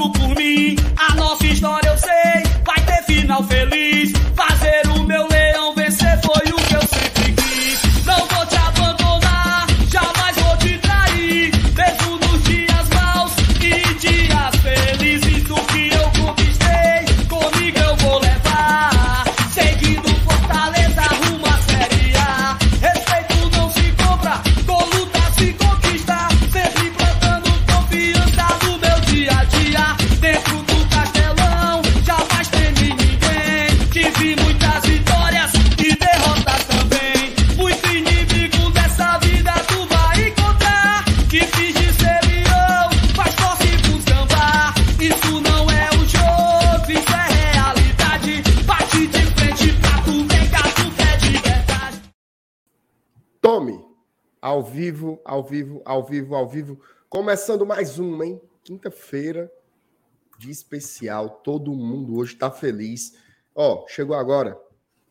[0.00, 0.76] outro por mim.
[0.96, 4.15] A nossa história eu sei, vai ter final feliz.
[55.46, 56.80] Vivo, ao vivo, ao vivo.
[57.08, 58.40] Começando mais um, hein?
[58.64, 59.50] Quinta-feira
[60.38, 61.40] de especial.
[61.42, 63.16] Todo mundo hoje tá feliz.
[63.54, 64.60] Ó, chegou agora.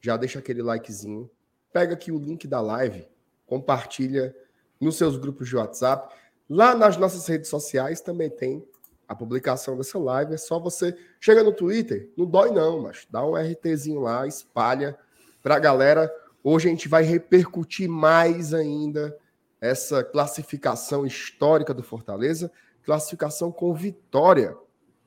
[0.02, 1.30] Já deixa aquele likezinho.
[1.74, 3.08] Pega aqui o link da live.
[3.46, 4.36] Compartilha
[4.80, 6.14] nos seus grupos de WhatsApp.
[6.50, 8.64] Lá nas nossas redes sociais também tem
[9.08, 10.34] a publicação dessa live.
[10.34, 10.96] É só você.
[11.20, 14.98] Chega no Twitter, não dói não, mas dá um RTzinho lá, espalha
[15.42, 16.14] pra galera.
[16.44, 19.18] Hoje a gente vai repercutir mais ainda
[19.66, 22.52] essa classificação histórica do Fortaleza,
[22.84, 24.58] classificação com vitória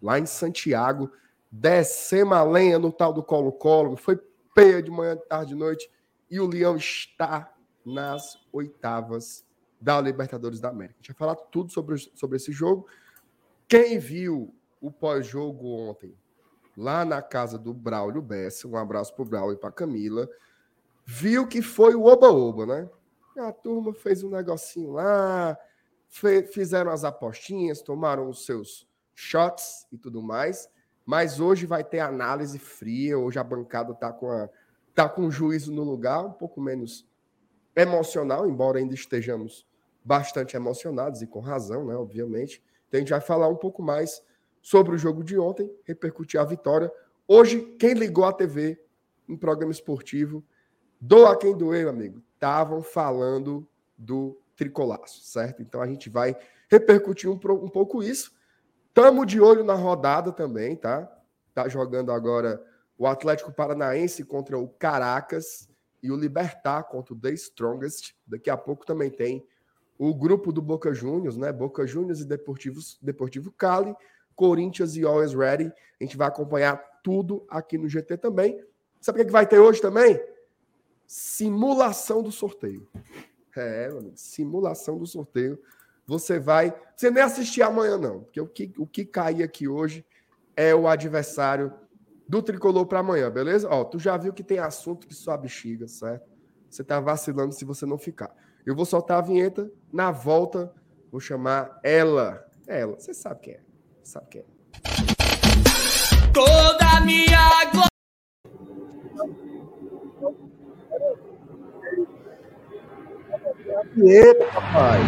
[0.03, 1.11] lá em Santiago,
[1.51, 4.19] descemos a lenha no tal do Colo-Colo, foi
[4.55, 5.91] peia de manhã, tarde, de noite,
[6.31, 7.53] e o Leão está
[7.85, 9.45] nas oitavas
[9.81, 10.99] da Libertadores da América.
[10.99, 12.87] A gente vai falar tudo sobre, sobre esse jogo.
[13.67, 16.15] Quem viu o pós-jogo ontem,
[16.77, 20.29] lá na casa do Braulio Bessa, um abraço pro Braulio e pra Camila,
[21.05, 22.91] viu que foi o oba-oba, né?
[23.39, 25.57] A turma fez um negocinho lá,
[26.51, 30.69] fizeram as apostinhas, tomaram os seus shots e tudo mais,
[31.07, 34.49] mas hoje vai ter análise fria, hoje a bancada tá com, a,
[34.93, 37.07] tá com o juízo no lugar, um pouco menos
[37.77, 39.65] emocional, embora ainda estejamos
[40.05, 42.61] bastante emocionados e com razão, né, obviamente.
[42.89, 44.21] Então a gente vai falar um pouco mais
[44.61, 46.91] sobre o jogo de ontem, repercutir a vitória.
[47.27, 48.83] Hoje, quem ligou a TV
[49.29, 50.45] em programa esportivo,
[51.01, 53.67] doa quem doer, amigo, estavam falando
[53.97, 55.61] do tricolaço, certo?
[55.61, 56.37] Então a gente vai
[56.71, 58.33] repercutir um, um pouco isso.
[58.95, 61.13] Tamo de olho na rodada também, tá?
[61.53, 62.65] Tá jogando agora
[62.97, 65.69] o Atlético Paranaense contra o Caracas
[66.01, 68.15] e o Libertar contra o The Strongest.
[68.27, 69.45] Daqui a pouco também tem
[69.99, 71.53] o grupo do Boca Juniors, né?
[71.53, 73.95] Boca Juniors e Deportivo, Deportivo Cali,
[74.37, 75.73] Corinthians e Always Ready.
[76.01, 78.65] A gente vai acompanhar tudo aqui no GT também.
[79.01, 80.21] Sabe o que que vai ter hoje também?
[81.09, 82.87] Simulação do sorteio.
[83.57, 85.59] É, simulação do sorteio.
[86.07, 86.73] Você vai.
[86.95, 90.05] Você nem assistir amanhã, não, porque o que, o que cair aqui hoje
[90.55, 91.73] é o adversário
[92.29, 93.67] do tricolor para amanhã, beleza?
[93.71, 96.29] Ó, tu já viu que tem assunto que só bexiga, certo?
[96.69, 98.31] Você tá vacilando se você não ficar.
[98.67, 100.71] Eu vou soltar a vinheta, na volta,
[101.11, 102.47] vou chamar ela.
[102.67, 103.61] Ela, você sabe quem é.
[104.05, 104.45] Sabe quem é.
[106.35, 107.88] Toda minha glória.
[113.95, 115.03] Vinheta, rapaz.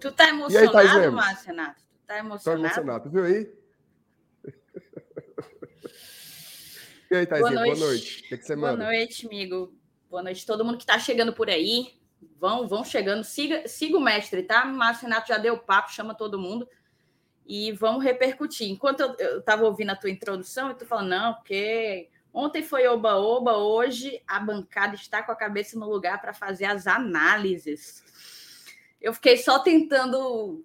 [0.00, 1.12] Tu tá emocionado?
[1.12, 1.80] Márcio Renato?
[1.80, 2.64] Tu tá emocionado?
[2.64, 3.52] emocionado, viu aí?
[7.10, 7.80] E aí, Taizinha, boa noite.
[7.80, 8.20] noite.
[8.24, 8.84] O que, que você Boa manda?
[8.86, 9.78] noite, amigo.
[10.08, 12.00] Boa noite todo mundo que tá chegando por aí.
[12.38, 13.24] Vão, vão chegando.
[13.24, 14.64] Siga, siga o mestre, tá?
[14.64, 16.68] Márcio Renato já deu papo, chama todo mundo.
[17.46, 18.70] E vamos repercutir.
[18.70, 22.86] Enquanto eu, eu tava ouvindo a tua introdução, eu tô falando, não, porque ontem foi
[22.86, 28.02] oba-oba, hoje a bancada está com a cabeça no lugar para fazer as análises.
[29.00, 30.64] Eu fiquei só tentando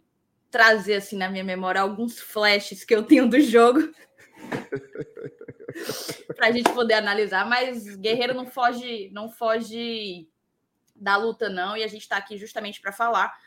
[0.49, 3.91] trazer assim na minha memória alguns flashes que eu tenho do jogo
[6.35, 10.27] para a gente poder analisar, mas Guerreiro não foge, não foge
[10.99, 13.37] da luta não, e a gente está aqui justamente para falar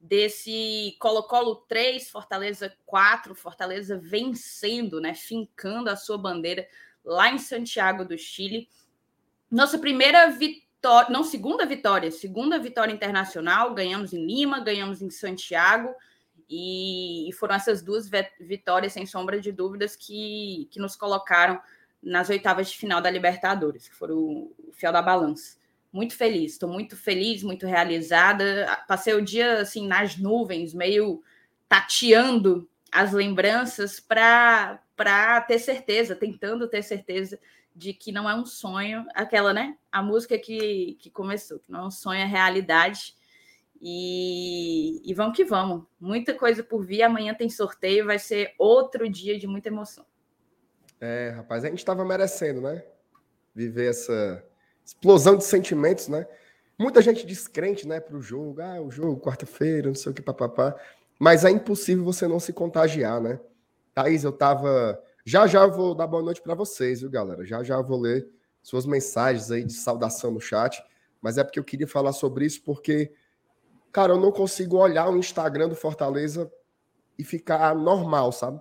[0.00, 6.66] desse Colo-Colo 3, Fortaleza 4, Fortaleza vencendo, né, fincando a sua bandeira
[7.04, 8.68] lá em Santiago do Chile.
[9.50, 15.94] Nossa primeira vitória, não, segunda vitória, segunda vitória internacional, ganhamos em Lima, ganhamos em Santiago,
[16.48, 18.08] e, foram essas duas
[18.38, 21.60] vitórias, sem sombra de dúvidas, que, que nos colocaram
[22.02, 25.56] nas oitavas de final da Libertadores, que foram o fiel da balança.
[25.94, 28.66] Muito feliz, estou muito feliz, muito realizada.
[28.88, 31.22] Passei o dia assim nas nuvens, meio
[31.68, 37.38] tateando as lembranças para ter certeza, tentando ter certeza
[37.72, 39.76] de que não é um sonho, aquela, né?
[39.92, 43.14] A música que, que começou, que não é um sonho, é realidade.
[43.80, 45.84] E, e vamos que vamos.
[46.00, 47.02] Muita coisa por vir.
[47.02, 50.04] Amanhã tem sorteio, vai ser outro dia de muita emoção.
[51.00, 52.82] É, rapaz, a gente estava merecendo, né?
[53.54, 54.44] Viver essa
[54.84, 56.26] explosão de sentimentos, né?
[56.78, 58.60] Muita gente descrente, né, para o jogo.
[58.60, 60.74] Ah, o jogo, quarta-feira, não sei o que, papapá.
[61.18, 63.38] Mas é impossível você não se contagiar, né?
[63.94, 65.00] Thaís, eu tava.
[65.24, 67.44] Já já vou dar boa noite para vocês, viu, galera?
[67.44, 68.28] Já já vou ler
[68.62, 70.82] suas mensagens aí de saudação no chat.
[71.22, 73.12] Mas é porque eu queria falar sobre isso, porque,
[73.90, 76.52] cara, eu não consigo olhar o Instagram do Fortaleza
[77.18, 78.60] e ficar normal, sabe?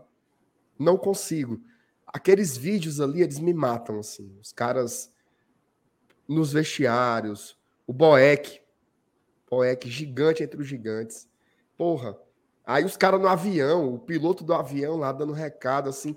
[0.80, 1.60] Não consigo.
[2.08, 4.38] Aqueles vídeos ali, eles me matam, assim.
[4.40, 5.13] Os caras
[6.28, 8.62] nos vestiários, o Boeck,
[9.50, 11.28] Boeck gigante entre os gigantes.
[11.78, 12.18] Porra,
[12.66, 16.16] Aí os caras no avião, o piloto do avião lá dando recado, assim.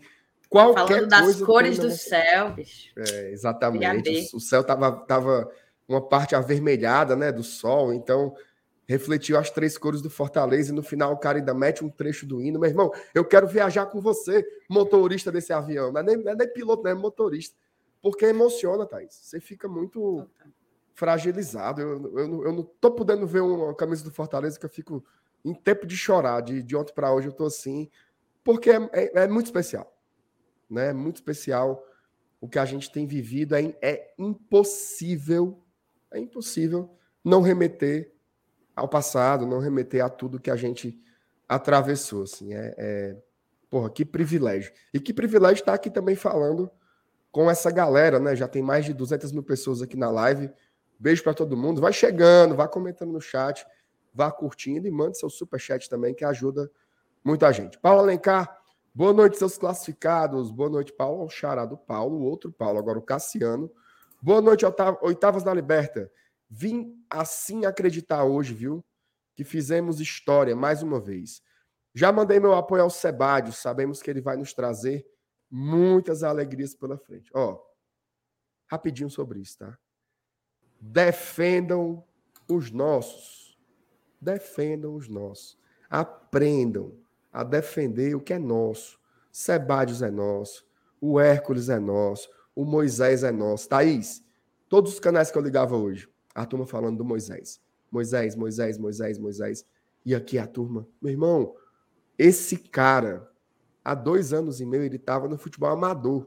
[0.49, 2.93] Qualquer Falando das cores do céu, bicho.
[2.97, 4.31] É, exatamente.
[4.33, 5.51] O, o, céu tava, tava
[5.89, 8.35] uma parte avermelhada, né, do sol, então
[8.89, 12.25] refletiu as três cores do Fortaleza e no final o cara ainda mete um trecho
[12.25, 12.61] do hino.
[12.61, 15.91] Meu irmão, eu quero viajar com você, motorista desse avião.
[15.91, 17.57] Não é nem, não é nem piloto, não é motorista.
[18.03, 19.15] Porque emociona, Thaís.
[19.15, 20.29] Você fica muito
[20.95, 21.81] fragilizado.
[21.81, 25.05] Eu, eu, eu não tô podendo ver uma camisa do Fortaleza que eu fico
[25.45, 27.89] em tempo de chorar, de, de ontem para hoje eu tô assim,
[28.43, 29.97] porque é, é, é, muito especial,
[30.69, 30.89] né?
[30.89, 31.85] É muito especial
[32.41, 35.63] o que a gente tem vivido, é, é impossível,
[36.13, 36.91] é impossível
[37.25, 38.13] não remeter
[38.75, 41.01] ao passado, não remeter a tudo que a gente
[41.49, 43.17] atravessou, assim, é, é
[43.71, 44.73] porra, que privilégio.
[44.93, 46.71] E que privilégio estar aqui também falando
[47.37, 48.35] com essa galera, né?
[48.35, 50.51] Já tem mais de 200 mil pessoas aqui na live.
[50.99, 51.83] Beijo para todo mundo.
[51.83, 53.67] Vai chegando, vai comentando no chat
[54.15, 56.71] vá curtindo e mande seu superchat também, que ajuda
[57.23, 57.79] muita gente.
[57.79, 58.59] Paulo Alencar,
[58.95, 60.51] boa noite, seus classificados.
[60.51, 61.23] Boa noite, Paulo.
[61.23, 63.71] O xará do Paulo, outro Paulo, agora o Cassiano.
[64.23, 64.65] Boa noite,
[65.03, 66.11] oitavas na Liberta.
[66.49, 68.83] Vim assim acreditar hoje, viu?
[69.35, 71.43] Que fizemos história mais uma vez.
[71.95, 75.07] Já mandei meu apoio ao Sebádio, sabemos que ele vai nos trazer
[75.51, 77.31] muitas alegrias pela frente.
[77.35, 77.61] Ó,
[78.67, 79.79] rapidinho sobre isso, tá?
[80.81, 82.05] Defendam
[82.49, 83.47] os nossos
[84.21, 85.59] defendam os nossos.
[85.89, 86.93] Aprendam
[87.33, 88.99] a defender o que é nosso.
[89.31, 90.67] Sebadios é nosso,
[90.99, 93.69] o Hércules é nosso, o Moisés é nosso.
[93.69, 94.25] Thaís,
[94.69, 97.61] todos os canais que eu ligava hoje, a turma falando do Moisés.
[97.91, 99.65] Moisés, Moisés, Moisés, Moisés.
[100.05, 101.55] E aqui a turma, meu irmão,
[102.19, 103.31] esse cara,
[103.87, 106.27] há dois anos e meio, ele estava no futebol amador.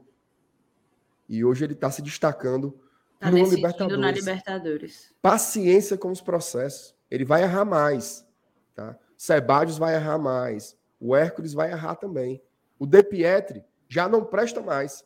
[1.28, 2.80] E hoje ele está se destacando
[3.18, 4.00] tá no Libertadores.
[4.00, 5.14] na Libertadores.
[5.20, 8.26] Paciência com os processos ele vai errar mais.
[8.74, 8.98] Tá?
[9.14, 10.74] Sebadios vai errar mais.
[10.98, 12.42] O Hércules vai errar também.
[12.78, 15.04] O De Pietri já não presta mais.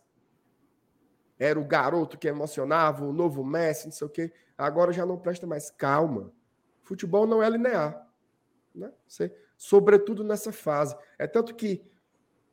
[1.37, 4.33] Era o garoto que emocionava, o novo Messi, não sei o quê.
[4.57, 5.71] Agora já não presta mais.
[5.71, 6.31] Calma.
[6.83, 8.07] Futebol não é linear.
[8.73, 8.93] Né?
[9.09, 10.97] Você, sobretudo nessa fase.
[11.19, 11.85] É tanto que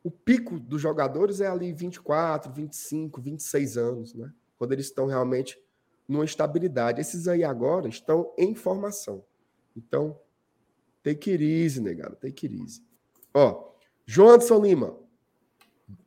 [0.04, 4.32] o pico dos jogadores é ali 24, 25, 26 anos, né?
[4.58, 5.58] Quando eles estão realmente
[6.08, 7.00] numa estabilidade.
[7.00, 9.24] Esses aí agora estão em formação.
[9.76, 10.18] Então,
[11.02, 12.84] take it easy, negado, take it easy.
[13.32, 13.72] Ó,
[14.04, 14.96] João Anderson Lima.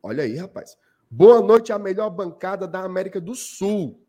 [0.02, 0.78] Olha aí, rapaz.
[1.10, 4.02] Boa noite à melhor bancada da América do Sul.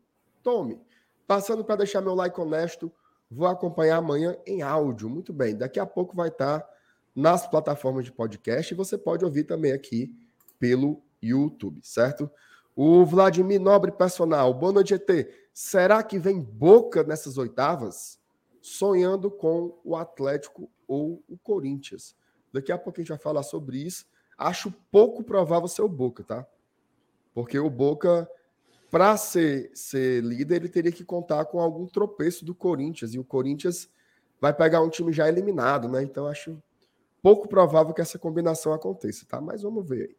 [0.43, 0.79] Tome.
[1.25, 2.91] Passando para deixar meu like honesto,
[3.29, 5.09] vou acompanhar amanhã em áudio.
[5.09, 5.55] Muito bem.
[5.55, 6.69] Daqui a pouco vai estar tá
[7.17, 10.15] nas plataformas de podcast e você pode ouvir também aqui
[10.57, 12.31] pelo YouTube, certo?
[12.73, 14.53] O Vladimir Nobre Personal.
[14.53, 15.09] Boa noite, ET.
[15.51, 18.17] Será que vem boca nessas oitavas?
[18.67, 22.15] sonhando com o Atlético ou o Corinthians.
[22.51, 24.05] Daqui a pouco a gente vai falar sobre isso.
[24.37, 26.45] Acho pouco provável ser o Boca, tá?
[27.33, 28.29] Porque o Boca,
[28.91, 33.13] para ser, ser líder, ele teria que contar com algum tropeço do Corinthians.
[33.13, 33.89] E o Corinthians
[34.39, 36.03] vai pegar um time já eliminado, né?
[36.03, 36.61] Então acho
[37.27, 39.41] pouco provável que essa combinação aconteça, tá?
[39.41, 40.17] Mas vamos ver aí.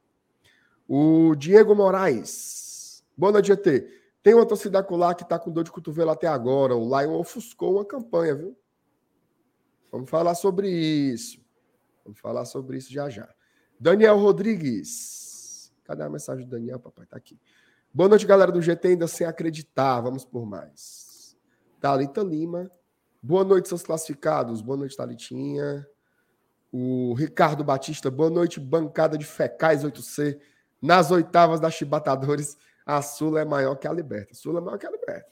[0.87, 3.03] O Diego Moraes.
[3.17, 3.88] Boa noite, GT.
[4.23, 6.77] Tem uma torcida lá que está com dor de cotovelo até agora.
[6.77, 8.55] O Lion ofuscou uma campanha, viu?
[9.91, 11.43] Vamos falar sobre isso.
[12.05, 13.27] Vamos falar sobre isso já já.
[13.81, 15.73] Daniel Rodrigues.
[15.85, 17.07] Cadê a mensagem do Daniel, papai?
[17.07, 17.41] Tá aqui.
[17.91, 20.03] Boa noite, galera do GT, ainda sem acreditar.
[20.03, 21.35] Vamos por mais.
[21.81, 22.71] Thalita Lima.
[23.23, 24.61] Boa noite, seus classificados.
[24.61, 25.88] Boa noite, Thalitinha.
[26.71, 28.11] O Ricardo Batista.
[28.11, 30.39] Boa noite, bancada de Fecais 8C.
[30.81, 32.57] Nas oitavas da Chibatadores
[32.89, 34.33] a Sula é maior que a Liberta.
[34.33, 35.29] A Sula é maior que a Liberta.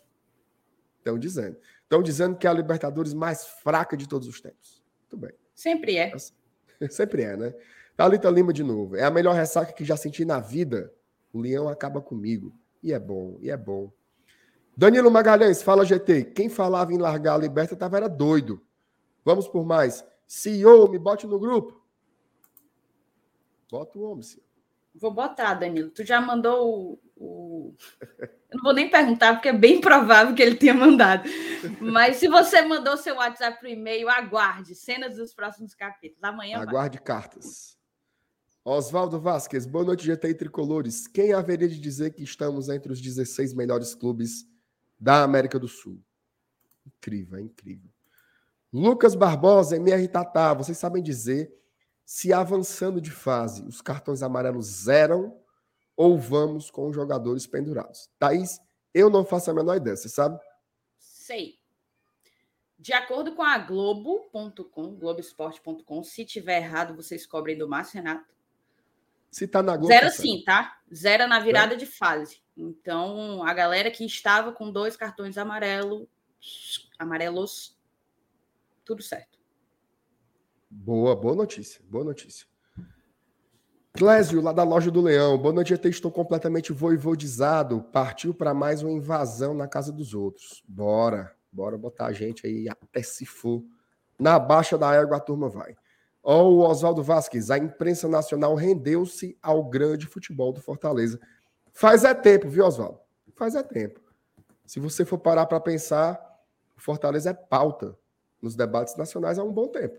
[0.98, 1.56] Estão dizendo.
[1.82, 4.82] Estão dizendo que é a Libertadores mais fraca de todos os tempos.
[5.00, 5.34] Muito bem.
[5.54, 6.12] Sempre é.
[6.90, 7.54] Sempre é, né?
[7.96, 8.94] Thalita Lima de novo.
[8.94, 10.92] É a melhor ressaca que já senti na vida.
[11.32, 12.52] O leão acaba comigo.
[12.82, 13.90] E é bom, e é bom.
[14.76, 16.24] Danilo Magalhães, fala GT.
[16.24, 18.60] Quem falava em largar a liberta tava era doido.
[19.24, 20.04] Vamos por mais.
[20.26, 21.82] CEO, me bote no grupo.
[23.70, 24.46] Bota o homem, senhor.
[24.94, 25.90] Vou botar, Danilo.
[25.90, 27.74] Tu já mandou o, o,
[28.20, 31.28] Eu não vou nem perguntar, porque é bem provável que ele tenha mandado.
[31.80, 34.74] Mas se você mandou seu WhatsApp para e-mail, aguarde.
[34.74, 36.24] Cenas dos próximos capítulos.
[36.24, 36.58] Amanhã.
[36.58, 37.04] Aguarde vai.
[37.04, 37.76] cartas.
[38.64, 41.06] Oswaldo Vasquez, boa noite, GT e Tricolores.
[41.06, 44.44] Quem haveria de dizer que estamos entre os 16 melhores clubes
[44.98, 46.02] da América do Sul?
[46.84, 47.88] Incrível, é incrível.
[48.76, 51.50] Lucas Barbosa, MR Tatá, vocês sabem dizer
[52.04, 55.40] se avançando de fase os cartões amarelos zeram
[55.96, 58.10] ou vamos com os jogadores pendurados?
[58.18, 58.60] Thaís,
[58.92, 60.38] eu não faço a menor ideia, você sabe?
[60.98, 61.58] Sei.
[62.78, 68.26] De acordo com a Globo.com, Globoesporte.com, se tiver errado, vocês cobrem do Márcio Renato.
[69.30, 69.88] Se tá na Globo.
[69.88, 70.78] Zero tá sim, tá?
[70.94, 71.76] Zero na virada é.
[71.78, 72.42] de fase.
[72.54, 76.06] Então, a galera que estava com dois cartões amarelo,
[76.98, 77.75] amarelos,
[78.86, 79.38] tudo certo.
[80.70, 82.46] Boa, boa notícia, boa notícia.
[83.92, 85.36] Clésio, lá da loja do Leão.
[85.38, 85.84] Boa noite, ET.
[85.86, 87.82] Estou completamente voivodizado.
[87.82, 90.62] Partiu para mais uma invasão na casa dos outros.
[90.68, 93.64] Bora, bora botar a gente aí até se for.
[94.18, 95.74] Na baixa da égua a turma vai.
[96.22, 101.18] Ó, oh, o Oswaldo Vasquez, a imprensa nacional rendeu-se ao grande futebol do Fortaleza.
[101.72, 103.00] Faz é tempo, viu, Oswaldo?
[103.34, 104.00] Faz é tempo.
[104.64, 106.20] Se você for parar para pensar,
[106.76, 107.96] o Fortaleza é pauta
[108.40, 109.98] nos debates nacionais há um bom tempo.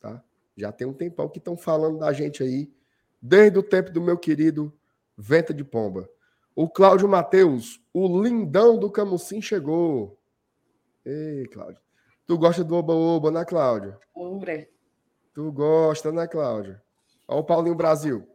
[0.00, 0.22] Tá?
[0.56, 2.72] Já tem um tempão que estão falando da gente aí
[3.20, 4.72] desde o tempo do meu querido
[5.16, 6.08] Venta de Pomba.
[6.54, 10.18] O Cláudio Matheus, o lindão do Camusim chegou.
[11.04, 11.80] Ei, Cláudio.
[12.26, 13.96] Tu gosta do Oba-Oba, né, Cláudio?
[14.14, 14.68] Umbre.
[15.32, 16.80] Tu gosta, né, Cláudio?
[17.26, 18.28] Olha o Paulinho Brasil.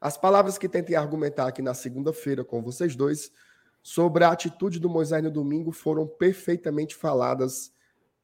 [0.00, 3.32] As palavras que tentei argumentar aqui na segunda-feira com vocês dois
[3.82, 7.72] sobre a atitude do Moisés no domingo foram perfeitamente faladas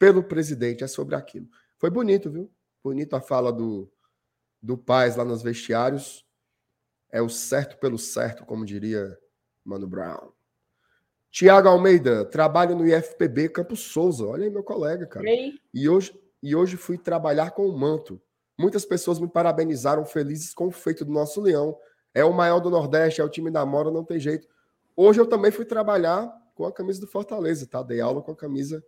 [0.00, 0.82] pelo presidente.
[0.82, 1.46] É sobre aquilo.
[1.78, 2.50] Foi bonito, viu?
[2.82, 3.92] Bonito a fala do,
[4.60, 6.26] do Paz lá nos vestiários.
[7.12, 9.16] É o certo pelo certo, como diria
[9.62, 10.32] Mano Brown.
[11.30, 14.24] Tiago Almeida, trabalho no IFPB Campo Souza.
[14.24, 15.24] Olha aí, meu colega, cara.
[15.72, 18.20] E hoje, e hoje fui trabalhar com o manto.
[18.58, 21.76] Muitas pessoas me parabenizaram, felizes com o feito do nosso leão.
[22.14, 24.48] É o maior do Nordeste, é o time da Mora, não tem jeito.
[24.96, 27.82] Hoje eu também fui trabalhar com a camisa do Fortaleza, tá?
[27.82, 28.82] Dei aula com a camisa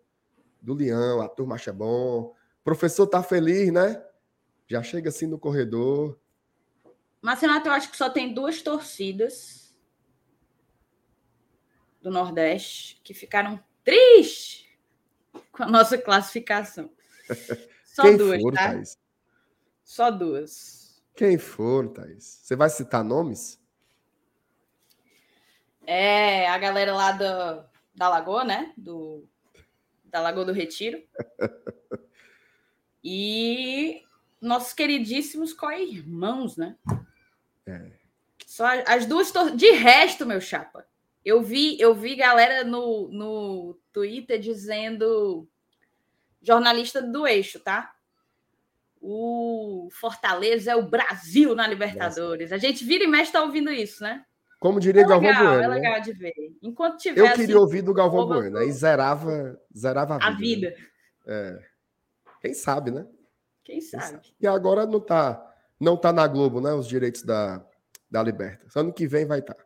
[0.62, 2.34] do Leão, a turma acha bom.
[2.60, 4.02] O professor tá feliz, né?
[4.68, 6.18] Já chega assim no corredor.
[7.20, 9.76] Mas, Renato, eu acho que só tem duas torcidas
[12.00, 14.66] do Nordeste que ficaram tristes
[15.50, 16.90] com a nossa classificação.
[17.84, 18.70] Só Quem duas, for, tá?
[18.70, 18.98] Thaís?
[19.84, 21.02] Só duas.
[21.14, 22.40] Quem for, Thaís?
[22.42, 23.60] Você vai citar nomes?
[25.86, 28.72] É, a galera lá da, da Lagoa, né?
[28.78, 29.28] Do,
[30.12, 31.02] da Lagoa do Retiro.
[33.02, 34.02] e
[34.40, 36.76] nossos queridíssimos co-irmãos, né?
[37.66, 37.90] É.
[38.46, 39.56] Só as duas tor...
[39.56, 40.86] De resto, meu chapa,
[41.24, 45.48] eu vi, eu vi galera no, no Twitter dizendo
[46.42, 47.94] jornalista do eixo, tá?
[49.00, 52.52] O Fortaleza é o Brasil na Libertadores.
[52.52, 54.24] A gente vira e mexe tá ouvindo isso, né?
[54.62, 55.64] Como diria é Galvão legal, Bueno.
[55.64, 55.74] É né?
[55.74, 56.32] legal de ver.
[56.62, 57.20] Enquanto tiver.
[57.20, 58.58] Eu queria assim, ouvir do Galvão rouba Bueno.
[58.58, 60.68] Aí zerava, zerava a vida.
[60.68, 60.70] a vida.
[60.70, 60.76] né?
[61.26, 61.58] É.
[62.40, 63.04] Quem sabe, né?
[63.64, 64.20] Quem sabe?
[64.40, 65.44] E agora não tá,
[65.80, 66.72] não tá na Globo, né?
[66.72, 67.60] Os direitos da,
[68.08, 68.64] da Liberta.
[68.76, 69.54] Ano que vem vai estar.
[69.54, 69.64] Tá.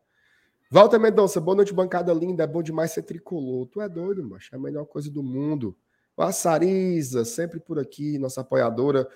[0.71, 2.45] Walter Mendonça, boa noite, bancada linda.
[2.45, 3.67] É bom demais ser tricolor.
[3.67, 4.49] Tu é doido, macho.
[4.55, 5.77] É a melhor coisa do mundo.
[6.17, 9.07] A Sarisa, sempre por aqui, nossa apoiadora.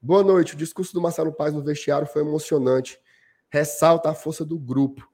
[0.00, 0.54] Boa noite.
[0.54, 2.98] O discurso do Marcelo Paz no vestiário foi emocionante.
[3.48, 5.11] Ressalta a força do grupo.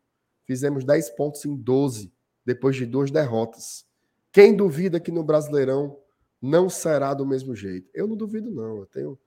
[0.48, 2.10] Fizemos 10 pontos em 12,
[2.42, 3.84] depois de duas derrotas.
[4.32, 5.98] Quem duvida que no Brasileirão
[6.40, 7.90] não será do mesmo jeito.
[7.92, 8.78] Eu não duvido, não.
[8.78, 9.18] Eu tenho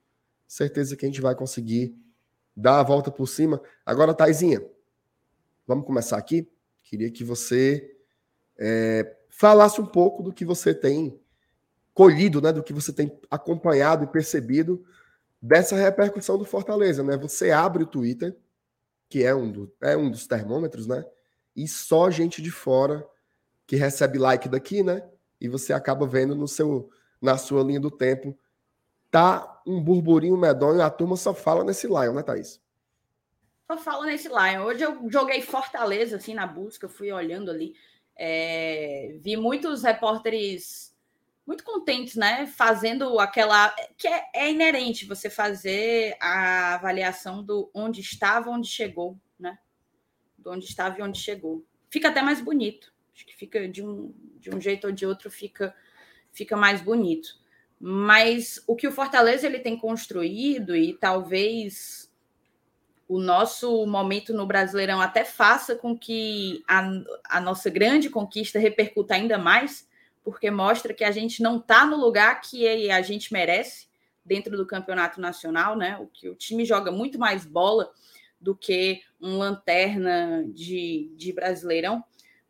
[0.48, 1.96] certeza que a gente vai conseguir
[2.58, 3.62] dar a volta por cima.
[3.86, 4.66] Agora, Taizinha,
[5.68, 6.50] vamos começar aqui.
[6.84, 7.96] Queria que você
[8.58, 11.20] é, falasse um pouco do que você tem
[11.94, 14.84] colhido, né, do que você tem acompanhado e percebido
[15.40, 17.04] dessa repercussão do Fortaleza.
[17.04, 17.16] Né?
[17.18, 18.36] Você abre o Twitter,
[19.12, 21.04] que é um, do, é um dos termômetros, né?
[21.54, 23.06] E só gente de fora
[23.68, 25.06] que recebe like daqui, né?
[25.40, 26.90] E você acaba vendo no seu
[27.22, 28.40] na sua linha do tempo.
[29.12, 32.62] Tá um burburinho medonho, a turma só fala nesse Lion, né, Thaís?
[33.70, 34.64] Só fala nesse Lion.
[34.64, 37.76] Hoje eu joguei Fortaleza, assim, na busca, fui olhando ali.
[38.16, 39.18] É...
[39.20, 40.91] vi muitos repórteres
[41.46, 42.48] muito contentes, né?
[42.48, 49.20] Fazendo aquela que é, é, inerente você fazer a avaliação do onde estava, onde chegou,
[49.40, 49.58] né?
[50.38, 51.66] Do onde estava e onde chegou.
[51.90, 52.94] Fica até mais bonito.
[53.14, 55.76] Acho que fica de um, de um jeito ou de outro fica
[56.32, 57.40] fica mais bonito.
[57.80, 62.12] Mas o que o Fortaleza ele tem construído e talvez
[63.08, 66.90] o nosso momento no Brasileirão até faça com que a,
[67.26, 69.86] a nossa grande conquista repercuta ainda mais,
[70.24, 73.88] porque mostra que a gente não está no lugar que a gente merece
[74.24, 75.98] dentro do campeonato nacional, né?
[75.98, 77.92] O que o time joga muito mais bola
[78.40, 82.04] do que um lanterna de, de Brasileirão.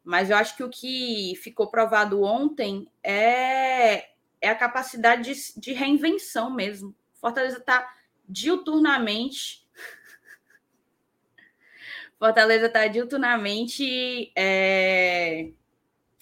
[0.04, 4.10] Mas eu acho que o que ficou provado ontem é,
[4.42, 6.96] é a capacidade de, de reinvenção mesmo.
[7.20, 7.88] Fortaleza está
[8.28, 9.68] diuturnamente
[12.18, 15.52] Fortaleza está diuturnamente é,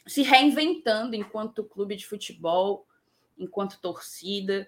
[0.10, 2.88] se reinventando enquanto clube de futebol,
[3.38, 4.68] enquanto torcida.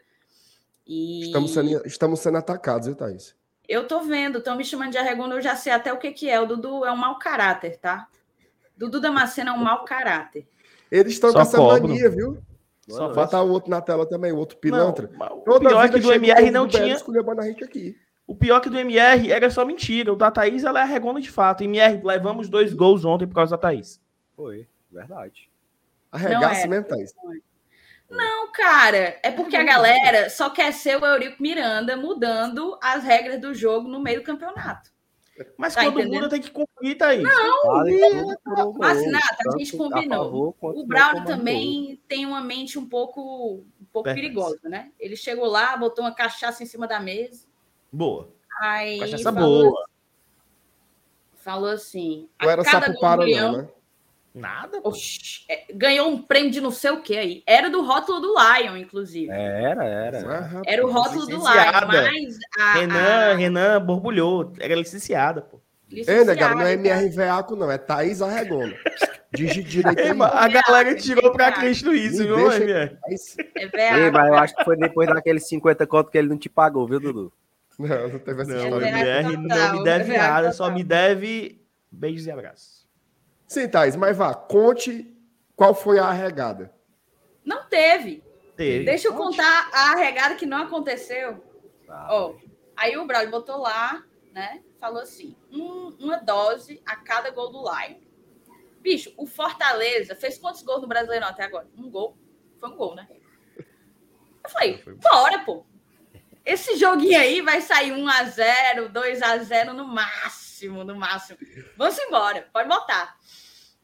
[0.85, 1.25] E...
[1.25, 3.35] Estamos, sendo, estamos sendo atacados, viu, Thaís?
[3.67, 6.29] Eu tô vendo, estão me chamando de arregondo, eu já sei até o que, que
[6.29, 6.39] é.
[6.39, 8.07] O Dudu é um mau caráter, tá?
[8.77, 10.47] Dudu Damasceno é um mau caráter.
[10.91, 11.87] Eles estão com essa cobro.
[11.87, 12.37] mania, viu?
[12.87, 15.09] Só botar o outro na tela também, o outro pilantra.
[15.17, 16.97] Não, o pior é que do MR não tinha.
[18.27, 20.11] O pior que do MR era só mentira.
[20.11, 21.63] O da Thaís, ela é arregona de fato.
[21.63, 24.01] MR, levamos dois gols ontem por causa da Thaís.
[24.35, 25.49] Foi, verdade.
[26.11, 27.13] Arregaça mesmo, Thaís.
[28.09, 33.39] Não, cara, é porque a galera só quer ser o Eurico Miranda mudando as regras
[33.39, 34.91] do jogo no meio do campeonato.
[35.57, 37.23] Mas tá todo mundo tem que cumprir, Thaís.
[37.23, 37.99] Não, vale,
[38.77, 40.55] mas nada, a gente combinou.
[40.59, 44.91] o Brown também tem uma mente um pouco, um pouco perigosa, né?
[44.99, 47.47] Ele chegou lá, botou uma cachaça em cima da mesa.
[47.91, 48.29] Boa.
[48.61, 49.85] Aí Cachaça falou, boa.
[51.35, 52.29] Falou assim.
[52.39, 53.69] Não era sapo para, não, né?
[54.33, 54.79] Nada.
[54.83, 57.43] Oxi, é, ganhou um prêmio de não sei o que aí.
[57.45, 59.29] Era do rótulo do Lion, inclusive.
[59.29, 60.61] Era, era.
[60.65, 63.35] Era o rótulo do Lion, mas a, Renan, a...
[63.35, 64.53] Renan borbulhou.
[64.59, 65.59] Era licenciada, pô.
[65.91, 67.69] Ei, né, não é MRVACO, não.
[67.69, 68.73] É Thaís Arregona.
[69.33, 72.97] Digite A galera tirou pra Cristo isso, viu, MR?
[73.55, 76.49] É Ei, mas eu acho que foi depois daqueles 50 contos que ele não te
[76.49, 77.33] pagou, viu, Dudu?
[77.79, 78.87] Não, não teve essa não, história.
[78.87, 82.80] MR não me deve nada, só me deve beijos e abraços.
[83.51, 85.13] Sim, Thais, mas vá, conte
[85.57, 86.73] qual foi a arregada.
[87.43, 88.23] Não teve.
[88.55, 88.85] teve.
[88.85, 91.43] Deixa eu contar a arregada que não aconteceu.
[91.89, 92.35] Ah, oh,
[92.77, 94.63] aí o Braulio botou lá, né?
[94.79, 97.97] Falou assim: um, uma dose a cada gol do Lion.
[98.79, 101.67] Bicho, o Fortaleza fez quantos gols no Brasileiro até agora?
[101.77, 102.17] Um gol.
[102.57, 103.05] Foi um gol, né?
[103.57, 105.65] Eu falei, bora, pô.
[106.45, 111.37] Esse joguinho aí vai sair 1 a 0 2 a 0 no máximo, no máximo.
[111.77, 113.17] Vamos embora, pode botar.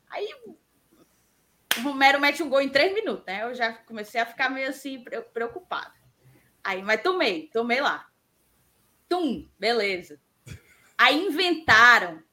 [0.09, 3.43] Aí o Romero mete um gol em três minutos, né?
[3.43, 5.93] Eu já comecei a ficar meio assim preocupada.
[6.63, 8.07] Aí, mas tomei, tomei lá.
[9.07, 10.19] Tum, beleza.
[10.97, 12.23] Aí inventaram.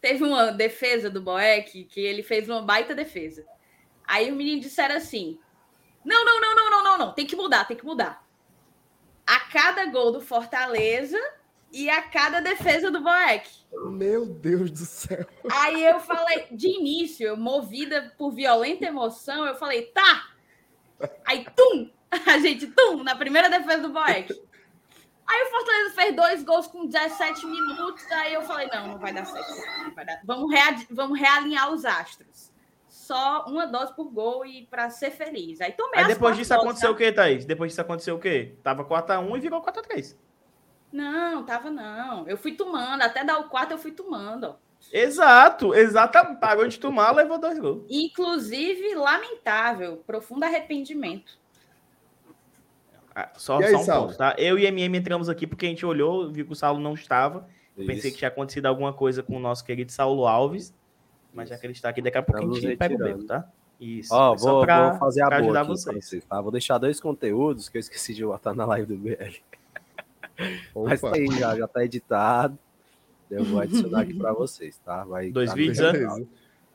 [0.00, 3.46] Teve uma defesa do Boeck que ele fez uma baita defesa.
[4.04, 5.38] Aí o menino disseram assim:
[6.04, 8.22] não, não, não, não, não, não, não, tem que mudar, tem que mudar
[9.26, 11.18] a cada gol do Fortaleza
[11.72, 13.48] e a cada defesa do Boeck.
[13.72, 15.26] Meu Deus do céu.
[15.50, 20.28] Aí eu falei, de início, eu movida por violenta emoção, eu falei, tá.
[21.24, 21.90] Aí, tum,
[22.26, 24.32] a gente, tum, na primeira defesa do Boeck.
[25.26, 29.14] Aí o Fortaleza fez dois gols com 17 minutos, aí eu falei, não, não vai
[29.14, 29.94] dar certo.
[29.94, 30.20] Vai dar.
[30.24, 32.52] Vamos, rea vamos realinhar os astros
[32.92, 35.60] só uma dose por gol e para ser feliz.
[35.60, 36.94] Aí tomei Aí depois disso doses, aconteceu tá?
[36.94, 37.44] o quê, Thaís?
[37.44, 38.54] Depois disso aconteceu o quê?
[38.62, 40.16] Tava 4x1 e virou 4x3.
[40.92, 42.28] Não, tava não.
[42.28, 44.54] Eu fui tomando, até dar o 4 eu fui tomando.
[44.92, 46.36] Exato, exato.
[46.36, 47.84] Pagou de tomar, levou dois gols.
[47.88, 51.40] Inclusive, lamentável, profundo arrependimento.
[53.14, 54.06] Ah, só, aí, só um Saulo?
[54.08, 54.34] ponto, tá?
[54.38, 57.46] Eu e MM entramos aqui porque a gente olhou, viu que o Saulo não estava.
[57.76, 60.74] Pensei que tinha acontecido alguma coisa com o nosso querido Saulo Alves.
[61.32, 63.48] Mas já que ele está aqui, daqui a pouco a gente pega o beco, tá?
[63.80, 64.14] Isso.
[64.14, 66.04] Ó, vou, pra, vou fazer a boa ajudar vocês.
[66.04, 66.24] vocês.
[66.24, 66.40] tá?
[66.40, 69.42] Vou deixar dois conteúdos que eu esqueci de botar na live do BL.
[70.74, 72.58] Mas tá aí, já, já tá editado.
[73.30, 75.04] Eu vou adicionar aqui para vocês, tá?
[75.04, 76.26] Vai dois tá vídeos, né?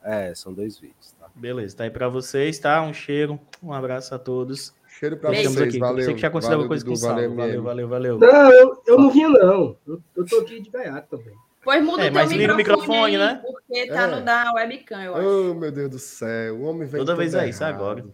[0.03, 1.27] É, são dois vídeos, tá?
[1.35, 2.81] Beleza, tá aí para vocês, tá?
[2.81, 4.73] Um cheiro, um abraço a todos.
[4.87, 5.77] Cheiro para vocês, aqui.
[5.77, 6.05] valeu.
[6.05, 8.19] Sei que já aconteceu alguma coisa com o Valeu, valeu, valeu, valeu.
[8.19, 9.77] Não, eu, eu não vinha, não.
[9.85, 11.35] Eu, eu tô aqui de gaiato também.
[11.63, 13.41] Pois muda é, o teu microfone, microfone aí, né?
[13.45, 14.07] Porque tá é.
[14.07, 15.27] no da webcam, eu acho.
[15.27, 16.55] Oh, meu Deus do céu.
[16.55, 18.05] O homem vem Toda vez é isso agora.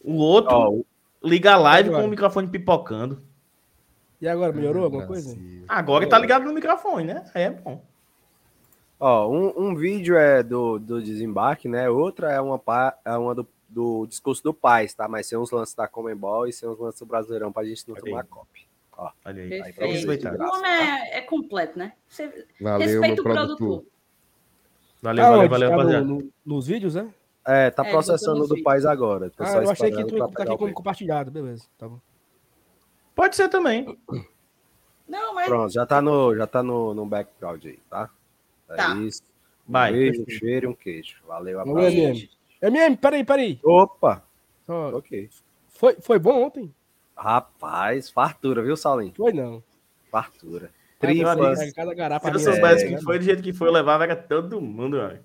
[0.00, 0.84] O outro oh,
[1.26, 2.02] liga a live agora.
[2.02, 3.20] com o microfone pipocando.
[4.20, 5.36] E agora, melhorou alguma coisa?
[5.66, 7.24] Agora tá ligado no microfone, né?
[7.34, 7.82] Aí é bom.
[8.98, 11.88] Ó, um, um vídeo é do, do desembarque, né?
[11.88, 12.60] Outra é uma,
[13.02, 15.08] é uma do, do discurso do Paz, tá?
[15.08, 17.94] Mas sem os lances da Comembol e sem os lances do Brasileirão pra gente não
[17.94, 18.66] Olha tomar copy.
[18.98, 19.52] Ó, Olha aí.
[19.62, 20.22] aí pra de Perfeito.
[20.30, 21.94] graça, O homem é, é completo, né?
[22.06, 23.56] Você Valeu, respeita o produtor.
[23.56, 23.84] produtor.
[25.00, 25.48] Valeu, Tá valeu, onde?
[25.48, 26.04] valeu, Tá no- rapaziada.
[26.06, 27.14] no- nos vídeos, né?
[27.46, 29.30] É, tá É, processando do no Paz agora.
[29.30, 31.64] Tô Ah, só eu achei que tu tá aqui como compartilhado, beleza.
[31.78, 31.98] Tá bom.
[33.20, 33.84] Pode ser também.
[35.06, 38.08] Não, mas Pronto, já tá no, já tá no, no background aí, tá?
[38.70, 38.94] É Tá.
[38.96, 39.22] isso.
[39.68, 39.92] Um Vai.
[39.92, 41.16] beijo, um cheiro e um queijo.
[41.28, 41.86] Valeu, abraço.
[41.88, 42.30] MM.
[42.62, 43.60] MM, peraí, peraí.
[43.62, 44.22] Opa!
[44.66, 45.28] Só- Ok.
[45.68, 46.74] Foi, foi bom ontem?
[47.14, 49.12] Rapaz, fartura, viu, Saulinho?
[49.14, 49.62] Foi não.
[50.10, 50.70] Fartura.
[51.02, 51.58] É, Tripas.
[51.58, 53.72] pega Cada garapa Se eu ali, soubesse é, que foi do jeito que foi, eu
[53.72, 55.22] levava era todo mundo, velho.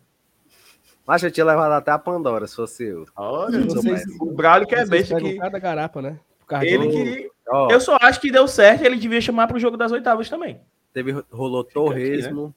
[1.07, 3.05] Mas eu tinha levado até a Pandora, se fosse eu.
[3.15, 6.19] Olha, Vocês- o Braulio que é besta que cada garapa, né?
[6.45, 7.29] Por causa ele do- queria...
[7.47, 10.59] Ó, Eu só acho que deu certo ele devia chamar pro jogo das oitavas também.
[10.93, 11.95] teve, rolou Fica aqui, né?
[11.95, 12.55] torresmo,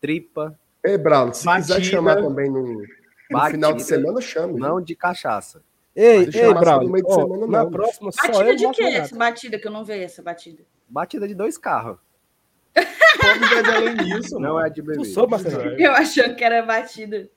[0.00, 1.76] tripa, Ei, Braulo, se Batida.
[1.76, 2.86] quiser chamar também no, no
[3.30, 3.50] Batida.
[3.52, 4.58] final de semana, chame.
[4.60, 5.62] não de cachaça.
[5.96, 8.98] Ei, ei, semana, na próxima, só batida de quê garapa.
[9.04, 10.62] essa batida que eu não vejo essa batida?
[10.88, 11.98] Batida de dois carros.
[13.78, 14.66] Elenilson, Não mano.
[14.66, 14.98] é de bebê.
[14.98, 15.70] Tu soube, Marcelo?
[15.80, 17.28] Eu achando que era batida.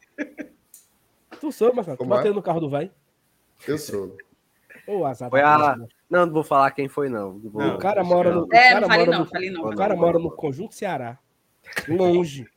[1.40, 1.96] Tu soube, Marcelo?
[1.98, 2.18] Tu Como é?
[2.18, 2.92] bateu no carro do velho?
[3.68, 4.18] Eu sou.
[4.88, 5.30] Ô, azar.
[5.30, 5.88] Foi a- porra.
[6.10, 7.34] Não, não vou falar quem foi, não.
[7.34, 8.47] Não vou- Não, O cara mora no.
[8.54, 9.62] É, cara não falei mora não, no- falei não.
[9.69, 11.17] O cara mora no Conjunto Ceará.
[11.88, 12.47] Longe.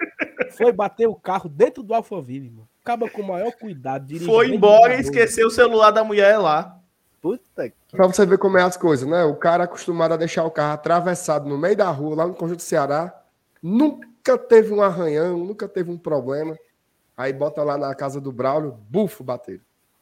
[0.56, 2.68] Foi bater o carro dentro do Alphaville, mano.
[2.84, 4.16] Acaba com o maior cuidado.
[4.20, 6.76] Foi embora e esqueceu o celular da mulher lá.
[7.20, 7.74] Puta que.
[7.90, 9.24] Pra você ver como é as coisas, né?
[9.24, 12.62] O cara acostumado a deixar o carro atravessado no meio da rua, lá no Conjunto
[12.62, 13.12] Ceará,
[13.62, 16.56] nunca teve um arranhão, nunca teve um problema.
[17.16, 19.60] Aí bota lá na casa do Braulio, bufo, bateram.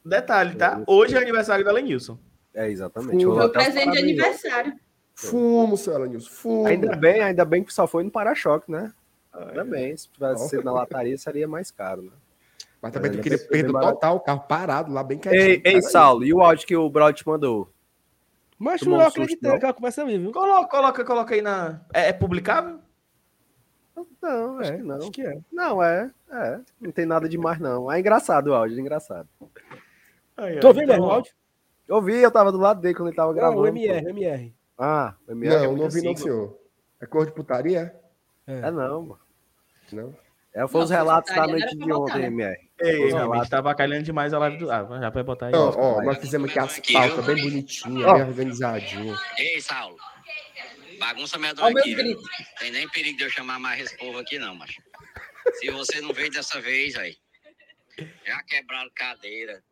[0.08, 0.82] Detalhe, tá?
[0.86, 2.18] Hoje é aniversário da Lenilson.
[2.54, 3.16] É, exatamente.
[3.16, 4.74] Foi Rolou Meu presente de aniversário.
[5.14, 6.66] Fumo, seu Elenilson, fumo.
[6.66, 8.92] Ainda bem, ainda bem que só foi no para-choque, né?
[9.32, 9.64] Ainda é.
[9.64, 9.96] bem.
[9.96, 12.12] Se tivesse sido na lataria, seria mais caro, né?
[12.80, 15.42] Mas também tu Ainda queria que perder total, o carro parado lá, bem quietinho.
[15.42, 15.82] Ei, ei, Peraí.
[15.82, 17.68] Saulo, e o áudio que o Braulio te mandou?
[18.56, 19.56] Mas Tomou eu um susto, acreditei não?
[19.56, 20.32] naquela conversa ali, viu?
[20.32, 21.80] Coloca, coloca, coloca aí na.
[21.92, 22.78] É, é publicável?
[24.22, 24.96] Não, acho É, que não.
[24.96, 25.38] Acho que é.
[25.52, 26.60] Não, é, é.
[26.80, 27.90] Não tem nada demais, não.
[27.90, 29.28] É engraçado o áudio, é engraçado.
[30.38, 31.32] Aí, Tu ouviu então, mesmo o áudio?
[31.88, 33.60] Eu vi, eu tava do lado dele quando ele tava Não, gravando.
[33.62, 34.54] o MR, o MR.
[34.78, 36.58] Ah, o MR é Não, muito não ouvi não, senhor.
[37.00, 37.94] É cor de putaria?
[38.46, 39.20] É não, mano.
[39.92, 40.14] Não.
[40.54, 42.26] É, foi Não, os relatos da não noite de ontem, né?
[42.26, 42.68] MR.
[42.80, 43.48] Ei, meu amigo, relatos.
[43.48, 44.70] tá avacalhando demais a live do.
[44.70, 45.54] Ah, já vai botar aí.
[45.54, 45.98] Ó, ó.
[45.98, 48.14] ó, nós fizemos aqui as pautas bem bonitinhas, Ó.
[48.14, 49.20] bem organizadinhas.
[49.38, 49.96] Ei, Saulo.
[50.98, 51.94] Bagunça o meu aqui.
[51.94, 52.18] viu?
[52.58, 54.80] Tem nem perigo de eu chamar mais esse povo aqui, não, macho.
[55.54, 57.16] Se você não veio dessa vez, aí.
[58.26, 59.62] Já quebraram cadeira.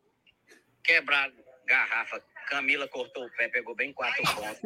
[0.86, 1.34] Quebraram
[1.66, 2.22] garrafa.
[2.48, 4.60] Camila cortou o pé, pegou bem quatro pontos.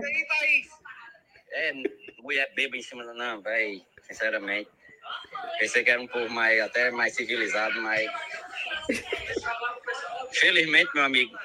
[1.53, 1.73] É,
[2.19, 3.15] mulher beba em cima da.
[3.15, 3.85] Não, velho.
[4.03, 4.71] Sinceramente.
[5.59, 8.07] Pensei que era um povo mais, até mais civilizado, mas.
[10.33, 11.37] Felizmente, meu amigo,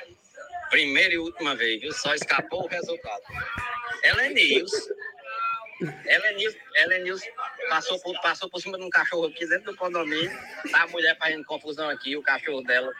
[0.69, 1.93] primeira e última vez, viu?
[1.93, 3.23] Só escapou o resultado.
[4.03, 4.71] Helenius.
[6.05, 7.21] Helenius, Helenius
[7.69, 10.31] passou por, passou por cima de um cachorro aqui dentro do condomínio.
[10.71, 12.93] Tá a mulher fazendo confusão aqui, o cachorro dela.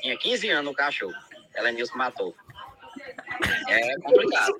[0.00, 1.12] Tinha 15 anos o cachorro.
[1.56, 2.34] Helenius matou.
[3.68, 4.54] É complicado.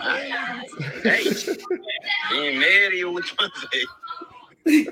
[0.00, 0.62] Ah,
[1.04, 1.56] É isso.
[2.28, 4.86] Primeira e última vez.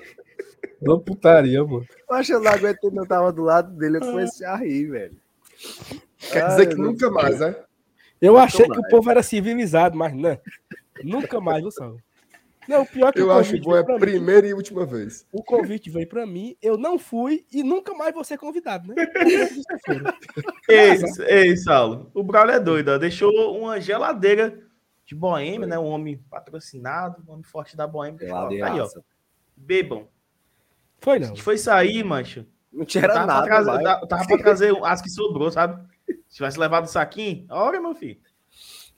[0.80, 1.86] Não putaria, mano.
[2.08, 4.86] Eu acho que eu não aguentei, não tava do lado dele, eu comecei a rir,
[4.86, 5.16] velho.
[6.32, 7.56] Quer Ai, dizer que meu nunca mais, né?
[8.20, 8.80] Eu achei que mais.
[8.84, 10.38] o povo era civilizado, mas não.
[11.02, 12.00] Nunca mais, viu, Saulo?
[12.68, 14.00] Não, o pior é que Eu acho bom é veio pra mim.
[14.00, 15.26] primeira e última vez.
[15.32, 18.94] O convite veio pra mim, eu não fui e nunca mais vou ser convidado, né?
[20.68, 20.98] Ei,
[21.28, 22.10] ei, Saulo.
[22.14, 22.98] O Braulio é doido, ó.
[22.98, 24.58] Deixou uma geladeira
[25.06, 25.78] de boêmia, né?
[25.78, 28.18] Um homem patrocinado, um homem forte da boêmia.
[28.48, 28.88] Aí, ó.
[29.56, 30.08] Bebam.
[31.00, 31.26] Foi A não.
[31.28, 32.46] gente foi sair, mancho.
[32.72, 35.80] Não tinha tava, nada, pra trazer, da- tava pra trazer as que sobrou, sabe?
[36.28, 38.18] Se tivesse levado o saquinho, olha, meu filho.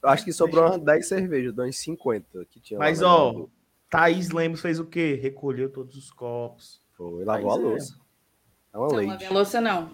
[0.03, 2.79] Eu acho que sobrou umas 10 cervejas, uns 50 que tinha.
[2.79, 3.49] Mas, ó, geladeira.
[3.91, 5.19] Thaís Lemos fez o quê?
[5.21, 6.81] Recolheu todos os copos.
[6.93, 7.69] Foi, lavou a Mas é.
[7.69, 7.99] louça.
[8.73, 9.91] É uma Não, lavei a louça não.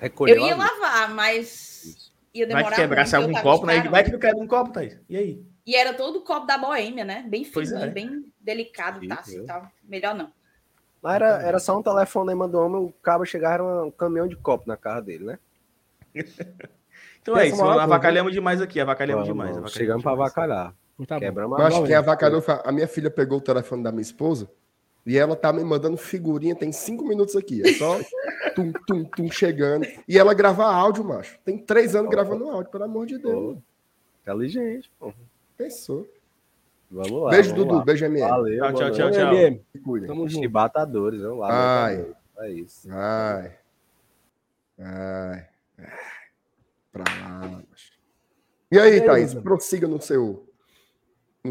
[0.00, 3.56] Recolheu Eu ia a lavar, mas ia Vai demorar que quebrasse muito, eu algum tava
[3.56, 3.88] copo, né?
[3.88, 4.98] Vai que não quebra um copo, Thaís.
[5.08, 5.44] E aí?
[5.66, 7.24] E era todo o copo da boêmia, né?
[7.28, 7.86] Bem fininho, é.
[7.88, 9.16] bem delicado, tá?
[9.16, 9.70] Assim, tal.
[9.84, 10.32] Melhor não.
[11.02, 14.36] Mas era, era só um telefonema do homem, o cabo chegava, era um caminhão de
[14.36, 15.38] copo na casa dele, né?
[17.22, 19.50] Então é isso, é hora avacalhamos demais aqui, avacalhamos Vamos, demais.
[19.50, 20.30] avacalhamos Chegamos pra demais.
[20.32, 20.74] avacalhar.
[21.06, 21.20] Tá bom.
[21.20, 21.86] Quebramos Eu a acho que bola.
[21.88, 24.50] quem avacalhou a minha filha pegou o telefone da minha esposa
[25.06, 27.62] e ela tá me mandando figurinha, tem cinco minutos aqui.
[27.66, 27.98] É só
[28.54, 29.86] tum, tum, tum chegando.
[30.06, 31.38] E ela grava áudio, macho.
[31.44, 33.56] Tem três anos gravando áudio, pelo amor de Deus.
[33.56, 33.62] Pô,
[34.22, 35.12] Inteligente, pô.
[35.56, 36.06] Pensou.
[36.90, 37.30] Vamos lá.
[37.30, 37.78] beijo, vamos Dudu.
[37.78, 37.84] lá.
[37.84, 38.28] Beijo, MM.
[38.28, 38.58] Valeu.
[38.58, 39.34] Tchau, tchau, tchau, tchau.
[39.34, 39.62] MM,
[40.06, 40.42] tamo junto.
[40.42, 41.84] Chibatadores, vamos lá.
[41.84, 42.14] Ai.
[42.38, 42.88] É isso.
[42.90, 43.52] Ai.
[44.78, 45.46] Ai,
[45.78, 45.88] ai,
[46.90, 47.62] pra lá.
[48.72, 50.48] E aí, Thaís, prossiga no seu.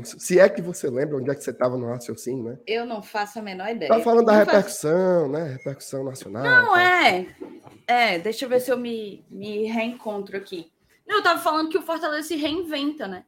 [0.04, 2.60] Se é que você lembra onde é que você estava no raciocínio, né?
[2.68, 3.90] Eu não faço a menor ideia.
[3.90, 5.32] Tá falando da não repercussão, faz...
[5.32, 5.54] né?
[5.54, 6.44] Repercussão nacional.
[6.44, 6.84] Não, tá.
[6.84, 7.36] é.
[7.88, 10.72] É, deixa eu ver se eu me, me reencontro aqui.
[11.08, 13.26] Eu estava falando que o Fortaleza se reinventa, né?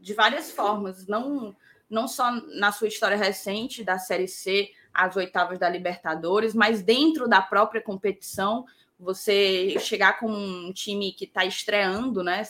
[0.00, 1.06] De várias formas.
[1.06, 1.54] Não,
[1.88, 7.28] não só na sua história recente da Série C, às oitavas da Libertadores, mas dentro
[7.28, 8.64] da própria competição,
[8.98, 12.42] você chegar com um time que está estreando, né?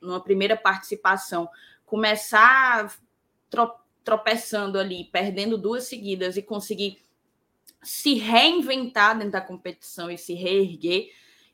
[0.00, 1.48] Numa primeira participação,
[1.90, 2.96] começar
[3.50, 7.02] tro tropeçando ali, perdendo duas seguidas e conseguir
[7.82, 11.10] se reinventar dentro da competição e se reerguer.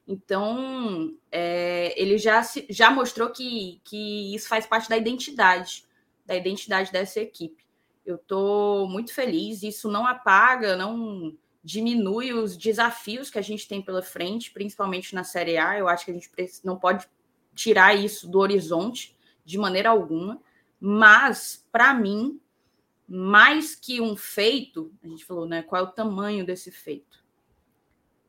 [0.07, 5.85] Então, é, ele já, se, já mostrou que, que isso faz parte da identidade,
[6.25, 7.66] da identidade dessa equipe.
[8.05, 13.83] Eu estou muito feliz, isso não apaga, não diminui os desafios que a gente tem
[13.83, 15.77] pela frente, principalmente na Série A.
[15.77, 16.31] Eu acho que a gente
[16.62, 17.07] não pode
[17.57, 19.15] tirar isso do horizonte
[19.46, 20.42] de maneira alguma,
[20.78, 22.38] mas, para mim,
[23.09, 25.62] mais que um feito, a gente falou, né?
[25.62, 27.24] Qual é o tamanho desse feito?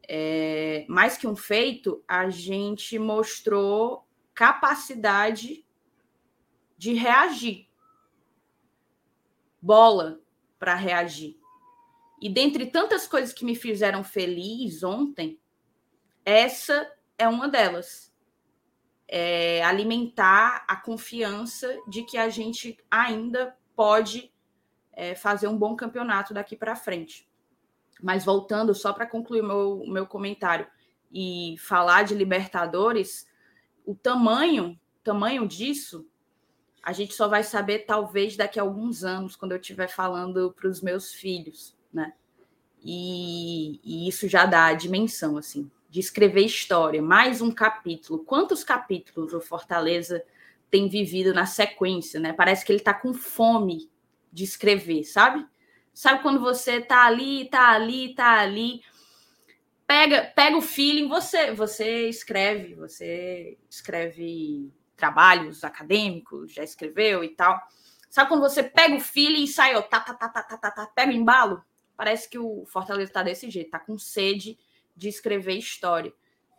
[0.07, 5.65] É, mais que um feito, a gente mostrou capacidade
[6.77, 7.67] de reagir
[9.67, 10.21] bola
[10.57, 11.37] para reagir.
[12.21, 15.39] E dentre tantas coisas que me fizeram feliz ontem,
[16.23, 18.06] essa é uma delas.
[19.07, 24.33] É alimentar a confiança de que a gente ainda pode
[24.91, 27.27] é, fazer um bom campeonato daqui para frente.
[28.01, 30.67] Mas voltando, só para concluir meu, meu comentário
[31.11, 33.27] e falar de Libertadores,
[33.85, 36.05] o tamanho, tamanho disso
[36.87, 40.69] a gente só vai saber talvez daqui a alguns anos, quando eu estiver falando para
[40.69, 42.13] os meus filhos, né?
[42.81, 48.23] E, e, isso já dá a dimensão, assim, de escrever história, mais um capítulo.
[48.23, 50.23] Quantos capítulos o Fortaleza
[50.69, 52.33] tem vivido na sequência, né?
[52.33, 53.89] Parece que ele está com fome
[54.31, 55.43] de escrever, sabe?
[55.91, 58.83] Sabe quando você tá ali, tá ali, tá ali,
[59.87, 67.59] pega, pega o feeling, você, você escreve, você escreve trabalhos acadêmicos, já escreveu e tal.
[68.07, 70.69] Sabe quando você pega o feeling e sai, ó, tá, tá, tá, tá, tá, tá,
[70.69, 71.63] tá, pega o embalo?
[71.95, 74.59] Parece que o Fortaleza tá desse jeito, tá com sede
[74.97, 76.11] de escrever história.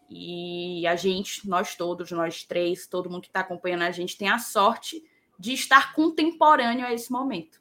[0.09, 4.29] E a gente, nós todos, nós três, todo mundo que está acompanhando a gente, tem
[4.29, 5.05] a sorte
[5.38, 7.61] de estar contemporâneo a esse momento,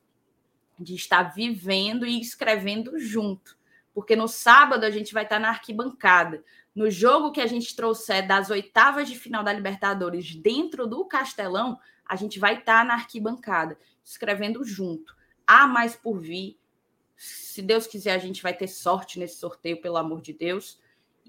[0.80, 3.58] de estar vivendo e escrevendo junto.
[3.94, 6.44] Porque no sábado a gente vai estar na arquibancada
[6.78, 11.80] no jogo que a gente trouxer das oitavas de final da Libertadores dentro do Castelão,
[12.06, 15.18] a gente vai estar tá na arquibancada, escrevendo junto.
[15.48, 16.56] Há mais por vir.
[17.18, 20.80] Se Deus quiser, a gente vai ter sorte nesse sorteio, pelo amor de Deus.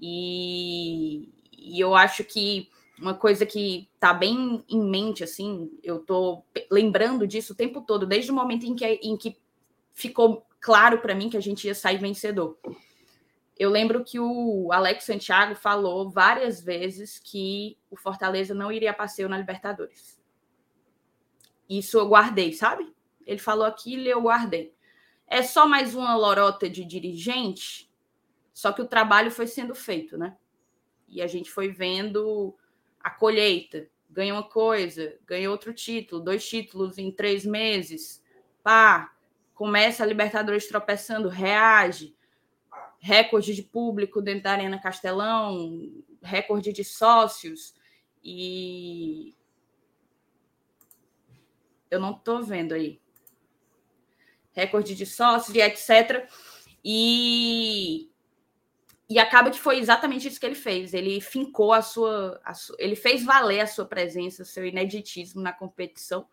[0.01, 6.45] E, e eu acho que uma coisa que está bem em mente, assim, eu estou
[6.71, 9.37] lembrando disso o tempo todo, desde o momento em que, em que
[9.93, 12.57] ficou claro para mim que a gente ia sair vencedor
[13.59, 19.27] eu lembro que o Alex Santiago falou várias vezes que o Fortaleza não iria passeio
[19.27, 20.17] na Libertadores.
[21.69, 22.95] Isso eu guardei, sabe?
[23.27, 24.73] Ele falou aquilo e eu guardei.
[25.29, 27.89] É só mais uma lorota de dirigente,
[28.53, 30.35] só que o trabalho foi sendo feito, né?
[31.07, 32.57] E a gente foi vendo
[32.99, 33.87] a colheita.
[34.09, 38.23] Ganha uma coisa, ganha outro título, dois títulos em três meses.
[38.63, 39.13] Pá,
[39.53, 42.17] começa a Libertadores tropeçando, reage
[42.99, 47.73] recorde de público dentro da Arena Castelão, recorde de sócios
[48.21, 49.35] e
[51.89, 53.01] eu não estou vendo aí
[54.59, 56.27] recorde de sócios e etc.
[56.83, 58.09] E
[59.09, 60.93] e acaba que foi exatamente isso que ele fez.
[60.93, 65.51] Ele fincou a sua, a ele fez valer a sua presença, o seu ineditismo na
[65.51, 66.27] competição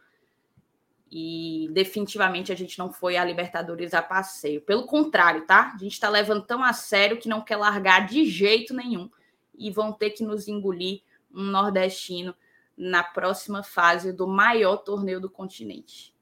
[1.10, 4.60] e definitivamente a gente não foi a Libertadores a passeio.
[4.60, 5.72] Pelo contrário, tá?
[5.74, 9.08] A gente está levando tão a sério que não quer largar de jeito nenhum
[9.56, 12.34] e vão ter que nos engolir um nordestino
[12.76, 16.15] na próxima fase do maior torneio do continente.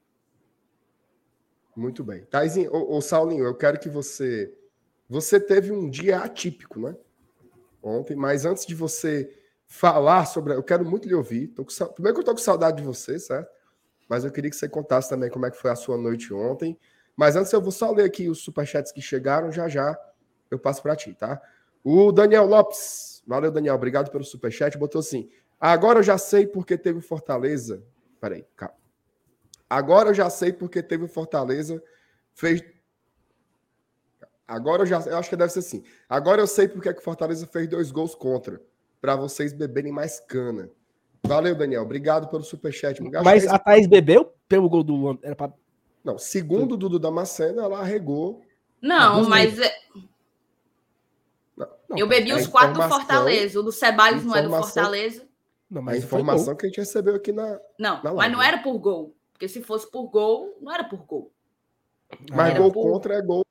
[1.75, 2.23] Muito bem.
[2.25, 4.53] Taizinho, ô, ô Saulinho, eu quero que você.
[5.09, 6.95] Você teve um dia atípico, né?
[7.83, 9.31] Ontem, mas antes de você
[9.67, 10.53] falar sobre.
[10.53, 11.47] Eu quero muito lhe ouvir.
[11.49, 11.71] Tô com...
[11.93, 13.55] Primeiro que eu tô com saudade de você, certo?
[14.07, 16.77] mas eu queria que você contasse também como é que foi a sua noite ontem.
[17.15, 19.97] Mas antes eu vou só ler aqui os superchats que chegaram, já já
[20.51, 21.41] eu passo para ti, tá?
[21.83, 26.77] O Daniel Lopes, valeu Daniel, obrigado pelo superchat, botou assim, agora eu já sei porque
[26.77, 27.83] teve Fortaleza,
[28.19, 28.75] peraí, calma.
[29.69, 31.81] Agora eu já sei porque teve Fortaleza,
[32.33, 32.63] fez...
[34.47, 35.83] Agora eu já eu acho que deve ser assim.
[36.07, 38.61] Agora eu sei porque é que o Fortaleza fez dois gols contra.
[39.01, 40.69] Para vocês beberem mais cana.
[41.23, 41.81] Valeu, Daniel.
[41.81, 43.01] Obrigado pelo superchat.
[43.23, 45.19] Mas a Thaís bebeu pelo gol do.
[45.23, 45.51] Era pra...
[46.03, 48.41] Não, segundo o Dudu Damasceno, ela arregou.
[48.79, 49.57] Não, não mas.
[49.59, 49.75] É...
[51.57, 53.59] Não, eu bebi os quatro do Fortaleza.
[53.59, 55.27] O do Ceballos não é do Fortaleza.
[55.69, 57.59] Não, mas a informação que a gente recebeu aqui na.
[57.79, 59.15] Não, na mas não era por gol.
[59.35, 61.29] Porque se fosse por gol, não era por gol.
[62.31, 62.83] Mas era gol por...
[62.83, 63.45] contra é gol.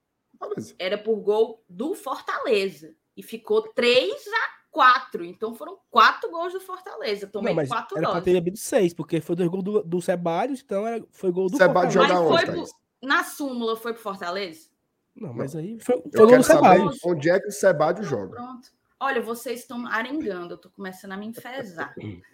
[0.79, 2.95] Era por gol do Fortaleza.
[3.15, 5.27] E ficou 3 a 4.
[5.27, 7.27] Então foram quatro gols do Fortaleza.
[7.27, 8.23] Tomei não, mas quatro era doses.
[8.23, 11.51] pra ter bebido seis, porque foi dois gols do, do Ceballos, então era, foi gol
[11.51, 12.31] do Ceballos Fortaleza.
[12.31, 14.71] Mas foi pro, na súmula foi pro Fortaleza?
[15.15, 16.99] Não, mas aí foi, foi gol do Ceballos.
[17.05, 18.37] Onde é que o Ceballos joga?
[18.37, 18.73] Pronto.
[18.99, 21.95] Olha, vocês estão arengando, eu tô começando a me enfesar.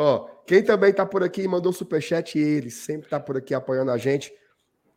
[0.00, 3.90] Ó, quem também tá por aqui e mandou superchat, ele sempre tá por aqui apoiando
[3.90, 4.32] a gente,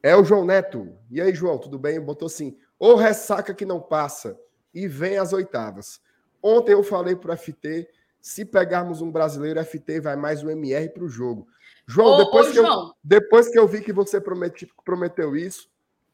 [0.04, 0.96] é o João Neto.
[1.10, 2.00] E aí, João, tudo bem?
[2.00, 4.40] Botou assim, ou ressaca que não passa,
[4.72, 6.00] e vem as oitavas.
[6.42, 7.90] Ontem eu falei para o FT,
[8.22, 11.48] se pegarmos um brasileiro, FT vai mais o MR para o jogo.
[11.88, 12.88] João, ô, depois, ô, que João.
[12.90, 15.68] Eu, depois que eu vi que você prometi, prometeu isso,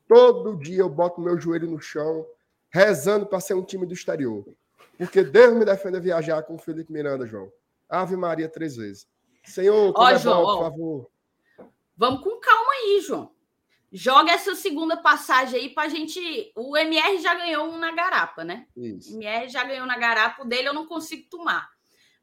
[0.08, 2.26] todo dia eu boto meu joelho no chão,
[2.70, 4.46] rezando para ser um time do exterior.
[4.98, 7.52] Porque Deus me defenda viajar com o Felipe Miranda, João.
[7.90, 9.08] Ave Maria três vezes.
[9.44, 11.12] Senhor, ó, João, por favor.
[11.96, 13.32] Vamos com calma aí, João.
[13.92, 16.52] Joga essa segunda passagem aí pra gente.
[16.56, 18.68] O MR já ganhou um na garapa, né?
[18.76, 19.14] Isso.
[19.14, 21.70] O MR já ganhou na garapa, o dele eu não consigo tomar.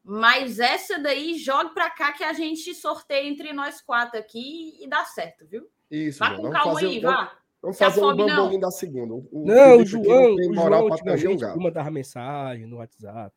[0.02, 4.86] Mas essa daí, jogue pra cá que a gente sorteia entre nós quatro aqui e
[4.86, 5.66] dá certo, viu?
[5.90, 6.18] Isso.
[6.18, 7.32] Vá com calma aí, vá.
[7.62, 9.14] Vamos fazer um bambolim da segunda.
[9.14, 13.34] O não, o João, tem moral o João pra mandava mensagem no WhatsApp.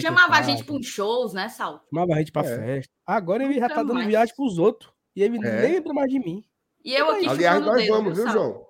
[0.00, 1.84] Chamava a gente para uns shows, né, Sal?
[1.88, 2.56] Chamava a gente para é.
[2.56, 2.92] festa.
[3.04, 4.06] Agora ele já tá dando mais.
[4.06, 4.92] viagem pros outros.
[5.14, 5.60] E ele é.
[5.62, 6.44] lembra mais de mim.
[6.84, 8.32] E eu aqui Aliás, nós dedo, vamos, viu, Saulo?
[8.32, 8.66] João?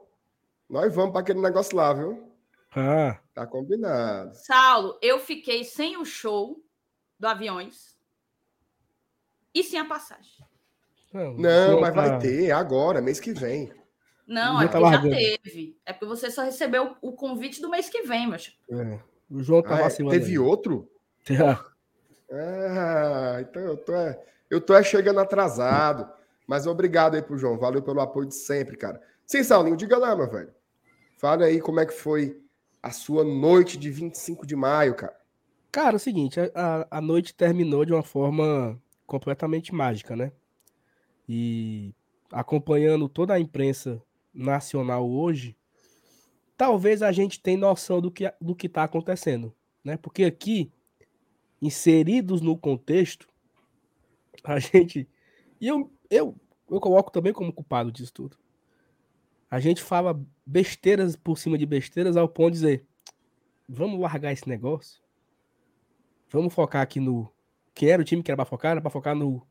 [0.69, 2.31] Nós vamos para aquele negócio lá, viu?
[2.75, 3.19] Ah.
[3.35, 4.35] Tá combinado.
[4.35, 6.63] Saulo, eu fiquei sem o show
[7.19, 7.97] do Aviões
[9.55, 10.45] e sem a passagem.
[11.13, 13.73] Não, não mas vai ter agora, mês que vem.
[14.27, 15.77] Não, é tá porque já teve.
[15.85, 18.57] É porque você só recebeu o convite do mês que vem, mas.
[18.71, 19.01] É.
[19.31, 20.19] O João tá ah, vacilando.
[20.19, 20.39] Teve aí.
[20.39, 20.89] outro?
[22.33, 22.37] É.
[22.37, 26.09] Ah, então eu tô, é, eu tô é chegando atrasado.
[26.47, 27.59] Mas obrigado aí pro João.
[27.59, 29.01] Valeu pelo apoio de sempre, cara.
[29.27, 30.53] Sim, Saulinho, diga lá, meu velho.
[31.19, 32.41] Fala aí como é que foi
[32.83, 35.17] a sua noite de 25 de maio, cara.
[35.71, 40.33] Cara, é o seguinte, a, a noite terminou de uma forma completamente mágica, né?
[41.29, 41.95] E
[42.33, 45.57] acompanhando toda a imprensa nacional hoje,
[46.61, 49.97] talvez a gente tenha noção do que do que está acontecendo, né?
[49.97, 50.71] Porque aqui,
[51.63, 53.27] inseridos no contexto,
[54.45, 55.09] a gente
[55.59, 56.37] e eu eu,
[56.71, 58.37] eu coloco também como culpado disso tudo.
[59.51, 62.87] A gente fala besteiras por cima de besteiras ao ponto de dizer:
[63.67, 65.01] vamos largar esse negócio?
[66.29, 67.33] Vamos focar aqui no.
[67.73, 68.73] Quem era o time que era pra focar?
[68.73, 69.47] Era pra focar no.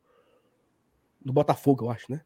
[1.24, 2.24] No Botafogo, eu acho, né?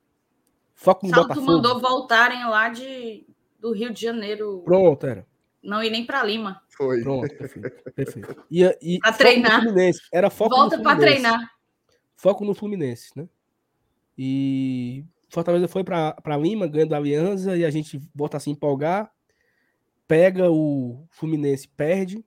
[0.75, 1.47] Foco no Salto Botafogo.
[1.47, 3.27] mandou voltarem lá de,
[3.65, 4.61] do Rio de Janeiro.
[4.63, 5.27] Pronto, era.
[5.63, 6.61] Não ir nem para Lima.
[6.69, 7.01] Foi.
[7.01, 7.93] Pronto, perfeito.
[7.93, 8.47] perfeito.
[8.51, 9.63] E, e pra treinar.
[10.13, 11.51] Era foco Volta para treinar.
[12.15, 13.27] Foco no Fluminense, né?
[14.19, 19.11] E Fortaleza foi para Lima, ganhando a Aliança, e a gente volta a se empolgar.
[20.07, 22.23] Pega o Fluminense, perde.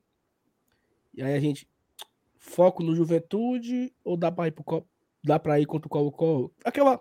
[1.14, 1.68] E aí a gente
[2.36, 4.84] foco no Juventude ou dá para ir pro,
[5.22, 6.52] dá para ir contra o Colo-Colo?
[6.64, 7.00] Aquela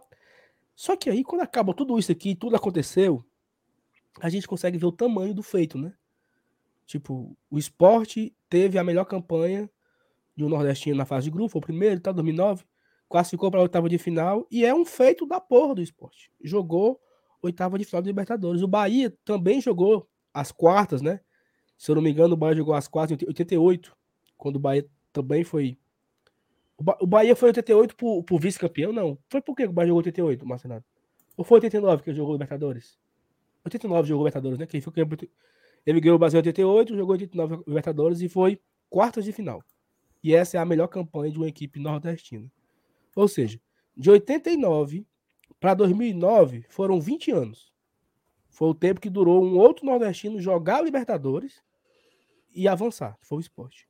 [0.75, 3.25] Só que aí quando acaba tudo isso aqui, tudo aconteceu,
[4.19, 5.93] a gente consegue ver o tamanho do feito, né?
[6.85, 9.69] Tipo, o esporte teve a melhor campanha
[10.35, 12.63] de um nordestino na fase de grupo, foi o primeiro, tá 2009
[13.09, 16.31] classificou para a oitava de final e é um feito da porra do esporte.
[16.43, 16.99] Jogou
[17.41, 18.61] oitava de final do Libertadores.
[18.61, 21.19] O Bahia também jogou as quartas, né?
[21.77, 23.95] Se eu não me engano, o Bahia jogou as quartas em 88,
[24.35, 25.77] quando o Bahia também foi.
[26.77, 28.91] O, Bahia foi 88 por, vice-campeão?
[28.91, 29.17] Não.
[29.29, 30.85] Foi por que o Bahia jogou 88, Marcenato?
[31.35, 32.97] Ou foi 89 que jogou Libertadores?
[33.65, 34.65] 89 jogou Libertadores, né?
[34.65, 34.93] Que ele, foi,
[35.85, 39.63] ele ganhou o Brasil em 88, jogou 89 Libertadores e foi quartas de final.
[40.23, 42.51] E essa é a melhor campanha de uma equipe nordestina.
[43.15, 43.59] Ou seja,
[43.95, 45.05] de 89
[45.59, 47.71] para 2009 foram 20 anos.
[48.49, 51.61] Foi o tempo que durou um outro nordestino jogar Libertadores
[52.53, 53.17] e avançar.
[53.21, 53.87] Foi o esporte.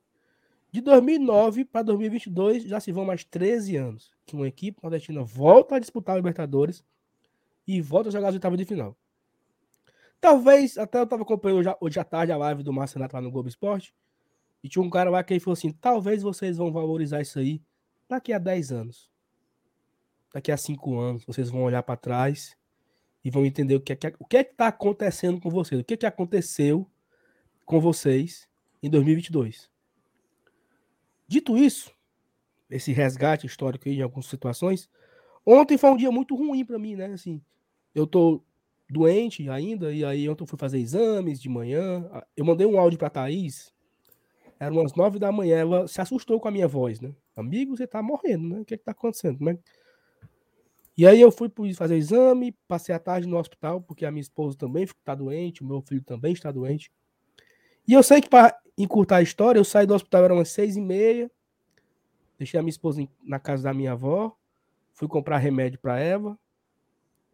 [0.70, 5.76] De 2009 para 2022 já se vão mais 13 anos que uma equipe nordestina volta
[5.76, 6.84] a disputar Libertadores
[7.66, 8.96] e volta a jogar as oitavas de final.
[10.20, 13.30] Talvez, até eu estava acompanhando hoje à tarde a live do Márcio Renato lá no
[13.30, 13.94] Globo Esporte,
[14.62, 17.62] e tinha um cara lá que ele falou assim: talvez vocês vão valorizar isso aí
[18.08, 19.10] daqui a 10 anos
[20.32, 22.56] daqui a cinco anos vocês vão olhar para trás
[23.24, 25.84] e vão entender o que é que o que é está acontecendo com vocês, o
[25.84, 26.88] que, é que aconteceu
[27.64, 28.48] com vocês
[28.82, 29.70] em 2022.
[31.26, 31.92] Dito isso,
[32.70, 34.88] esse resgate histórico aí em algumas situações,
[35.44, 37.06] ontem foi um dia muito ruim para mim, né?
[37.06, 37.42] Assim,
[37.94, 38.42] eu tô
[38.90, 42.08] doente ainda, e aí ontem eu fui fazer exames de manhã.
[42.36, 43.72] Eu mandei um áudio para Thaís,
[44.58, 47.12] eram umas nove da manhã, ela se assustou com a minha voz, né?
[47.36, 48.60] Amigo, você tá morrendo, né?
[48.60, 49.38] O que é que tá acontecendo?
[49.38, 49.58] Como é
[50.98, 54.58] e aí eu fui fazer exame, passei a tarde no hospital, porque a minha esposa
[54.58, 56.90] também está doente, o meu filho também está doente.
[57.86, 60.76] E eu sei que para encurtar a história, eu saí do hospital, eram umas seis
[60.76, 61.30] e meia,
[62.36, 64.36] deixei a minha esposa na casa da minha avó,
[64.92, 66.36] fui comprar remédio para Eva.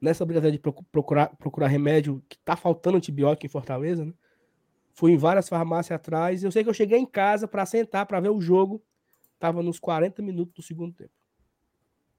[0.05, 4.13] Nessa brincadeira de procurar, procurar remédio, que tá faltando antibiótico em Fortaleza, né?
[4.93, 6.45] Fui em várias farmácias atrás.
[6.45, 8.83] Eu sei que eu cheguei em casa para sentar, para ver o jogo.
[9.39, 11.11] Tava nos 40 minutos do segundo tempo.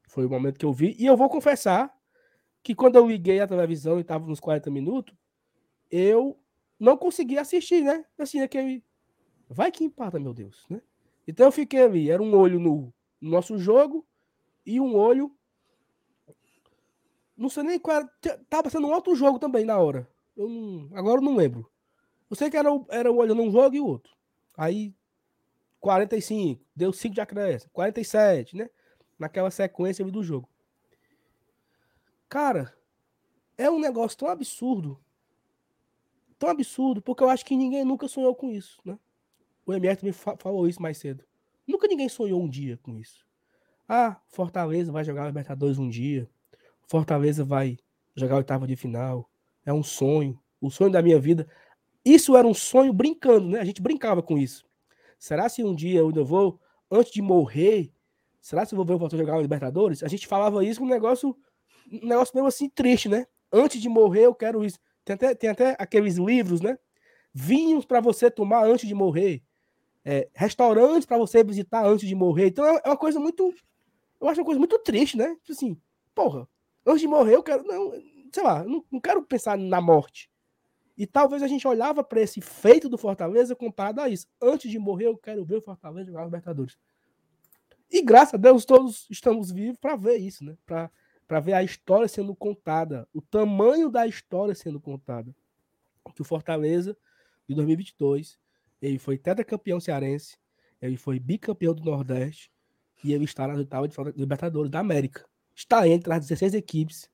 [0.09, 0.95] Foi o momento que eu vi.
[0.97, 1.95] E eu vou confessar
[2.63, 5.15] que quando eu liguei a televisão e estava nos 40 minutos,
[5.91, 6.37] eu
[6.79, 8.03] não consegui assistir, né?
[8.17, 8.83] Assim, aquele.
[9.47, 10.81] Vai que empata, meu Deus, né?
[11.27, 14.05] Então eu fiquei ali, era um olho no, nosso jogo
[14.65, 15.34] e um olho.
[17.37, 18.09] Não sei nem qual era.
[18.49, 20.09] Tava sendo um outro jogo também na hora.
[20.35, 21.69] Eu não, agora eu não lembro.
[22.29, 24.13] Eu sei que era, era um olho num jogo e o outro.
[24.57, 24.93] Aí,
[25.79, 27.71] 45, deu 5 de acréscimo.
[27.73, 28.69] 47, né?
[29.17, 30.49] naquela sequência do jogo.
[32.29, 32.75] Cara,
[33.57, 34.99] é um negócio tão absurdo.
[36.37, 38.99] Tão absurdo, porque eu acho que ninguém nunca sonhou com isso, né?
[39.65, 41.23] O MR também falou isso mais cedo.
[41.65, 43.25] Nunca ninguém sonhou um dia com isso.
[43.87, 46.29] Ah, Fortaleza vai jogar Libertadores um dia.
[46.87, 47.77] Fortaleza vai
[48.15, 49.29] jogar oitava de final.
[49.65, 50.39] É um sonho.
[50.61, 51.47] O sonho da minha vida.
[52.03, 53.59] Isso era um sonho brincando, né?
[53.59, 54.65] A gente brincava com isso.
[55.17, 56.59] Será se um dia eu ainda vou,
[56.89, 57.91] antes de morrer,
[58.39, 60.03] será que eu vou ver o Fortaleza jogar o Libertadores?
[60.03, 61.35] A gente falava isso um negócio,
[61.91, 63.25] um negócio mesmo assim triste, né?
[63.51, 64.79] Antes de morrer, eu quero isso.
[65.03, 66.77] Tem até, tem até aqueles livros, né?
[67.33, 69.41] Vinhos para você tomar antes de morrer.
[70.03, 72.47] É, restaurantes para você visitar antes de morrer.
[72.47, 73.51] Então é uma coisa muito.
[74.21, 75.35] Eu acho uma coisa muito triste, né?
[75.41, 75.81] Tipo assim,
[76.13, 76.47] porra,
[76.85, 77.63] antes de morrer eu quero.
[77.63, 77.91] Não,
[78.31, 80.29] sei lá, não, não quero pensar na morte.
[80.97, 84.27] E talvez a gente olhava para esse feito do Fortaleza comparado a isso.
[84.41, 86.77] Antes de morrer, eu quero ver o Fortaleza jogar Libertadores.
[87.91, 90.57] E graças a Deus todos estamos vivos para ver isso, né?
[90.65, 95.35] Para ver a história sendo contada, o tamanho da história sendo contada.
[96.13, 96.95] Que o Fortaleza,
[97.47, 98.39] de 2022,
[98.81, 100.37] ele foi tetracampeão cearense,
[100.81, 102.51] ele foi bicampeão do Nordeste
[103.03, 105.25] e ele está na oitava de Libertadores da América.
[105.55, 107.09] Está entre as 16 equipes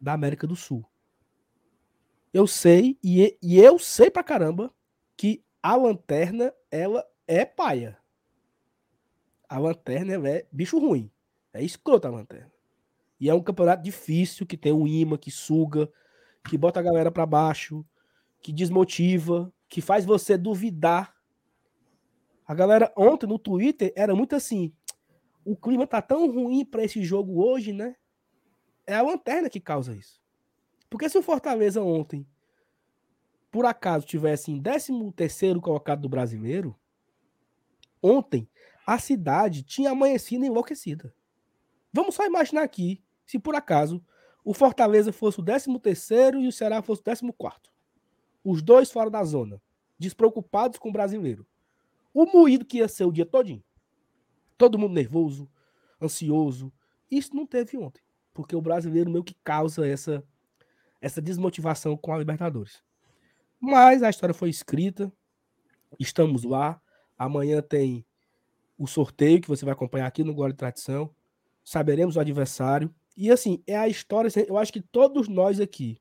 [0.00, 0.84] da América do Sul.
[2.32, 4.72] Eu sei, e, e eu sei pra caramba,
[5.16, 7.98] que a lanterna, ela é paia
[9.54, 11.10] a lanterna é bicho ruim.
[11.52, 12.50] É escrota a lanterna.
[13.20, 15.88] E é um campeonato difícil, que tem um imã que suga,
[16.48, 17.86] que bota a galera para baixo,
[18.40, 21.14] que desmotiva, que faz você duvidar.
[22.46, 24.72] A galera ontem no Twitter era muito assim:
[25.44, 27.96] o clima tá tão ruim para esse jogo hoje, né?
[28.86, 30.20] É a lanterna que causa isso.
[30.88, 32.26] Porque se o Fortaleza ontem,
[33.50, 36.76] por acaso, tivesse em 13 terceiro colocado do brasileiro,
[38.02, 38.48] ontem
[38.86, 41.14] a cidade tinha amanhecido enlouquecida.
[41.92, 44.04] Vamos só imaginar aqui, se por acaso
[44.44, 47.72] o Fortaleza fosse o 13 terceiro e o Ceará fosse o 14 quarto.
[48.44, 49.60] Os dois fora da zona,
[49.98, 51.46] despreocupados com o brasileiro.
[52.12, 53.64] O moído que ia ser o dia todinho.
[54.56, 55.48] Todo mundo nervoso,
[56.00, 56.72] ansioso.
[57.10, 58.02] Isso não teve ontem,
[58.32, 60.22] porque o brasileiro meio que causa essa
[61.04, 62.82] essa desmotivação com a Libertadores.
[63.60, 65.12] Mas a história foi escrita,
[65.98, 66.80] estamos lá.
[67.18, 68.06] Amanhã tem
[68.78, 71.14] o sorteio que você vai acompanhar aqui no Gole de Tradição.
[71.62, 72.92] Saberemos o adversário.
[73.14, 74.30] E assim, é a história.
[74.48, 76.00] Eu acho que todos nós aqui,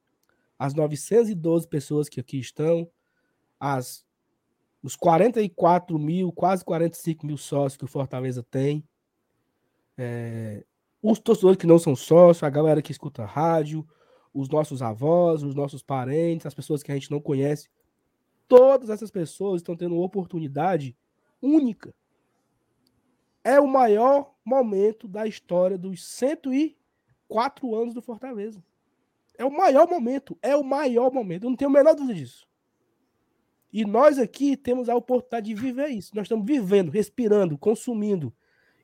[0.57, 2.89] as 912 pessoas que aqui estão,
[3.59, 4.05] as
[4.83, 8.83] os 44 mil, quase 45 mil sócios que o Fortaleza tem,
[9.97, 10.63] é,
[11.01, 13.87] os torcedores que não são sócios, a galera que escuta rádio,
[14.33, 17.69] os nossos avós, os nossos parentes, as pessoas que a gente não conhece,
[18.47, 20.95] todas essas pessoas estão tendo uma oportunidade
[21.41, 21.93] única
[23.43, 28.63] é o maior momento da história dos 104 anos do Fortaleza.
[29.37, 31.43] É o maior momento, é o maior momento.
[31.43, 32.47] Eu não tenho a menor dúvida disso.
[33.73, 36.15] E nós aqui temos a oportunidade de viver isso.
[36.15, 38.31] Nós estamos vivendo, respirando, consumindo.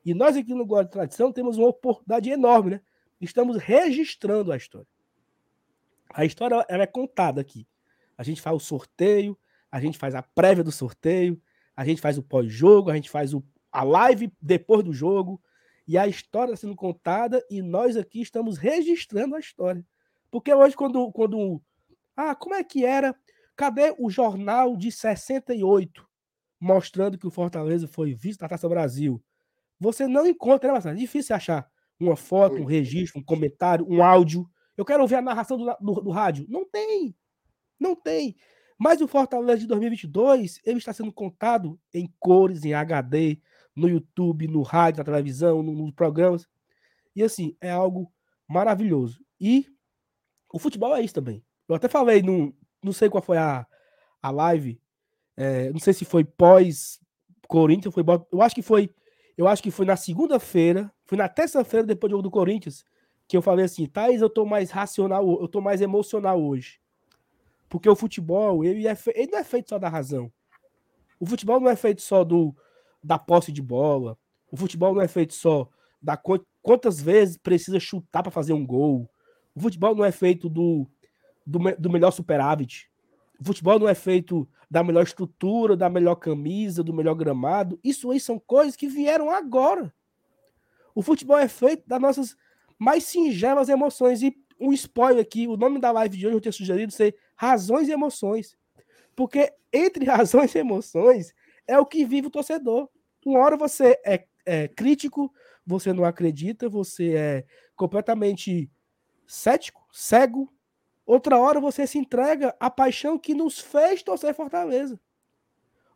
[0.04, 2.80] E nós aqui no Guarda de Tradição temos uma oportunidade enorme, né?
[3.20, 4.88] Estamos registrando a história.
[6.12, 7.68] A história ela é contada aqui.
[8.18, 9.38] A gente faz o sorteio,
[9.70, 11.40] a gente faz a prévia do sorteio,
[11.76, 15.40] a gente faz o pós-jogo, a gente faz o, a live depois do jogo
[15.86, 19.84] e a história sendo contada e nós aqui estamos registrando a história
[20.30, 21.62] Porque hoje, quando, quando.
[22.16, 23.14] Ah, como é que era?
[23.60, 26.08] Cadê o jornal de 68
[26.58, 29.22] mostrando que o Fortaleza foi visto na Taça Brasil?
[29.78, 30.96] Você não encontra, né, Marcelo?
[30.96, 34.48] É difícil achar uma foto, um registro, um comentário, um áudio.
[34.78, 36.46] Eu quero ouvir a narração do, do, do rádio.
[36.48, 37.14] Não tem.
[37.78, 38.34] Não tem.
[38.78, 43.42] Mas o Fortaleza de 2022, ele está sendo contado em cores, em HD,
[43.76, 46.48] no YouTube, no rádio, na televisão, nos programas.
[47.14, 48.10] E assim, é algo
[48.48, 49.22] maravilhoso.
[49.38, 49.66] E
[50.50, 51.44] o futebol é isso também.
[51.68, 53.66] Eu até falei, no, não sei qual foi a,
[54.22, 54.80] a live,
[55.36, 57.00] é, não sei se foi pós
[57.48, 58.94] Corinthians, foi eu acho que foi,
[59.36, 62.84] eu acho que foi na segunda-feira, foi na terça-feira depois do jogo do Corinthians,
[63.26, 66.80] que eu falei assim, Thais, eu tô mais racional, eu tô mais emocional hoje.
[67.68, 70.32] Porque o futebol, ele, é ele não é feito só da razão.
[71.18, 72.54] O futebol não é feito só do
[73.02, 74.18] da posse de bola.
[74.50, 75.68] O futebol não é feito só
[76.02, 76.20] da
[76.62, 79.08] quantas vezes precisa chutar para fazer um gol.
[79.54, 80.90] O futebol não é feito do,
[81.50, 82.88] do, do melhor superávit.
[83.40, 87.78] O futebol não é feito da melhor estrutura, da melhor camisa, do melhor gramado.
[87.82, 89.92] Isso aí são coisas que vieram agora.
[90.94, 92.36] O futebol é feito das nossas
[92.78, 94.22] mais singelas emoções.
[94.22, 97.88] E um spoiler aqui, o nome da live de hoje eu tinha sugerido ser Razões
[97.88, 98.56] e Emoções.
[99.16, 101.34] Porque entre razões e emoções
[101.66, 102.88] é o que vive o torcedor.
[103.24, 105.32] Uma hora você é, é crítico,
[105.66, 107.44] você não acredita, você é
[107.74, 108.70] completamente
[109.26, 110.52] cético, cego.
[111.10, 114.96] Outra hora você se entrega à paixão que nos fez torcer Fortaleza.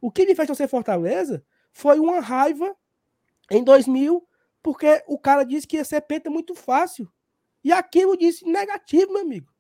[0.01, 2.75] O que me fez torcer Fortaleza foi uma raiva
[3.49, 4.27] em 2000,
[4.61, 7.09] porque o cara disse que ia ser penta muito fácil.
[7.63, 9.53] E aquilo disse negativo, meu amigo.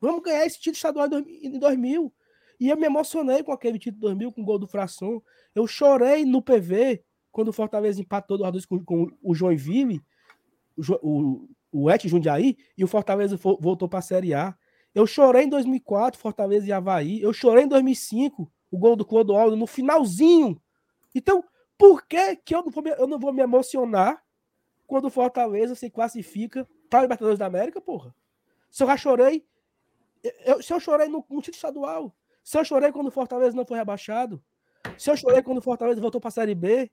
[0.00, 2.10] Vamos ganhar esse título estadual em 2000.
[2.58, 5.22] E eu me emocionei com aquele título de 2000, com o gol do Fração.
[5.54, 10.00] Eu chorei no PV quando o Fortaleza empatou 2 com, com o Joinville,
[10.78, 14.56] o, o, o Et Jundiaí, e o Fortaleza voltou para a Série A.
[14.94, 17.20] Eu chorei em 2004, Fortaleza e Havaí.
[17.20, 20.60] Eu chorei em 2005, o gol do Clodoaldo no finalzinho.
[21.14, 21.42] Então,
[21.76, 24.22] por que, que eu, não vou me, eu não vou me emocionar
[24.86, 28.14] quando o Fortaleza se classifica para Libertadores da América, porra?
[28.70, 29.44] Se eu já chorei,
[30.44, 33.66] eu, se eu chorei no, no título estadual, se eu chorei quando o Fortaleza não
[33.66, 34.42] foi rebaixado,
[34.96, 36.90] se eu chorei quando o Fortaleza voltou para a Série B,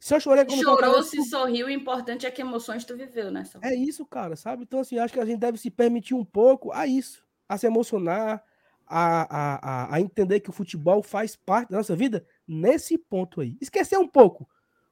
[0.00, 3.44] se eu chorei quando Chorou, se sorriu, o importante é que emoções tu viveu, né?
[3.60, 4.62] É isso, cara, sabe?
[4.62, 7.66] Então, assim, acho que a gente deve se permitir um pouco a isso, a se
[7.66, 8.42] emocionar,
[8.86, 13.42] a, a, a, a entender que o futebol faz parte da nossa vida nesse ponto
[13.42, 13.58] aí.
[13.60, 14.48] Esquecer um pouco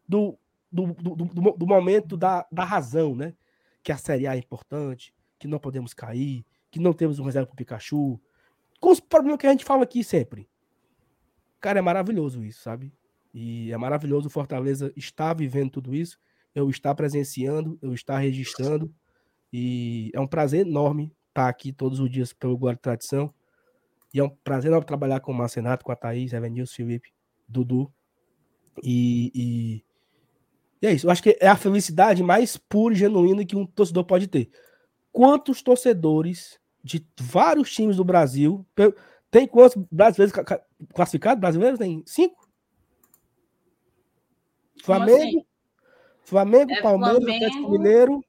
[0.06, 0.38] do,
[0.70, 3.34] do, do, do, do momento da, da razão, né?
[3.82, 7.46] Que a Série A é importante, que não podemos cair, que não temos um reserva
[7.46, 8.20] para o Pikachu,
[8.78, 10.46] com os problemas que a gente fala aqui sempre.
[11.58, 12.92] Cara, é maravilhoso isso, sabe?
[13.32, 16.18] E é maravilhoso o Fortaleza estar vivendo tudo isso,
[16.54, 18.92] eu estar presenciando, eu estar registrando.
[19.52, 23.32] E é um prazer enorme estar aqui todos os dias pelo Guarda Tradição.
[24.12, 27.12] E é um prazer enorme trabalhar com o Marcenato, com a Thaís, Evanilson, Felipe,
[27.46, 27.92] Dudu.
[28.82, 29.84] E, e,
[30.82, 31.06] e, é isso.
[31.06, 34.50] Eu acho que é a felicidade mais pura e genuína que um torcedor pode ter.
[35.12, 38.66] Quantos torcedores de vários times do Brasil.
[39.30, 40.34] Tem quantos brasileiros
[40.94, 41.40] classificados?
[41.40, 41.78] Brasileiros?
[41.78, 42.47] Tem cinco?
[44.82, 45.46] Flamengo, assim?
[46.22, 48.24] Flamengo, é, Palmeiras, Flamengo, Atlético Mineiro,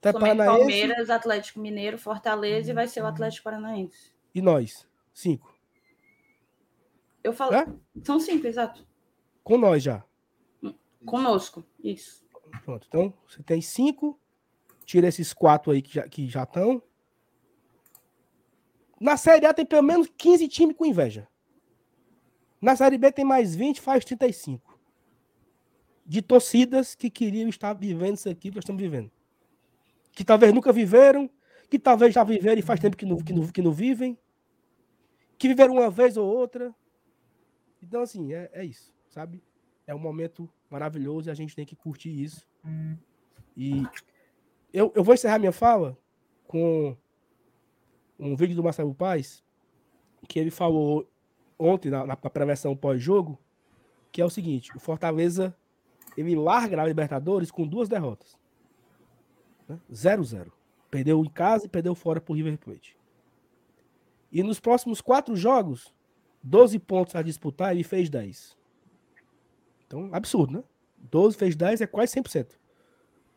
[0.00, 4.12] Flamengo, Palmeiras, Atlético Mineiro, Fortaleza e vai ser o Atlético Paranaense.
[4.34, 4.86] E nós?
[5.12, 5.54] Cinco.
[7.22, 7.54] Eu falo.
[7.54, 7.66] É?
[8.02, 8.86] São cinco, exato.
[9.42, 10.04] Com nós já.
[11.04, 12.24] Conosco, isso.
[12.64, 12.86] Pronto.
[12.88, 14.18] Então, você tem cinco.
[14.84, 16.82] Tira esses quatro aí que já, que já estão.
[19.00, 21.28] Na Série A tem pelo menos 15 times com inveja.
[22.60, 24.73] Na Série B tem mais 20, faz 35.
[26.06, 29.10] De torcidas que queriam estar vivendo isso aqui que nós estamos vivendo.
[30.12, 31.30] Que talvez nunca viveram,
[31.70, 34.18] que talvez já viveram e faz tempo que não, que não, que não vivem.
[35.38, 36.74] Que viveram uma vez ou outra.
[37.82, 39.42] Então, assim, é, é isso, sabe?
[39.86, 42.46] É um momento maravilhoso e a gente tem que curtir isso.
[43.56, 43.82] E
[44.72, 45.96] eu, eu vou encerrar minha fala
[46.46, 46.96] com
[48.18, 49.44] um vídeo do Marcelo Paz,
[50.28, 51.08] que ele falou
[51.58, 53.38] ontem na, na prevenção pós-jogo,
[54.10, 55.56] que é o seguinte: o Fortaleza
[56.16, 58.38] ele larga na Libertadores com duas derrotas.
[59.90, 60.44] 0-0.
[60.44, 60.46] Né?
[60.90, 62.96] Perdeu em casa e perdeu fora por River Plate.
[64.30, 65.94] E nos próximos quatro jogos,
[66.42, 68.56] 12 pontos a disputar, ele fez 10.
[69.86, 70.64] Então, absurdo, né?
[71.10, 72.56] 12 fez 10 é quase 100%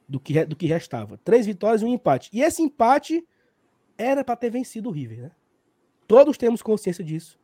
[0.08, 1.18] do que, do que restava.
[1.18, 2.30] Três vitórias e um empate.
[2.34, 3.26] E esse empate
[3.98, 5.32] era para ter vencido o River, né?
[6.08, 7.40] Todos temos consciência disso.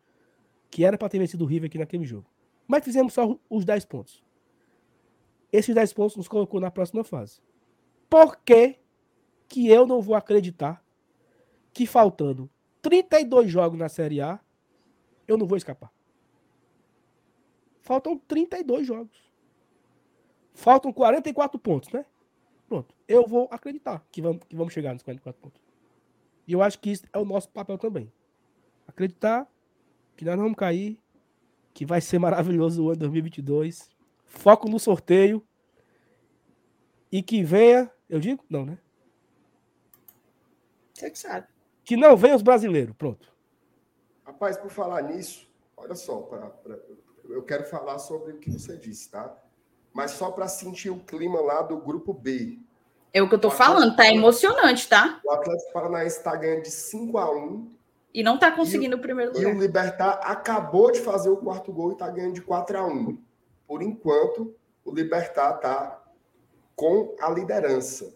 [0.72, 2.26] Que era para ter vencido o River aqui naquele jogo.
[2.68, 4.24] Mas fizemos só os 10 pontos.
[5.54, 7.40] Esses 10 pontos nos colocou na próxima fase.
[8.10, 8.80] Por que,
[9.48, 10.84] que eu não vou acreditar
[11.72, 12.50] que faltando
[12.82, 14.40] 32 jogos na Série A,
[15.28, 15.94] eu não vou escapar.
[17.82, 19.32] Faltam 32 jogos.
[20.56, 22.04] Faltam 44 pontos, né?
[22.68, 22.96] Pronto.
[23.08, 25.62] Eu vou acreditar que vamos, que vamos chegar nos 44 pontos.
[26.48, 28.12] E eu acho que isso é o nosso papel também.
[28.88, 29.48] Acreditar
[30.18, 31.00] que nós não vamos cair,
[31.74, 33.93] que vai ser maravilhoso o ano 2022.
[34.34, 35.46] Foco no sorteio.
[37.12, 37.90] E que venha.
[38.10, 38.44] Eu digo?
[38.50, 38.78] Não, né?
[40.94, 41.48] Você que sabe.
[41.84, 42.96] Que não venha os brasileiros.
[42.98, 43.32] Pronto.
[44.26, 46.78] Rapaz, por falar nisso, olha só, pra, pra,
[47.30, 49.36] eu quero falar sobre o que você disse, tá?
[49.94, 52.58] Mas só para sentir o clima lá do grupo B.
[53.12, 55.22] É o que eu tô falando, tá emocionante, tá?
[55.24, 57.70] O Atlético Paranaense está ganhando de 5 a 1
[58.14, 59.54] E não tá conseguindo e, o primeiro lugar.
[59.54, 62.88] E o Libertar acabou de fazer o quarto gol e tá ganhando de 4 a
[62.88, 63.18] 1
[63.74, 64.56] Por enquanto,
[64.86, 66.00] o Libertar tá
[66.76, 68.16] com a liderança.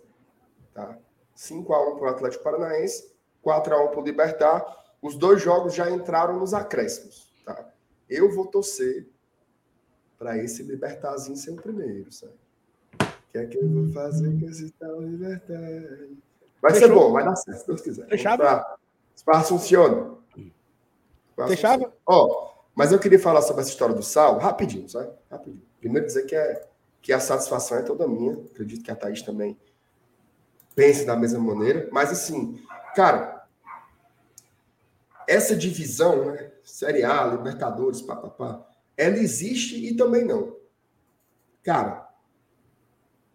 [0.71, 0.95] Tá?
[1.33, 4.83] 5 a 1 para o Atlético Paranaense, 4 a 1 para o Libertar.
[5.01, 7.33] Os dois jogos já entraram nos acréscimos.
[7.43, 7.73] Tá?
[8.07, 9.09] Eu vou torcer
[10.19, 12.33] para esse Libertarzinho ser o primeiro, sabe?
[12.93, 15.57] O que é que eu vou fazer com esse tal Libertar?
[16.61, 16.87] Vai Fechou?
[16.87, 18.07] ser bom, vai dar certo, se Deus quiser.
[18.07, 18.43] Fechado?
[19.15, 20.17] Espaço funciona.
[21.47, 21.91] Fechava?
[22.05, 22.46] Ó, oh,
[22.77, 25.11] mas eu queria falar sobre essa história do sal, rapidinho, sabe?
[25.31, 25.63] Rapidinho.
[25.79, 26.63] Primeiro dizer que, é,
[27.01, 28.33] que a satisfação é toda minha.
[28.33, 29.57] Acredito que a Thaís também
[30.75, 31.89] pense da mesma maneira.
[31.91, 32.63] Mas assim,
[32.95, 33.47] cara,
[35.27, 36.51] essa divisão, né?
[36.63, 38.63] Série A, Libertadores, papapá,
[38.95, 40.55] ela existe e também não.
[41.63, 42.07] Cara,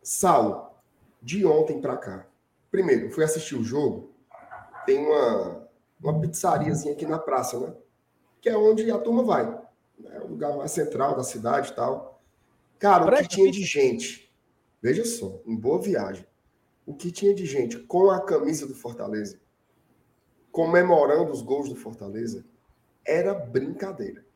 [0.00, 0.70] Saulo,
[1.20, 2.26] de ontem para cá.
[2.70, 4.14] Primeiro, fui assistir o jogo.
[4.86, 5.68] Tem uma,
[6.00, 7.74] uma pizzariazinha aqui na praça, né?
[8.42, 9.62] Que é onde a turma vai.
[10.06, 12.20] É o lugar mais central da cidade e tal.
[12.78, 14.30] Cara, o que tinha de gente.
[14.82, 16.26] Veja só, em boa viagem.
[16.84, 19.40] O que tinha de gente com a camisa do Fortaleza,
[20.50, 22.44] comemorando os gols do Fortaleza,
[23.06, 24.26] era brincadeira.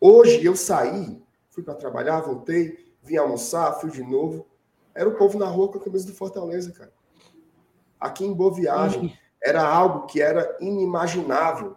[0.00, 4.44] Hoje eu saí, fui para trabalhar, voltei, vim almoçar, fui de novo.
[4.92, 6.92] Era o povo na rua com a camisa do Fortaleza, cara.
[8.00, 11.76] Aqui em Boa Viagem era algo que era inimaginável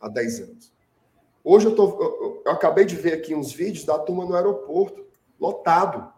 [0.00, 0.72] há 10 anos.
[1.42, 5.06] Hoje eu, tô, eu, eu acabei de ver aqui uns vídeos da turma no aeroporto,
[5.40, 6.12] lotado.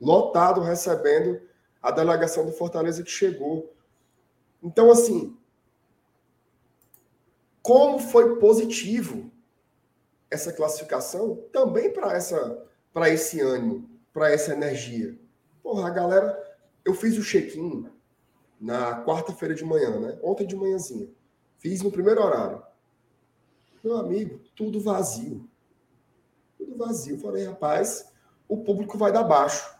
[0.00, 1.40] Lotado recebendo
[1.82, 3.72] a delegação do Fortaleza que chegou.
[4.62, 5.36] Então, assim,
[7.62, 9.30] como foi positivo
[10.30, 15.18] essa classificação também para essa para esse ânimo, para essa energia.
[15.60, 17.90] Porra, galera, eu fiz o check-in
[18.60, 20.18] na quarta-feira de manhã, né?
[20.22, 21.08] Ontem de manhãzinha.
[21.64, 22.62] Fiz no primeiro horário.
[23.82, 25.48] Meu amigo, tudo vazio.
[26.58, 27.18] Tudo vazio.
[27.18, 28.12] Falei, rapaz,
[28.46, 29.74] o público vai dar baixo.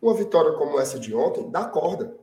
[0.00, 2.16] Uma vitória como essa de ontem dá corda.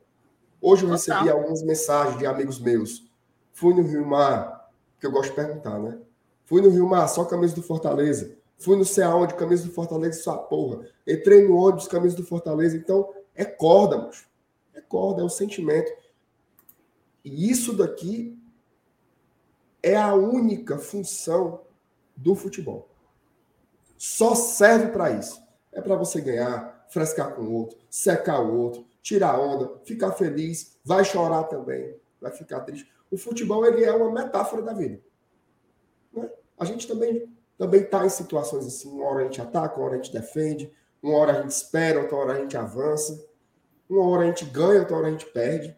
[0.62, 3.06] Hoje eu recebi algumas mensagens de amigos meus.
[3.51, 5.99] Fui no Rio Mar, que eu gosto de perguntar, né?
[6.45, 8.38] Fui no Rio Mar, só camisa do Fortaleza.
[8.58, 10.88] Fui no sei aonde, camisa do Fortaleza, sua porra.
[11.06, 12.78] Entrei no ônibus, camisa do Fortaleza.
[12.78, 14.30] Então, é corda, macho.
[14.74, 15.91] É corda, é o sentimento.
[17.26, 18.41] E isso daqui
[19.84, 21.62] é a única função
[22.16, 22.90] do futebol.
[23.98, 25.44] Só serve para isso.
[25.72, 30.78] É para você ganhar, frescar com o outro, secar o outro, tirar onda, ficar feliz,
[30.84, 32.90] vai chorar também, vai ficar triste.
[33.12, 35.02] O futebol ele é uma metáfora da vida.
[36.14, 36.30] Né?
[36.58, 39.94] A gente também também está em situações assim, uma hora a gente ataca, uma hora
[39.96, 43.26] a gente defende, uma hora a gente espera, outra hora a gente avança,
[43.90, 45.76] uma hora a gente ganha, outra hora a gente perde.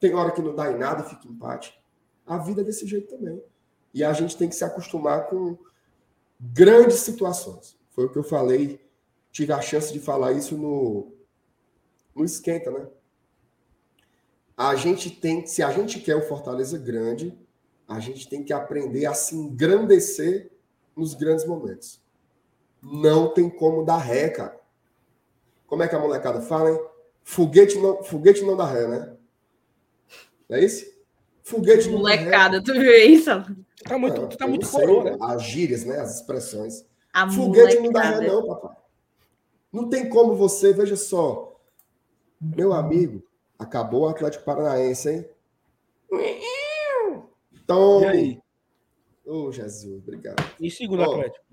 [0.00, 1.78] Tem hora que não dá em nada, fica empate.
[2.26, 3.42] A vida desse jeito também.
[3.94, 5.56] E a gente tem que se acostumar com
[6.40, 7.76] grandes situações.
[7.90, 8.80] Foi o que eu falei,
[9.30, 11.12] tive a chance de falar isso no,
[12.14, 12.86] no Esquenta, né?
[14.56, 17.38] A gente tem, se a gente quer o Fortaleza grande,
[17.86, 20.50] a gente tem que aprender a se engrandecer
[20.96, 22.02] nos grandes momentos.
[22.82, 24.58] Não tem como dar ré, cara.
[25.66, 26.80] Como é que a molecada fala, hein?
[27.22, 29.16] Foguete não, foguete não dá ré, né?
[30.48, 30.95] Não é isso?
[31.46, 33.30] Foguete não molecada, tu viu isso?
[33.84, 35.16] Tá muito, não, tá muito coroa, né?
[35.20, 36.00] As gírias, né?
[36.00, 36.84] As expressões.
[37.12, 37.82] A foguete molecada.
[37.82, 38.76] não dá ré, não, papai.
[39.72, 41.56] Não tem como você, veja só.
[42.40, 43.22] Meu amigo,
[43.56, 45.28] acabou o Atlético Paranaense, hein?
[47.64, 48.06] Tome.
[48.06, 48.42] E aí?
[49.24, 50.42] Ô, oh, Jesus, obrigado.
[50.60, 51.44] E segundo oh, Atlético?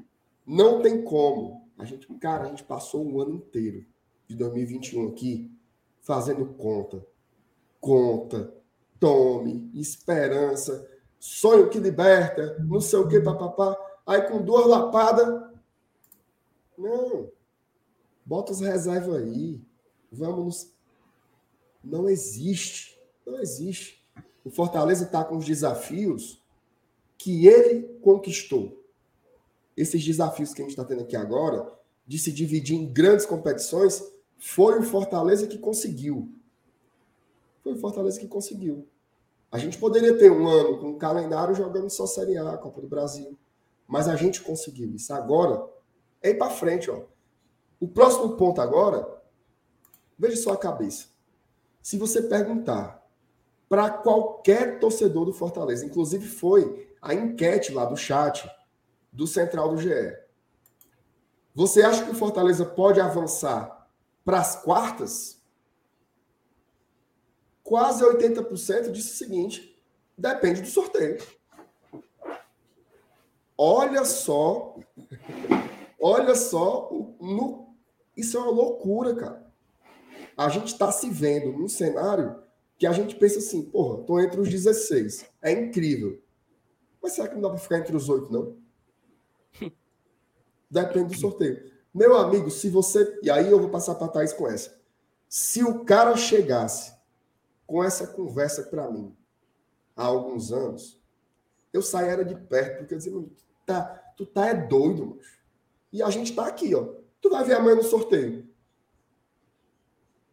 [0.44, 1.70] Não tem como.
[1.78, 3.86] A gente, cara, a gente passou um ano inteiro
[4.28, 5.52] de 2021 aqui
[6.02, 7.06] fazendo conta.
[7.80, 8.52] Conta,
[9.04, 10.90] tome, esperança,
[11.20, 13.78] sonho que liberta, não sei o que, papapá.
[14.08, 15.44] Aí com duas lapadas.
[16.78, 17.30] Não.
[18.26, 19.62] Bota as reservas aí.
[20.10, 20.46] Vamos.
[20.46, 20.74] Nos...
[21.84, 22.98] Não existe.
[23.26, 24.02] Não existe.
[24.46, 26.42] O Fortaleza está com os desafios
[27.18, 28.82] que ele conquistou.
[29.76, 31.70] Esses desafios que a gente está tendo aqui agora,
[32.08, 34.02] de se dividir em grandes competições,
[34.38, 36.34] foi o Fortaleza que conseguiu.
[37.62, 38.88] Foi o Fortaleza que conseguiu.
[39.54, 42.88] A gente poderia ter um ano com um calendário jogando só Série A, Copa do
[42.88, 43.38] Brasil.
[43.88, 45.14] Mas a gente conseguiu isso.
[45.14, 45.64] Agora
[46.24, 47.04] é ir para frente, ó.
[47.80, 49.22] O próximo ponto agora,
[50.18, 51.06] veja só a cabeça.
[51.84, 53.08] Se você perguntar
[53.70, 58.50] para qualquer torcedor do Fortaleza, inclusive foi a enquete lá do chat
[59.12, 60.18] do Central do GE.
[61.54, 63.88] Você acha que o Fortaleza pode avançar
[64.26, 65.43] para as quartas?
[67.64, 69.82] Quase 80% disse o seguinte:
[70.18, 71.18] depende do sorteio.
[73.58, 74.76] Olha só,
[76.02, 76.90] olha só,
[77.22, 77.74] no,
[78.18, 79.54] isso é uma loucura, cara.
[80.36, 82.44] A gente está se vendo num cenário
[82.78, 85.26] que a gente pensa assim, porra, tô entre os 16.
[85.42, 86.22] É incrível.
[87.02, 88.58] Mas será que não dá para ficar entre os oito, não?
[90.70, 91.72] Depende do sorteio.
[91.94, 93.20] Meu amigo, se você.
[93.22, 94.76] E aí eu vou passar para Thaís com essa.
[95.30, 96.93] Se o cara chegasse
[97.74, 99.18] com essa conversa para mim
[99.96, 101.02] há alguns anos,
[101.74, 103.26] eu saía de perto, porque eu dizia,
[103.66, 103.84] tá,
[104.16, 105.20] tu tá é doido, mano.
[105.92, 106.94] E a gente tá aqui, ó.
[107.20, 108.48] Tu vai ver amanhã no sorteio.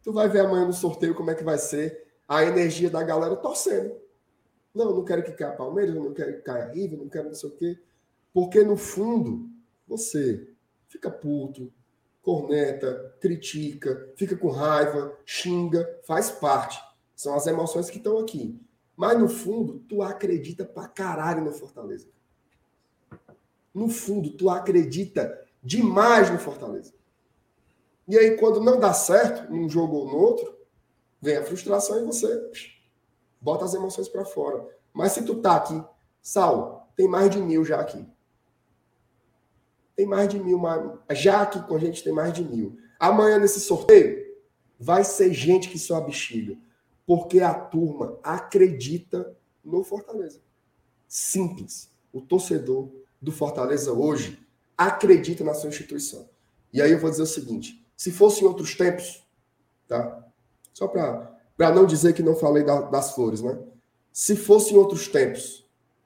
[0.03, 3.35] Tu vai ver amanhã no sorteio como é que vai ser a energia da galera
[3.35, 3.99] torcendo.
[4.71, 7.49] Não, não quero que caia Palmeiras, não quero que caia River, não quero não sei
[7.49, 7.79] o quê.
[8.31, 9.49] Porque no fundo,
[9.87, 10.47] você
[10.87, 11.73] fica puto,
[12.21, 16.90] corneta, critica, fica com raiva, xinga, faz parte.
[17.21, 18.59] São as emoções que estão aqui.
[18.97, 22.07] Mas no fundo, tu acredita pra caralho no Fortaleza.
[23.71, 26.95] No fundo, tu acredita demais no Fortaleza.
[28.07, 30.57] E aí, quando não dá certo, num jogo ou no outro,
[31.21, 32.51] vem a frustração e você
[33.39, 34.67] bota as emoções para fora.
[34.91, 35.79] Mas se tu tá aqui,
[36.23, 38.03] Saulo, tem mais de mil já aqui.
[39.95, 40.59] Tem mais de mil,
[41.11, 42.79] já aqui com a gente tem mais de mil.
[42.99, 44.25] Amanhã nesse sorteio,
[44.79, 46.57] vai ser gente que só bexiga.
[47.05, 50.39] Porque a turma acredita no Fortaleza.
[51.07, 51.89] Simples.
[52.13, 52.89] O torcedor
[53.21, 54.39] do Fortaleza hoje
[54.77, 56.27] acredita na sua instituição.
[56.73, 59.25] E aí eu vou dizer o seguinte: se fosse em outros tempos,
[59.87, 60.25] tá?
[60.73, 63.59] Só para não dizer que não falei da, das flores, né?
[64.11, 65.65] Se fosse em outros tempos,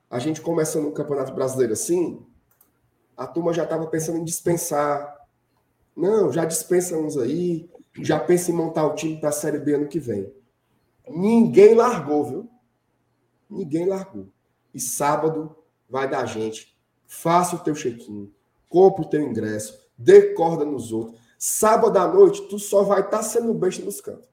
[0.10, 2.26] a gente começando o Campeonato Brasileiro assim,
[3.16, 5.16] a turma já estava pensando em dispensar.
[5.96, 7.70] Não, já dispensa uns aí,
[8.02, 10.32] já pensa em montar o time para a Série B ano que vem.
[11.10, 12.50] Ninguém largou, viu?
[13.50, 14.28] Ninguém largou.
[14.74, 15.56] E sábado
[15.90, 16.76] vai dar gente.
[17.06, 18.34] Faça o teu check-in,
[18.68, 21.20] compre o teu ingresso, dê corda nos outros.
[21.38, 24.28] Sábado à noite, tu só vai estar tá sendo besta nos cantos.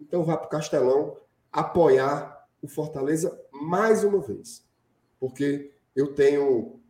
[0.00, 1.16] Então vá para o Castelão
[1.52, 4.64] apoiar o Fortaleza mais uma vez.
[5.20, 6.80] Porque eu tenho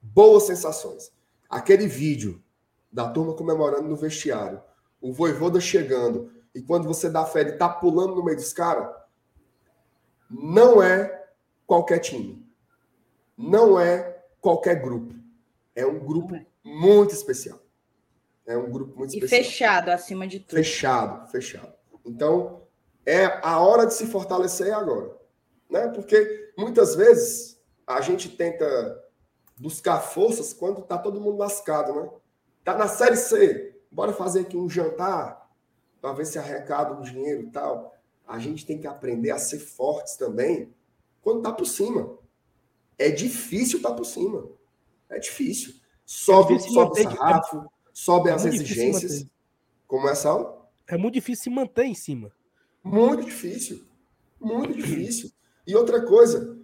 [0.00, 1.12] boas sensações.
[1.48, 2.42] Aquele vídeo
[2.92, 4.60] da turma comemorando no vestiário,
[5.00, 8.88] o Voivoda chegando, e quando você dá fé, ele tá pulando no meio dos caras,
[10.28, 11.28] não é
[11.66, 12.44] qualquer time.
[13.36, 15.14] Não é qualquer grupo.
[15.74, 17.58] É um grupo muito especial.
[18.46, 19.40] É um grupo muito especial.
[19.40, 20.56] E fechado, acima de tudo.
[20.56, 21.72] Fechado, fechado.
[22.04, 22.62] Então,
[23.06, 25.16] é a hora de se fortalecer agora.
[25.70, 25.88] Né?
[25.88, 28.66] Porque muitas vezes a gente tenta
[29.56, 32.10] buscar forças quando tá todo mundo lascado, né?
[32.64, 35.39] Tá na série C, bora fazer aqui um jantar
[36.00, 37.94] para ver se arrecada um dinheiro e tal.
[38.26, 40.72] A gente tem que aprender a ser fortes também
[41.20, 42.16] quando tá por cima.
[42.98, 44.48] É difícil tá por cima.
[45.08, 45.74] É difícil.
[46.06, 49.26] Sobe, é difícil sobe o sarrafo, sobe é as exigências.
[49.86, 50.72] Como é, Sal?
[50.86, 52.32] é muito difícil se manter em cima.
[52.82, 53.84] Muito difícil.
[54.40, 55.30] Muito difícil.
[55.66, 56.58] E outra coisa,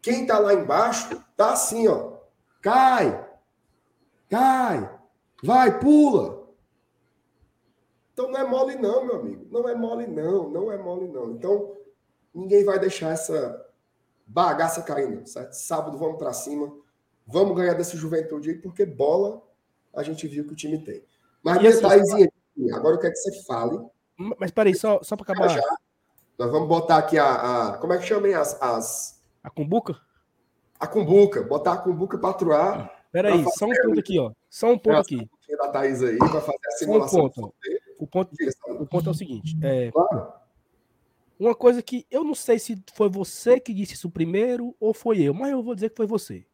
[0.00, 2.18] quem tá lá embaixo tá assim, ó.
[2.60, 3.28] Cai.
[4.28, 5.00] Cai.
[5.42, 6.41] Vai, pula.
[8.12, 9.46] Então não é mole não, meu amigo.
[9.50, 11.30] Não é mole não, não é mole não.
[11.32, 11.76] Então
[12.34, 13.66] ninguém vai deixar essa
[14.26, 15.52] bagaça caindo, certo?
[15.52, 16.72] Sábado vamos para cima.
[17.26, 19.42] Vamos ganhar dessa juventude aí, porque bola
[19.94, 21.04] a gente viu que o time tem.
[21.42, 22.28] Mas minha assim,
[22.72, 23.78] Agora eu quero que você fale.
[24.38, 25.48] Mas peraí, só, só para acabar.
[25.48, 25.76] Já,
[26.38, 27.78] nós vamos botar aqui a, a.
[27.78, 29.22] Como é que chamem as, as.
[29.42, 29.96] A cumbuca?
[30.78, 31.42] A cumbuca.
[31.42, 33.04] Botar a cumbuca para atuar.
[33.10, 34.32] Peraí, só um ponto aqui, ó.
[34.48, 35.28] Só um ponto aqui.
[35.58, 37.24] Da Thaís aí, vai fazer a simulação.
[37.26, 37.54] Um ponto.
[38.02, 38.34] O ponto,
[38.80, 39.56] o ponto é o seguinte.
[39.62, 40.32] É, claro.
[41.38, 45.22] Uma coisa que eu não sei se foi você que disse isso primeiro ou foi
[45.22, 46.44] eu, mas eu vou dizer que foi você.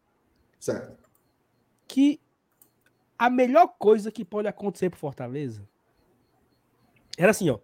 [0.61, 1.09] Certo.
[1.87, 2.21] Que
[3.19, 5.67] a melhor coisa que pode acontecer pro Fortaleza
[7.17, 7.59] era assim, ó.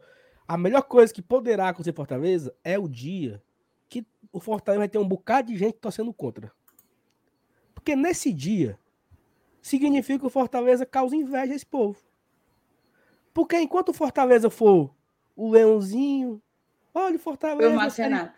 [0.49, 3.43] A melhor coisa que poderá acontecer em Fortaleza é o dia
[3.87, 6.51] que o Fortaleza vai ter um bocado de gente torcendo contra.
[7.75, 8.79] Porque nesse dia
[9.61, 11.99] significa que o Fortaleza causa inveja a esse povo.
[13.35, 14.95] Porque enquanto o Fortaleza for
[15.37, 16.41] o Leãozinho,
[16.95, 18.33] olha o Fortaleza.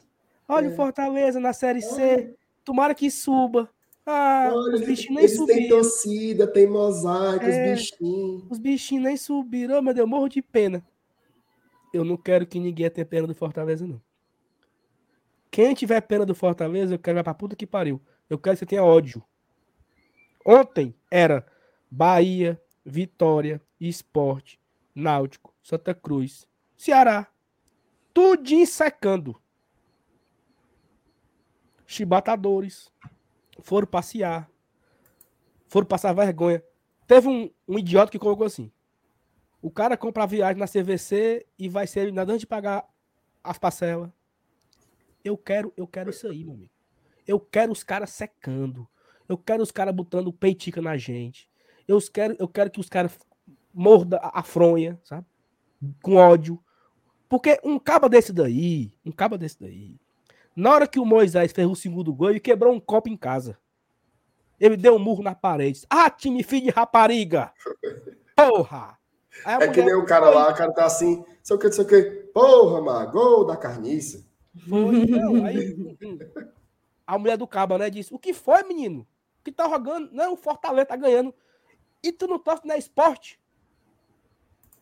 [0.48, 0.74] Olha o é.
[0.74, 2.34] Fortaleza na Série C.
[2.64, 3.68] Tomara que suba.
[4.06, 5.58] Ah, olha, os bichinhos nem subiram.
[5.58, 8.44] Tem torcida, tem mosaico, é, os bichinhos.
[8.50, 9.78] Os bichinhos nem subiram.
[9.78, 10.84] Oh, meu Deus, eu morro de pena.
[11.92, 14.00] Eu não quero que ninguém tenha pena do Fortaleza, não.
[15.50, 18.00] Quem tiver pena do Fortaleza, eu quero ir pra puta que pariu.
[18.30, 19.22] Eu quero que você tenha ódio.
[20.44, 21.44] Ontem era
[21.90, 24.60] Bahia, Vitória, Esporte,
[24.96, 27.30] Náutico, Santa Cruz, Ceará.
[28.14, 29.40] Tudinho secando.
[31.86, 32.90] Chibatadores.
[33.60, 34.50] Foram passear.
[35.68, 36.64] Foram passar vergonha.
[37.06, 38.72] Teve um, um idiota que colocou assim.
[39.60, 42.88] O cara compra a viagem na CVC e vai ser eliminado antes de pagar
[43.44, 44.10] as parcelas.
[45.22, 46.72] Eu quero, eu quero isso aí, meu amigo.
[47.26, 48.88] Eu quero os caras secando.
[49.28, 51.50] Eu quero os caras botando peitica na gente.
[51.86, 53.18] Eu quero, eu quero que os caras
[53.76, 55.26] morda a fronha, sabe?
[56.02, 56.58] Com ódio.
[57.28, 60.00] Porque um caba desse daí, um caba desse daí,
[60.54, 63.58] na hora que o Moisés fez o segundo gol, ele quebrou um copo em casa.
[64.58, 65.82] Ele deu um murro na parede.
[65.90, 67.52] Ah, time filho de rapariga!
[68.34, 68.98] Porra!
[69.44, 69.72] é mulher...
[69.72, 72.02] que nem o cara lá, o cara tá assim, sei o que, sei o que.
[72.32, 74.24] Porra, mano, gol da carniça.
[74.66, 75.76] Foi, não, aí,
[77.06, 79.06] a mulher do caba, né, disse, o que foi, menino?
[79.40, 80.10] O que tá jogando?
[80.12, 81.34] Não, o Fortaleza tá ganhando.
[82.02, 83.38] E tu não torce na esporte?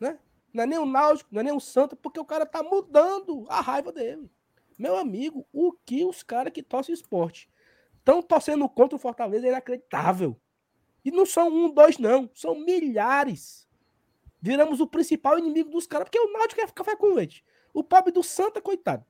[0.01, 0.19] Né?
[0.53, 3.45] Não é nem o Náutico, não é nem o Santo, porque o cara tá mudando
[3.49, 4.31] a raiva dele.
[4.79, 7.49] Meu amigo, o que os caras que torcem esporte
[7.99, 10.39] estão torcendo contra o Fortaleza é inacreditável.
[11.05, 12.31] E não são um, dois, não.
[12.35, 13.69] São milhares.
[14.41, 17.45] Viramos o principal inimigo dos caras, porque o Náutico é café com leite.
[17.73, 19.05] O pobre do Santa, coitado.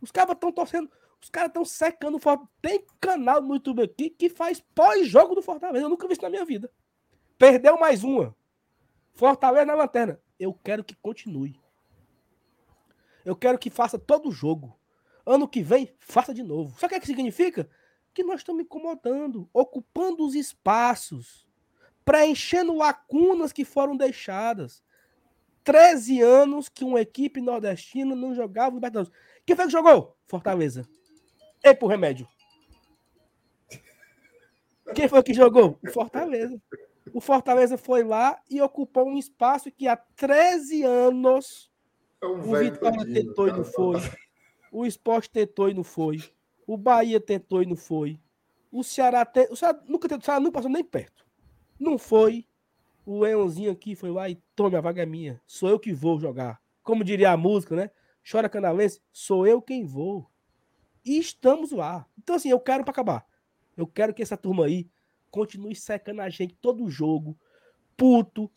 [0.00, 0.90] Os caras estão torcendo.
[1.20, 2.48] Os caras estão secando o.
[2.62, 5.84] Tem canal no YouTube aqui que faz pós-jogo do Fortaleza.
[5.84, 6.70] Eu nunca vi isso na minha vida.
[7.36, 8.34] Perdeu mais uma.
[9.18, 10.20] Fortaleza na lanterna.
[10.38, 11.60] Eu quero que continue.
[13.24, 14.78] Eu quero que faça todo o jogo.
[15.26, 16.78] Ano que vem, faça de novo.
[16.78, 17.68] Sabe o que, é que significa?
[18.14, 21.48] Que nós estamos incomodando, ocupando os espaços,
[22.04, 24.84] preenchendo lacunas que foram deixadas.
[25.64, 29.12] 13 anos que uma equipe nordestina não jogava Libertadores.
[29.44, 30.16] Quem foi que jogou?
[30.28, 30.88] Fortaleza.
[31.64, 32.28] E pro remédio.
[34.94, 35.76] Quem foi que jogou?
[35.92, 36.62] Fortaleza.
[37.12, 41.70] O Fortaleza foi lá e ocupou um espaço que há 13 anos
[42.20, 43.56] é um o Vitória tentou cara.
[43.56, 44.00] e não foi.
[44.72, 46.22] O Esporte tentou e não foi.
[46.66, 48.20] O Bahia tentou e não foi.
[48.70, 49.48] O Ceará, te...
[49.50, 51.24] o Ceará nunca tentou, o Ceará não passou nem perto.
[51.78, 52.44] Não foi.
[53.06, 55.40] O Leãozinho aqui foi lá e tome, a vaga é minha.
[55.46, 56.60] Sou eu que vou jogar.
[56.82, 57.90] Como diria a música, né?
[58.30, 60.28] Chora canalense, sou eu quem vou.
[61.04, 62.06] E estamos lá.
[62.18, 63.26] Então, assim, eu quero para acabar.
[63.76, 64.90] Eu quero que essa turma aí
[65.30, 67.38] continue secando a gente todo jogo,
[67.96, 68.50] puto.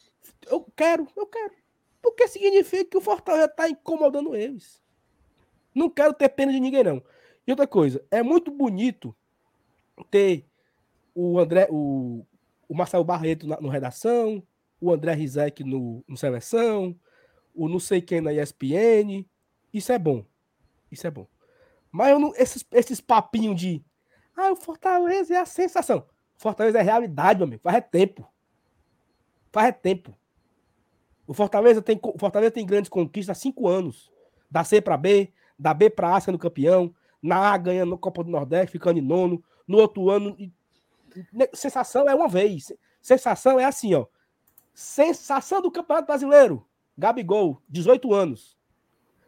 [0.47, 1.53] Eu quero, eu quero.
[2.01, 4.81] Porque significa que o Fortaleza tá incomodando eles.
[5.73, 7.03] Não quero ter pena de ninguém, não.
[7.45, 9.15] E outra coisa, é muito bonito
[10.09, 10.45] ter
[11.13, 12.25] o André, o,
[12.67, 14.43] o Marcelo Barreto na, no redação,
[14.79, 16.97] o André Rizek no, no seleção,
[17.53, 19.25] o não sei quem na ESPN.
[19.73, 20.25] Isso é bom.
[20.91, 21.27] Isso é bom.
[21.91, 23.83] Mas não, esses, esses papinhos de
[24.35, 26.05] ah, o Fortaleza é a sensação.
[26.41, 27.61] Fortaleza é realidade, meu amigo.
[27.61, 28.27] Faz é tempo.
[29.51, 30.17] Faz é tempo.
[31.27, 34.11] O Fortaleza tem, o Fortaleza tem grandes conquistas há cinco anos.
[34.49, 38.31] Da C para B, da B para A sendo campeão, na A ganhando Copa do
[38.31, 39.43] Nordeste, ficando em nono.
[39.67, 40.35] No outro ano,
[41.53, 42.73] sensação é uma vez.
[42.99, 44.07] Sensação é assim, ó.
[44.73, 46.65] Sensação do Campeonato Brasileiro.
[46.97, 48.57] Gabigol, 18 anos.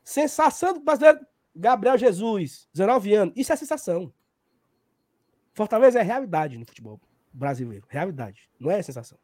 [0.03, 1.19] Sensação do brasileiro,
[1.55, 3.33] Gabriel Jesus, 19 anos.
[3.37, 4.11] Isso é sensação.
[5.53, 6.99] Fortaleza é realidade no futebol
[7.31, 7.85] brasileiro.
[7.87, 8.49] Realidade.
[8.59, 9.17] Não é sensação.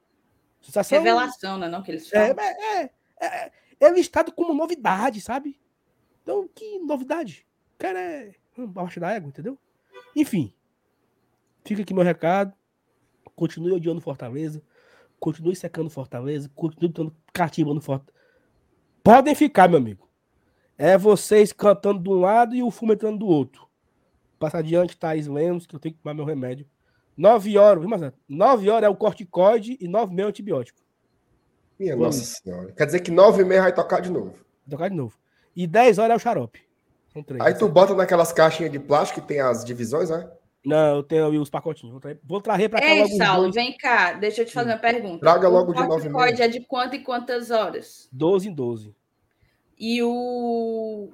[0.62, 1.68] sensação Revelação, né?
[1.68, 2.44] Não que eles é, falam.
[2.44, 2.84] É,
[3.20, 5.60] é, é, é listado como novidade, sabe?
[6.24, 7.46] Então, que novidade?
[7.76, 9.58] O cara é abaixo da égua, entendeu?
[10.16, 10.54] Enfim.
[11.66, 12.54] Fica aqui meu recado.
[13.36, 14.62] Continue odiando Fortaleza.
[15.20, 16.50] Continue secando Fortaleza.
[16.56, 17.16] Continue dando
[17.74, 18.20] no Fortaleza.
[19.04, 20.10] Podem ficar, meu amigo.
[20.78, 23.69] É vocês cantando de um lado e o fumo entrando do outro.
[24.40, 26.66] Passa adiante, Thaís Lemos, que eu tenho que tomar meu remédio.
[27.16, 28.14] Nove horas, viu, Marcelo?
[28.28, 30.80] Nove horas é o corticoide e nove e meia é o antibiótico.
[31.78, 32.18] Minha Vamos.
[32.18, 32.72] nossa senhora.
[32.72, 34.32] Quer dizer que nove e meia vai tocar de novo.
[34.32, 35.18] Vai tocar de novo.
[35.54, 36.62] E dez horas é o xarope.
[37.12, 37.42] São três.
[37.42, 40.30] Aí tu bota naquelas caixinhas de plástico que tem as divisões, né?
[40.64, 41.92] Não, eu tenho os pacotinhos.
[41.92, 43.08] Vou, trazer, vou trazer para cá Ei.
[43.18, 44.14] Saulo, vem cá.
[44.14, 45.20] Deixa eu te fazer uma pergunta.
[45.20, 46.44] Traga logo o de nove e meia.
[46.46, 48.08] é de quanto e quantas horas?
[48.12, 48.96] Doze em doze.
[49.78, 51.12] E o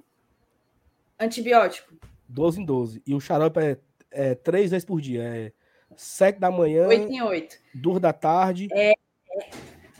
[1.19, 1.93] antibiótico?
[2.27, 3.03] 12 em 12.
[3.05, 3.77] E o xarope é,
[4.11, 5.23] é três vezes por dia.
[5.23, 5.51] É
[5.95, 6.87] 7 da manhã.
[6.87, 7.55] 8 em 8.
[7.73, 8.67] 2 da tarde.
[8.71, 8.95] É, é,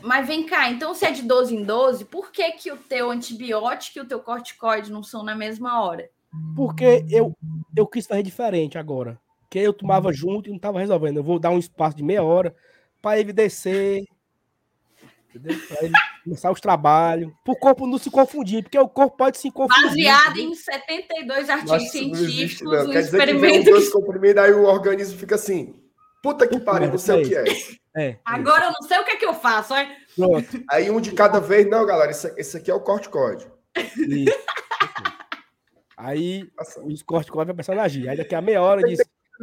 [0.00, 3.10] mas vem cá, então se é de 12 em 12, por que, que o teu
[3.10, 6.08] antibiótico e o teu corticoide não são na mesma hora?
[6.54, 7.36] Porque eu,
[7.74, 9.18] eu quis fazer diferente agora.
[9.48, 11.18] Que eu tomava junto e não estava resolvendo.
[11.18, 12.54] Eu vou dar um espaço de meia hora
[13.00, 14.04] para ele descer.
[15.28, 15.58] Entendeu?
[15.68, 15.94] Para ele
[16.26, 17.32] começar os trabalhos.
[17.44, 19.84] Para o corpo não se confundir, porque o corpo pode se confundir.
[19.84, 23.46] Baseado em 72 artigos Nossa, científicos, não um Quer experimento.
[23.46, 25.80] Dizer que dois comprimidos, aí o organismo fica assim.
[26.22, 27.44] Puta que pariu, não sei o que é.
[27.96, 28.18] é.
[28.24, 29.96] Agora eu não sei o que é que eu faço, é?
[30.16, 30.64] Pronto.
[30.68, 33.46] Aí um de cada vez, não, galera, esse, esse aqui é o corticóide.
[33.96, 34.36] Isso.
[35.96, 36.84] Aí Nossa.
[36.84, 38.08] os corticóides vai começar a agir.
[38.08, 38.98] Aí daqui a meia hora diz,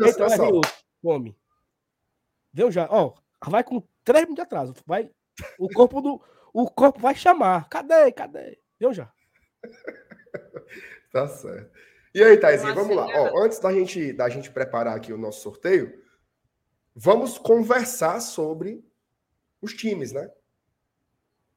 [0.06, 0.72] entra vai vir outro,
[1.02, 1.38] come.
[2.52, 2.88] Viu já?
[2.92, 3.14] Ó,
[3.48, 4.74] vai com três minutos de atraso.
[4.86, 5.10] Vai,
[5.58, 6.22] o corpo do,
[6.54, 7.68] o corpo vai chamar.
[7.68, 8.12] Cadê?
[8.12, 8.60] Cadê?
[8.80, 9.12] Viu já?
[11.12, 11.72] tá certo.
[12.14, 13.08] E aí, Taizinho, vamos lá.
[13.08, 16.00] Ó, antes da gente, da gente preparar aqui o nosso sorteio,
[16.96, 18.86] vamos conversar sobre
[19.60, 20.30] os times, né?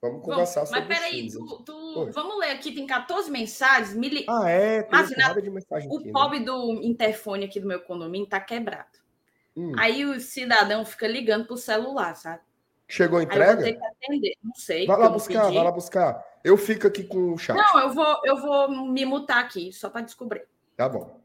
[0.01, 3.95] Vamos conversar Bom, sobre Mas peraí, tu, tu vamos ler aqui, tem 14 mensagens.
[3.95, 4.25] Mil...
[4.29, 4.83] Ah, é?
[4.83, 5.33] Tem mas, na...
[5.35, 6.47] de mensagem o aqui, pobre né?
[6.47, 8.99] do interfone aqui do meu condomínio tá quebrado.
[9.55, 9.73] Hum.
[9.79, 12.43] Aí o cidadão fica ligando pro celular, sabe?
[12.89, 13.65] Chegou a entrega?
[14.43, 14.87] Não sei.
[14.87, 16.25] Vai lá buscar, vai lá buscar.
[16.45, 17.57] Eu fico aqui com o chat.
[17.57, 20.47] Não, eu vou, eu vou me mutar aqui, só para descobrir.
[20.77, 21.21] Tá bom.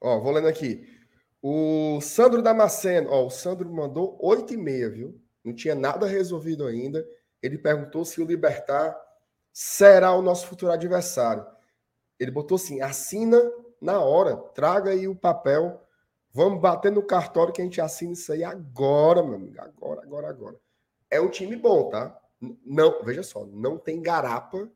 [0.00, 0.86] Ó, vou lendo aqui.
[1.42, 5.20] O Sandro Damasceno, ó, o Sandro mandou 8 e meia, viu?
[5.44, 7.06] Não tinha nada resolvido ainda.
[7.42, 8.96] Ele perguntou se o Libertar
[9.52, 11.44] será o nosso futuro adversário.
[12.18, 13.40] Ele botou assim: assina
[13.80, 15.82] na hora, traga aí o papel,
[16.32, 19.60] vamos bater no cartório que a gente assina isso aí agora, meu amigo.
[19.60, 20.60] Agora, agora, agora.
[21.10, 22.18] É um time bom, tá?
[22.64, 24.70] Não, veja só, não tem garapa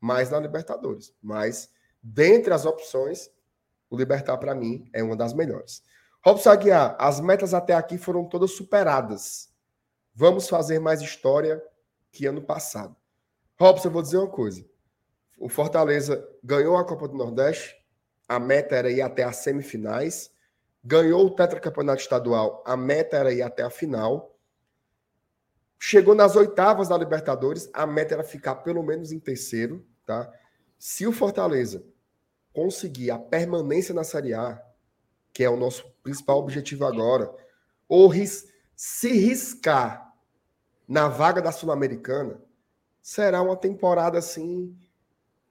[0.00, 1.70] mais na Libertadores, mas
[2.02, 3.30] dentre as opções,
[3.90, 5.82] o Libertar para mim é uma das melhores.
[6.24, 9.50] Robson Aguiar, as metas até aqui foram todas superadas.
[10.14, 11.62] Vamos fazer mais história
[12.10, 12.94] que ano passado.
[13.58, 14.64] Robson, eu vou dizer uma coisa.
[15.38, 17.76] O Fortaleza ganhou a Copa do Nordeste,
[18.28, 20.30] a meta era ir até as semifinais.
[20.84, 24.34] Ganhou o tetracampeonato estadual, a meta era ir até a final.
[25.78, 30.32] Chegou nas oitavas da Libertadores, a meta era ficar pelo menos em terceiro, tá?
[30.78, 31.84] Se o Fortaleza
[32.52, 34.60] conseguir a permanência na Série A,
[35.32, 37.32] que é o nosso principal objetivo agora,
[37.88, 40.12] ou ris se riscar
[40.86, 42.40] na vaga da Sul-Americana,
[43.02, 44.76] será uma temporada assim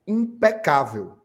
[0.05, 1.17] impecável.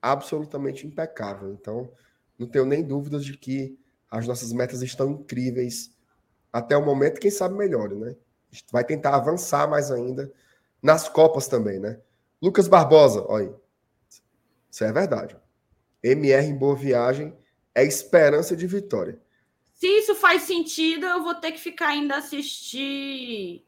[0.00, 1.52] Absolutamente impecável.
[1.52, 1.90] Então,
[2.38, 3.78] não tenho nem dúvidas de que
[4.10, 5.90] as nossas metas estão incríveis
[6.52, 8.16] até o momento, quem sabe melhore, né?
[8.50, 10.32] A gente vai tentar avançar mais ainda
[10.82, 12.00] nas Copas também, né?
[12.40, 13.54] Lucas Barbosa, olha aí.
[14.70, 15.36] Isso é verdade.
[16.02, 17.36] MR em boa viagem
[17.74, 19.20] é esperança de vitória.
[19.74, 23.64] Se isso faz sentido, eu vou ter que ficar ainda assistir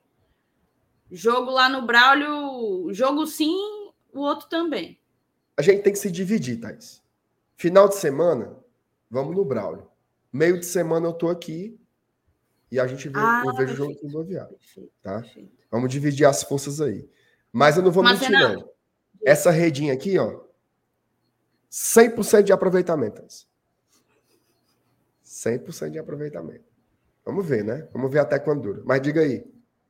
[1.10, 3.54] jogo lá no Braulio, jogo sim,
[4.12, 4.98] o outro também.
[5.56, 7.02] A gente tem que se dividir, Thais.
[7.61, 8.56] Final de semana,
[9.11, 9.86] vamos no Braulio.
[10.32, 11.78] Meio de semana eu tô aqui
[12.72, 14.56] e a gente vê, ah, eu vejo o jogo com o Viário,
[15.02, 15.20] tá?
[15.20, 15.52] Perfeito.
[15.70, 17.06] Vamos dividir as forças aí.
[17.52, 18.66] Mas eu não vou Mas, mentir, não.
[19.22, 20.40] Essa redinha aqui, ó,
[21.70, 23.22] 100% de aproveitamento.
[25.22, 26.64] 100% de aproveitamento.
[27.26, 27.86] Vamos ver, né?
[27.92, 28.82] Vamos ver até quando dura.
[28.86, 29.44] Mas diga aí.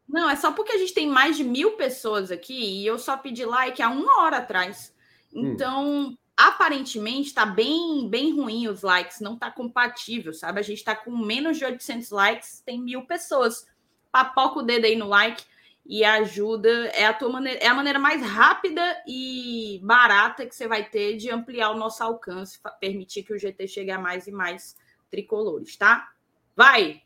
[0.08, 3.16] Não, é só porque a gente tem mais de mil pessoas aqui e eu só
[3.16, 4.92] pedi like há uma hora atrás.
[5.32, 5.52] Hum.
[5.52, 6.16] Então, hum.
[6.48, 10.60] Aparentemente, está bem, bem ruim os likes, não está compatível, sabe?
[10.60, 13.66] A gente está com menos de 800 likes, tem mil pessoas.
[14.10, 15.44] Papoca o dedo aí no like
[15.84, 16.68] e ajuda.
[16.94, 21.16] É a, tua maneira, é a maneira mais rápida e barata que você vai ter
[21.16, 24.76] de ampliar o nosso alcance, permitir que o GT chegue a mais e mais
[25.10, 26.10] tricolores, tá?
[26.56, 27.02] Vai!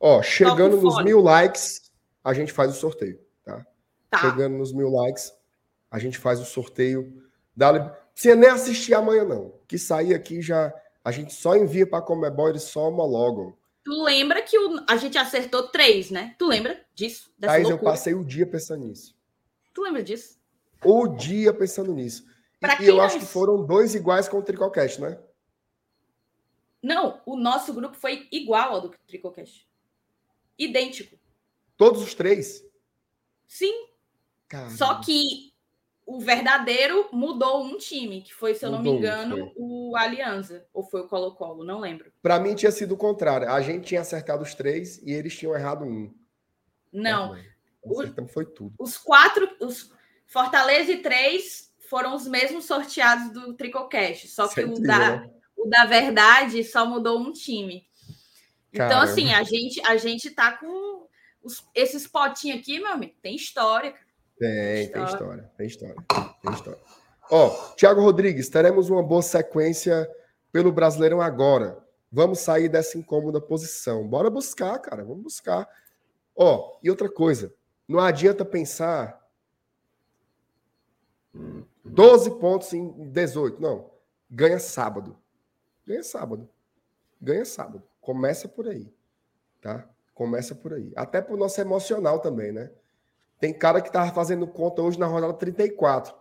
[0.00, 1.90] Ó, chegando nos mil likes,
[2.22, 3.66] a gente faz o sorteio, tá?
[4.10, 4.18] tá?
[4.18, 5.32] Chegando nos mil likes,
[5.90, 7.28] a gente faz o sorteio.
[7.56, 7.96] Da...
[8.18, 9.54] Precisa nem assistir amanhã, não.
[9.68, 10.74] Que sair aqui já.
[11.04, 13.56] A gente só envia para a Comebol, eles só homologam.
[13.84, 14.84] Tu lembra que o...
[14.88, 16.34] a gente acertou três, né?
[16.36, 17.32] Tu lembra disso?
[17.38, 19.16] Dessa Thais, eu passei o dia pensando nisso.
[19.72, 20.36] Tu lembra disso?
[20.84, 22.26] O dia pensando nisso.
[22.58, 25.16] Pra e eu acho que foram dois iguais com o Tricocast, né?
[26.82, 29.64] Não, o nosso grupo foi igual ao do Tricocast.
[30.58, 31.16] Idêntico.
[31.76, 32.64] Todos os três?
[33.46, 33.86] Sim.
[34.48, 34.76] Caramba.
[34.76, 35.47] Só que
[36.08, 40.66] o verdadeiro mudou um time, que foi, se eu mudou, não me engano, o Aliança.
[40.72, 42.10] Ou foi o Colo-Colo, não lembro.
[42.22, 43.50] Para mim tinha sido o contrário.
[43.50, 46.10] A gente tinha acertado os três e eles tinham errado um.
[46.90, 47.36] Não.
[47.84, 48.74] Então foi tudo.
[48.78, 49.54] Os quatro.
[49.60, 49.92] Os...
[50.26, 55.30] Fortaleza e 3 foram os mesmos sorteados do Tricocast, só que o da, né?
[55.56, 57.86] o da verdade só mudou um time.
[58.70, 59.10] Então, Caramba.
[59.10, 61.06] assim, a gente, a gente tá com
[61.42, 63.94] os, esses potinhos aqui, meu amigo, tem história.
[64.38, 64.92] Tem, história.
[64.92, 65.96] tem história, tem história,
[66.42, 66.80] tem história.
[67.30, 70.08] Ó, Thiago Rodrigues, teremos uma boa sequência
[70.52, 71.78] pelo Brasileirão agora.
[72.10, 74.06] Vamos sair dessa incômoda posição.
[74.08, 75.68] Bora buscar, cara, vamos buscar.
[76.34, 77.52] Ó, e outra coisa,
[77.86, 79.20] não adianta pensar
[81.84, 83.90] 12 pontos em 18, não.
[84.30, 85.18] Ganha sábado.
[85.86, 86.48] Ganha sábado.
[87.20, 87.82] Ganha sábado.
[88.00, 88.92] Começa por aí,
[89.60, 89.88] tá?
[90.14, 90.92] Começa por aí.
[90.96, 92.70] Até pro nosso emocional também, né?
[93.38, 96.14] Tem cara que tava fazendo conta hoje na rodada 34.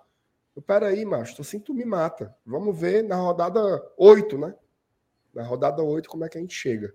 [0.56, 2.36] Eu, peraí, macho, tu assim tu me mata.
[2.46, 3.60] Vamos ver na rodada
[3.98, 4.56] 8, né?
[5.34, 6.94] Na rodada 8, como é que a gente chega.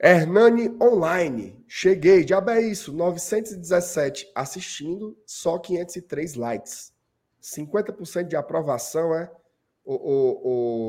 [0.00, 1.64] Hernani Online.
[1.66, 2.24] Cheguei.
[2.24, 2.92] Diabo é isso.
[2.92, 6.92] 917 assistindo, só 503 likes.
[7.42, 9.30] 50% de aprovação, é?
[9.84, 10.48] O, o,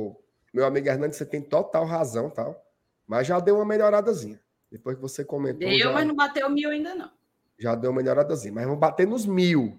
[0.10, 0.24] o,
[0.54, 2.64] meu amigo Hernani, você tem total razão, tal.
[3.08, 4.40] Mas já deu uma melhoradazinha.
[4.72, 5.68] Depois que você comentou.
[5.68, 5.92] Deu, já...
[5.92, 7.19] mas não bateu mil ainda, não.
[7.60, 8.53] Já deu uma melhoradazinha.
[8.53, 9.78] Mas vamos bater nos mil.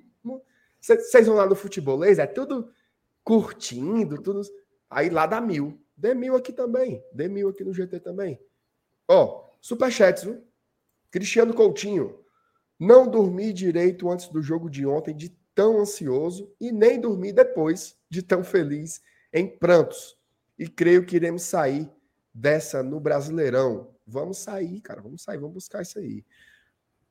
[0.80, 2.70] Vocês vão lá no futebolês, é tudo
[3.22, 4.40] curtindo, tudo.
[4.88, 5.80] Aí lá dá mil.
[5.96, 7.04] Dê mil aqui também.
[7.12, 8.40] Dê mil aqui no GT também.
[9.06, 10.42] Ó, superchats, viu?
[11.10, 12.18] Cristiano Coutinho.
[12.78, 17.98] Não dormi direito antes do jogo de ontem, de tão ansioso, e nem dormi depois
[18.08, 19.02] de tão feliz
[19.32, 20.16] em prantos.
[20.58, 21.90] E creio que iremos sair
[22.32, 23.94] dessa no Brasileirão.
[24.06, 25.02] Vamos sair, cara.
[25.02, 26.24] Vamos sair, vamos buscar isso aí.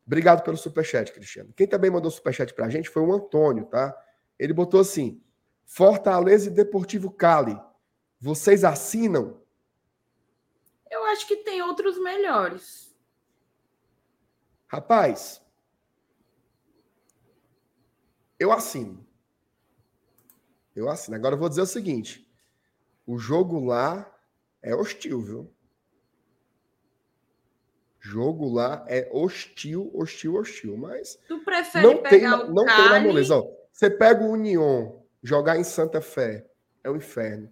[0.09, 1.53] Obrigado pelo superchat, Cristiano.
[1.55, 3.95] Quem também mandou superchat pra gente foi o Antônio, tá?
[4.39, 5.23] Ele botou assim:
[5.63, 7.55] Fortaleza e Deportivo Cali.
[8.19, 9.39] Vocês assinam?
[10.89, 12.91] Eu acho que tem outros melhores.
[14.65, 15.43] Rapaz,
[18.39, 19.05] eu assino.
[20.75, 21.17] Eu assino.
[21.17, 22.27] Agora eu vou dizer o seguinte:
[23.05, 24.11] o jogo lá
[24.59, 25.55] é hostil, viu?
[27.99, 30.77] Jogo lá é hostil, hostil, hostil.
[30.77, 31.19] Mas.
[31.27, 32.81] Tu prefere não pegar tem, o Não Cali...
[32.81, 33.35] tem na moleza.
[33.35, 36.47] Ó, você pega o União, jogar em Santa Fé,
[36.83, 37.51] é um inferno.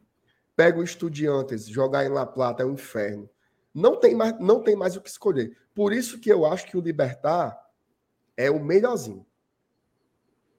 [0.55, 3.29] Pega o Estudiantes, jogar em La Plata, é um inferno.
[3.73, 5.55] Não tem mais, não tem mais o que escolher.
[5.75, 7.55] Por isso que eu acho que o Libertar
[8.35, 9.25] é o melhorzinho.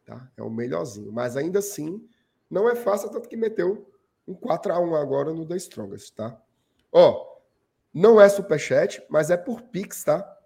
[0.05, 0.31] Tá?
[0.37, 1.11] É o melhorzinho.
[1.11, 2.07] Mas ainda assim,
[2.49, 3.91] não é fácil, tanto que meteu
[4.27, 6.41] um 4 a 1 agora no The Strongest, tá?
[6.93, 7.38] Ó,
[7.93, 10.37] não é superchat, mas é por Pix, tá?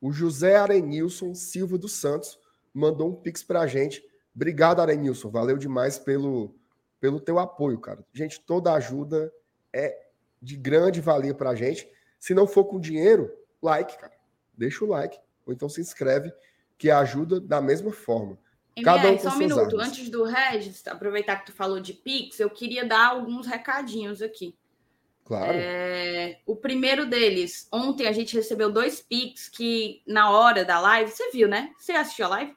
[0.00, 2.38] O José Arenilson Silva dos Santos
[2.72, 4.02] mandou um Pix pra gente.
[4.34, 5.30] Obrigado, Arenilson.
[5.30, 6.54] Valeu demais pelo,
[6.98, 8.04] pelo teu apoio, cara.
[8.12, 9.32] Gente, toda ajuda
[9.72, 9.96] é
[10.40, 11.88] de grande valia pra gente.
[12.18, 14.14] Se não for com dinheiro, like, cara.
[14.56, 15.18] Deixa o like.
[15.46, 16.32] Ou então se inscreve,
[16.78, 18.38] que ajuda da mesma forma.
[18.82, 19.60] Cada um só um minuto.
[19.60, 19.88] Armas.
[19.88, 24.56] Antes do Regis, aproveitar que tu falou de Pix, eu queria dar alguns recadinhos aqui.
[25.30, 25.52] Claro.
[25.54, 31.08] É, o primeiro deles, ontem a gente recebeu dois Pix que na hora da live,
[31.08, 31.70] você viu, né?
[31.78, 32.56] Você assistiu a live?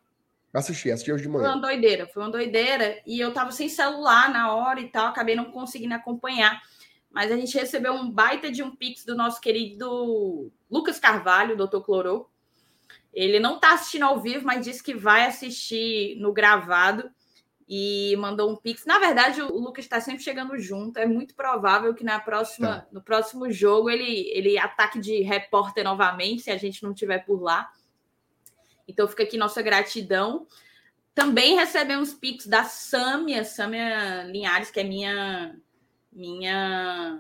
[0.51, 1.43] Assisti, assisti hoje de manhã.
[1.43, 2.99] Foi uma doideira, foi uma doideira.
[3.05, 6.63] E eu tava sem celular na hora e tal, acabei não conseguindo acompanhar.
[7.11, 11.83] Mas a gente recebeu um baita de um Pix do nosso querido Lucas Carvalho, doutor
[11.83, 12.27] Clorô.
[13.13, 17.07] Ele não tá assistindo ao vivo, mas disse que vai assistir no gravado
[17.67, 18.85] e mandou um pix.
[18.85, 20.97] Na verdade, o Lucas está sempre chegando junto.
[20.97, 22.87] É muito provável que na próxima, tá.
[22.91, 27.41] no próximo jogo ele, ele ataque de repórter novamente, se a gente não tiver por
[27.41, 27.69] lá.
[28.87, 30.45] Então fica aqui nossa gratidão.
[31.15, 35.55] Também recebemos pix da Sâmia, Sâmia Linhares, que é minha
[36.11, 37.19] minha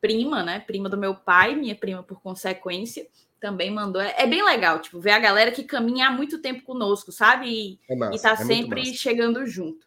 [0.00, 0.60] prima, né?
[0.60, 3.06] Prima do meu pai, minha prima por consequência
[3.44, 4.00] também mandou.
[4.00, 7.46] É, é, bem legal, tipo, ver a galera que caminha há muito tempo conosco, sabe?
[7.46, 9.86] E, é massa, e tá é sempre chegando junto.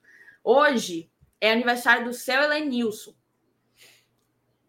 [0.50, 1.12] Hoje
[1.42, 3.14] é aniversário do seu Helenilson.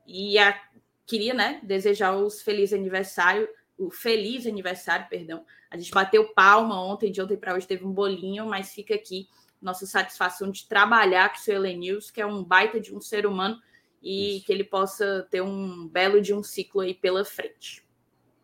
[0.05, 0.61] E a,
[1.07, 3.49] queria, né, desejar os feliz aniversário,
[3.79, 5.47] o feliz aniversário, perdão.
[5.71, 9.29] A gente bateu palma ontem, de ontem para hoje teve um bolinho, mas fica aqui
[9.63, 13.25] nossa satisfação de trabalhar com o seu Helenilson, que é um baita de um ser
[13.25, 13.57] humano
[14.03, 14.47] e Isso.
[14.47, 17.87] que ele possa ter um belo de um ciclo aí pela frente.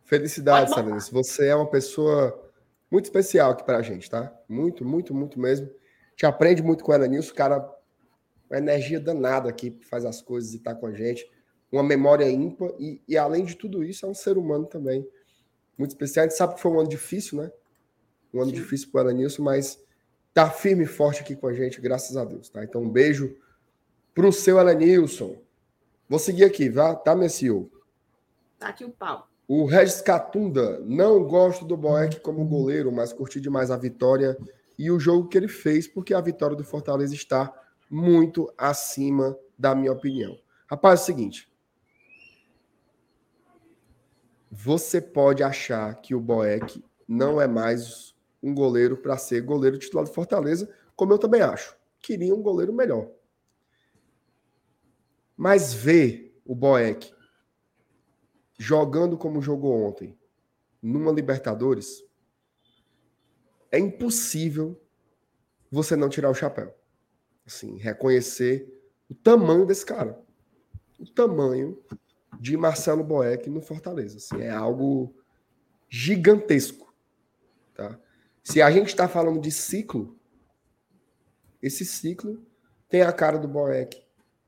[0.04, 1.00] Felicidades, Sabrina.
[1.00, 2.48] Você é uma pessoa
[2.88, 4.32] muito especial aqui para a gente, tá?
[4.48, 5.68] Muito, muito, muito mesmo.
[6.16, 7.68] Te aprende muito com ela nisso, cara.
[8.50, 11.28] Uma energia danada aqui, faz as coisas e tá com a gente.
[11.72, 15.08] Uma memória ímpar e, e, além de tudo isso, é um ser humano também
[15.76, 16.24] muito especial.
[16.24, 17.50] A gente sabe que foi um ano difícil, né?
[18.32, 18.56] Um ano Sim.
[18.56, 19.82] difícil para o Nilson, mas
[20.32, 22.64] tá firme e forte aqui com a gente, graças a Deus, tá?
[22.64, 23.36] Então, um beijo
[24.14, 25.36] pro seu Nilson.
[26.08, 27.70] Vou seguir aqui, tá, tá, Messio?
[28.58, 29.28] Tá aqui o pau.
[29.46, 34.36] O Regis Catunda, não gosto do Boeck como goleiro, mas curti demais a vitória
[34.78, 37.52] e o jogo que ele fez, porque a vitória do Fortaleza está
[37.88, 40.38] muito acima da minha opinião.
[40.68, 41.52] Rapaz, é o seguinte.
[44.50, 50.04] Você pode achar que o Boeck não é mais um goleiro para ser goleiro titular
[50.04, 51.76] do Fortaleza, como eu também acho.
[52.00, 53.10] Queria um goleiro melhor.
[55.36, 57.12] Mas ver o Boeck
[58.58, 60.16] jogando como jogou ontem,
[60.80, 62.04] numa Libertadores,
[63.74, 64.80] é impossível
[65.70, 66.72] você não tirar o chapéu.
[67.44, 68.72] Assim, reconhecer
[69.10, 70.22] o tamanho desse cara.
[70.98, 71.82] O tamanho
[72.40, 74.18] de Marcelo Boeck no Fortaleza.
[74.18, 75.12] Assim, é algo
[75.88, 76.94] gigantesco.
[77.74, 77.98] Tá?
[78.44, 80.16] Se a gente está falando de ciclo,
[81.60, 82.40] esse ciclo
[82.88, 84.00] tem a cara do Boeck,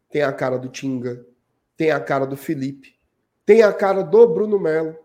[0.08, 1.26] tem a cara do Tinga,
[1.76, 2.96] tem a cara do Felipe,
[3.44, 4.96] tem a cara do Bruno Melo,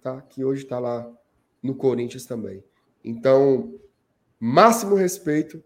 [0.00, 0.22] tá?
[0.22, 1.12] que hoje está lá
[1.62, 2.64] no Corinthians também.
[3.04, 3.78] Então,
[4.38, 5.62] máximo respeito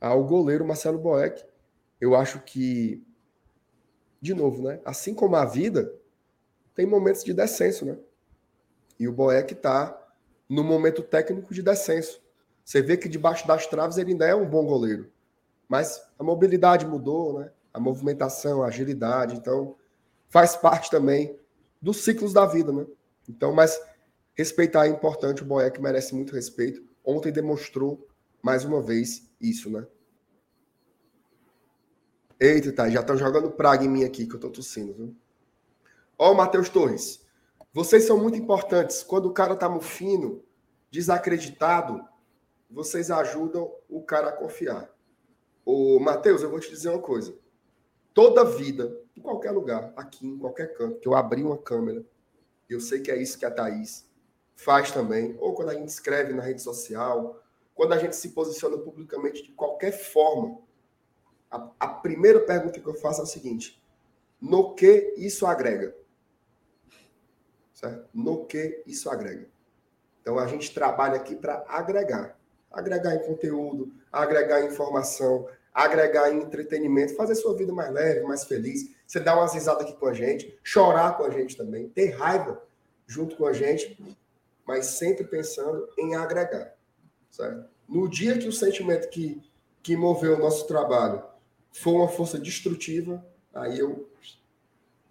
[0.00, 1.44] ao goleiro Marcelo Boeck.
[2.00, 3.02] Eu acho que,
[4.20, 4.80] de novo, né?
[4.84, 5.94] Assim como a vida,
[6.74, 7.96] tem momentos de descenso, né?
[8.98, 9.98] E o Boeck está
[10.48, 12.22] no momento técnico de descenso.
[12.64, 15.10] Você vê que debaixo das traves ele ainda é um bom goleiro.
[15.68, 17.50] Mas a mobilidade mudou, né?
[17.72, 19.36] A movimentação, a agilidade.
[19.36, 19.76] Então,
[20.28, 21.38] faz parte também
[21.80, 22.86] dos ciclos da vida, né?
[23.28, 23.80] Então, mas
[24.34, 26.82] respeitar é importante, o Boeck merece muito respeito.
[27.04, 28.06] Ontem demonstrou
[28.42, 29.86] mais uma vez isso, né?
[32.38, 35.16] Eita, tá, já estão jogando praga em mim aqui, que eu tô tossindo, viu?
[36.18, 37.24] Ó, o Matheus Torres.
[37.72, 39.02] Vocês são muito importantes.
[39.02, 40.44] Quando o cara tá mufino,
[40.90, 42.04] desacreditado,
[42.70, 44.92] vocês ajudam o cara a confiar.
[45.64, 47.34] Ô, Matheus, eu vou te dizer uma coisa.
[48.12, 52.04] Toda vida, em qualquer lugar, aqui, em qualquer canto, que eu abri uma câmera,
[52.68, 54.08] eu sei que é isso que a Thaís
[54.56, 57.42] faz também, ou quando a gente escreve na rede social,
[57.74, 60.58] quando a gente se posiciona publicamente de qualquer forma,
[61.50, 63.82] a, a primeira pergunta que eu faço é a seguinte:
[64.40, 65.94] no que isso agrega?
[67.72, 68.08] Certo?
[68.14, 69.48] No que isso agrega?
[70.20, 72.38] Então a gente trabalha aqui para agregar,
[72.72, 78.44] agregar em conteúdo, agregar em informação, agregar em entretenimento, fazer sua vida mais leve, mais
[78.44, 78.94] feliz.
[79.06, 82.62] Você dá umas risadas aqui com a gente, chorar com a gente também, ter raiva
[83.06, 84.00] junto com a gente,
[84.66, 86.74] mas sempre pensando em agregar.
[87.30, 87.68] Certo?
[87.88, 89.42] No dia que o sentimento que,
[89.82, 91.22] que moveu o nosso trabalho
[91.72, 94.08] for uma força destrutiva, aí eu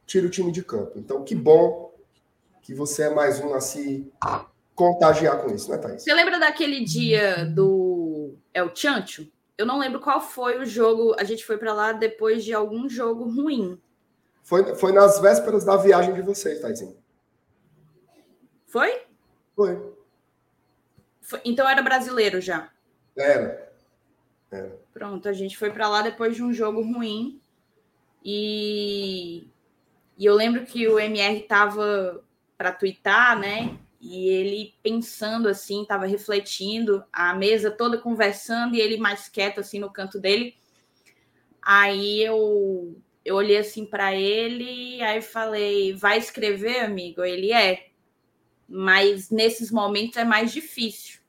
[0.06, 0.98] tiro o time de campo.
[0.98, 1.94] Então, que bom
[2.62, 4.12] que você é mais um a se
[4.74, 6.04] contagiar com isso, né, Thaís?
[6.04, 9.30] Você lembra daquele dia do El Chancho?
[9.58, 11.16] Eu não lembro qual foi o jogo.
[11.20, 13.80] A gente foi para lá depois de algum jogo ruim.
[14.42, 16.98] Foi, foi nas vésperas da viagem de vocês, Taizinho.
[18.66, 19.04] Foi?
[19.56, 19.94] Foi.
[21.22, 21.42] foi.
[21.46, 22.72] Então era brasileiro já?
[23.16, 23.72] Era.
[24.52, 24.80] era.
[24.94, 27.42] Pronto, a gente foi para lá depois de um jogo ruim.
[28.24, 29.48] E,
[30.18, 32.24] e eu lembro que o MR tava
[32.58, 33.78] para twittar, né?
[34.04, 39.80] e ele pensando assim, estava refletindo, a mesa toda conversando e ele mais quieto assim
[39.80, 40.56] no canto dele.
[41.62, 47.88] Aí eu eu olhei assim para ele, aí falei: "Vai escrever, amigo?" Ele é.
[48.76, 51.20] Mas nesses momentos é mais difícil.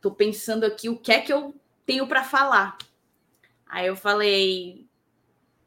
[0.00, 1.54] Tô pensando aqui o que é que eu
[1.84, 2.78] tenho para falar.
[3.66, 4.86] Aí eu falei: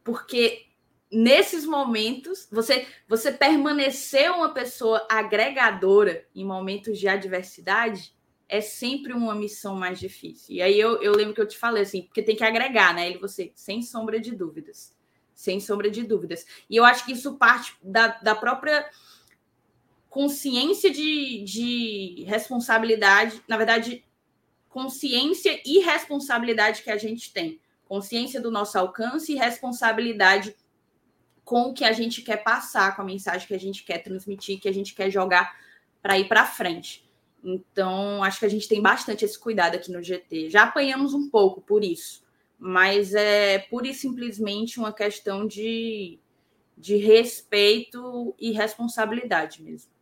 [0.03, 0.65] "Porque
[1.11, 8.11] nesses momentos, você, você permanecer uma pessoa agregadora em momentos de adversidade
[8.49, 10.55] é sempre uma missão mais difícil.
[10.55, 13.07] E aí eu, eu lembro que eu te falei assim, porque tem que agregar, né?
[13.07, 14.95] Ele você, sem sombra de dúvidas.
[15.35, 16.43] Sem sombra de dúvidas.
[16.67, 18.89] E eu acho que isso parte da, da própria
[20.15, 24.01] consciência de, de responsabilidade, na verdade,
[24.69, 27.59] consciência e responsabilidade que a gente tem.
[27.83, 30.55] Consciência do nosso alcance e responsabilidade
[31.43, 34.57] com o que a gente quer passar, com a mensagem que a gente quer transmitir,
[34.57, 35.53] que a gente quer jogar
[36.01, 37.05] para ir para frente.
[37.43, 40.49] Então, acho que a gente tem bastante esse cuidado aqui no GT.
[40.49, 42.23] Já apanhamos um pouco por isso,
[42.57, 46.17] mas é pura e simplesmente uma questão de,
[46.77, 49.93] de respeito e responsabilidade mesmo.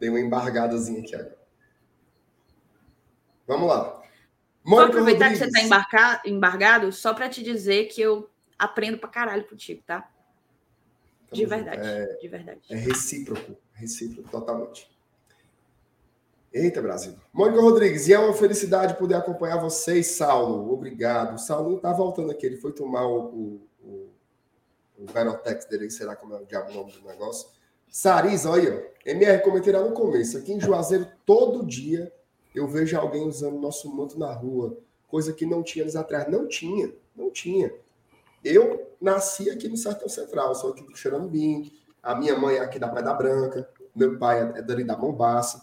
[0.00, 1.38] Dei uma embargadazinha aqui agora.
[3.46, 4.02] Vamos lá.
[4.64, 5.52] Vou aproveitar Rodrigues.
[5.52, 10.08] que você está embargado só para te dizer que eu aprendo para caralho contigo, tá?
[11.32, 12.60] De verdade, é, de verdade.
[12.70, 14.90] É recíproco, recíproco, totalmente.
[16.52, 17.16] Eita, Brasil.
[17.32, 20.70] Mônica Rodrigues, e é uma felicidade poder acompanhar vocês, Saulo.
[20.70, 21.34] Obrigado.
[21.34, 24.10] O Saulo está voltando aqui, ele foi tomar o, o, o,
[24.98, 27.48] o Verotex dele, será como é o diabo o nome do negócio.
[27.92, 30.38] Sariz, olha, MR, comentei lá no começo.
[30.38, 32.10] Aqui em Juazeiro, todo dia
[32.54, 36.26] eu vejo alguém usando nosso manto na rua, coisa que não tinha anos atrás.
[36.26, 37.70] Não tinha, não tinha.
[38.42, 41.70] Eu nasci aqui no Sertão Central, sou aqui do Xerambim,
[42.02, 45.62] a minha mãe é aqui da da Branca, meu pai é dali da Mombaça.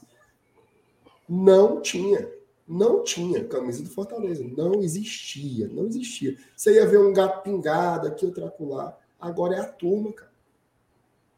[1.27, 2.31] Não tinha,
[2.67, 6.37] não tinha camisa do Fortaleza, não existia, não existia.
[6.55, 8.95] Você ia ver um gato pingado aqui, outro acolá.
[9.19, 10.28] Agora é a turma, cara.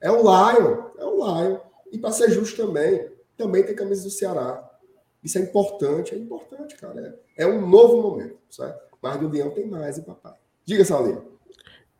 [0.02, 1.58] É o Lion, é o Lion.
[1.92, 4.68] E para ser justo também, também tem camisa do Ceará.
[5.24, 7.20] Isso é importante, é importante, cara.
[7.38, 8.80] É, é um novo momento, certo?
[9.02, 10.34] Mas do Leão tem mais, e papai.
[10.66, 11.32] Diga, Saulinho.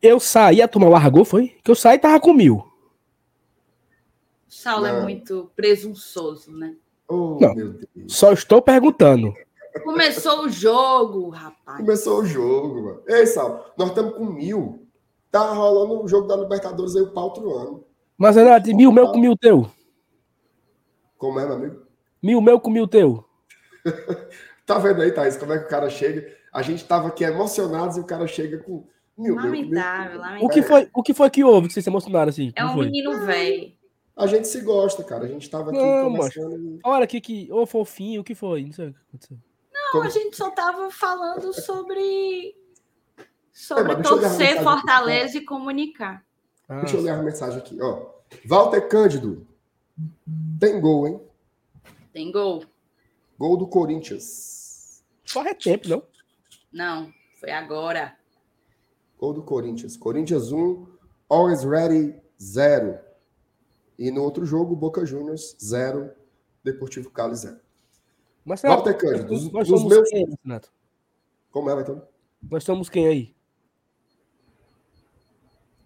[0.00, 1.56] Eu saí, a turma largou, foi?
[1.62, 2.64] Que eu saí e tava com mil.
[4.48, 6.76] Saulo é muito presunçoso, né?
[7.08, 9.34] Oh, Não, só estou perguntando.
[9.82, 11.78] Começou o jogo, rapaz.
[11.78, 13.02] Começou o jogo, mano.
[13.06, 14.86] Ei, Sal, nós estamos com mil.
[15.30, 17.84] Tá rolando o jogo da Libertadores aí o pau outro ano.
[18.16, 19.70] Mas, Renato, mil meu com mil teu.
[21.18, 21.82] Como é, meu amigo?
[22.22, 23.24] Mil meu com mil teu.
[24.66, 26.32] tá vendo aí, Thaís, como é que o cara chega?
[26.52, 28.86] A gente tava aqui emocionados e o cara chega com
[29.16, 29.34] mil.
[29.34, 30.46] Lamentável, lamentável.
[30.46, 32.52] O que foi, o que, foi que houve que vocês se emocionaram assim?
[32.54, 32.86] É um foi?
[32.86, 33.72] menino velho.
[34.16, 35.24] A gente se gosta, cara.
[35.24, 36.78] A gente tava aqui não, conversando.
[36.84, 37.48] Olha aqui que.
[37.50, 38.64] Ô, fofinho, o que foi?
[38.64, 39.38] Não sei o que aconteceu.
[39.72, 40.04] Não, Como...
[40.04, 42.54] a gente só tava falando sobre.
[43.52, 46.24] Sobre é, torcer Fortaleza e comunicar.
[46.72, 48.06] Ah, deixa eu ler a mensagem aqui, ó.
[48.46, 49.46] Walter Cândido.
[50.58, 51.20] Tem gol, hein?
[52.14, 52.64] Tem gol.
[53.38, 55.04] Gol do Corinthians.
[55.22, 56.02] Só é tempo, não?
[56.72, 58.16] Não, foi agora.
[59.18, 59.98] Gol do Corinthians.
[59.98, 60.86] Corinthians 1,
[61.28, 62.98] Always Ready 0.
[63.98, 66.10] E no outro jogo, Boca Juniors 0,
[66.64, 67.60] Deportivo Cali 0.
[68.46, 70.08] Mas, Walter Cândido, dos, nós dos meus...
[70.08, 70.72] Quem, Renato?
[71.50, 72.08] Como é, então?
[72.50, 73.36] Nós somos quem aí?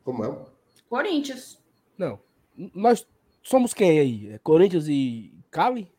[0.05, 0.56] Como é?
[0.89, 1.59] Corinthians.
[1.97, 2.19] Não.
[2.75, 3.07] Nós
[3.43, 4.33] somos quem aí?
[4.33, 5.91] É Corinthians e Cali?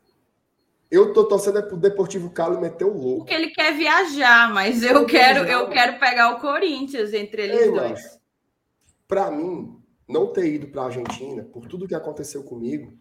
[0.90, 3.20] Eu tô torcendo é pro Deportivo Cali meter o louco.
[3.20, 7.72] Porque ele quer viajar, mas eu quero, eu quero pegar o Corinthians entre eles Ei,
[7.72, 8.20] dois.
[9.08, 12.94] Para mim, não ter ido para a Argentina, por tudo que aconteceu comigo,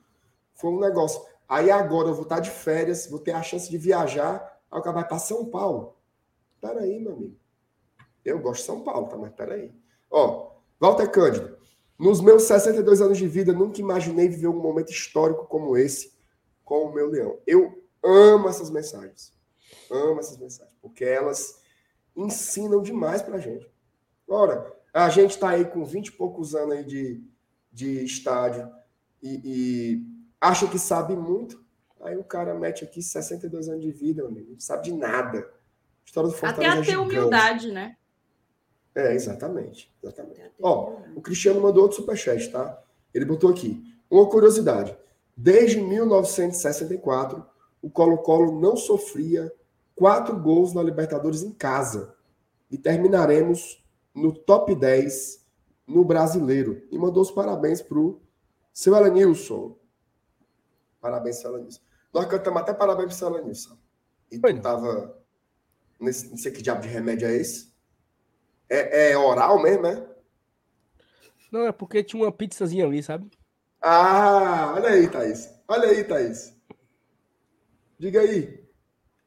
[0.54, 1.22] foi um negócio.
[1.48, 5.06] Aí agora eu vou estar de férias, vou ter a chance de viajar, aí vai
[5.06, 5.96] para São Paulo.
[6.60, 7.36] Peraí, meu amigo.
[8.24, 9.16] Eu gosto de São Paulo, tá?
[9.16, 9.72] Mas peraí.
[10.10, 10.50] Ó,
[10.80, 11.55] Walter Cândido.
[11.98, 16.14] Nos meus 62 anos de vida, nunca imaginei viver um momento histórico como esse
[16.64, 17.38] com o meu leão.
[17.46, 19.32] Eu amo essas mensagens.
[19.90, 21.60] Amo essas mensagens, porque elas
[22.14, 23.70] ensinam demais pra gente.
[24.28, 27.22] Ora, a gente está aí com 20 e poucos anos aí de,
[27.72, 28.70] de estádio
[29.22, 30.06] e, e,
[30.40, 31.64] acha que sabe muito.
[32.00, 34.52] Aí o cara mete aqui 62 anos de vida, meu amigo.
[34.52, 35.48] Não sabe de nada.
[36.04, 37.96] História do Fortaleza Até a é ter humildade, né?
[38.96, 39.94] É, exatamente.
[40.02, 40.40] exatamente.
[40.60, 42.82] Ó, o Cristiano mandou outro superchat, tá?
[43.12, 43.84] Ele botou aqui.
[44.10, 44.96] Uma curiosidade.
[45.36, 47.44] Desde 1964,
[47.82, 49.52] o Colo-Colo não sofria
[49.94, 52.14] quatro gols na Libertadores em casa.
[52.70, 55.44] E terminaremos no top 10
[55.86, 56.82] no brasileiro.
[56.90, 58.18] E mandou os parabéns pro
[58.72, 59.76] seu Elenilson.
[61.02, 61.80] Parabéns, seu Elenilson.
[62.14, 63.76] Nós cantamos até parabéns pro seu Elenilson.
[64.32, 65.18] E tu tava.
[66.00, 67.75] Nesse, não sei que diabo de remédio é esse.
[68.68, 70.06] É, é oral mesmo, é?
[71.50, 73.30] Não, é porque tinha uma pizzazinha ali, sabe?
[73.80, 75.48] Ah, olha aí, Thaís.
[75.68, 76.56] Olha aí, Thaís.
[77.98, 78.64] Diga aí.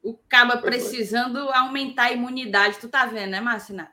[0.04, 2.80] O caba precisando aumentar a imunidade.
[2.80, 3.92] Tu tá vendo, né, Marcinato?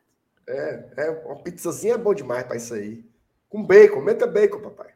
[0.49, 3.05] É, é, uma pizzazinha é bom demais para isso aí.
[3.49, 4.95] Com bacon, meta bacon, papai.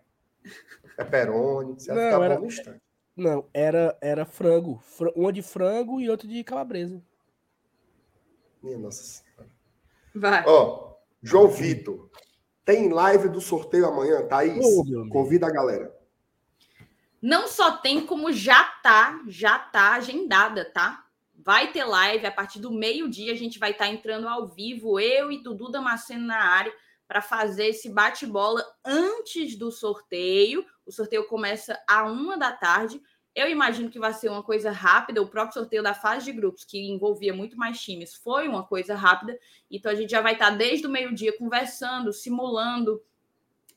[0.97, 2.83] Pepperoni, você vai ficar era, bom no instante.
[3.17, 4.83] Não, era, era frango.
[5.15, 7.03] Uma de frango e outra de calabresa.
[8.63, 9.30] Minha nossa senhora.
[10.15, 10.45] Vai.
[10.47, 12.11] Ó, João Vitor.
[12.65, 14.65] Tem live do sorteio amanhã, Thaís?
[14.65, 15.95] Oh, Convida a galera.
[17.21, 21.05] Não só tem, como já tá, já tá agendada, tá?
[21.35, 23.33] Vai ter live a partir do meio-dia.
[23.33, 26.73] A gente vai estar tá entrando ao vivo, eu e Dudu Damasceno na área,
[27.07, 30.65] para fazer esse bate-bola antes do sorteio.
[30.87, 33.03] O sorteio começa a uma da tarde.
[33.35, 35.23] Eu imagino que vai ser uma coisa rápida.
[35.23, 38.95] O próprio sorteio da fase de grupos, que envolvia muito mais times, foi uma coisa
[38.95, 39.39] rápida.
[39.71, 43.03] Então a gente já vai estar desde o meio-dia conversando, simulando,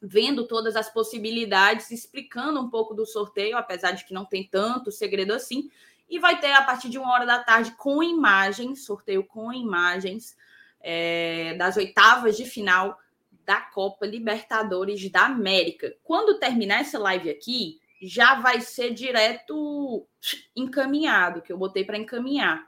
[0.01, 4.91] vendo todas as possibilidades, explicando um pouco do sorteio, apesar de que não tem tanto
[4.91, 5.69] segredo assim.
[6.09, 10.35] E vai ter a partir de uma hora da tarde com imagens, sorteio com imagens
[10.81, 12.99] é, das oitavas de final
[13.45, 15.95] da Copa Libertadores da América.
[16.03, 20.05] Quando terminar essa live aqui, já vai ser direto
[20.55, 22.67] encaminhado, que eu botei para encaminhar.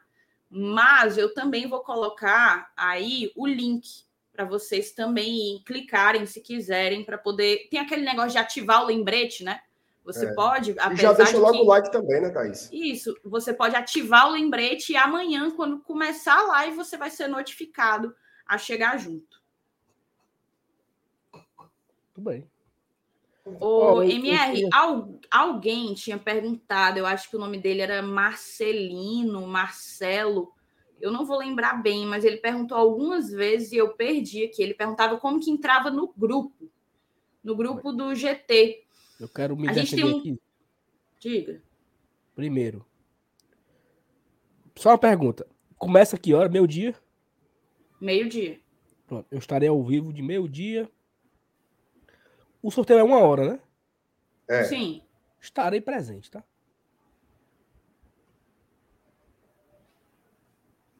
[0.49, 7.17] Mas eu também vou colocar aí o link para vocês também clicarem se quiserem para
[7.17, 7.67] poder.
[7.69, 9.59] Tem aquele negócio de ativar o lembrete, né?
[10.03, 10.33] Você é.
[10.33, 10.71] pode.
[10.71, 12.69] E já deixa logo o like também, né, Thaís?
[12.71, 13.17] Isso.
[13.23, 18.15] Você pode ativar o lembrete e amanhã, quando começar a live, você vai ser notificado
[18.45, 19.41] a chegar junto.
[22.13, 22.47] Tudo bem.
[23.45, 24.67] O MR,
[25.29, 30.51] alguém tinha perguntado, eu acho que o nome dele era Marcelino, Marcelo,
[30.99, 34.63] eu não vou lembrar bem, mas ele perguntou algumas vezes e eu perdi aqui.
[34.63, 36.71] Ele perguntava como que entrava no grupo,
[37.43, 38.83] no grupo do GT.
[39.19, 40.17] Eu quero me a gente tem um...
[40.17, 40.39] aqui.
[41.19, 41.61] Diga.
[42.33, 42.85] Primeiro,
[44.75, 45.47] só uma pergunta.
[45.77, 46.49] Começa que hora?
[46.49, 46.95] Meio dia?
[47.99, 48.59] Meio dia.
[49.05, 50.89] Pronto, eu estarei ao vivo de meio dia
[52.65, 53.59] o sorteio é uma hora, né?
[54.47, 54.63] É.
[54.63, 55.03] Sim.
[55.39, 56.43] Estarei presente, tá?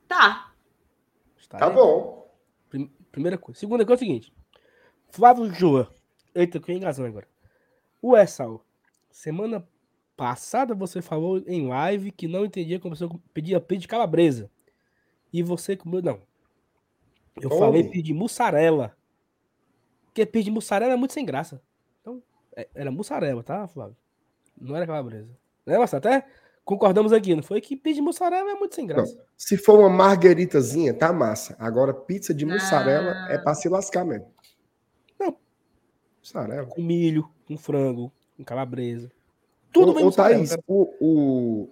[0.08, 0.54] Tá.
[1.36, 1.68] Estarei.
[1.68, 2.32] Tá bom.
[3.12, 3.60] Primeira coisa.
[3.60, 4.34] Segunda coisa é o seguinte.
[5.10, 5.92] Flávio Joa.
[6.36, 7.28] Eita, que engasão agora.
[8.00, 8.64] O Essal.
[9.10, 9.68] Semana
[10.16, 14.52] passada você falou em live que não entendia como você pedia pizza de calabresa.
[15.34, 16.04] E você comeu.
[16.04, 16.22] Não.
[17.42, 17.58] Eu Oi.
[17.58, 18.96] falei pedir mussarela.
[20.16, 21.62] Porque peixe de mussarela é muito sem graça.
[22.00, 22.24] Então,
[22.56, 23.98] é, era mussarela, tá, Flávio?
[24.58, 25.28] Não era calabresa.
[25.66, 25.98] Né, Marcelo?
[25.98, 26.26] Até
[26.64, 27.60] concordamos aqui, não foi?
[27.60, 29.14] Que peixe de mussarela é muito sem graça.
[29.14, 31.54] Não, se for uma margueritazinha, tá massa.
[31.60, 33.28] Agora, pizza de mussarela ah.
[33.30, 34.32] é pra se lascar mesmo.
[35.20, 35.36] Não.
[36.22, 36.66] Mussarela.
[36.66, 39.12] Com milho, com frango, com calabresa.
[39.74, 40.06] Tudo bem.
[40.06, 41.70] Ô, Thaís, o, o,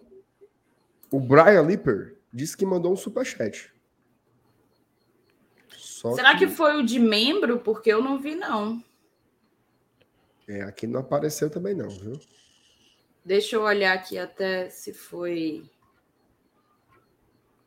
[1.10, 3.73] o Brian Lipper disse que mandou um superchat.
[5.78, 6.46] Só Será que...
[6.46, 7.60] que foi o de membro?
[7.60, 8.84] Porque eu não vi, não.
[10.48, 12.20] É, aqui não apareceu também, não, viu?
[13.24, 15.70] Deixa eu olhar aqui até se foi.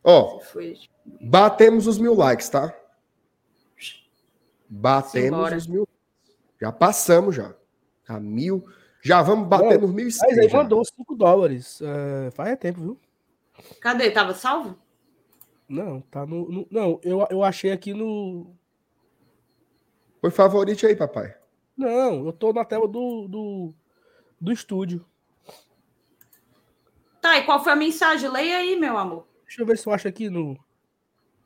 [0.04, 0.78] Ó, foi...
[1.20, 2.74] batemos os mil likes, tá?
[4.68, 5.56] Batemos Simbora.
[5.56, 5.88] os mil.
[6.60, 7.54] Já passamos já.
[8.06, 8.64] A mil.
[9.02, 11.80] Já vamos bater nos mil Mas aí mandou 5 dólares.
[11.80, 13.00] Uh, faz tempo, viu?
[13.80, 14.10] Cadê?
[14.10, 14.76] Tava salvo?
[15.68, 16.48] Não, tá no.
[16.48, 18.55] no não, eu, eu achei aqui no.
[20.20, 21.34] Foi favorito aí, papai.
[21.76, 23.74] Não, eu tô na tela do, do,
[24.40, 25.05] do estúdio.
[27.20, 28.30] Tá, e qual foi a mensagem?
[28.30, 29.26] Leia aí, meu amor.
[29.44, 30.56] Deixa eu ver se eu acho aqui no.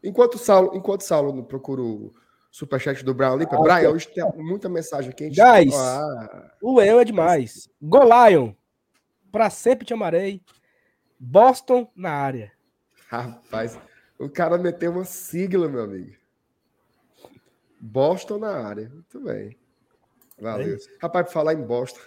[0.03, 2.13] Enquanto o Saulo, enquanto Saulo procura o
[2.51, 5.29] superchat do Brian Lipa, ah, Brian, hoje tem muita mensagem aqui.
[5.29, 6.53] Guys, ah.
[6.61, 7.69] o Leão é demais.
[7.81, 8.53] Golion,
[9.33, 10.43] pra sempre te amarei.
[11.19, 12.53] Boston na área.
[13.09, 13.79] Rapaz,
[14.21, 16.15] o cara meteu uma sigla, meu amigo.
[17.81, 18.91] Boston na área.
[18.91, 19.59] Muito bem.
[20.39, 20.77] Valeu.
[20.77, 22.01] É Rapaz, para falar em Boston.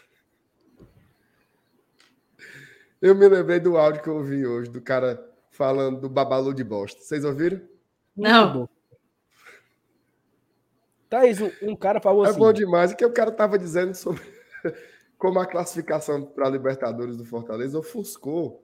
[3.02, 6.64] Eu me lembrei do áudio que eu ouvi hoje, do cara falando do Babalu de
[6.64, 7.02] Boston.
[7.02, 7.60] Vocês ouviram?
[8.15, 8.69] Não.
[11.10, 12.38] Thaís, um, um cara falou é assim.
[12.38, 12.91] É bom demais.
[12.91, 14.22] O que o cara tava dizendo sobre
[15.18, 18.64] como a classificação para a Libertadores do Fortaleza ofuscou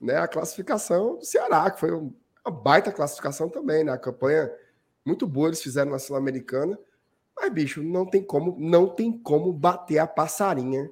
[0.00, 2.12] né, a classificação do Ceará, que foi um
[2.44, 3.92] uma baita classificação também, né?
[3.92, 4.52] A campanha
[5.04, 6.78] muito boa eles fizeram na Sul-Americana.
[7.36, 10.90] Mas, bicho, não tem como, não tem como bater a passarinha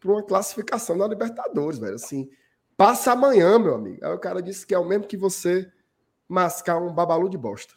[0.00, 1.94] para uma classificação na Libertadores, velho.
[1.94, 2.30] Assim,
[2.76, 4.04] passa amanhã, meu amigo.
[4.04, 5.70] Aí o cara disse que é o mesmo que você
[6.28, 7.74] mascar um babalu de bosta.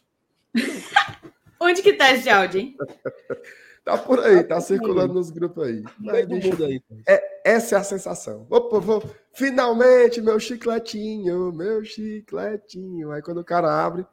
[1.59, 2.77] Onde que tá esse áudio, hein?
[3.83, 5.83] tá por aí, tá circulando nos grupos aí.
[5.99, 8.47] Mas, bicho, aí é, essa é a sensação.
[8.49, 9.03] Opa, vou,
[9.33, 13.11] Finalmente, meu chicletinho, meu chicletinho.
[13.11, 14.05] Aí quando o cara abre,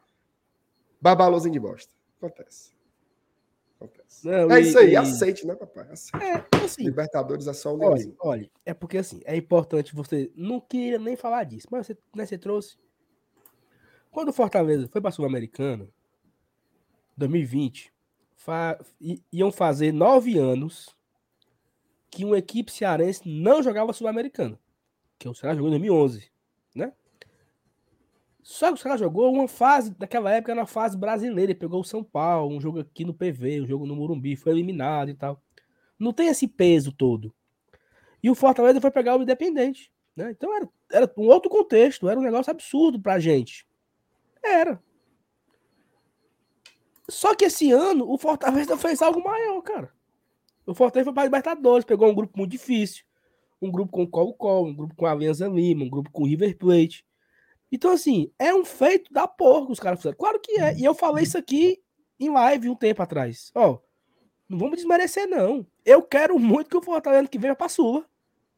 [1.00, 1.92] babalozinho de bosta.
[2.18, 2.72] Acontece.
[3.76, 4.26] Acontece.
[4.26, 4.96] Não, é e, isso aí, e...
[4.96, 5.88] aceite, né, papai?
[5.90, 6.24] Aceite.
[6.24, 10.32] É, assim, Libertadores é só o olha, olha, é porque assim, é importante você.
[10.34, 12.78] Não queria nem falar disso, mas você, né, você trouxe.
[14.10, 15.88] Quando o Fortaleza foi para a Sul-Americana,
[17.16, 17.92] 2020,
[18.40, 18.78] fa...
[19.32, 20.94] iam fazer nove anos
[22.10, 24.58] que uma equipe cearense não jogava Sul-Americana
[25.20, 26.32] que o Ceará jogou em 2011,
[26.74, 26.92] né?
[28.42, 31.82] Só que o Ceará jogou uma fase, daquela época era uma fase brasileira, ele pegou
[31.82, 35.14] o São Paulo, um jogo aqui no PV, um jogo no Morumbi, foi eliminado e
[35.14, 35.40] tal.
[35.98, 37.34] Não tem esse peso todo.
[38.22, 40.30] E o Fortaleza foi pegar o Independente, né?
[40.30, 43.66] Então era, era um outro contexto, era um negócio absurdo pra gente.
[44.42, 44.82] Era.
[47.10, 49.92] Só que esse ano o Fortaleza fez algo maior, cara.
[50.66, 53.04] O Fortaleza foi para Libertadores, pegou um grupo muito difícil
[53.60, 56.26] um grupo com o Colo-Colo, um grupo com a Aliança Lima, um grupo com o
[56.26, 57.04] River Plate.
[57.70, 60.16] Então, assim, é um feito da porra que os caras fizeram.
[60.16, 60.76] Claro que é.
[60.76, 61.80] E eu falei isso aqui
[62.18, 63.52] em live um tempo atrás.
[63.54, 63.78] Ó,
[64.48, 65.66] não vamos desmerecer, não.
[65.84, 68.04] Eu quero muito que o Fortaleza ano que vem vá pra Sula.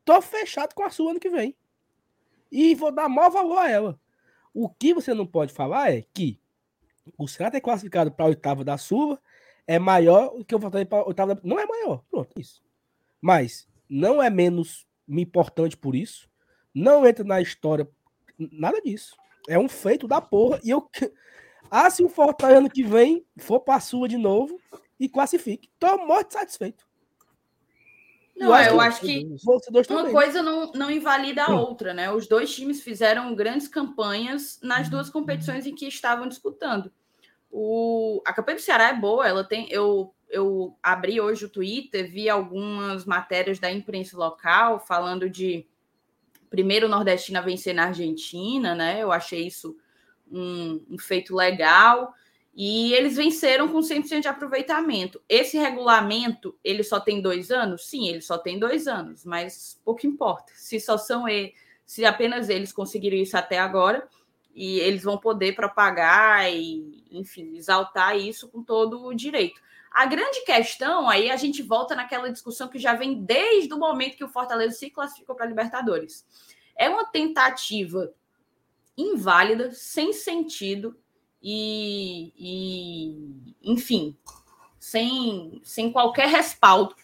[0.05, 1.57] Tô fechado com a Sula ano que vem.
[2.51, 4.01] E vou dar maior valor a ela.
[4.55, 6.41] O que você não pode falar é que
[7.19, 9.21] o Ceará ter classificado para a oitava da Sula
[9.67, 11.41] é maior do que o Fortaleza para a oitava da...
[11.45, 12.63] Não é maior, pronto, isso.
[13.21, 16.29] Mas não é menos importante por isso.
[16.75, 17.89] Não entra na história,
[18.39, 19.17] nada disso.
[19.49, 20.61] É um feito da porra.
[20.63, 20.89] E eu.
[21.71, 24.61] Ah, se o Fortaleza ano que vem for para a sua de novo
[25.01, 25.71] e classifique.
[25.79, 26.87] Tô muito satisfeito.
[28.43, 29.29] Não, eu acho, que,
[29.89, 31.59] uma coisa não, não invalida a hum.
[31.59, 32.11] outra, né?
[32.11, 36.91] Os dois times fizeram grandes campanhas nas duas competições em que estavam disputando.
[37.51, 39.71] O, a campanha do Ceará é boa, ela tem.
[39.71, 45.67] Eu, eu abri hoje o Twitter, vi algumas matérias da imprensa local falando de
[46.51, 49.03] primeiro nordestino a vencer na Argentina, né?
[49.03, 49.77] Eu achei isso
[50.31, 52.13] um, um feito legal.
[52.55, 55.23] E eles venceram com 100% de aproveitamento.
[55.29, 57.87] Esse regulamento, ele só tem dois anos?
[57.87, 60.53] Sim, ele só tem dois anos, mas pouco importa.
[60.55, 61.55] Se só são eles,
[61.87, 64.07] se apenas eles conseguiram isso até agora,
[64.55, 69.61] e eles vão poder propagar e, enfim, exaltar isso com todo o direito.
[69.91, 74.17] A grande questão, aí a gente volta naquela discussão que já vem desde o momento
[74.17, 76.27] que o Fortaleza se classificou para a Libertadores.
[76.77, 78.13] É uma tentativa
[78.97, 80.97] inválida, sem sentido,
[81.43, 84.17] e, e enfim,
[84.79, 86.95] sem, sem qualquer respaldo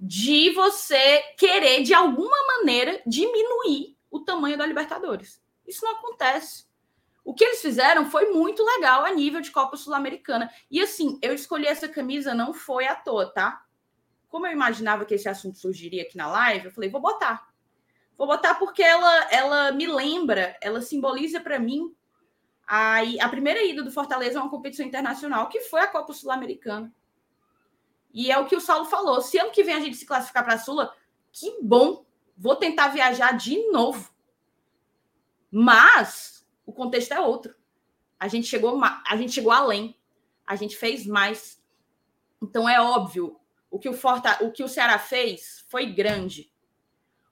[0.00, 5.42] de você querer, de alguma maneira, diminuir o tamanho da Libertadores.
[5.66, 6.66] Isso não acontece.
[7.24, 10.50] O que eles fizeram foi muito legal a nível de Copa Sul-Americana.
[10.70, 13.64] E assim, eu escolhi essa camisa não foi à toa, tá?
[14.28, 17.48] Como eu imaginava que esse assunto surgiria aqui na live, eu falei, vou botar.
[18.16, 21.94] Vou botar porque ela, ela me lembra, ela simboliza para mim
[22.66, 26.92] a, a primeira ida do Fortaleza a uma competição internacional, que foi a Copa Sul-Americana.
[28.12, 30.44] E é o que o Saulo falou: se ano que vem a gente se classificar
[30.44, 30.94] para a Sula,
[31.32, 34.12] que bom, vou tentar viajar de novo.
[35.50, 37.54] Mas o contexto é outro.
[38.18, 39.98] A gente chegou, a gente chegou além,
[40.46, 41.62] a gente fez mais.
[42.40, 43.38] Então é óbvio,
[43.70, 46.52] o que o, Forta, o, que o Ceará fez foi grande.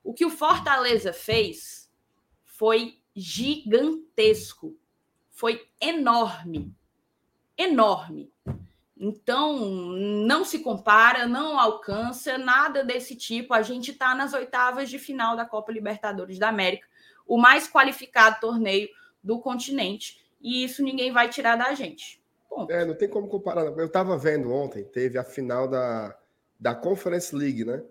[0.03, 1.89] O que o Fortaleza fez
[2.43, 4.77] foi gigantesco
[5.43, 6.73] foi enorme.
[7.57, 8.31] Enorme.
[8.97, 13.53] Então, não se compara, não alcança nada desse tipo.
[13.53, 16.87] A gente está nas oitavas de final da Copa Libertadores da América,
[17.27, 18.87] o mais qualificado torneio
[19.21, 20.25] do continente.
[20.39, 22.23] E isso ninguém vai tirar da gente.
[22.49, 22.71] Ponto.
[22.71, 23.65] É, não tem como comparar.
[23.65, 26.17] Eu estava vendo ontem, teve a final da,
[26.57, 27.83] da Conference League, né?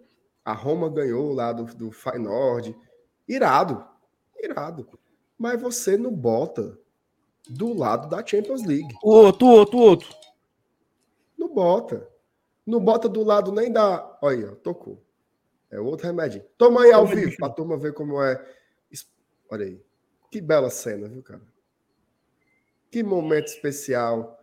[0.42, 2.74] A Roma ganhou lá do, do Feyenoord.
[3.28, 3.86] Irado,
[4.42, 4.88] irado.
[5.36, 6.80] Mas você não bota
[7.48, 8.94] do lado da Champions League.
[9.02, 10.08] O outro, outro, outro.
[11.36, 12.08] Não bota.
[12.66, 14.18] Não bota do lado nem da.
[14.22, 15.02] Olha, tocou.
[15.70, 16.44] É outro remédio.
[16.56, 18.42] Toma aí ao vivo, pra turma ver como é.
[19.50, 19.82] Olha aí.
[20.30, 21.42] Que bela cena, viu, cara?
[22.90, 24.38] Que momento especial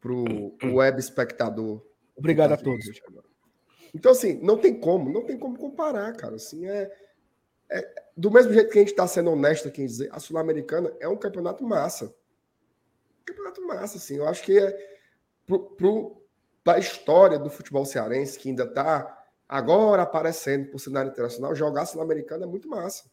[0.00, 0.24] pro
[0.64, 1.82] web espectador.
[2.16, 2.84] Obrigado a todos.
[3.94, 6.36] Então, assim, não tem como, não tem como comparar, cara.
[6.36, 6.90] Assim, é,
[7.70, 10.92] é do mesmo jeito que a gente está sendo honesto aqui em dizer, a Sul-Americana
[11.00, 12.14] é um campeonato massa
[13.40, 14.16] campeonato massa, assim.
[14.16, 14.98] Eu acho que é
[16.62, 21.86] para a história do futebol cearense, que ainda está agora aparecendo por cenário internacional, jogar
[21.86, 23.04] Sul-Americana é muito massa.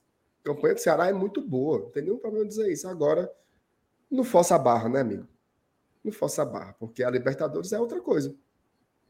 [0.41, 2.87] A campanha do Ceará é muito boa, não tem nenhum problema dizer isso.
[2.87, 3.31] Agora,
[4.09, 5.27] não força a barra, né, amigo?
[6.03, 8.35] Não força a barra, porque a Libertadores é outra coisa.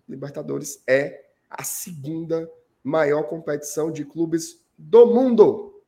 [0.08, 2.50] Libertadores é a segunda
[2.84, 5.84] maior competição de clubes do mundo.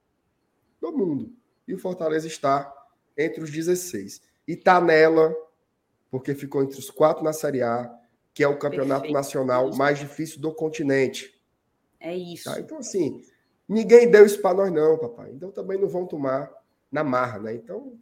[0.81, 1.33] Do mundo.
[1.67, 2.73] E o Fortaleza está
[3.17, 5.31] entre os 16 e está nela,
[6.09, 7.95] porque ficou entre os quatro na Série A,
[8.33, 9.13] que é o campeonato Perfeito.
[9.13, 11.39] nacional mais difícil do continente.
[11.99, 12.45] É isso.
[12.45, 12.59] Tá?
[12.59, 13.23] Então, assim,
[13.67, 15.29] ninguém deu isso para nós, não, papai.
[15.31, 16.51] Então também não vão tomar
[16.91, 17.53] na marra, né?
[17.53, 17.93] Então,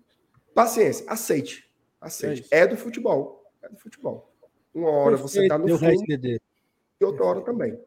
[0.55, 1.69] paciência, aceite.
[1.99, 2.47] Aceite.
[2.49, 3.43] É, é do futebol.
[3.61, 4.33] É do futebol.
[4.73, 5.29] Uma hora Perfeito.
[5.29, 7.77] você está no fundo e outra hora também.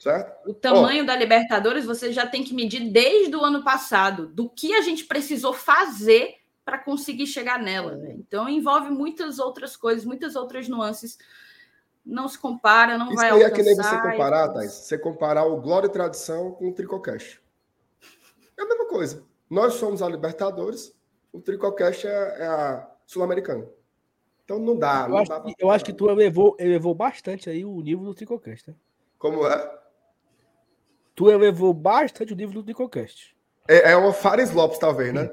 [0.00, 0.50] Certo?
[0.50, 4.50] O tamanho Ó, da Libertadores você já tem que medir desde o ano passado, do
[4.50, 7.96] que a gente precisou fazer para conseguir chegar nela.
[7.96, 8.16] Né?
[8.18, 11.18] Então envolve muitas outras coisas, muitas outras nuances.
[12.04, 13.52] Não se compara, não Isso vai alcançar.
[13.52, 16.74] Isso é que nem você comparar, Thais, você comparar o Glória e Tradição com o
[16.74, 17.40] Tricocast.
[18.58, 19.24] É a mesma coisa.
[19.48, 20.94] Nós somos a Libertadores,
[21.32, 23.66] o Tricocast é, é a Sul-Americana.
[24.44, 25.04] Então não dá.
[25.04, 28.04] Eu, não acho, dá que, eu acho que tu elevou, elevou bastante aí o nível
[28.04, 28.68] do Tricocast.
[28.68, 28.76] Né?
[29.18, 29.78] Como é?
[31.14, 33.34] Tu elevou bastante o nível do Tricocast.
[33.66, 35.30] É, é uma Fares Lopes, talvez, né?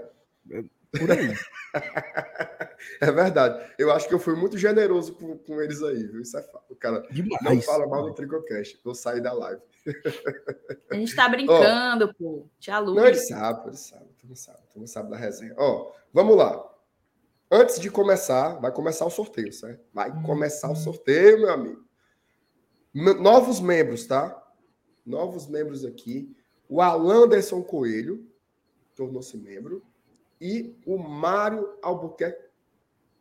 [0.49, 0.63] É,
[0.97, 1.33] por aí.
[3.01, 3.73] é verdade.
[3.77, 6.21] Eu acho que eu fui muito generoso com, com eles aí, viu?
[6.21, 6.71] Isso é fato.
[6.71, 7.41] O cara Demais.
[7.41, 8.79] não fala mal do Tricocast.
[8.83, 9.61] Vou sair da live.
[10.89, 12.49] A gente tá brincando, oh, pô.
[12.59, 12.95] Tia Lu.
[12.95, 14.05] Não, ele sabe, ele sabe.
[14.19, 15.53] Tu não sabe, tu não sabe da resenha.
[15.57, 16.63] Ó, oh, vamos lá.
[17.49, 19.83] antes de começar, vai começar o sorteio, certo?
[19.93, 21.85] Vai começar o sorteio, meu amigo.
[22.93, 24.37] Novos membros, tá?
[25.05, 26.35] Novos membros aqui.
[26.67, 28.29] O Alanderson Coelho
[28.95, 29.83] tornou-se membro.
[30.41, 32.49] E o Mário Albuquerque.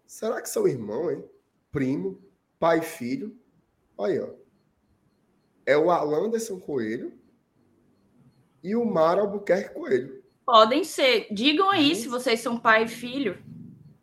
[0.07, 1.23] Será que são irmão, hein?
[1.71, 2.19] Primo,
[2.59, 3.37] pai e filho.
[3.97, 4.29] Olha aí, ó.
[5.67, 7.13] É o Alanderson Coelho
[8.63, 10.25] e o Mário Albuquerque Coelho.
[10.47, 11.29] Podem ser.
[11.31, 13.39] Digam aí se vocês são pai e filho.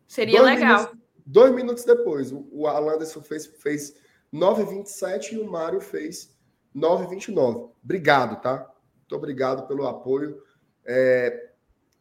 [0.06, 0.78] Seria dois legal.
[0.78, 4.00] Minutos, dois minutos depois, o, o Alanderson fez, fez
[4.32, 6.38] 9,27 e o Mário fez
[6.74, 7.72] 9,29.
[7.82, 8.70] Obrigado, tá?
[9.00, 10.42] Muito obrigado pelo apoio.
[10.86, 11.47] É,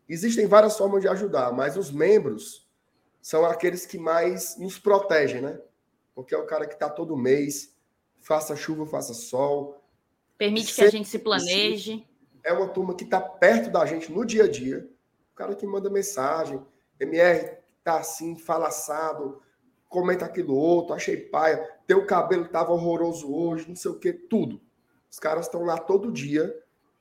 [0.08, 2.68] existem várias formas de ajudar, mas os membros
[3.22, 5.60] são aqueles que mais nos protegem, né?
[6.16, 7.76] Porque é o cara que está todo mês,
[8.20, 9.84] faça chuva, faça sol.
[10.38, 12.08] Permite que a gente se planeje.
[12.44, 14.90] É uma turma que está perto da gente no dia a dia.
[15.34, 16.62] O cara que manda mensagem,
[17.00, 19.42] MR, tá assim, fala assado,
[19.90, 24.62] comenta aquilo outro, achei paia, teu cabelo tava horroroso hoje, não sei o que, tudo.
[25.10, 26.54] Os caras estão lá todo dia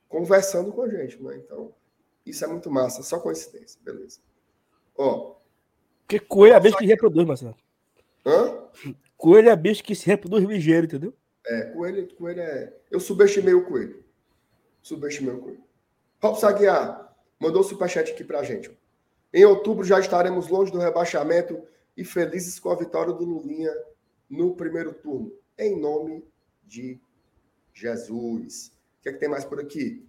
[0.07, 1.35] conversando com a gente, né?
[1.37, 1.73] Então,
[2.29, 4.19] isso é muito massa, só coincidência, beleza.
[4.97, 5.35] Ó.
[6.01, 7.55] Porque coelho é bicho que reproduz, Marcelo.
[8.25, 8.67] Hã?
[9.15, 11.13] Coelho é bicho que se reproduz ligeiro, entendeu?
[11.45, 12.73] É, coelho, coelho é.
[12.91, 14.03] Eu subestimei o coelho.
[14.81, 15.63] Subestimei o coelho.
[16.21, 18.71] Robson Aguiar mandou o superchat aqui pra gente.
[19.33, 21.61] Em outubro já estaremos longe do rebaixamento
[21.95, 23.73] e felizes com a vitória do Lulinha
[24.29, 25.31] no primeiro turno.
[25.57, 26.23] Em nome
[26.63, 26.99] de
[27.73, 28.71] Jesus.
[28.99, 30.06] O que é que tem mais por aqui?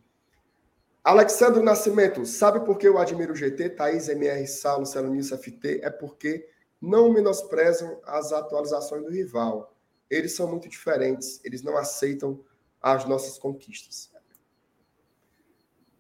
[1.09, 5.81] Alexandre Nascimento, sabe por que eu admiro o GT, Thaís, MR, Saulo, Celonis, FT?
[5.83, 6.47] É porque
[6.79, 9.75] não menosprezam as atualizações do rival.
[10.11, 12.39] Eles são muito diferentes, eles não aceitam
[12.79, 14.11] as nossas conquistas.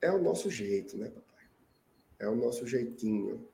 [0.02, 1.46] É o nosso jeito, né, papai?
[2.18, 3.48] É o nosso jeitinho.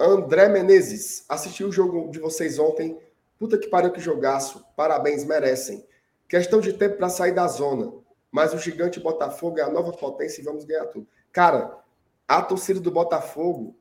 [0.00, 2.98] André Menezes, assisti o jogo de vocês ontem.
[3.38, 4.64] Puta que pariu que jogaço.
[4.74, 5.86] Parabéns, merecem.
[6.26, 8.05] Questão de tempo para sair da zona.
[8.30, 11.06] Mas o gigante Botafogo é a nova potência e vamos ganhar tudo.
[11.32, 11.78] Cara,
[12.26, 13.76] a torcida do Botafogo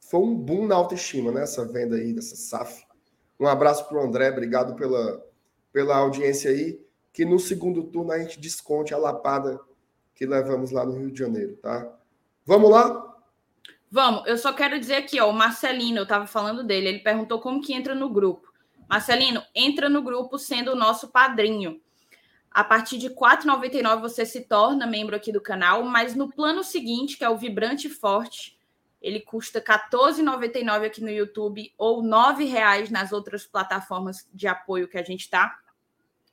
[0.00, 1.42] foi um boom na autoestima, né?
[1.42, 2.86] Essa venda aí, dessa SAF.
[3.38, 5.24] Um abraço para o André, obrigado pela,
[5.72, 6.80] pela audiência aí.
[7.12, 9.60] Que no segundo turno a gente desconte a lapada
[10.14, 11.88] que levamos lá no Rio de Janeiro, tá?
[12.44, 13.16] Vamos lá?
[13.90, 17.40] Vamos, eu só quero dizer aqui, ó, o Marcelino, eu estava falando dele, ele perguntou
[17.40, 18.52] como que entra no grupo.
[18.88, 21.80] Marcelino, entra no grupo sendo o nosso padrinho.
[22.58, 26.64] A partir de R$ 4,99 você se torna membro aqui do canal, mas no plano
[26.64, 28.58] seguinte, que é o Vibrante Forte,
[29.00, 34.88] ele custa R$ 14,99 aqui no YouTube ou R$ 9,00 nas outras plataformas de apoio
[34.88, 35.56] que a gente está.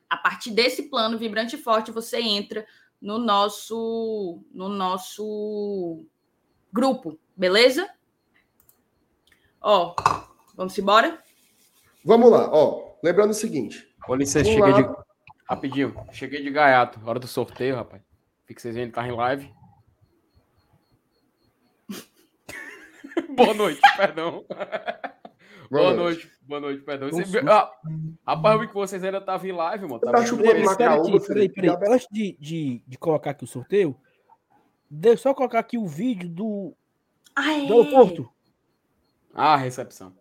[0.09, 2.65] A partir desse plano Vibrante Forte, você entra
[2.99, 6.07] no nosso no nosso
[6.73, 7.87] grupo, beleza?
[9.61, 9.93] Ó,
[10.55, 11.23] vamos embora?
[12.03, 12.95] Vamos lá, ó.
[13.03, 13.87] Lembrando o seguinte.
[14.09, 14.81] Licença, cheguei lá.
[14.81, 15.04] de.
[15.47, 16.99] Rapidinho, cheguei de gaiato.
[17.05, 18.01] Hora do sorteio, rapaz.
[18.45, 19.53] Fique vocês vendo tá em live.
[23.35, 24.43] Boa noite, perdão.
[25.69, 26.25] Boa, Boa noite.
[26.25, 26.35] noite.
[26.47, 27.09] Boa noite, perdão.
[27.09, 27.39] Você...
[27.39, 27.71] Ah,
[28.27, 29.99] rapaz, eu vi que vocês ainda estavam em live, mano.
[29.99, 31.19] Tá chupando na caúba.
[31.19, 31.75] Peraí, peraí.
[31.89, 33.95] Antes de, de, de colocar aqui o sorteio,
[34.89, 36.73] deixa eu só colocar aqui o vídeo do,
[37.35, 37.67] Aê.
[37.67, 38.31] do aeroporto.
[39.33, 40.13] Ah, recepção.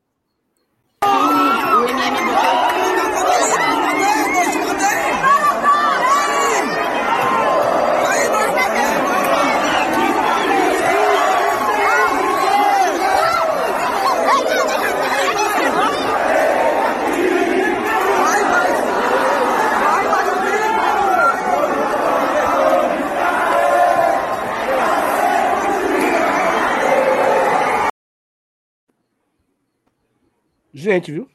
[30.85, 31.27] Gente, viu?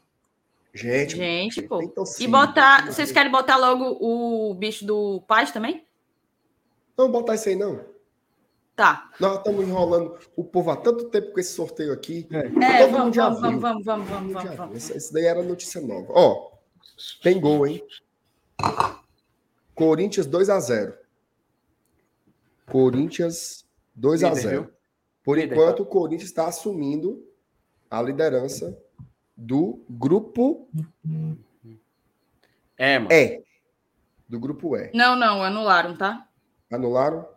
[0.72, 1.82] Gente, gente, pô.
[1.82, 2.86] Então, sim, e botar.
[2.86, 5.84] Vocês querem botar logo o bicho do Paz também?
[6.96, 7.84] Não, botar isso aí não.
[8.76, 9.10] Tá.
[9.20, 12.28] Nós estamos enrolando o povo há tanto tempo com esse sorteio aqui.
[12.32, 15.12] É, é vamos, vamos, vamos, vamos, vamos, vamos, vamos, vamos.
[15.12, 16.14] Daí era notícia nova.
[16.14, 16.52] Ó,
[17.24, 17.84] tem gol, hein?
[19.74, 20.94] Corinthians 2 a 0
[22.68, 23.66] Corinthians
[23.96, 24.72] 2 a 0
[25.24, 27.26] Por enquanto, o Corinthians está assumindo
[27.90, 28.78] a liderança
[29.40, 30.68] do grupo
[32.78, 33.12] é, mano.
[33.12, 33.42] É.
[34.28, 34.92] Do grupo E.
[34.94, 36.28] Não, não, anularam, tá?
[36.72, 37.28] Anularam?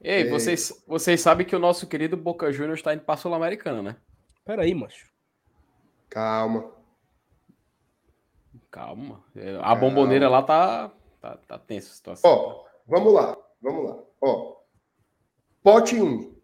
[0.00, 0.30] Ei, é...
[0.30, 3.96] vocês, vocês sabem que o nosso querido Boca Juniors está indo para a Sul-Americana, né?
[4.44, 5.08] Peraí, macho.
[6.08, 6.72] Calma.
[8.70, 9.24] Calma.
[9.34, 9.76] É, a Calma.
[9.76, 12.30] bomboneira lá tá, tá, tá tensa a situação.
[12.30, 13.36] Ó, vamos lá.
[13.62, 14.02] Vamos lá.
[14.20, 14.56] Ó.
[15.62, 16.34] Pote 1.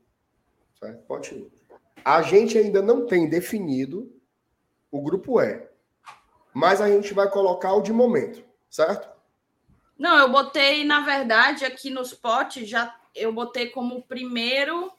[0.79, 1.03] Certo?
[1.07, 1.51] Pote 1.
[2.05, 4.16] a gente ainda não tem definido
[4.91, 5.67] o grupo E.
[6.55, 9.09] Mas a gente vai colocar o de momento, certo?
[9.99, 14.93] Não, eu botei, na verdade, aqui nos potes, já eu botei como primeiro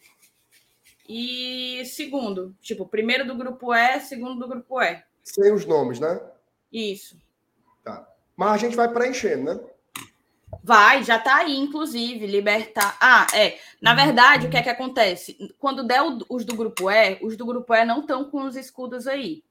[1.07, 2.55] e segundo.
[2.61, 5.01] Tipo, primeiro do grupo E, segundo do grupo E.
[5.23, 6.19] Sem os nomes, né?
[6.71, 7.17] Isso.
[7.83, 8.07] Tá.
[8.35, 9.59] Mas a gente vai preenchendo, né?
[10.63, 12.97] Vai, já tá aí, inclusive, libertar.
[12.99, 13.57] Ah, é.
[13.81, 15.55] Na verdade, o que é que acontece?
[15.59, 19.07] Quando der os do grupo E, os do grupo E não estão com os escudos
[19.07, 19.43] aí.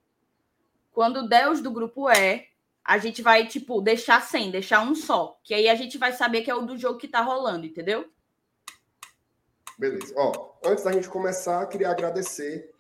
[0.97, 2.47] Quando der os do grupo E,
[2.83, 5.39] a gente vai, tipo, deixar sem, deixar um só.
[5.45, 8.07] Que aí a gente vai saber que é o do jogo que tá rolando, entendeu?
[9.79, 10.15] Beleza.
[10.17, 12.73] Ó, antes da gente começar, queria agradecer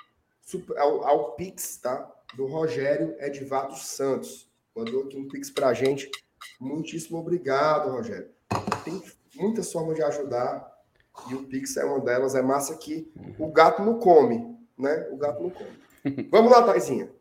[0.78, 2.10] ao, ao Pix, tá?
[2.34, 4.50] Do Rogério Edvaldo Santos.
[4.74, 6.10] Mandou aqui um Pix pra gente.
[6.58, 8.30] Muitíssimo obrigado, Rogério.
[8.82, 9.02] Tem
[9.34, 10.74] muitas formas de ajudar
[11.28, 12.34] e o Pix é uma delas.
[12.34, 15.06] É massa que o gato não come, né?
[15.12, 16.28] O gato não come.
[16.30, 17.14] Vamos lá, Taizinha.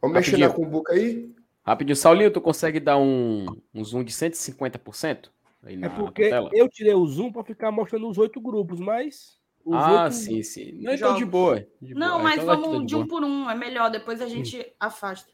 [0.00, 0.38] Vamos Rapidinho.
[0.38, 1.34] mexer na cumbuca aí?
[1.64, 5.28] Rapidinho, Saulinho, tu consegue dar um, um zoom de 150%?
[5.62, 9.38] Aí é porque eu tirei o zoom para ficar mostrando os oito grupos, mas.
[9.70, 10.14] ah, oito...
[10.14, 10.80] sim, sim.
[10.80, 11.66] Não, então de boa.
[11.82, 12.22] De não, boa.
[12.22, 13.90] mas então vamos de, de um por um, é melhor.
[13.90, 14.70] Depois a gente sim.
[14.78, 15.30] afasta.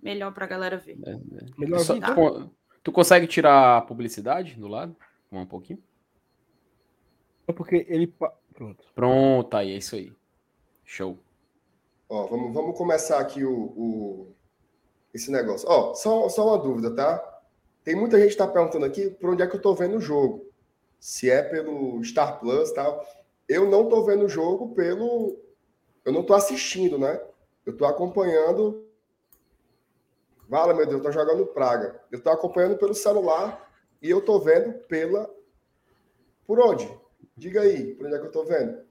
[0.00, 0.96] Melhor para a galera ver.
[1.04, 1.18] É, é.
[1.58, 2.14] Melhor Só, tá?
[2.14, 2.50] tu,
[2.84, 4.96] tu, consegue tirar a publicidade do lado?
[5.30, 5.82] Um pouquinho?
[7.46, 8.06] É porque ele.
[8.54, 8.84] Pronto.
[8.94, 10.12] Pronto, aí, é isso aí.
[10.84, 11.18] Show.
[12.08, 14.32] Ó, vamos, vamos começar aqui o, o
[15.12, 15.68] esse negócio.
[15.68, 17.40] Ó, só, só uma dúvida, tá?
[17.84, 20.00] Tem muita gente que está perguntando aqui por onde é que eu estou vendo o
[20.00, 20.46] jogo.
[20.98, 23.06] Se é pelo Star Plus tal.
[23.48, 25.38] Eu não estou vendo o jogo pelo.
[26.04, 27.20] Eu não estou assistindo, né?
[27.64, 28.86] Eu estou acompanhando.
[30.48, 32.00] Vala, meu Deus, estou jogando Praga.
[32.10, 33.70] Eu estou acompanhando pelo celular
[34.00, 35.30] e eu estou vendo pela.
[36.46, 36.90] Por onde?
[37.36, 38.82] Diga aí, por onde é que eu estou vendo?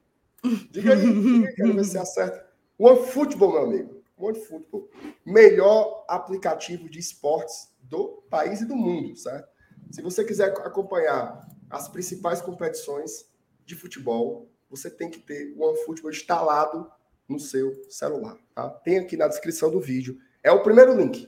[0.70, 2.47] Diga aí, diga aí quero ver se acerta.
[2.78, 3.98] One Football, meu amigo.
[4.18, 4.88] OneFootball,
[5.24, 9.48] melhor aplicativo de esportes do país e do mundo, certo?
[9.90, 13.26] Se você quiser acompanhar as principais competições
[13.64, 16.90] de futebol, você tem que ter o OneFootball instalado
[17.28, 18.68] no seu celular, tá?
[18.68, 20.18] Tem aqui na descrição do vídeo.
[20.42, 21.26] É o primeiro link.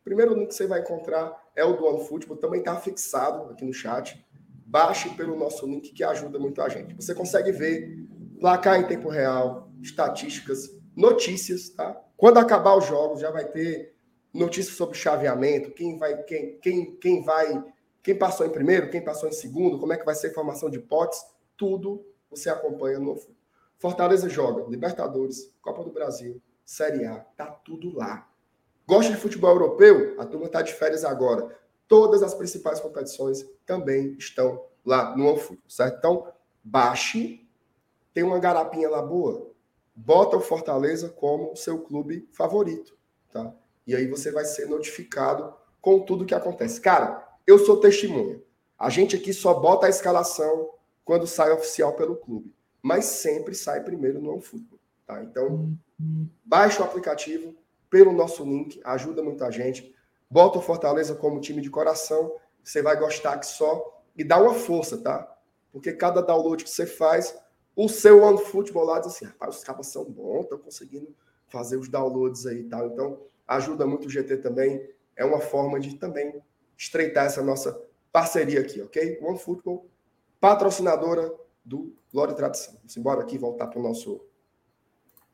[0.00, 3.64] O primeiro link que você vai encontrar é o do OneFootball, também está fixado aqui
[3.64, 4.26] no chat.
[4.66, 6.94] Baixe pelo nosso link que ajuda muito a gente.
[6.94, 8.06] Você consegue ver
[8.40, 12.00] placar em tempo real, estatísticas, notícias, tá?
[12.16, 13.94] Quando acabar os jogos, já vai ter
[14.32, 17.64] notícias sobre chaveamento, quem vai, quem, quem, quem vai,
[18.02, 20.68] quem passou em primeiro, quem passou em segundo, como é que vai ser a formação
[20.68, 21.24] de potes,
[21.56, 23.16] tudo você acompanha no
[23.78, 28.28] Fortaleza joga Libertadores, Copa do Brasil, Série A, tá tudo lá.
[28.86, 30.20] Gosta de futebol europeu?
[30.20, 31.56] A turma tá de férias agora.
[31.86, 35.98] Todas as principais competições também estão lá no OneFootball, certo?
[35.98, 37.46] Então, baixe,
[38.12, 39.50] tem uma garapinha lá boa,
[39.94, 42.96] bota o Fortaleza como seu clube favorito,
[43.32, 43.54] tá?
[43.86, 46.80] E aí você vai ser notificado com tudo que acontece.
[46.80, 48.40] Cara, eu sou testemunha.
[48.78, 50.70] A gente aqui só bota a escalação
[51.04, 55.22] quando sai oficial pelo clube, mas sempre sai primeiro no OneFootball, tá?
[55.22, 55.76] Então,
[56.44, 57.54] baixa o aplicativo
[57.90, 59.94] pelo nosso link, ajuda muita gente.
[60.28, 64.54] Bota o Fortaleza como time de coração, você vai gostar que só e dá uma
[64.54, 65.30] força, tá?
[65.70, 67.36] Porque cada download que você faz,
[67.76, 71.14] o seu OneFootball lá diz assim, rapaz, os caras são bons, estão conseguindo
[71.48, 72.86] fazer os downloads aí e tal.
[72.86, 74.88] Então, ajuda muito o GT também.
[75.16, 76.40] É uma forma de também
[76.76, 77.80] estreitar essa nossa
[78.12, 79.18] parceria aqui, ok?
[79.20, 79.88] OneFootball,
[80.40, 81.34] patrocinadora
[81.64, 82.74] do Glória e Tradição.
[82.74, 84.24] Vamos embora aqui voltar para o nosso,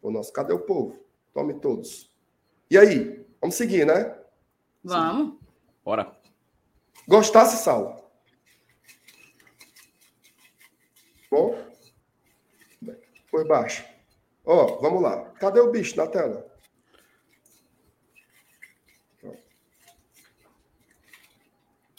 [0.00, 0.32] pro nosso.
[0.32, 0.98] Cadê o povo?
[1.32, 2.10] Tome todos.
[2.70, 3.26] E aí?
[3.40, 4.16] Vamos seguir, né?
[4.82, 5.38] Vamos.
[5.84, 6.16] Bora.
[7.06, 8.00] Gostasse, Saulo?
[11.30, 11.69] Bom?
[13.30, 13.84] Por baixo.
[14.44, 15.30] Ó, vamos lá.
[15.38, 16.50] Cadê o bicho na tela?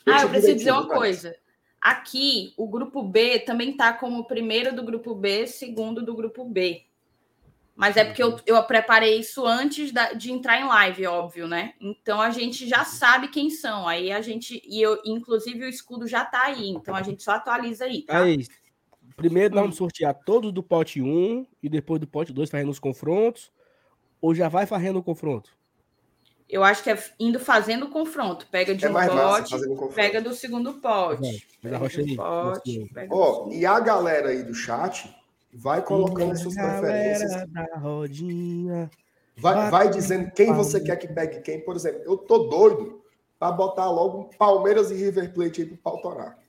[0.05, 1.35] Ah, eu preciso dizer uma coisa.
[1.79, 6.85] Aqui, o grupo B também está como primeiro do grupo B, segundo do grupo B.
[7.75, 11.73] Mas é porque eu, eu preparei isso antes da, de entrar em live, óbvio, né?
[11.81, 13.87] Então a gente já sabe quem são.
[13.87, 14.61] Aí a gente.
[14.65, 16.69] E eu, inclusive, o escudo já está aí.
[16.69, 18.03] Então a gente só atualiza aí.
[18.03, 18.27] Tá?
[18.27, 18.51] É isso.
[19.21, 22.79] Primeiro nós vamos sortear todos do pote 1 e depois do pote 2 fazendo os
[22.79, 23.51] confrontos.
[24.19, 25.55] Ou já vai fazendo o confronto?
[26.49, 28.47] Eu acho que é indo fazendo o confronto.
[28.47, 29.55] Pega de é um pote,
[29.93, 31.47] pega do segundo pote.
[31.61, 33.53] Pega do pote, pega oh, do...
[33.53, 35.15] E a galera aí do chat
[35.53, 37.47] vai colocando suas preferências.
[37.51, 38.89] Da rodinha,
[39.37, 41.63] vai, vai dizendo quem você quer que pegue quem.
[41.63, 43.03] Por exemplo, eu tô doido
[43.37, 46.39] para botar logo Palmeiras e River Plate aí pro pau torar.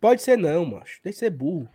[0.00, 1.00] Pode ser não, macho.
[1.02, 1.68] Tem que ser burro.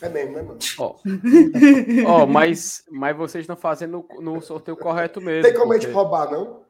[0.00, 0.58] É mesmo, né, mano?
[0.78, 0.96] Ó,
[2.22, 5.42] oh, mas, mas vocês estão fazendo no sorteio correto mesmo.
[5.42, 5.78] Tem como porque...
[5.78, 6.62] a gente roubar, não?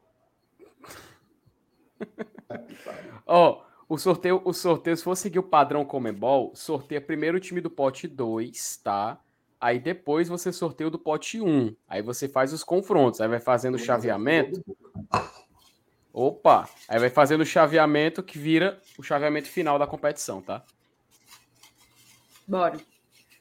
[3.27, 3.51] Ó,
[3.89, 7.61] oh, o sorteio, o sorteio, se for seguir o padrão Comembol, sorteia primeiro o time
[7.61, 9.21] do pote 2, tá?
[9.61, 11.49] Aí depois você sorteia o do pote 1.
[11.49, 11.77] Um.
[11.89, 13.21] Aí você faz os confrontos.
[13.21, 14.63] Aí vai fazendo o chaveamento.
[16.13, 16.69] Opa!
[16.89, 20.63] Aí vai fazendo o chaveamento que vira o chaveamento final da competição, tá?
[22.47, 22.79] Bora.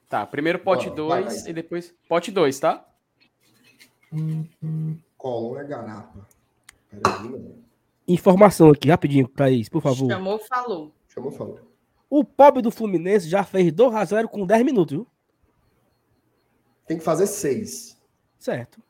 [0.07, 2.85] Tá, primeiro pote 2 e depois pote 2, tá?
[5.17, 6.27] Colom é garapa.
[6.89, 7.65] Peraí, mano.
[8.07, 10.07] Informação aqui, rapidinho, Thaís, por favor.
[10.09, 10.93] Chamou, falou.
[11.07, 11.59] Chamou, falou.
[12.09, 15.07] O pobre do Fluminense já fez 2 a 0 com 10 minutos, viu?
[16.85, 17.99] Tem que fazer 6.
[18.37, 18.81] Certo.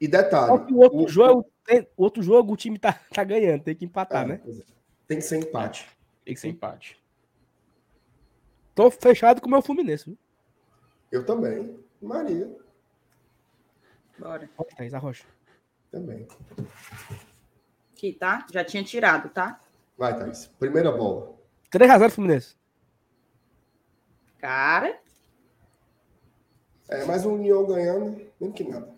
[0.00, 0.50] E detalhe.
[0.72, 4.24] o outro, o, jogo, tem, outro jogo o time tá, tá ganhando, tem que empatar,
[4.24, 4.40] é, né?
[4.46, 4.62] É.
[5.08, 5.88] Tem que ser empate.
[6.24, 7.02] Tem que ser empate.
[8.74, 10.18] Tô fechado com o meu Fluminense, viu?
[11.10, 11.78] Eu também.
[12.00, 12.54] Maria.
[14.18, 14.48] Bora.
[14.76, 15.26] Thaís Arrocha.
[15.90, 16.26] Também.
[17.92, 18.46] Aqui, tá?
[18.52, 19.60] Já tinha tirado, tá?
[19.96, 20.46] Vai, Thaís.
[20.58, 21.36] Primeira bola.
[21.70, 22.56] 3x0 Fluminense.
[24.38, 25.00] Cara.
[26.88, 28.94] É, mais um União ganhando, mesmo que nada.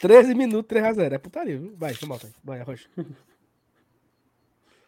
[0.00, 1.12] 13 minutos, 3x0.
[1.12, 1.74] É putaria, viu?
[1.76, 2.88] Vai, toma, vai, Arrocha.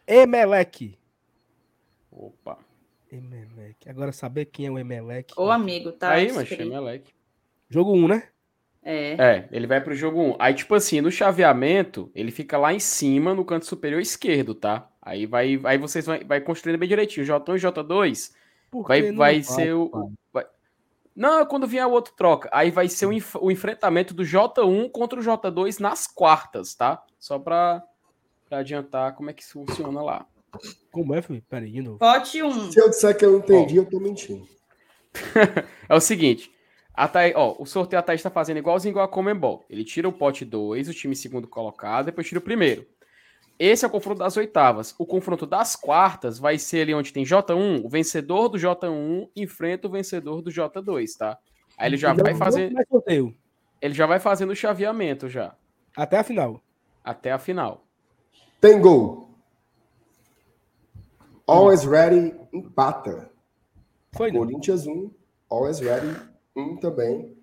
[0.07, 0.97] Emelec.
[2.11, 2.68] Opa.
[3.11, 3.89] Emelec.
[3.89, 5.33] Agora saber quem é o Emelec.
[5.37, 6.11] Ô, amigo, tá?
[6.11, 7.11] Aí, mas Emelec.
[7.69, 8.29] Jogo 1, né?
[8.81, 9.13] É.
[9.13, 10.35] É, ele vai pro jogo 1.
[10.39, 14.89] Aí, tipo assim, no chaveamento, ele fica lá em cima, no canto superior esquerdo, tá?
[15.01, 17.25] Aí vai, aí vocês vai, vai construindo bem direitinho.
[17.25, 18.31] J1 e J2
[18.87, 20.11] vai, vai ser o.
[20.31, 20.45] Vai...
[21.15, 22.49] Não, quando vier o outro troca.
[22.53, 27.03] Aí vai ser o, enf o enfrentamento do J1 contra o J2 nas quartas, tá?
[27.19, 27.83] Só pra,
[28.47, 30.25] pra adiantar como é que isso funciona lá.
[30.91, 31.45] Como é, Felipe?
[31.49, 31.99] Peraí, de novo.
[31.99, 32.71] Pote 1.
[32.71, 33.83] Se eu disser que eu não entendi, ó.
[33.83, 34.47] eu tô mentindo.
[35.87, 36.51] é o seguinte.
[36.93, 39.65] A Thaís, ó, o sorteio a Thaís tá fazendo igualzinho igual a Comembol.
[39.69, 42.85] Ele tira o pote 2, o time segundo colocado, depois tira o primeiro.
[43.57, 44.95] Esse é o confronto das oitavas.
[44.97, 47.83] O confronto das quartas vai ser ali onde tem J1.
[47.83, 51.37] O vencedor do J1 enfrenta o vencedor do J2, tá?
[51.77, 52.71] Aí ele já vai fazer.
[53.81, 55.55] Ele já vai fazendo o chaveamento já.
[55.95, 56.61] Até a final.
[57.03, 57.85] Até a final.
[58.61, 59.28] Tem gol.
[61.49, 63.31] Always Ready empata.
[64.11, 65.11] Foi, Corinthians 1,
[65.49, 66.15] Always Ready
[66.55, 67.35] 1 também.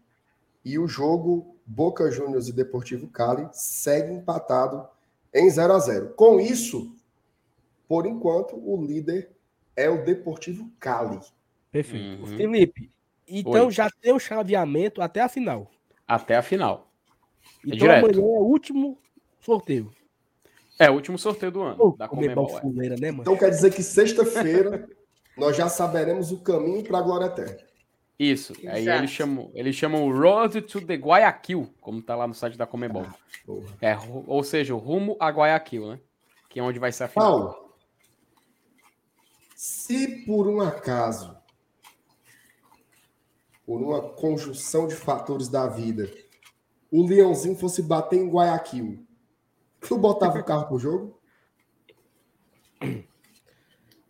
[0.64, 4.86] E o jogo Boca Juniors e Deportivo Cali segue empatado
[5.34, 6.08] em 0 a 0.
[6.14, 6.94] Com isso,
[7.88, 9.30] por enquanto, o líder
[9.74, 11.20] é o Deportivo Cali.
[11.70, 12.22] Perfeito.
[12.22, 12.36] Uhum.
[12.36, 12.90] Felipe,
[13.28, 13.70] então Oi.
[13.72, 15.70] já tem o chaveamento até a final.
[16.06, 16.90] Até a final.
[17.64, 18.04] É então direto.
[18.04, 18.98] amanhã é o último
[19.40, 19.90] sorteio.
[20.78, 21.76] É, o último sorteio do ano.
[21.78, 22.60] Oh, da Comebol, é.
[22.60, 24.88] fuleira, né, então quer dizer que sexta-feira
[25.36, 27.66] nós já saberemos o caminho para a Glória Eterna.
[28.18, 28.52] Isso.
[28.54, 28.74] Exato.
[28.74, 32.66] Aí eles chamam, eles chamam Road to the Guayaquil, como tá lá no site da
[32.66, 33.06] Comebol.
[33.06, 36.00] Ah, é, ou seja, o rumo a Guayaquil, né?
[36.48, 37.30] Que é onde vai ser a final.
[37.30, 37.66] Paulo,
[39.54, 41.36] se por um acaso,
[43.66, 46.10] por uma conjunção de fatores da vida,
[46.90, 49.05] o Leãozinho fosse bater em Guayaquil,
[49.88, 51.20] Tu botava o carro pro jogo?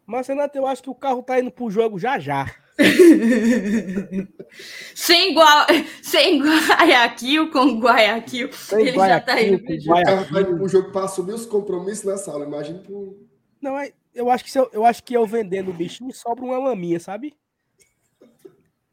[0.07, 2.55] Mas, Renato, eu acho que o carro tá indo pro jogo já já.
[4.95, 5.67] sem, igual,
[6.03, 9.99] sem Guayaquil com Guayaquil, sem ele Guayaquil, já tá indo pro jogo.
[9.99, 12.45] O carro tá indo pro jogo para assumir os compromissos nessa aula.
[12.45, 13.27] Imagina pro...
[13.61, 16.59] Não, é, eu acho que eu, eu acho que eu vendendo o bichinho sobra uma
[16.59, 17.35] laminha, sabe?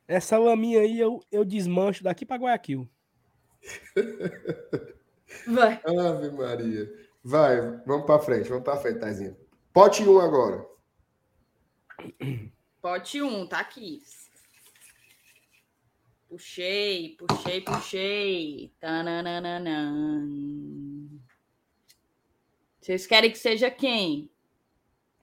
[0.08, 2.90] Essa laminha aí eu, eu desmancho daqui para Guayaquil.
[5.48, 5.82] Vai.
[5.86, 6.92] Ave Maria.
[7.24, 9.38] Vai, vamos para frente, vamos para frente, Taizinho.
[9.72, 10.66] Pote 1 um agora.
[12.82, 14.02] Pote 1, um, tá aqui.
[16.28, 18.74] Puxei, puxei, puxei.
[18.80, 20.26] Tananana.
[22.82, 24.30] Vocês querem que seja quem?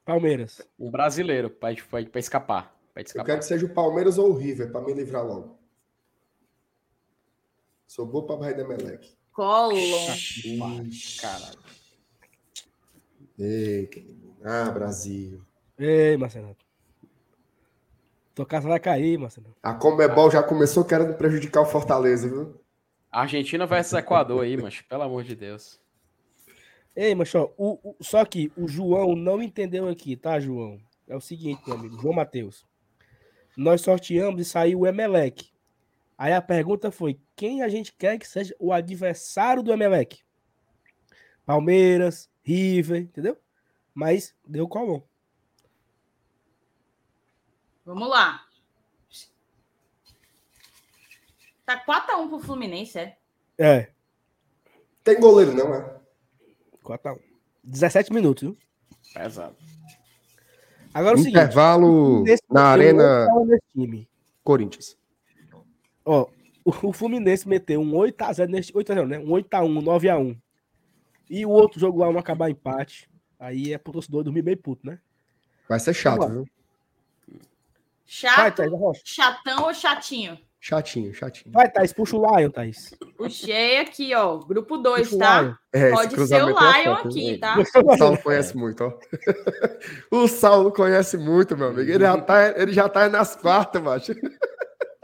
[0.05, 0.63] Palmeiras.
[0.79, 1.73] Um brasileiro, para
[2.15, 2.75] escapar.
[2.95, 3.23] Pra escapar.
[3.23, 5.59] Eu quero que seja o Palmeiras ou o River, para me livrar logo.
[7.87, 9.20] Sou bom para Bahia da Meleque.
[9.41, 10.87] Colom.
[11.19, 11.59] Caralho.
[13.39, 13.89] Ei,
[14.45, 15.41] ah, Brasil.
[15.79, 16.55] Ei, Marcelo.
[18.35, 19.57] Tua casa vai cair, Marcelo.
[19.63, 22.61] A Comebol já começou querendo prejudicar o Fortaleza, viu?
[23.11, 25.81] Argentina versus Equador aí, mas pelo amor de Deus.
[26.95, 30.79] Ei, macho, o, o, só que o João não entendeu aqui, tá, João?
[31.09, 32.67] É o seguinte, meu amigo, João Matheus.
[33.57, 35.51] Nós sorteamos e saiu o Emelec.
[36.21, 40.23] Aí a pergunta foi: quem a gente quer que seja o adversário do Emelec?
[41.47, 43.39] Palmeiras, River, entendeu?
[43.95, 45.01] Mas deu Colom.
[47.87, 48.45] Vamos lá.
[51.65, 53.17] Tá 4x1 pro Fluminense, é?
[53.59, 53.91] É.
[55.03, 56.01] Tem goleiro, não, é?
[56.85, 57.19] 4x1.
[57.65, 58.59] 17 minutos, viu?
[59.15, 59.57] Pesado.
[60.93, 63.27] Agora é o Intervalo seguinte, na Arena
[63.73, 64.07] time.
[64.45, 65.00] Corinthians.
[66.11, 66.27] Ó,
[66.65, 68.73] o, Fluminense meteu um 8x0 neste.
[68.73, 69.19] 8x0, né?
[69.21, 70.37] Um 8x1, 9x1.
[71.31, 73.09] E o outro jogo lá, um acabar empate.
[73.39, 74.99] Aí é pro torcedor dormir bem puto, né?
[75.69, 76.45] Vai ser chato, viu?
[78.05, 80.37] Chato, Vai, Thaís, chatão ou chatinho?
[80.59, 81.53] Chatinho, chatinho.
[81.53, 82.93] Vai, Thaís, puxa o Lion, Thaís.
[83.17, 84.39] Puxei aqui, ó.
[84.39, 85.57] Grupo 2, tá?
[85.73, 87.57] É, Pode ser o é Lion aqui, tá?
[87.57, 87.65] O
[87.97, 88.99] Saulo conhece muito, ó.
[90.11, 91.89] o Saulo conhece muito, meu amigo.
[91.89, 94.13] Ele já tá, ele já tá nas quartas, macho.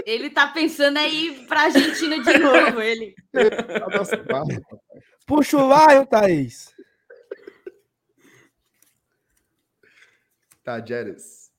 [0.07, 3.13] Ele tá pensando aí pra Argentina de novo, ele.
[3.33, 4.45] Tá
[5.27, 6.73] puxa o Lion, Thaís.
[10.63, 11.51] Tá, Jeres.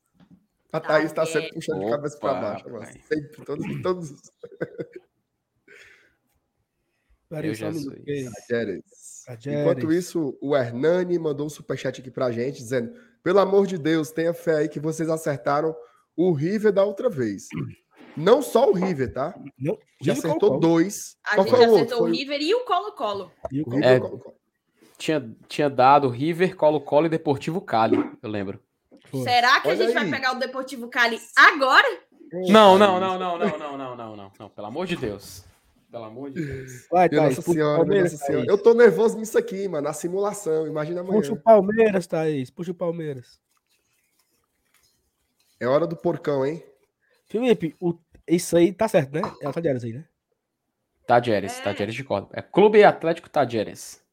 [0.71, 2.65] A Thaís está sempre puxando de cabeça para baixo.
[3.05, 3.81] Sempre, todos.
[3.81, 4.13] todos...
[9.45, 14.09] Enquanto isso, o Hernani mandou um superchat aqui pra gente, dizendo: pelo amor de Deus,
[14.09, 15.75] tenha fé aí que vocês acertaram
[16.15, 17.49] o River da outra vez.
[18.17, 19.39] Não só o River, tá?
[19.59, 20.59] Não, Já acertou Colo -Colo.
[20.59, 21.17] dois.
[21.23, 23.31] A Qual gente acertou o, o River e o Colo-Colo.
[23.83, 23.99] É,
[24.97, 28.59] tinha, tinha dado River, Colo-Colo e Deportivo Cali, eu lembro.
[29.23, 30.03] Será que Olha a gente aí.
[30.03, 31.87] vai pegar o Deportivo Cali agora?
[32.49, 35.45] Não, não, não, não, não, não, não, não, não, não, pelo amor de Deus.
[35.89, 36.87] Pelo amor de Deus.
[36.91, 38.45] Vai, Thaís, nossa senhora, Palmeiras, nossa senhora.
[38.49, 41.21] Eu tô nervoso nisso aqui, mano, na simulação, imagina amanhã.
[41.21, 43.39] Puxa o Palmeiras, Thaís, puxa o Palmeiras.
[45.59, 46.61] É hora do porcão, hein?
[47.27, 47.93] Felipe, o...
[48.27, 49.21] isso aí tá certo, né?
[49.41, 50.05] É o Tadieres aí, né?
[51.05, 51.63] Tadieres, é.
[51.63, 52.27] Tadieres de corda.
[52.33, 54.05] É Clube Atlético Tadieres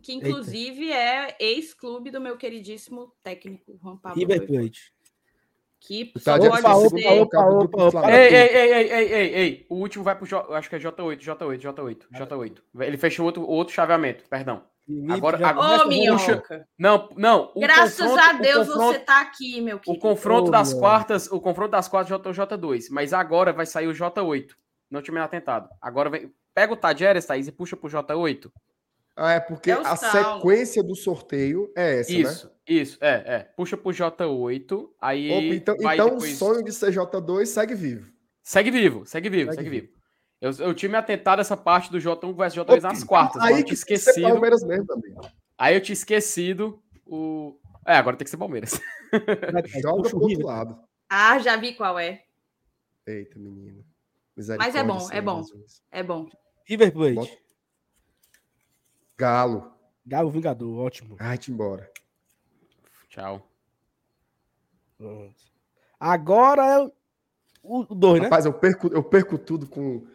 [0.00, 0.96] que inclusive Eita.
[0.96, 4.18] é ex-clube do meu queridíssimo técnico Juan Pablo.
[4.18, 4.92] River Plate.
[5.78, 6.58] Que só pode opa,
[6.90, 7.08] ser...
[7.08, 7.38] Opa,
[7.86, 10.54] opa, ei, ei, ei, ei, ei, ei, ei, o último vai pro, J...
[10.54, 12.62] acho que é J8, J8, J8, J8.
[12.80, 14.62] Ele fechou outro, outro chaveamento, perdão.
[15.08, 16.66] Agora, agora Ô, minhoca.
[16.78, 17.52] Não, não.
[17.56, 19.98] Graças a Deus você tá aqui, meu querido.
[19.98, 23.92] O confronto oh, das quartas, o confronto das quartas J2, mas agora vai sair o
[23.92, 24.48] J8.
[24.90, 25.68] Não tinha me atentado.
[25.80, 28.50] Agora vem, pega o Tajeres, Thaís, e puxa pro J8.
[29.16, 32.52] Ah, é porque é a sequência do sorteio é essa, isso, né?
[32.66, 33.38] Isso, é, é.
[33.56, 35.30] Puxa pro J8, aí.
[35.30, 36.32] Opa, então então depois...
[36.32, 38.10] o sonho de ser J2 segue vivo.
[38.42, 39.86] Segue vivo, segue vivo, segue, segue vivo.
[39.88, 39.99] vivo.
[40.40, 43.42] Eu, eu tinha me atentado essa parte do J1 vs J2 Opa, nas quartas.
[43.42, 44.28] Aí que esquecido.
[44.28, 45.14] Palmeiras mesmo também.
[45.58, 47.58] Aí eu tinha esquecido o.
[47.86, 48.80] É, agora tem que ser Palmeiras.
[49.82, 50.78] Joga pro outro lado.
[51.08, 52.24] Ah, já vi qual é.
[53.06, 53.84] Eita, menino.
[54.58, 55.44] Mas é bom, é bom.
[55.90, 56.26] É bom.
[56.64, 57.38] River Plate.
[59.18, 59.72] Galo.
[60.06, 61.16] Galo Vingador, ótimo.
[61.16, 61.90] Vai-te embora.
[63.08, 63.46] Tchau.
[65.98, 66.90] Agora é
[67.62, 68.26] o 2, né?
[68.26, 70.06] Rapaz, eu perco, eu perco tudo com.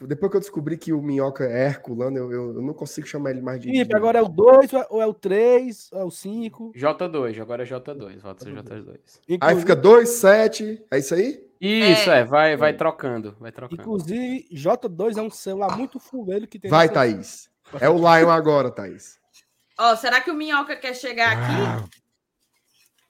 [0.00, 3.30] Depois que eu descobri que o Minhoca é Herculano, eu, eu, eu não consigo chamar
[3.30, 3.70] ele mais de.
[3.70, 6.72] Felipe, agora é o 2, ou é o 3, ou é o 5?
[6.76, 8.98] J2, agora é J2, volta ser J2.
[9.40, 11.46] Aí fica 2, 7, é isso aí?
[11.58, 13.80] Isso, é, é vai, vai trocando, vai trocando.
[13.80, 16.70] Inclusive, J2 é um celular muito fuleiro que tem.
[16.70, 17.48] Vai, Thaís.
[17.80, 19.18] É o Lion agora, Thaís.
[19.78, 21.90] Ó, oh, será que o Minhoca quer chegar aqui?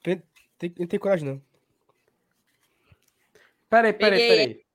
[0.03, 0.23] Tem,
[0.57, 1.41] tem, não tem coragem, não.
[3.69, 4.66] Peraí, peraí, peraí.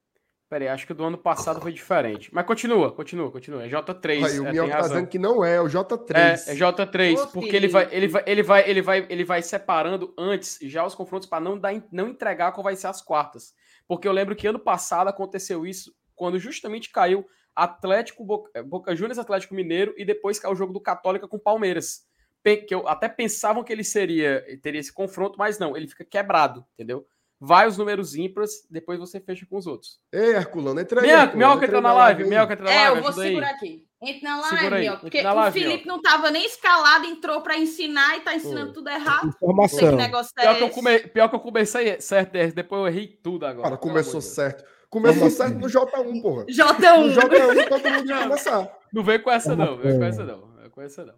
[0.53, 2.29] Peraí, acho que o do ano passado foi diferente.
[2.31, 3.65] Mas continua, continua, continua.
[3.65, 4.23] É J3.
[4.23, 6.15] Aí, o é, Minhoca tá dizendo que não é, é o J3.
[6.15, 10.13] É, é J3, porque ele vai, ele, vai, ele, vai, ele, vai, ele vai separando
[10.19, 13.55] antes já os confrontos para não, dar, não entregar qual vai ser as quartas.
[13.89, 17.25] Porque eu lembro que ano passado aconteceu isso, quando justamente caiu
[17.57, 21.39] Atlético, Boca, eh, Boca Juniors, Atlético Mineiro e depois caiu o jogo do Católica com
[21.39, 22.03] Palmeiras.
[22.45, 26.63] Que eu até pensavam que ele seria teria esse confronto, mas não, ele fica quebrado,
[26.75, 27.07] entendeu?
[27.45, 29.99] Vai os números ímpares, depois você fecha com os outros.
[30.13, 31.09] Ei, Herculano, entra aí.
[31.09, 32.25] Minhoca, Minhoca entra na live.
[32.25, 32.85] Minhoca entra na live.
[32.85, 33.55] É, eu vou segurar aí.
[33.55, 33.87] aqui.
[34.01, 35.89] Entra na live, aí, porque na live, o Felipe ó.
[35.89, 39.27] não estava nem escalado, entrou para ensinar e está ensinando tudo errado.
[39.27, 39.91] Informação.
[39.91, 40.99] Que negócio é pior, que eu come...
[41.01, 43.71] pior que eu comecei certo, depois eu errei tudo agora.
[43.71, 44.65] Cara, começou certo.
[44.89, 46.47] Começou certo no J1, porra.
[46.47, 47.07] J1.
[47.07, 48.79] No J1 todo mundo ia começar.
[48.93, 49.77] Não vem com essa, não.
[49.79, 50.47] Vem com essa, não.
[50.61, 51.15] Vem com essa, não.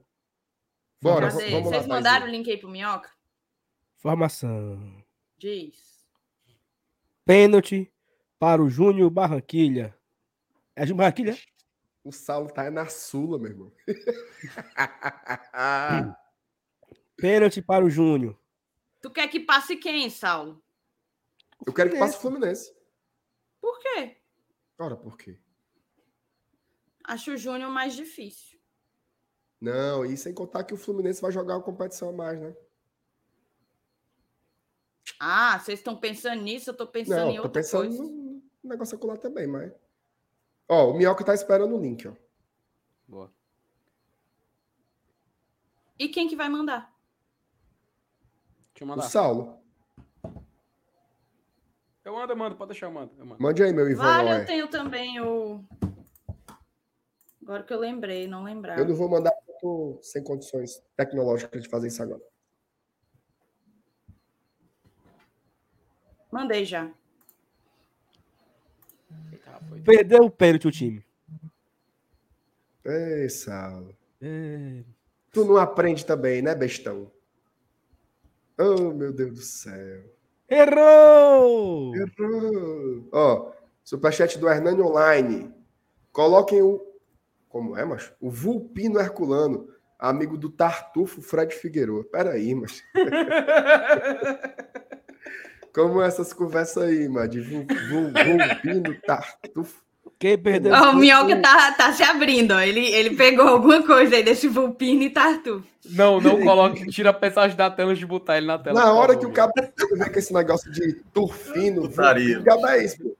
[1.03, 1.51] Bora, Cadê?
[1.51, 3.11] vamos Vocês lá, mandaram o link aí pro Minhoca?
[3.99, 5.05] Formação.
[5.37, 5.94] Diz.
[7.25, 7.93] Pênalti
[8.39, 9.99] para o Júnior Barranquilha.
[10.77, 11.39] É Júnior Barranquilha?
[12.03, 13.73] O Saulo tá na Sula, meu irmão.
[17.17, 18.39] Pênalti para o Júnior.
[19.01, 20.63] Tu quer que passe quem, Saulo?
[21.67, 22.75] Eu quero que passe o Fluminense.
[23.61, 24.19] Por quê?
[24.79, 25.39] Ora, por quê?
[27.05, 28.59] Acho o Júnior mais difícil.
[29.61, 32.55] Não, e sem contar que o Fluminense vai jogar uma competição a mais, né?
[35.27, 36.69] Ah, vocês estão pensando nisso?
[36.69, 38.03] Eu tô pensando Não, em tô outra pensando coisa.
[38.03, 39.73] no negócio acolá também, mas.
[40.69, 42.13] Ó, o Minhoca tá esperando o link, ó.
[43.09, 43.33] Boa.
[45.99, 46.95] E quem que vai mandar?
[48.75, 49.05] Deixa eu O mandar.
[49.05, 49.59] Saulo.
[52.05, 53.13] Eu mando, eu mando, pode deixar, eu mando.
[53.17, 53.43] Eu mando.
[53.43, 55.65] Mande aí, meu Ivan Vale, eu tenho também o.
[57.43, 58.79] Agora que eu lembrei, não lembrava.
[58.79, 62.21] Eu não vou mandar porque eu tô sem condições tecnológicas de fazer isso agora.
[66.35, 66.91] Mandei já.
[69.85, 71.07] Perdeu o pênalti o time.
[72.85, 73.97] Ei, Saulo.
[74.21, 74.83] É.
[75.31, 77.09] Tu não aprende também, né, bestão?
[78.59, 80.03] Oh, meu Deus do céu.
[80.51, 81.95] Errou!
[81.95, 83.09] Errou.
[83.13, 83.53] Ó,
[83.85, 85.55] superchat do Hernani Online.
[86.11, 86.85] Coloquem o.
[87.49, 88.13] Como é, macho?
[88.21, 92.03] O Vulpino Herculano, amigo do Tartufo Fred Figueiredo.
[92.11, 92.83] Peraí, mas.
[95.75, 97.29] Como essas conversas aí, mano?
[97.29, 99.83] De Vulpino Tartufo.
[100.21, 102.61] Quem perdeu Ó, o Minhoca tá, tá se abrindo, ó.
[102.61, 105.65] Ele, ele pegou alguma coisa aí desse Vulpino e Tartu.
[105.91, 106.87] Não, não coloque.
[106.87, 108.79] Tira a mensagem da tela de botar ele na tela.
[108.81, 109.53] Na hora favor, que o cabo
[109.99, 112.37] vê com esse negócio de turfino, Putaria.
[112.37, 113.17] que diabo é isso, pô?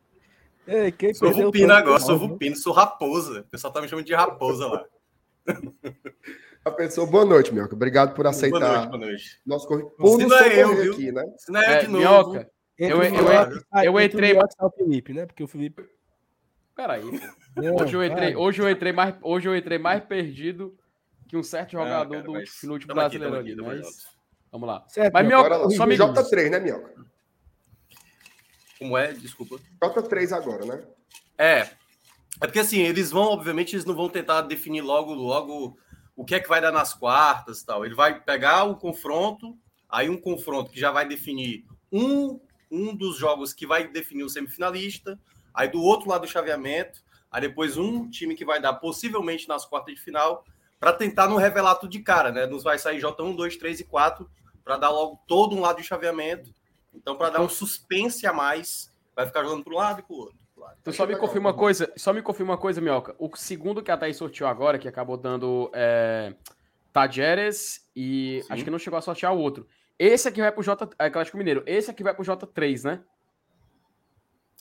[0.67, 2.17] Ei, quem Sou Vulpino o agora, sou.
[2.17, 3.41] Vulpino, sou raposa.
[3.41, 4.85] O pessoal tá me chamando de raposa lá.
[6.65, 7.75] A pessoa, boa noite, Mioca.
[7.75, 9.41] Obrigado por aceitar Boa noite, boa noite.
[9.45, 9.91] nosso convite.
[9.91, 10.93] Se Por não é eu, viu?
[10.95, 11.25] aqui, né?
[11.37, 11.99] Se não é, eu É, de novo.
[11.99, 15.27] Minhoca, Eu- eu- Minhoca eu entre entrei- o Minhoca o Felipe, né?
[15.27, 15.85] Porque o Felipe.
[16.75, 17.03] Peraí.
[17.57, 20.75] Não, Hoje eu entrei, hoje eu entrei mais, hoje eu entrei mais perdido
[21.29, 24.07] que um certo jogador cara, do mas último, aqui, brasileiro tamo aqui, tamo mas
[24.51, 24.85] vamos lá.
[24.89, 25.49] Certo, Mas Minhoca.
[25.51, 26.05] Minhoca, só me diz.
[26.05, 26.95] J3, né, Mioca?
[28.79, 29.13] Como é?
[29.13, 29.57] Desculpa.
[29.83, 30.83] J3 agora, né?
[31.39, 31.59] É.
[31.61, 35.79] É porque assim, eles vão, obviamente, eles não vão tentar definir logo, logo
[36.17, 37.85] o que é que vai dar nas quartas e tal.
[37.85, 39.57] Ele vai pegar o confronto,
[39.89, 44.29] aí um confronto que já vai definir um, um dos jogos que vai definir o
[44.29, 45.19] semifinalista,
[45.53, 47.01] aí do outro lado do chaveamento,
[47.31, 50.45] aí depois um time que vai dar possivelmente nas quartas de final,
[50.79, 52.47] para tentar não revelar tudo de cara, né?
[52.47, 54.29] Nos vai sair J1, 2, 3 e 4,
[54.63, 56.53] para dar logo todo um lado de chaveamento.
[56.93, 60.15] Então, para dar um suspense a mais, vai ficar jogando para um lado e para
[60.15, 60.44] o outro.
[60.85, 60.93] Pro.
[60.93, 63.15] Tu só me confirma uma coisa, só me confirma uma coisa, Minhoca.
[63.19, 66.35] O segundo que a Thaís sorteou agora, que acabou dando é,
[66.93, 68.53] Tajeres e Sim.
[68.53, 69.67] acho que não chegou a sortear o outro.
[69.99, 71.63] Esse aqui vai pro J, Atlético Mineiro.
[71.67, 73.03] Esse aqui vai pro J3, né?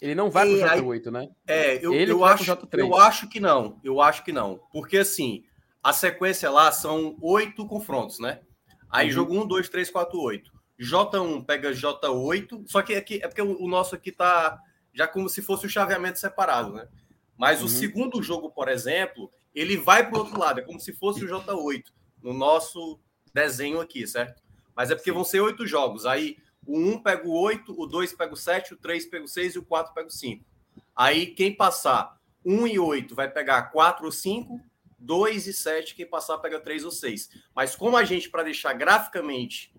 [0.02, 1.30] Ele não vai pro E aí- J8, né?
[1.48, 2.80] É, eu, Ele eu, acho, pro J3.
[2.80, 3.80] eu acho que não.
[3.84, 4.60] Eu acho que não.
[4.72, 5.44] Porque assim,
[5.82, 8.42] a sequência lá são oito confrontos, né?
[8.90, 9.14] Aí Uhum.
[9.14, 10.52] jogo um, dois, três, quatro, oito.
[10.80, 14.60] J1 pega J8, só que aqui, é porque o, o nosso aqui tá
[14.94, 16.88] já como se fosse o chaveamento separado, né?
[17.38, 17.66] Mas Uhum.
[17.66, 21.24] o segundo jogo, por exemplo, ele vai para o outro lado, é como se fosse
[21.24, 21.86] o J8
[22.22, 23.00] no nosso
[23.34, 24.42] desenho aqui, certo?
[24.76, 26.06] Mas é porque vão ser oito jogos.
[26.06, 29.28] Aí o 1 pega o 8, o 2 pega o 7, o 3 pega o
[29.28, 30.46] 6 e o 4 pega o 5.
[30.96, 34.60] Aí quem passar 1 e 8 vai pegar 4 ou 5,
[34.98, 37.30] 2 e 7, quem passar pega 3 ou 6.
[37.54, 39.74] Mas como a gente, para deixar graficamente,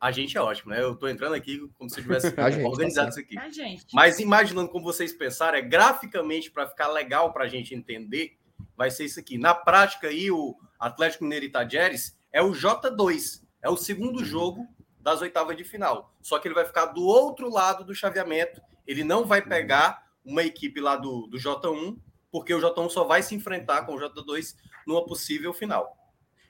[0.00, 0.80] a gente é ótimo, né?
[0.80, 3.38] Eu tô entrando aqui como se eu tivesse A gente, organizado tá isso aqui.
[3.38, 3.86] A gente.
[3.92, 8.38] Mas imaginando como vocês pensaram, é graficamente para ficar legal para a gente entender,
[8.74, 9.36] vai ser isso aqui.
[9.36, 14.66] Na prática, aí, o Atlético Mineiro e Tajeres é o J2, é o segundo jogo
[14.98, 16.14] das oitavas de final.
[16.22, 18.60] Só que ele vai ficar do outro lado do chaveamento.
[18.86, 21.98] Ele não vai pegar uma equipe lá do, do J1,
[22.30, 24.54] porque o J1 só vai se enfrentar com o J2
[24.86, 25.94] numa possível final.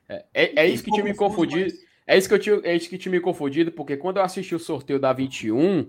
[0.09, 1.73] É, é, é isso que tinha me confundido.
[2.11, 4.53] É isso que eu tinha, é isso que tinha me confundido, porque quando eu assisti
[4.53, 5.89] o sorteio da 21,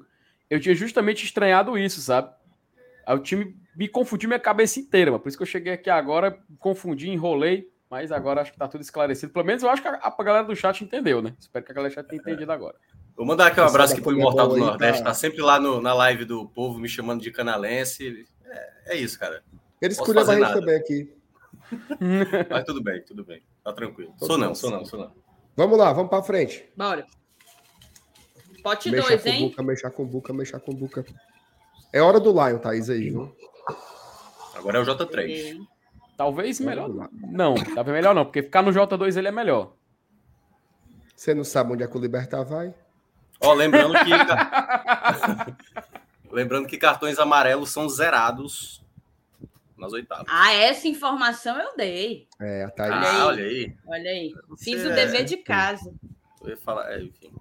[0.51, 2.29] eu tinha justamente estranhado isso, sabe?
[3.07, 5.23] Aí o time me confundiu minha cabeça inteira, mano.
[5.23, 8.81] por isso que eu cheguei aqui agora, confundi, enrolei, mas agora acho que tá tudo
[8.81, 9.33] esclarecido.
[9.33, 11.33] Pelo menos eu acho que a, a galera do chat entendeu, né?
[11.39, 12.75] Espero que a galera do chat tenha entendido agora.
[13.17, 14.99] Vou mandar aqui um abraço aqui pro Comebol Imortal do Nordeste.
[15.01, 18.25] tá- Tá sempre lá no- na live do povo me chamando de canalense.
[18.45, 19.43] É, é isso, cara.
[19.81, 20.59] Ele escolheu a gente nada.
[20.59, 21.11] também aqui.
[22.49, 23.41] Mas tudo bem, tudo bem.
[23.63, 24.13] Tá tranquilo.
[24.19, 24.55] Tô Sou não, bem.
[24.55, 25.11] sou não, sou não.
[25.55, 26.67] Vamos lá, vamos pra frente.
[26.75, 27.05] Bora.
[28.63, 29.49] Pote Mexa 2, com hein?
[29.49, 31.05] buca, mexa com buca, mexa com buca.
[31.91, 33.35] É hora do Lion, Thaís, aí, viu?
[34.55, 35.09] Agora é o J3.
[35.09, 35.59] Peguei.
[36.15, 36.89] Talvez melhor.
[37.11, 39.73] Não, talvez melhor não, porque ficar no J2 ele é melhor.
[41.15, 42.73] Você não sabe onde é que o Libertar vai?
[43.41, 44.11] Ó, lembrando que.
[46.31, 48.80] lembrando que cartões amarelos são zerados
[49.81, 50.25] nas oitavas.
[50.29, 52.27] Ah, essa informação eu dei.
[52.39, 52.93] É, a Thaís.
[52.93, 53.75] Ah, olha aí.
[53.87, 54.33] Olha aí.
[54.59, 55.93] Fiz Você o é- dever de casa.
[56.41, 57.31] Eu ia falar, é, enfim.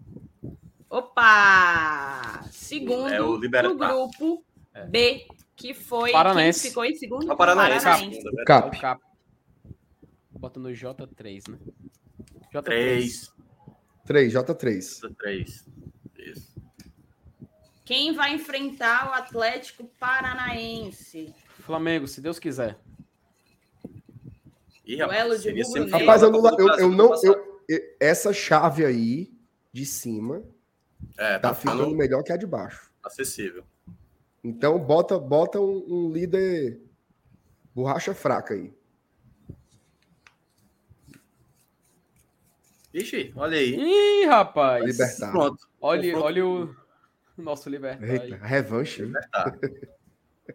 [0.89, 2.43] Opa!
[2.51, 3.73] Segundo É o Libertar.
[3.75, 4.45] grupo
[4.89, 6.11] B, que foi.
[6.13, 6.63] Paranense.
[6.63, 7.31] Quem ficou em segundo?
[7.33, 7.85] O Paranaense.
[7.85, 8.29] Paranaense.
[8.29, 8.77] O É Cap.
[8.77, 9.03] o Cap.
[10.31, 11.59] Bota no J3, né?
[12.53, 12.63] J3.
[12.65, 13.33] 3,
[14.07, 15.01] 3, J3.
[15.03, 15.65] J3.
[16.19, 16.51] Isso.
[17.85, 21.33] Quem vai enfrentar o Atlético Paranaense?
[21.61, 22.79] Flamengo, se Deus quiser.
[24.85, 27.51] Ih, rubro Rapaz, eu não, eu, eu não eu,
[28.01, 29.33] essa chave aí
[29.73, 30.43] de cima
[31.17, 32.91] é, tá, tá ficando melhor que a de baixo.
[33.03, 33.65] Acessível.
[34.43, 36.81] Então bota bota um, um líder
[37.75, 38.73] borracha fraca aí.
[42.93, 43.77] Ixi, olha aí.
[43.77, 44.85] Ih, rapaz.
[44.85, 45.31] Libertar.
[45.31, 45.69] Pronto.
[45.81, 46.75] Olha, olha o
[47.37, 48.09] nosso Libertar.
[48.09, 49.03] Eita, revanche.
[49.03, 49.57] Libertar.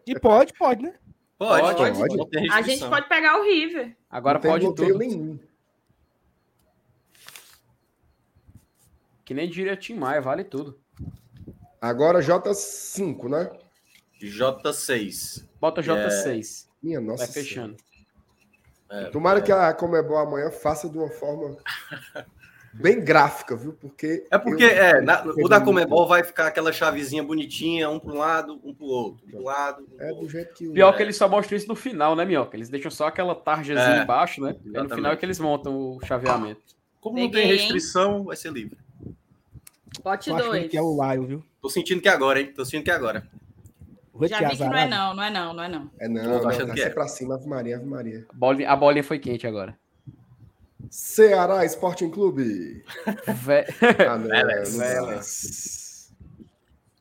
[0.05, 0.93] E pode, pode, né?
[1.37, 2.17] Pode, Pode, pode.
[2.17, 2.51] pode.
[2.51, 3.95] A gente pode pegar o River.
[4.09, 4.97] Agora Não pode tudo.
[4.97, 5.37] nenhum.
[9.25, 10.79] Que nem diria Tim Maia, vale tudo.
[11.81, 13.51] Agora J5, né?
[14.21, 15.45] J6.
[15.59, 15.83] Bota É.
[15.83, 16.67] J6.
[16.81, 17.25] Minha nossa.
[17.25, 17.75] Vai fechando.
[18.89, 19.11] Senhora.
[19.11, 21.57] Tomara que a Comebol amanhã faça de uma forma
[22.81, 23.73] bem gráfica, viu?
[23.73, 27.99] Porque É porque eu- é, na- o da Comebol vai ficar aquela chavezinha bonitinha, um
[27.99, 29.25] para um lado, um para o outro.
[29.27, 29.83] Um pro lado.
[29.83, 30.29] um pro é do outro.
[30.29, 32.55] jeito que o- Pior que eles só mostram isso no final, né, Minhoca?
[32.55, 34.49] Eles deixam só aquela tarjazinha É, embaixo, né?
[34.49, 34.95] Aí no exatamente.
[34.95, 36.61] final é que eles montam o chaveamento.
[36.99, 37.57] Como não tem hein?
[37.57, 38.77] restrição, vai ser livre.
[40.03, 40.69] Pote Tô achando 2.
[40.69, 41.43] que é o Lion, viu?
[41.61, 42.51] Tô sentindo que é agora, hein?
[42.53, 43.27] Tô sentindo que é agora.
[44.29, 45.89] Já vi que não é não, não é não, não é não.
[45.99, 46.89] É não, não, tá que é.
[46.89, 48.25] pra cima, Ave Maria, Ave Maria.
[48.29, 49.77] A bolinha, a bolinha foi quente agora.
[50.95, 52.81] Ceará Sporting Clube.
[53.43, 53.65] Vé-
[54.09, 54.79] Ah, não, Vélez, não.
[54.79, 56.13] Vélez.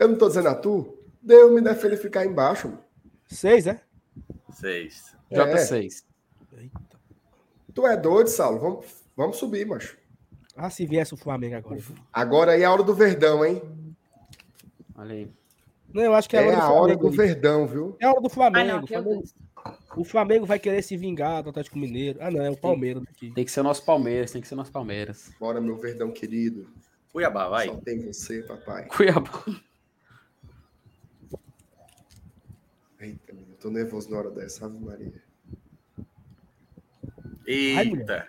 [0.01, 0.99] Eu não tô dizendo a tu?
[1.23, 2.69] Deu me deve ele ficar embaixo.
[2.69, 2.83] mano.
[3.29, 3.81] Seis, é?
[4.53, 5.15] Seis.
[5.31, 5.37] É.
[5.39, 6.03] J6.
[7.73, 8.59] Tu é doido, Saulo?
[8.59, 9.97] Vamos, vamos subir, macho.
[10.57, 11.81] Ah, se viesse o Flamengo agora.
[12.13, 13.63] Agora aí é a hora do Verdão, hein?
[14.97, 15.31] Olha aí.
[15.93, 17.11] Não, eu acho que é, É a hora do Flamengo.
[17.17, 17.97] Verdão, viu?
[18.01, 18.69] É a hora do Ah, Flamengo.
[18.73, 19.25] não, o, que eu Flamengo
[19.97, 22.19] o Flamengo vai querer se vingar do Atlético Mineiro.
[22.23, 23.31] Ah, não, é o Palmeiras aqui.
[23.33, 25.33] Tem que ser o nosso Palmeiras, tem que ser o nosso Palmeiras.
[25.39, 26.69] Bora, meu Verdão querido.
[27.13, 27.67] Cuiabá, vai.
[27.69, 28.87] Só tem você, papai.
[28.89, 29.31] Cuiabá.
[33.01, 35.23] Eita, eu tô nervoso na hora dessa, Ave Maria.
[37.47, 38.27] Eita.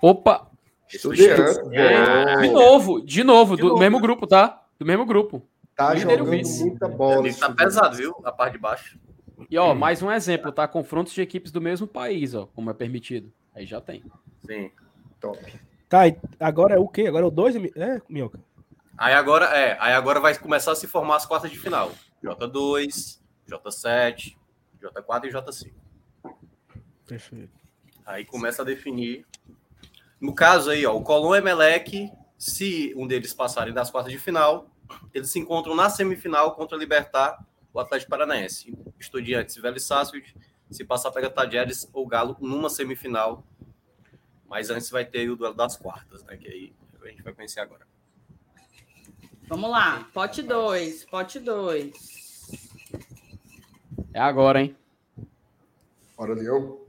[0.00, 0.50] Opa!
[0.92, 2.52] Estudiante, De bom.
[2.52, 3.80] novo, de novo, De do novo.
[3.80, 4.66] mesmo grupo, tá?
[4.78, 5.46] Do mesmo grupo.
[5.74, 6.64] Tá Líder jogando vice.
[6.64, 7.32] muita bola.
[7.34, 8.14] tá pesado, viu?
[8.24, 8.98] A parte de baixo.
[9.50, 10.66] E ó, mais um exemplo, tá?
[10.66, 13.32] Confrontos de equipes do mesmo país, ó, como é permitido.
[13.54, 14.02] Aí já tem.
[14.46, 14.70] Sim.
[15.20, 15.38] Top.
[15.88, 17.06] Tá, e agora é o quê?
[17.06, 17.56] Agora é o 2?
[17.76, 18.40] É, Minhoca.
[18.96, 21.92] Aí agora, é, aí agora vai começar a se formar as quartas de final.
[22.22, 24.36] J2, J7,
[24.80, 25.72] J4 e J5.
[27.06, 27.52] Perfeito.
[28.06, 29.26] Aí começa a definir.
[30.20, 34.18] No caso aí, ó, o Colón e Emelec, se um deles passarem das quartas de
[34.18, 34.68] final,
[35.12, 38.76] eles se encontram na semifinal contra o Libertar, o Atlético Paranaense.
[38.98, 40.34] Estudiantes e Vélez Sarsfield,
[40.70, 43.44] se passar pega Tadieres ou Galo numa semifinal.
[44.48, 46.36] Mas antes vai ter o duelo das quartas, né?
[46.36, 46.72] Que aí
[47.02, 47.86] a gente vai conhecer agora.
[49.48, 50.08] Vamos lá.
[50.12, 51.04] Pote 2.
[51.06, 51.92] Pote 2.
[54.14, 54.76] É agora, hein?
[56.16, 56.80] Bora, Leão.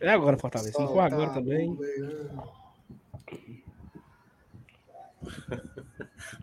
[0.00, 0.72] É agora, Fortaleza.
[0.72, 1.76] Se não for agora também.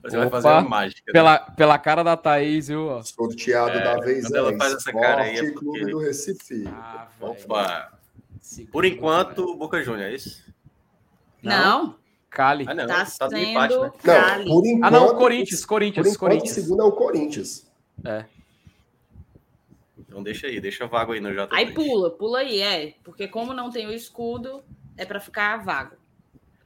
[0.03, 1.03] Você vai Opa, fazer uma mágica.
[1.07, 1.13] né?
[1.13, 3.01] Pela, pela cara da Thaís, viu?
[3.03, 6.63] Sorteado É, da vez quando ela faz essa cara aí, é porque- Clube do Recife.
[6.67, 7.07] Ah.
[7.19, 7.99] Opa!
[8.71, 9.55] Por enquanto.
[9.55, 10.53] Boca Juniors, é isso?
[11.41, 11.95] Não,
[12.29, 12.65] Cali.
[12.67, 12.87] Ah, não.
[12.87, 13.91] tá Tá no empate, sendo né?
[14.03, 14.45] Não, Cali.
[14.45, 14.83] por enquanto.
[14.83, 16.55] Ah, não, Corinthians, Por Corinthians, enquanto, o Corinthians.
[16.55, 17.67] segundo é o Corinthians.
[18.05, 18.25] É.
[19.97, 21.49] Então deixa aí, deixa vago aí no J2.
[21.51, 22.93] Aí pula, pula aí, é.
[23.03, 24.63] Porque como não tem o escudo,
[24.97, 25.95] é pra ficar vago.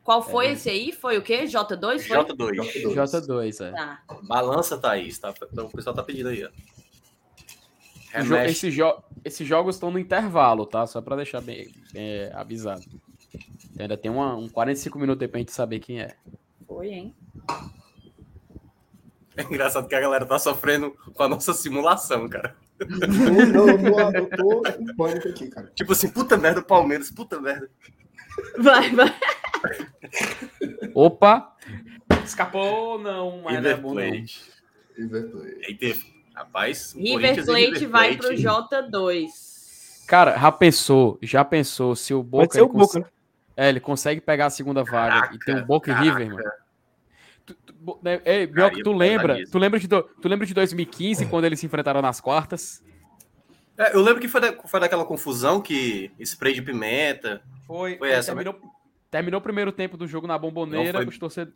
[0.04, 0.92] Qual foi esse aí?
[0.92, 1.44] Foi o quê?
[1.46, 2.02] J2?
[2.08, 2.18] Foi?
[2.18, 2.94] J2.
[2.94, 3.72] J2, é.
[3.72, 4.04] Tá.
[4.24, 5.18] Balança, Thaís.
[5.18, 5.34] Tá?
[5.52, 6.50] Então, o pessoal tá pedindo aí, ó.
[8.22, 8.52] Jo- Remexe.
[8.68, 10.86] esse jo- esses jogos estão no intervalo, tá?
[10.86, 12.84] Só pra deixar bem, bem avisado.
[13.72, 16.16] Então, ainda tem uma, um 45 minutos aí pra gente saber quem é.
[16.68, 17.16] Foi, hein?
[19.36, 22.56] É engraçado que a galera tá sofrendo com a nossa simulação, cara.
[22.80, 25.72] Não, não, eu tô- eu tô em pânico aqui, cara.
[25.74, 27.70] Tipo assim, puta merda, Palmeiras, puta merda.
[28.58, 29.14] Vai, vai.
[30.94, 31.56] Opa!
[32.24, 33.82] Escapou, não, mas não é River.
[33.82, 34.42] Plate.
[34.98, 36.14] River Plate.
[36.36, 38.52] Rapaz, o River e Plate River vai Plate- pro
[38.92, 40.06] J2.
[40.08, 42.44] Cara, já pensou, já pensou se o Boca.
[42.44, 43.06] Pode ser o cons- Boca, né?
[43.56, 46.20] É, ele consegue pegar a segunda vaga Caraca, e tem um Boca e caraca.
[46.20, 46.52] River, mano.
[47.46, 49.28] Tu, tu, né, ei, Bioca, Aí tu é lembra?
[49.28, 49.52] pesadíssimo.
[49.52, 52.84] Tu lembra, de do- tu lembra de 2015, quando eles se enfrentaram nas quartas?
[53.78, 57.42] É, eu lembro que foi, da- foi daquela confusão que spray de pimenta.
[57.66, 58.60] Foi, Foi essa, terminou,
[59.10, 61.54] terminou o primeiro tempo do jogo na bomboneira, Não, foi os, os torcedores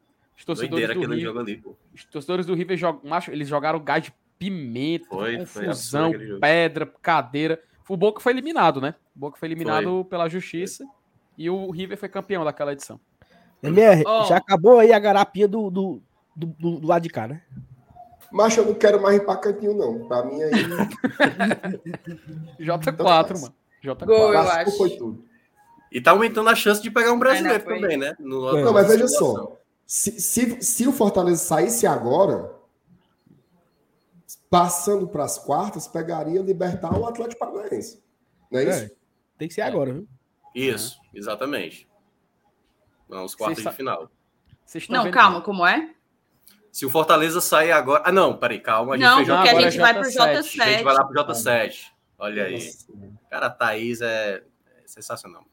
[0.70, 1.76] Doideira do aquele River, jogo ali, pô.
[1.94, 6.40] os torcedores do River jog, macho, eles jogaram gás de pimenta, Foi, foi confusão, jogo.
[6.40, 7.62] pedra, cadeira.
[7.90, 8.96] O Boca foi eliminado, né?
[9.16, 10.86] O Boca foi eliminado pela justiça
[11.38, 13.00] e o River foi campeão daquela edição.
[13.64, 14.26] MR, Ó.
[14.26, 16.02] já acabou aí a garapinha do, do,
[16.36, 17.42] do- do lado de cá, né?
[18.32, 20.08] Mas eu não quero mais ir pra cantinho, não.
[20.08, 20.52] Pra mim aí.
[22.60, 23.54] J4, mano.
[23.84, 24.06] J4.
[24.06, 24.78] Gol, eu acho.
[24.78, 25.26] Foi tudo.
[25.92, 27.80] E tá aumentando a chance de pegar um brasileiro foi.
[27.80, 28.16] também, né?
[28.20, 29.58] No, Não, mas veja só.
[29.86, 32.54] Se, se, se o Fortaleza saísse agora,
[34.50, 38.04] passando para as quartas, pegaria libertar o Atlético Paranaense.
[38.52, 38.84] Não é isso?
[38.84, 38.92] É,
[39.38, 40.08] tem que ser agora, viu?
[40.54, 41.88] Isso, exatamente.
[43.08, 44.12] Não, os quartos Vocês de final.
[44.90, 45.94] Não, vendo- calma, como é?
[46.72, 48.04] Se o Fortaleza sair agora.
[48.06, 48.94] Ah, não, peraí, calma.
[48.94, 50.20] A gente Não, fez porque a gente vai pro J7.
[50.20, 50.98] A gente vai J7.
[50.98, 51.76] lá pro J7.
[52.20, 52.72] Olha aí.
[53.30, 54.44] Cara, a Thaís é
[54.84, 55.44] é sensacional.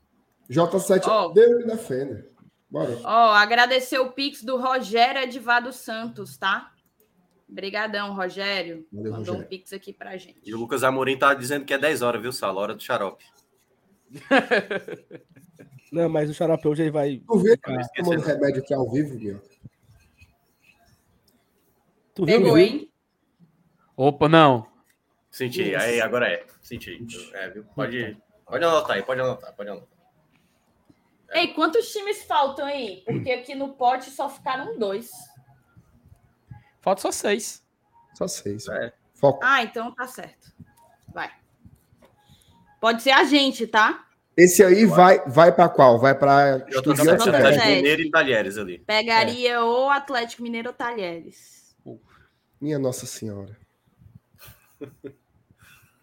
[0.50, 1.28] J7, Ó.
[1.28, 2.26] Deus me defenda.
[2.70, 2.98] Bora.
[3.04, 6.72] Ó, agradecer o Pix do Rogério Edvado Santos, tá?
[7.48, 8.86] Obrigadão, Rogério.
[8.92, 9.40] Valeu, Mandou Rogério.
[9.40, 10.40] um Pix aqui pra gente.
[10.44, 12.60] E o Lucas Amorim tá dizendo que é 10 horas, viu, Sala?
[12.60, 13.24] Hora do xarope.
[15.92, 17.22] Não, mas o xarope hoje ele vai.
[17.26, 19.40] Tu tá tomando remédio aqui ao vivo, Guilherme?
[22.14, 22.64] Tu viu, Pegou, viu?
[22.64, 22.92] hein?
[23.96, 24.66] Opa, não.
[25.30, 26.46] Senti, aí agora é.
[26.62, 27.04] Senti.
[27.32, 27.64] É, viu?
[27.74, 28.16] Pode,
[28.46, 29.88] pode anotar aí, pode anotar, pode anotar.
[31.32, 33.02] Ei, quantos times faltam aí?
[33.04, 35.10] Porque aqui no pote só ficaram dois.
[36.80, 37.64] Falta só seis.
[38.14, 38.68] Só seis.
[38.68, 38.92] É.
[39.14, 39.40] Foco.
[39.42, 40.52] Ah, então tá certo.
[41.12, 41.30] Vai.
[42.80, 44.06] Pode ser a gente, tá?
[44.36, 45.98] Esse aí vai, vai para qual?
[45.98, 47.24] Vai para Eu tô Estudiantes?
[47.26, 47.34] J7.
[47.34, 47.76] Atlético J7.
[47.76, 48.78] Mineiro e Talheres ali.
[48.80, 51.63] Pegaria ou Atlético Mineiro ou Talheres.
[52.64, 53.54] Minha Nossa Senhora.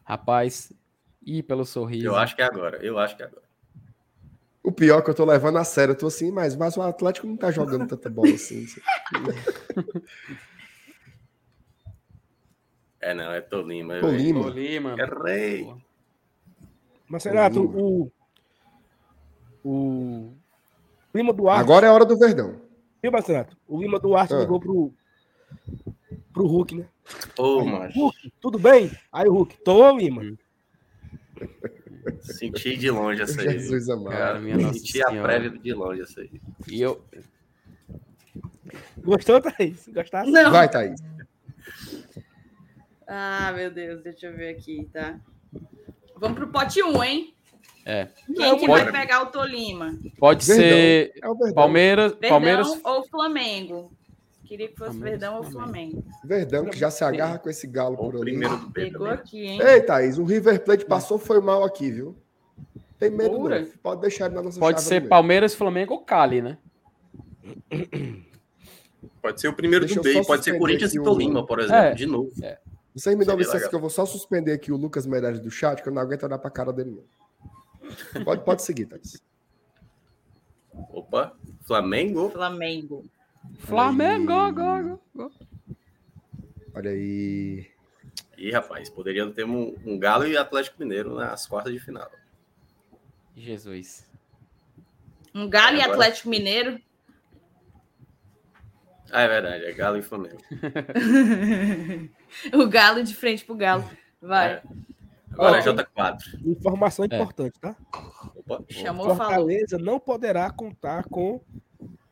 [0.05, 0.71] Rapaz,
[1.25, 2.05] e pelo sorriso.
[2.05, 2.77] Eu acho que é agora.
[2.85, 3.41] Eu acho que é agora.
[4.61, 6.83] O pior é que eu tô levando a sério, eu tô assim, mas, mas o
[6.83, 8.67] Atlético não tá jogando tanta bola assim.
[13.03, 13.99] É, não, é Tolima.
[13.99, 14.43] Tolima.
[14.43, 14.95] Tolima.
[14.95, 15.73] Errei.
[17.09, 18.11] Mas, Renato, o.
[19.65, 20.31] O.
[21.11, 21.61] Lima Duarte.
[21.61, 22.61] Agora é a hora do Verdão.
[23.01, 23.57] Viu, Renato?
[23.67, 24.37] O Lima Duarte Ah.
[24.37, 24.93] ligou pro.
[26.33, 26.85] Pro Hulk, né?
[27.37, 27.99] Ô, macho.
[27.99, 28.91] Hulk, tudo bem?
[29.11, 30.23] Aí o Hulk, tô, Lima.
[32.21, 33.49] Senti de longe essa aí.
[33.59, 34.15] Jesus amado.
[34.15, 35.27] Cara, minha nossa Senti a senhora.
[35.27, 36.29] prévia de longe essa aí.
[36.67, 37.03] E eu.
[39.03, 39.87] Gostou, Thaís?
[39.93, 40.31] Gostasse?
[40.31, 40.51] Não.
[40.51, 41.01] Vai, Thaís.
[43.07, 45.19] Ah, meu Deus, deixa eu ver aqui, tá?
[46.15, 47.33] Vamos pro pote 1, hein?
[47.85, 48.05] É.
[48.27, 49.97] Quem Não, que pode- vai pegar o Tolima?
[50.19, 50.63] Pode Verdão.
[50.65, 51.11] ser
[51.49, 51.53] É.
[51.53, 52.11] Palmeiras.
[52.13, 52.67] Verdão Palmeiras.
[52.83, 53.91] ou Flamengo?
[54.51, 56.01] Queria que fosse Palmeiras, Verdão ou Flamengo.
[56.01, 56.11] Flamengo.
[56.25, 58.31] Verdão que já se agarra com esse galo O por ali.
[58.31, 59.13] primeiro do B Pegou também.
[59.13, 59.61] aqui, hein?
[59.61, 62.17] Ei, Thaís, o River Plate passou, foi mal aqui, viu?
[62.99, 63.61] Tem medo Pura.
[63.61, 63.67] não.
[63.81, 66.57] Pode deixar ele na nossa Pode ser Palmeiras, Flamengo ou Cali, né?
[69.21, 70.21] Pode ser o primeiro Deixa do B.
[70.25, 71.75] Pode ser Corinthians e o- Tolima, por exemplo.
[71.77, 71.93] É.
[71.93, 72.29] De novo.
[72.37, 72.57] mesmo.
[72.93, 73.69] Vocês me dão licença legal.
[73.69, 76.23] que eu vou só suspender aqui o Lucas Meirelles do chat, que eu não aguento
[76.23, 78.23] olhar pra cara dele não.
[78.25, 79.17] Pode, pode seguir, Thaís.
[80.91, 82.29] Opa, Flamengo.
[82.31, 83.05] Flamengo.
[83.59, 85.31] Flamengo, go, go, go.
[86.75, 87.67] Olha aí.
[88.37, 92.09] Ih, rapaz, poderiam ter um, um Galo e Atlético Mineiro nas quartas de final.
[93.35, 94.09] Jesus.
[95.33, 96.79] Um Galo e Agora- Atlético Mineiro.
[99.11, 100.37] Ah, é verdade, é Galo e Flamengo.
[102.53, 103.87] o Galo de frente pro Galo.
[104.21, 104.53] Vai.
[104.53, 104.63] É.
[105.33, 106.17] Agora Ó, é J4.
[106.45, 107.07] Informação É.
[107.15, 107.75] importante, tá?
[108.35, 109.17] Opa, Chamou, falou.
[109.17, 111.41] Fortaleza não poderá contar com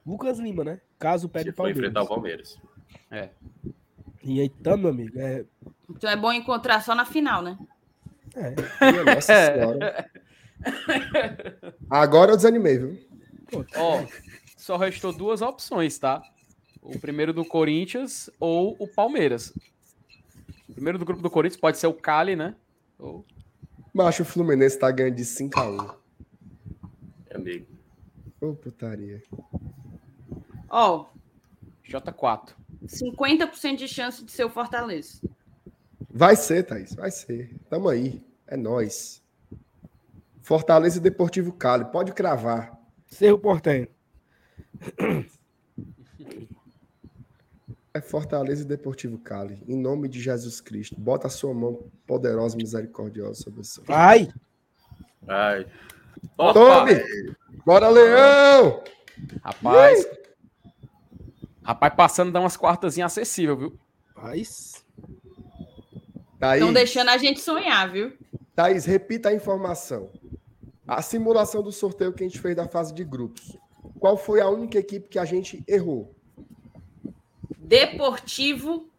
[0.05, 0.81] Lucas Lima, né?
[0.99, 1.79] Caso pegue o Palmeiras.
[1.79, 2.59] enfrentar o Palmeiras.
[4.21, 5.17] E aí, tá, meu amigo?
[5.17, 5.45] É,
[5.89, 7.57] Então é bom encontrar só na final, né?
[8.35, 8.53] é,
[8.91, 10.09] Minha Nossa Senhora.
[11.89, 12.99] Agora eu desanimei, viu?
[13.75, 14.05] Ó,
[14.57, 16.21] só restou duas opções, tá?
[16.81, 19.53] O primeiro do Corinthians ou o Palmeiras.
[20.67, 22.55] O primeiro do grupo do Corinthians pode ser o Cali, né?
[22.99, 23.25] Ou...
[23.93, 25.95] Macho, o Fluminense tá ganhando de 5x1.
[27.29, 27.65] É amigo.
[28.39, 29.23] Ô, putaria.
[30.69, 31.05] Ó,
[31.85, 32.53] J4.
[32.85, 35.19] 50% de chance de ser o Fortaleza.
[36.09, 37.55] Vai ser, Thaís, vai ser.
[37.69, 38.23] Tamo aí.
[38.47, 39.21] É nós.
[40.41, 41.85] Fortaleza e Deportivo Cali.
[41.85, 42.77] Pode cravar.
[43.07, 43.87] Cerro Portenho.
[47.93, 49.63] É Fortaleza e Deportivo Cali.
[49.67, 50.99] Em nome de Jesus Cristo.
[50.99, 53.83] Bota a sua mão poderosa e misericordiosa sobre o seu.
[53.87, 54.29] Ai!
[55.27, 55.65] Ai.
[56.37, 57.03] Tome!
[57.65, 58.83] Bora, Leão!
[59.43, 60.07] Rapaz.
[61.63, 63.79] Rapaz, passando dá umas quartazinhas acessível, viu?
[64.15, 64.85] Mas...
[66.39, 68.13] Thaís, Estão deixando a gente sonhar, viu?
[68.55, 70.09] Thaís, repita a informação.
[70.87, 73.57] A simulação do sorteio que a gente fez da fase de grupos.
[73.99, 76.15] Qual foi a única equipe que a gente errou?
[77.57, 78.89] Deportivo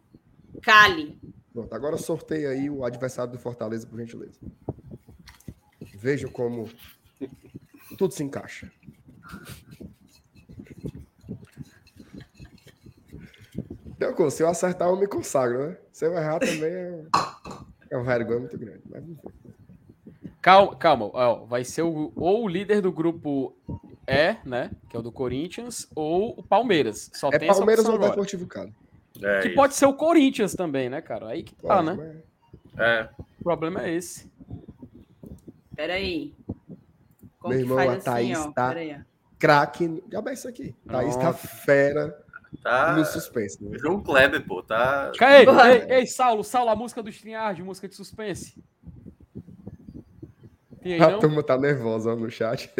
[0.61, 1.19] Cali.
[1.51, 4.39] Pronto, agora sorteia aí o adversário do Fortaleza, por gentileza.
[5.95, 6.69] Vejam como
[7.97, 8.71] tudo se encaixa.
[14.01, 15.77] Então, se eu acertar, eu me consagro, né?
[15.91, 17.03] Se eu errar também é,
[17.91, 18.81] é um vergonha muito grande.
[18.89, 19.03] Mas
[20.41, 21.09] Calma, calma.
[21.13, 23.55] Ó, vai ser o, ou o líder do grupo
[24.07, 24.71] E, né?
[24.89, 27.11] Que é o do Corinthians, ou o Palmeiras.
[27.13, 28.73] Só é tem Palmeiras ou Deportivo Cali.
[29.21, 29.55] É que isso.
[29.55, 31.27] pode ser o Corinthians também, né, cara?
[31.27, 32.15] Aí que tá, pode, né?
[32.79, 33.09] É.
[33.39, 34.31] O problema é esse.
[35.75, 36.33] Peraí.
[37.39, 38.51] Como Meu irmão, a assim, Thaís ó?
[38.51, 38.75] tá
[39.37, 40.03] craque.
[40.11, 40.73] Já vai isso aqui.
[40.87, 42.19] Thaís tá fera
[42.63, 42.93] Tá.
[42.95, 43.63] No suspense.
[43.63, 43.77] Né?
[43.79, 45.11] João Kleber, pô, tá.
[45.19, 45.45] Ei,
[45.89, 48.61] ei, ei, Saulo, Saulo, a música do Stringard, música de suspense.
[50.83, 52.71] Aí, a turma tá nervosa no chat.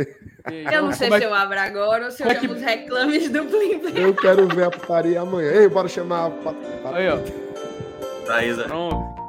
[0.44, 2.48] Aí, eu não sei é se eu abro agora ou se eu é que...
[2.48, 5.52] os reclames do Plim Eu quero ver a putaria amanhã.
[5.52, 6.96] Ei, bora chamar a.
[6.96, 7.20] Aí, ó.
[8.26, 8.64] Thaísa.
[8.64, 9.22] Pronto.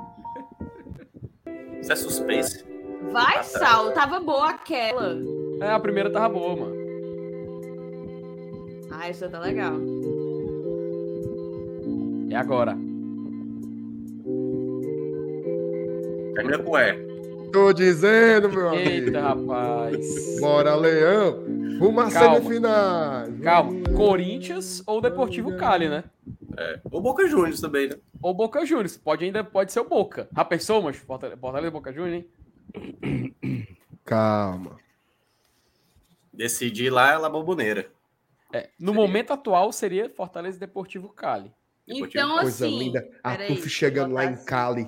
[1.80, 2.64] Isso é suspense.
[3.10, 3.42] Vai, ah, tá.
[3.42, 5.18] Saulo, tava boa aquela.
[5.60, 6.82] É, a primeira tava boa, mano.
[8.90, 9.74] Ah, essa tá legal.
[12.32, 12.72] É agora.
[16.34, 17.12] Termina com E.
[17.52, 18.88] Tô dizendo, meu amigo.
[18.88, 20.40] Eita, rapaz.
[20.40, 21.44] Bora, Leão.
[21.78, 23.26] Rumo à semifinal.
[23.42, 23.82] Calma.
[23.94, 26.04] Corinthians ou Deportivo Cali, né?
[26.56, 26.80] É.
[26.90, 27.96] Ou Boca Juniors também, né?
[28.22, 28.96] Ou Boca Juniors.
[28.96, 30.26] Pode ainda pode ser o Boca.
[30.34, 32.24] Já pensou, mas Fortaleza e Boca Juniors,
[32.72, 33.34] hein?
[34.06, 34.78] Calma.
[36.32, 37.90] Decidir lá é La Boboneira.
[38.54, 39.06] É, no seria.
[39.06, 41.52] momento atual seria Fortaleza e Deportivo Cali.
[41.92, 42.78] Então, Coisa assim.
[42.78, 43.08] linda.
[43.22, 44.84] A TUF chegando lá em Cali.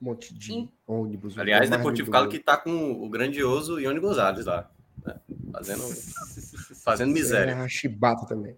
[0.00, 0.72] Um monte de em...
[0.86, 1.38] ônibus.
[1.38, 4.70] Aliás, Deportivo Cali que tá com o grandioso Ione Gonzalez lá.
[5.04, 5.14] Né?
[5.52, 5.82] Fazendo,
[6.84, 7.52] fazendo miséria.
[7.52, 8.56] É, a chibata também.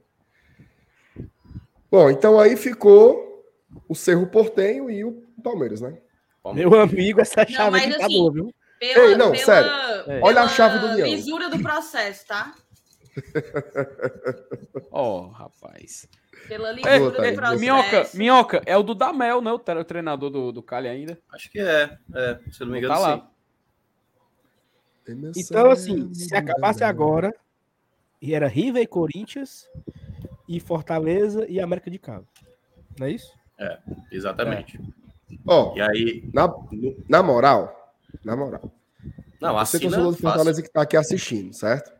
[1.90, 3.44] Bom, então aí ficou
[3.88, 5.98] o Cerro Portenho e o Palmeiras, né?
[6.54, 8.54] Meu amigo, essa chave não, tá assim, boa, viu?
[8.78, 9.70] Pela, Ei, não, pela, sério.
[10.04, 11.08] Pela Olha a chave do Leão.
[11.08, 12.54] lisura do processo, tá?
[14.92, 16.08] Ó, oh, rapaz.
[16.46, 19.52] Pela é, é, Minhoca, Minhoca, é o do Damel, né?
[19.52, 21.18] O treinador do, do Cali ainda.
[21.32, 21.98] Acho que é.
[22.14, 23.30] é se eu não me engano, tá lá.
[25.36, 27.34] Então, assim, se acabasse agora,
[28.20, 29.68] e era River e Corinthians,
[30.48, 32.26] e Fortaleza e América de Cabo.
[32.98, 33.32] Não é isso?
[33.58, 33.78] É,
[34.10, 34.80] exatamente.
[35.46, 36.30] Ó, oh, e aí...
[36.32, 36.48] na,
[37.08, 37.94] na moral,
[38.24, 38.72] na moral.
[39.40, 41.92] Não, você que do Fortaleza que tá aqui assistindo, certo?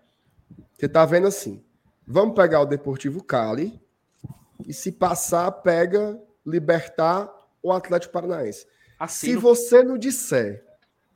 [0.73, 1.62] Você tá vendo assim,
[2.06, 3.81] vamos pegar o Deportivo Cali,
[4.66, 7.32] e se passar, pega Libertar
[7.62, 8.66] ou Atlético Paranaense.
[8.98, 10.64] Assim, se você não disser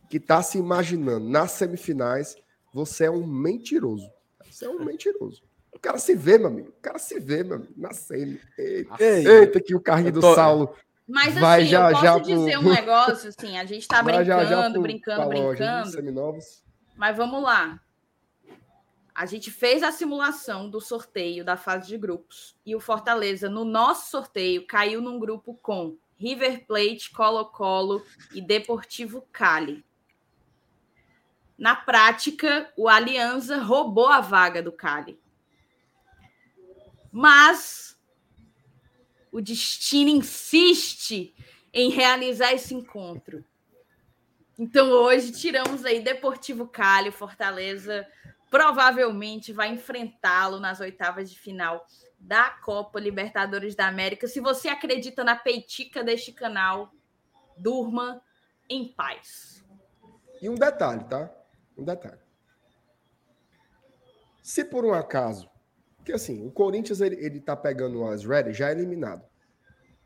[0.09, 2.37] que está se imaginando nas semifinais,
[2.73, 4.11] você é um mentiroso.
[4.49, 5.43] Você é um mentiroso.
[5.73, 6.69] O cara se vê, meu amigo.
[6.69, 8.41] O cara se vê, meu amigo, na semi.
[8.59, 10.21] Eita, eita que o carrinho tô...
[10.21, 10.75] do Saulo.
[11.09, 12.69] Mas vai assim, já, eu posso já dizer pro...
[12.69, 16.39] um negócio, assim, a gente tá brincando, já, já brincando, brincando.
[16.97, 17.81] Mas vamos lá.
[19.23, 23.65] A gente fez a simulação do sorteio da fase de grupos e o Fortaleza, no
[23.65, 28.05] nosso sorteio, caiu num grupo com River Plate, Colo-Colo
[28.35, 29.85] e Deportivo Cali.
[31.57, 35.17] Na prática, o Aliança roubou a vaga do Cali.
[37.13, 37.97] Mas
[39.31, 41.33] o destino insiste
[41.73, 43.45] em realizar esse encontro.
[44.59, 48.05] Então hoje tiramos aí Deportivo Cali, Fortaleza
[48.53, 51.87] provavelmente vai enfrentá-lo nas oitavas de final
[52.21, 54.29] da Copa Libertadores da América.
[54.29, 56.93] Se você acredita na peitica deste canal,
[57.57, 58.23] durma
[58.69, 59.65] em paz.
[60.43, 61.33] E um detalhe, tá?
[61.79, 62.21] Um detalhe.
[64.43, 65.49] Se por um acaso,
[66.05, 69.25] que assim, o Corinthians ele, ele tá pegando as Ready já eliminado.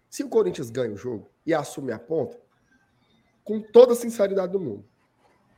[0.09, 2.41] Se o Corinthians ganha o jogo e assume a ponta,
[3.43, 4.89] com toda a sinceridade do mundo,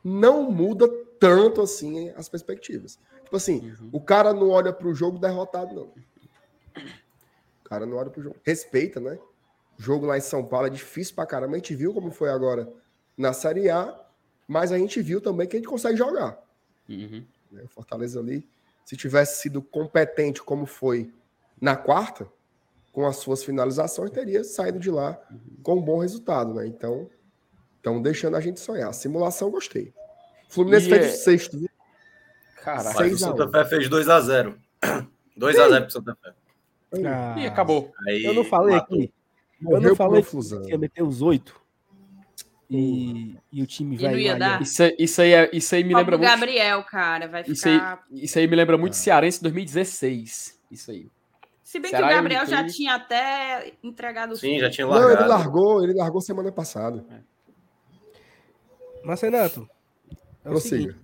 [0.03, 0.89] não muda
[1.19, 2.99] tanto assim as perspectivas.
[3.25, 3.91] Tipo assim, uhum.
[3.93, 5.93] o cara não olha para o jogo derrotado, não.
[7.61, 8.37] O cara não olha para o jogo.
[8.43, 9.19] Respeita, né?
[9.79, 11.55] O jogo lá em São Paulo é difícil pra caramba.
[11.55, 12.73] A gente viu como foi agora
[13.17, 13.95] na Série A,
[14.47, 16.43] mas a gente viu também que a gente consegue jogar.
[16.89, 17.25] Uhum.
[17.53, 18.49] Né, o Fortaleza ali,
[18.85, 21.13] se tivesse sido competente como foi
[21.61, 22.27] na quarta,
[22.93, 25.63] com as suas finalizações, teria saído de lá uhum.
[25.63, 26.67] com um bom resultado, né?
[26.67, 27.11] Então,
[27.77, 28.93] estão deixando a gente sonhar.
[28.95, 29.93] Simulação, gostei.
[30.49, 31.09] Fluminense fez é...
[31.09, 31.71] o sexto.
[32.63, 34.57] Caralho, o Santa Fé fez 2x0.
[35.39, 36.33] 2x0 pro Santa Fé.
[37.07, 37.93] Ah, e acabou.
[38.07, 38.99] Aí, eu não falei matou.
[38.99, 39.13] aqui.
[39.61, 41.61] Eu não falei que ia meter os oito.
[42.71, 44.13] E, e o time vai.
[44.13, 44.61] Não ia dar.
[44.61, 46.29] Isso, isso, aí, é, isso aí me lembra muito.
[46.29, 47.53] Gabriel, cara, vai ficar.
[47.53, 47.81] Isso aí,
[48.23, 48.97] isso aí me lembra muito ah.
[48.97, 50.61] Cearense 2016.
[50.71, 51.11] Isso aí.
[51.65, 55.15] Se bem Ceará que o Gabriel já tinha até entregado Sim, já tinha largado.
[55.15, 57.05] Não, ele largou, ele largou semana passada.
[57.11, 57.21] É.
[59.05, 59.69] Mas, Renato,
[60.49, 60.97] é o seguinte.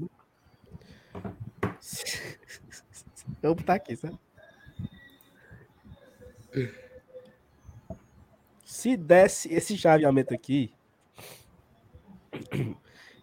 [3.43, 4.19] Eu vou botar aqui, sabe?
[8.85, 10.71] se desse esse chaveamento aqui,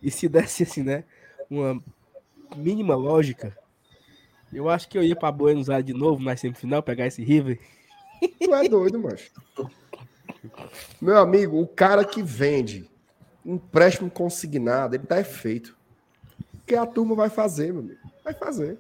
[0.02, 1.04] e se desse assim, né,
[1.48, 1.80] uma
[2.56, 3.56] mínima lógica,
[4.52, 7.60] eu acho que eu ia para Buenos Aires de novo na semifinal, pegar esse River.
[8.40, 9.32] Tu é doido, macho.
[11.00, 12.90] Meu amigo, o cara que vende
[13.46, 15.70] empréstimo consignado, ele tá é feito.
[15.70, 15.81] O
[16.66, 18.00] que a turma vai fazer, meu amigo?
[18.24, 18.78] Vai fazer.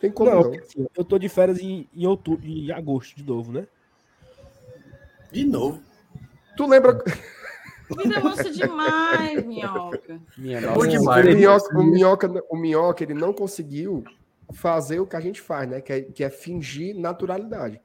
[0.00, 0.40] Tem como não.
[0.42, 0.54] não.
[0.54, 3.66] Assim, eu tô de férias em, em outubro, em agosto de novo, né?
[5.32, 5.80] De novo.
[6.56, 7.02] Tu lembra.
[7.96, 10.20] Vida mansa demais, minhoca.
[10.36, 11.24] Minha nossa, demais.
[11.24, 14.02] O minhoca, o, minhoca, o minhoca, ele não conseguiu
[14.52, 15.80] fazer o que a gente faz, né?
[15.80, 17.80] Que é, que é fingir naturalidade.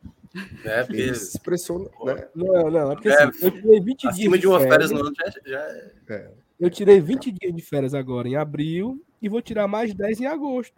[0.64, 1.02] É, porque...
[1.02, 2.28] Ele se expressou, né?
[2.34, 4.41] Não, não, é porque é, assim, eu tirei 20 acima dias.
[4.41, 5.91] de uma férias, férias no ano já, já é.
[6.10, 6.32] é.
[6.60, 10.26] Eu tirei 20 dias de férias agora em abril e vou tirar mais 10 em
[10.26, 10.76] agosto.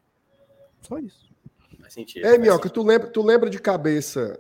[0.82, 1.32] Só isso.
[1.80, 2.26] Faz sentido.
[2.26, 4.40] Ei, Minhoca, tu lembra, tu lembra de cabeça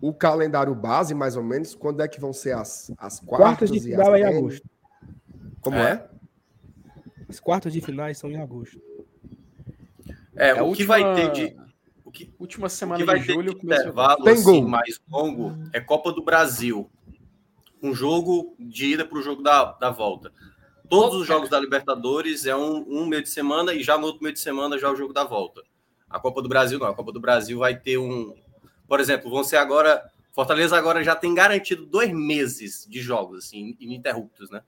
[0.00, 1.74] o calendário base, mais ou menos?
[1.74, 4.68] Quando é que vão ser as, as quartas, quartas de final em agosto.
[5.60, 5.92] Como é?
[5.92, 6.08] é?
[7.28, 8.80] As quartas de finais são em agosto.
[10.36, 11.56] É, é o que vai ter de.
[12.04, 13.54] O que, última semana que vai de julho.
[13.54, 16.88] Ter de intervalo Tem assim, mais longo é Copa do Brasil.
[17.82, 20.32] Um jogo de ida para o jogo da, da volta.
[20.88, 24.22] Todos os jogos da Libertadores é um, um meio de semana e já no outro
[24.22, 25.62] meio de semana já é o jogo da volta.
[26.08, 26.86] A Copa do Brasil não.
[26.86, 28.34] A Copa do Brasil vai ter um.
[28.86, 30.10] Por exemplo, vão ser agora.
[30.32, 34.62] Fortaleza agora já tem garantido dois meses de jogos, assim, ininterruptos, né?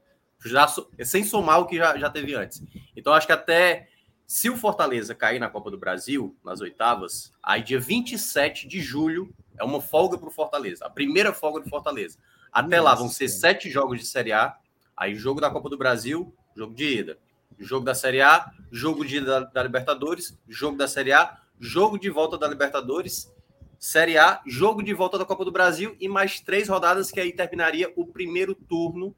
[0.45, 0.67] Já,
[1.05, 2.63] sem somar o que já, já teve antes.
[2.97, 3.89] Então, acho que até
[4.27, 9.33] se o Fortaleza cair na Copa do Brasil, nas oitavas, aí dia 27 de julho
[9.59, 10.87] é uma folga para o Fortaleza.
[10.87, 12.19] A primeira folga do Fortaleza.
[12.53, 14.57] Até Nossa, lá vão ser sete jogos de Série A.
[15.01, 17.18] Aí jogo da Copa do Brasil, jogo de ida
[17.60, 22.09] jogo da Série A, jogo de da, da, Libertadores, jogo da Série A, jogo de
[22.10, 23.32] volta da Libertadores,
[23.78, 27.32] Série A, jogo de volta da Copa do Brasil e mais três rodadas que aí
[27.32, 29.14] terminaria o primeiro turno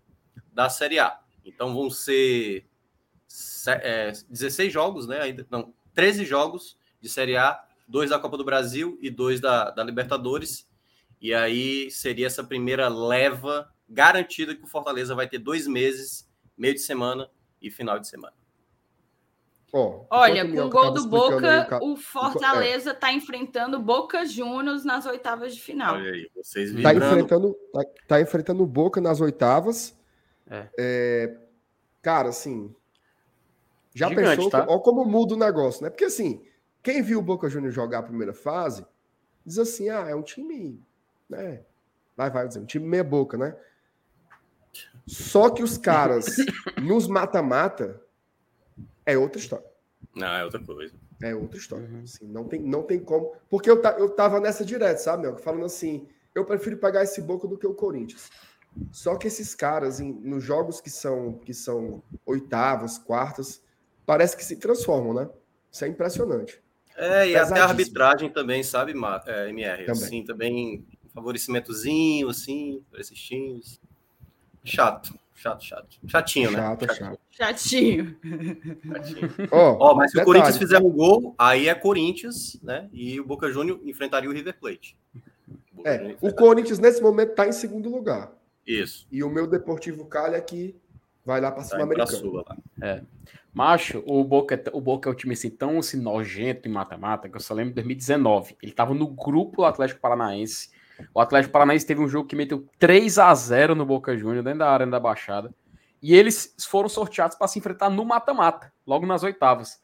[0.52, 1.18] da Série A.
[1.44, 2.66] Então vão ser
[3.66, 5.20] é, 16 jogos, né?
[5.20, 9.70] Ainda, não, 13 jogos de Série A, dois da Copa do Brasil e dois da,
[9.70, 10.68] da Libertadores.
[11.20, 16.74] E aí seria essa primeira leva garantida que o Fortaleza vai ter dois meses, meio
[16.74, 18.34] de semana, e final de semana.
[19.74, 23.14] Oh, Olha, com o gol do Boca, aí, o Fortaleza está é.
[23.14, 25.94] enfrentando Boca Juniors nas oitavas de final.
[25.94, 29.96] Olha aí, vocês Está enfrentando, tá, tá enfrentando Boca nas oitavas.
[30.50, 30.68] É.
[30.78, 31.36] É,
[32.02, 32.74] cara, assim.
[33.94, 34.50] Já Gigante, pensou?
[34.50, 34.66] Tá?
[34.68, 35.88] Olha como muda o negócio, né?
[35.88, 36.44] Porque assim,
[36.82, 38.84] quem viu o Boca Juniors jogar a primeira fase,
[39.44, 40.82] diz assim: ah, é um time.
[41.30, 41.62] Né?
[42.14, 43.56] Vai, vai dizer, um time meia boca, né?
[45.06, 46.26] Só que os caras
[46.80, 48.00] nos mata-mata
[49.04, 49.66] é outra história.
[50.14, 50.94] Não, é outra coisa.
[51.22, 51.88] É outra história.
[51.88, 52.02] Uhum.
[52.02, 53.32] Assim, não, tem, não tem como.
[53.48, 55.36] Porque eu, eu tava nessa direto, sabe, meu?
[55.36, 58.30] Falando assim, eu prefiro pegar esse Boca do que o Corinthians.
[58.90, 63.62] Só que esses caras, em, nos jogos que são, que são oitavas, quartas,
[64.06, 65.30] parece que se transformam, né?
[65.70, 66.62] Isso é impressionante.
[66.96, 68.92] É, e até a arbitragem também, sabe,
[69.26, 69.86] é, MR?
[69.86, 70.02] Também.
[70.02, 73.80] Assim, também favorecimentozinho, assim, para esses times.
[74.64, 75.98] Chato, chato, chato.
[76.06, 76.58] Chatinho, né?
[76.58, 77.20] Chato, chato.
[77.30, 78.16] Chatinho.
[78.86, 79.32] Chatinho.
[79.50, 80.22] Oh, oh, mas se detalhe.
[80.22, 82.88] o Corinthians fizer um gol, aí é Corinthians, né?
[82.92, 84.96] E o Boca Júnior enfrentaria o River Plate.
[85.76, 88.32] O é, o Corinthians nesse momento está em segundo lugar.
[88.66, 89.06] Isso.
[89.10, 90.76] E o meu Deportivo Cali aqui
[91.24, 92.56] vai lá para tá Sul-Americana.
[92.80, 93.02] É.
[93.52, 97.28] Macho, o Boca, é o Boca é um time assim, tão assim, nojento em mata-mata,
[97.28, 98.56] que eu só lembro de 2019.
[98.62, 100.70] Ele estava no grupo do Atlético Paranaense
[101.14, 104.60] o Atlético Paranaense teve um jogo que meteu 3 a 0 no Boca Juniors, dentro
[104.60, 105.54] da área da Baixada.
[106.02, 109.80] E eles foram sorteados para se enfrentar no mata-mata, logo nas oitavas.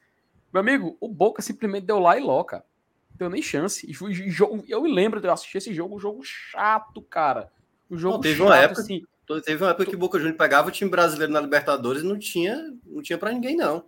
[0.53, 2.65] Meu amigo, o Boca simplesmente deu lá e ló, cara.
[3.15, 3.89] Deu nem chance.
[3.89, 7.51] E foi jogo, eu me lembro de eu assistir esse jogo, um jogo chato, cara.
[7.91, 9.03] Um jogo não, teve chato, uma época, assim.
[9.45, 12.19] Teve uma época que o Boca Juniors pegava o time brasileiro na Libertadores e não
[12.19, 13.85] tinha, não tinha para ninguém, não.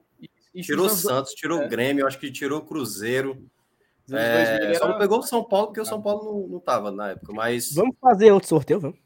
[0.55, 1.69] E, tirou o Santos, tirou o é.
[1.69, 3.43] Grêmio, acho que tirou o Cruzeiro.
[4.12, 7.10] É, só não pegou o São Paulo, porque o São Paulo não, não tava na
[7.10, 7.72] época, mas...
[7.72, 8.98] Vamos fazer outro sorteio, vamos.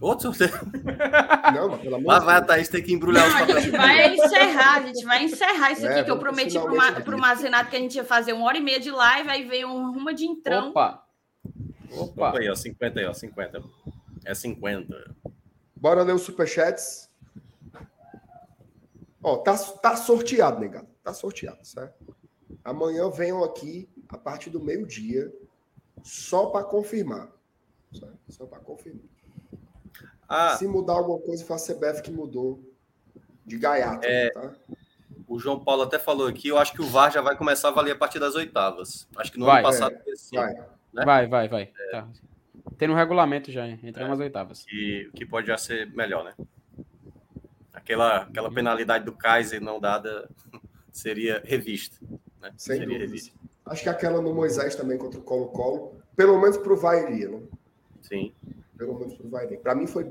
[0.00, 0.50] Outro sorteio?
[1.54, 3.56] Não, mas pelo amor Lá vai a Thaís ter que embrulhar não, os papéis.
[3.56, 6.76] A gente vai encerrar, a gente vai encerrar isso aqui é, que eu prometi pro,
[6.76, 9.44] Ma, pro Mazenato que a gente ia fazer uma hora e meia de live, aí
[9.44, 10.70] veio um rumo de entrão.
[10.70, 11.04] Opa!
[11.92, 12.28] Opa!
[12.28, 13.62] Opa aí, ó, 50 aí, ó, 50.
[14.24, 15.14] É 50.
[15.76, 17.08] Bora ler os superchats.
[19.22, 20.88] Ó, tá, tá sorteado, negado.
[21.02, 21.94] Tá sorteado, certo?
[22.64, 25.32] Amanhã venham aqui a partir do meio-dia,
[26.02, 27.28] só para confirmar.
[28.28, 29.02] Só para confirmar.
[30.28, 32.62] Ah, Se mudar alguma coisa, foi a CBF que mudou
[33.44, 34.06] de gaiato.
[34.06, 34.54] É, tá?
[35.28, 37.72] O João Paulo até falou aqui, eu acho que o VAR já vai começar a
[37.72, 39.08] valer a partir das oitavas.
[39.16, 40.54] Acho que no vai, ano passado é, assim, vai.
[40.54, 41.04] Né?
[41.04, 41.26] vai.
[41.26, 42.08] Vai, vai, É, tá.
[42.78, 44.64] Tem no regulamento já, entrando é, nas oitavas.
[44.70, 46.34] E o que pode já ser melhor, né?
[47.72, 50.28] Aquela, aquela penalidade do Kaiser não dada
[50.90, 51.96] seria revista.
[52.40, 52.52] Né?
[52.56, 53.34] Sem seria revista.
[53.66, 57.42] Acho que aquela no Moisés também contra o Colo-Colo, pelo menos pro Vairia, né?
[58.02, 58.34] Sim.
[58.76, 59.58] Pelo menos pro Vairia.
[59.58, 60.04] Para mim foi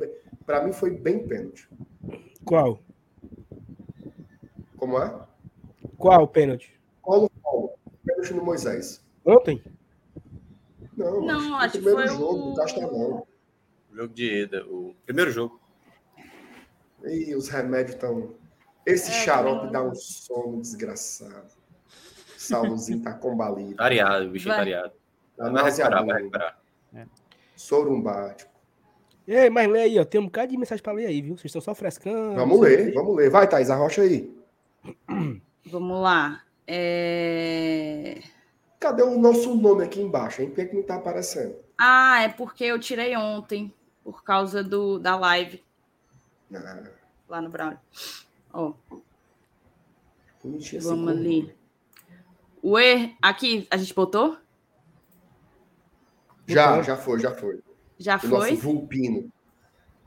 [0.45, 1.69] para mim foi bem pênalti.
[2.43, 2.79] Qual?
[4.77, 5.25] Como é?
[5.97, 6.73] Qual o pênalti?
[7.01, 7.71] Colo-Colo.
[8.05, 9.03] Pênalti no Moisés.
[9.25, 9.63] Ontem?
[10.97, 12.49] Não, não acho que foi jogo o...
[12.51, 13.27] do Castelão.
[13.93, 15.59] Jogo de ida, o primeiro jogo.
[17.03, 18.33] E os remédios estão.
[18.85, 21.51] Esse é, xarope dá um sono desgraçado.
[22.43, 23.75] Saulozinho tá combalido.
[23.75, 24.91] Variado, o bicho é variado.
[25.37, 26.59] Tá vai recuperar, vai recuperar.
[26.93, 27.05] É.
[27.55, 28.51] Sorumbático.
[29.27, 30.05] Ei, mas lê aí, ó.
[30.05, 31.37] Tem um bocado de mensagem para ler aí, viu?
[31.37, 32.35] Vocês estão só frescando.
[32.35, 33.29] Vamos ler, vamos ler.
[33.29, 34.29] Vai, Thaís, arrocha aí.
[35.65, 36.43] Vamos lá.
[36.67, 38.21] É...
[38.79, 40.49] Cadê o nosso nome aqui embaixo, hein?
[40.49, 41.55] Por que, que não tá aparecendo?
[41.77, 45.63] Ah, é porque eu tirei ontem, por causa do, da live.
[46.53, 46.83] Ah.
[47.29, 47.77] Lá no Brown.
[48.51, 48.73] Ó.
[50.81, 51.55] Vamos ali.
[52.63, 54.37] O E, aqui, a gente botou?
[56.47, 57.61] Já, já foi, já foi.
[57.99, 58.51] Já o foi?
[58.51, 59.29] Nosso Vulpino.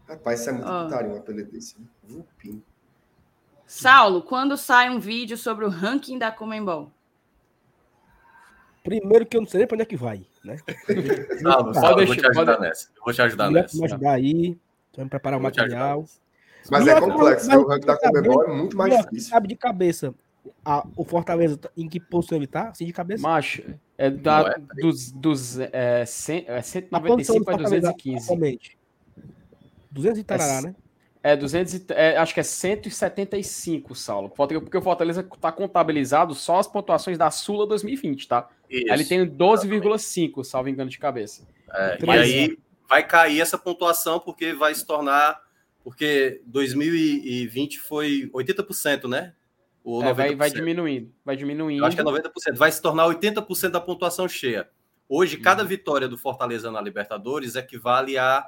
[0.08, 0.84] Rapaz, isso é muito oh.
[0.84, 1.78] putaria um apelido desse.
[1.78, 1.86] Né?
[2.02, 2.62] Vulpino.
[3.66, 6.90] Saulo, quando sai um vídeo sobre o ranking da Comembol?
[8.82, 10.56] Primeiro que eu não sei nem para onde é que vai, né?
[11.42, 12.88] Saulo, Saulo, eu vou te ajudar nessa.
[12.96, 13.76] Eu vou te ajudar nessa.
[13.76, 14.58] Vamos ajudar aí.
[14.96, 16.06] Vamos preparar o material.
[16.70, 19.28] Mas é complexo, mas, o ranking da Comembol é muito mais difícil.
[19.28, 20.14] Sabe de cabeça
[20.64, 22.68] a, o Fortaleza em que posição ele tá?
[22.68, 23.22] Assim de cabeça?
[23.22, 23.62] Macho,
[23.98, 28.24] é da, é, dos, dos é, cem, é 195 a 215.
[28.24, 28.78] Atualmente.
[29.90, 30.74] 200 e tarará, é, né?
[31.22, 34.28] É, 200 é, acho que é 175, Saulo.
[34.28, 38.48] Porque o Fortaleza está contabilizado só as pontuações da Sula 2020, tá?
[38.70, 41.46] Isso, aí ele tem 12,5, salvo engano de cabeça.
[41.72, 42.58] É, e aí
[42.88, 45.44] vai cair essa pontuação porque vai se tornar.
[45.82, 49.32] Porque 2020 foi 80%, né?
[49.86, 51.78] O é, vai, vai diminuindo, vai diminuindo.
[51.78, 52.56] Eu acho que é 90%.
[52.56, 54.68] Vai se tornar 80% da pontuação cheia.
[55.08, 55.68] Hoje, cada uhum.
[55.68, 58.44] vitória do Fortaleza na Libertadores equivale a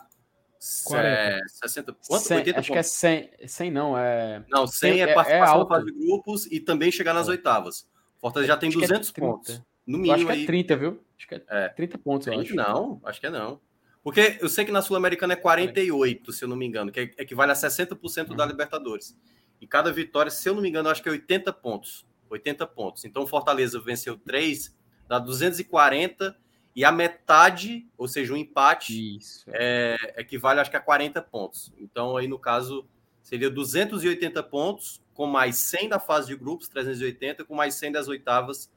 [0.95, 2.25] é, 60 quanto?
[2.25, 2.73] 100, 80 acho pontos.
[2.73, 5.87] que é 100, 100 não, é Não, 100, 100 é, é participação é na fase
[5.87, 7.31] de grupos e também chegar nas é.
[7.31, 7.89] oitavas.
[8.21, 9.63] Fortaleza já tem acho 200 é pontos.
[9.87, 10.81] No mínimo acho que é 30, aí.
[10.81, 11.05] viu?
[11.17, 12.53] Acho que é, é 30 pontos, eu acho.
[12.57, 13.61] Não, acho que é não.
[14.03, 17.53] Porque eu sei que na Sul-Americana é 48, se eu não me engano, que equivale
[17.53, 18.37] a 60% uhum.
[18.37, 19.17] da Libertadores.
[19.61, 22.07] E cada vitória, se eu não me engano, acho que é 80 pontos.
[22.31, 23.05] 80 pontos.
[23.05, 24.77] Então, o Fortaleza venceu 3,
[25.09, 26.37] dá 240
[26.77, 29.45] e a metade, ou seja, um empate, Isso.
[29.49, 31.73] É, equivale acho que a 40 pontos.
[31.79, 32.87] Então, aí no caso,
[33.23, 38.07] seria 280 pontos, com mais 100 da fase de grupos, 380, com mais 100 das
[38.07, 38.71] oitavas,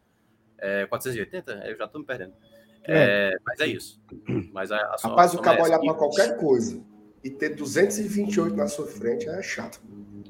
[0.57, 1.51] é, 480?
[1.67, 2.33] Eu já estou me perdendo.
[2.83, 3.33] É.
[3.33, 4.01] É, mas é isso.
[4.51, 6.81] Mas a, a Rapaz, o cabo olhar para qualquer coisa
[7.23, 9.79] e ter 228 na sua frente é chato.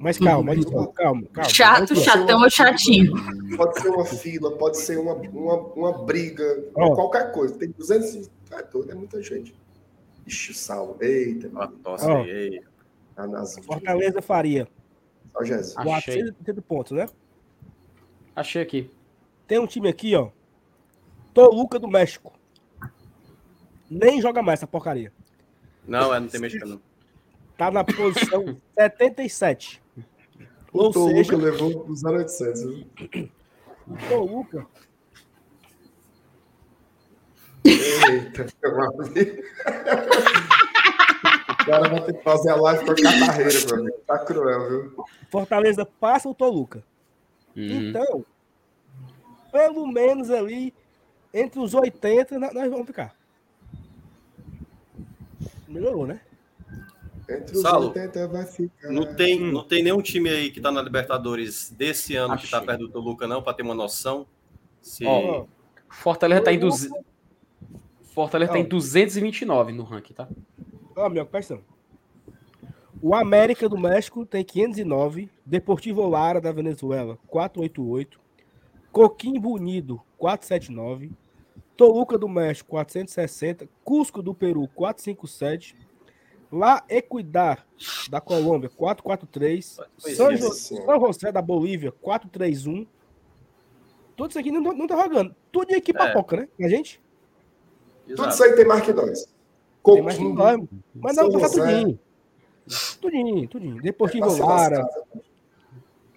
[0.02, 1.28] Mas calma, calma, calma.
[1.32, 1.50] calma.
[1.50, 3.14] Chato, chatão ou chatinho.
[3.56, 6.94] Pode ser uma fila, pode ser uma, uma, uma briga, oh.
[6.96, 7.56] qualquer coisa.
[7.56, 8.28] Tem 200.
[8.50, 9.54] É doido, é muita gente.
[10.26, 10.98] Ixi, sal.
[11.00, 11.52] Eita.
[11.56, 12.18] A tosse oh.
[12.18, 12.62] aí.
[13.64, 14.68] Fortaleza faria.
[15.36, 15.76] Ó, Jesus.
[15.76, 17.08] 430 pontos, né?
[18.36, 18.90] Achei aqui.
[19.48, 20.30] Tem um time aqui, ó.
[21.32, 22.34] Toluca do México.
[23.88, 25.14] Nem joga mais essa porcaria.
[25.88, 26.82] Não, é, não tem mexicano.
[27.62, 29.84] Tá na posição 77.
[30.74, 32.64] O Ou Toluca seja, levou os 0800.
[32.64, 34.66] O Toluca.
[37.64, 39.44] Eita, meu amigo.
[41.52, 43.98] O cara vai ter que fazer a live com a catarreira, meu amigo.
[44.08, 45.06] Tá cruel, viu?
[45.30, 46.84] Fortaleza passa o Toluca.
[47.56, 47.90] Uhum.
[47.90, 48.26] Então,
[49.52, 50.74] pelo menos ali,
[51.32, 53.16] entre os 80, nós vamos ficar.
[55.68, 56.22] Melhorou, né?
[57.38, 58.90] Entre os Saulo, 80 vai ficar.
[58.90, 59.51] Não tem, hum.
[59.51, 62.45] não tem nenhum time aí que tá na Libertadores desse ano Achei.
[62.45, 64.26] que tá perto do Toluca, não, para ter uma noção.
[64.82, 65.06] Se...
[65.06, 65.48] Oh,
[65.90, 66.90] Fortaleza tá em, duz...
[68.14, 68.56] Fortaleza oh.
[68.56, 70.27] tá em 229 no ranking, tá?
[70.95, 71.60] Ó, oh, meu, presta
[73.01, 78.19] O América do México tem 509, Deportivo Lara da Venezuela 488,
[78.92, 81.11] Coquimbo Unido 479,
[81.77, 85.76] Toluca do México 460, Cusco do Peru 457,
[86.52, 87.60] La Equidad
[88.10, 92.86] da Colômbia 443, São, jo São José da Bolívia 431.
[94.18, 95.34] Tudo isso aqui não, não tá jogando.
[95.52, 96.12] Tudo equipe é.
[96.12, 96.50] pouca, né?
[96.60, 97.02] A gente?
[98.06, 98.24] Exato.
[98.24, 99.34] Tudo isso aí tem Mark 2.
[99.84, 100.70] Tem Mark 2.
[100.96, 102.00] Mas não, tá tudinho.
[103.00, 103.82] Tudinho, tudinho.
[103.82, 104.86] Deportivo é Lara.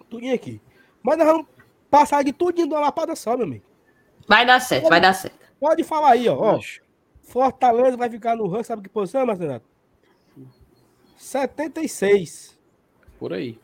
[0.09, 0.61] Tudinho aqui.
[1.01, 1.47] Mas nós vamos
[1.89, 3.65] passar de tudinho de uma lapada só, meu amigo.
[4.27, 5.37] Vai dar certo, vai dar certo.
[5.59, 6.35] Pode falar aí, ó.
[6.35, 6.59] ó
[7.21, 9.61] Fortaleza vai ficar no ranking, sabe que posição, Marcelo?
[11.25, 12.55] 76.
[13.17, 13.59] Por aí.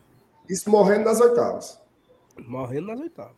[0.49, 1.80] Isso morrendo nas oitavas.
[2.40, 3.35] Morrendo nas oitavas.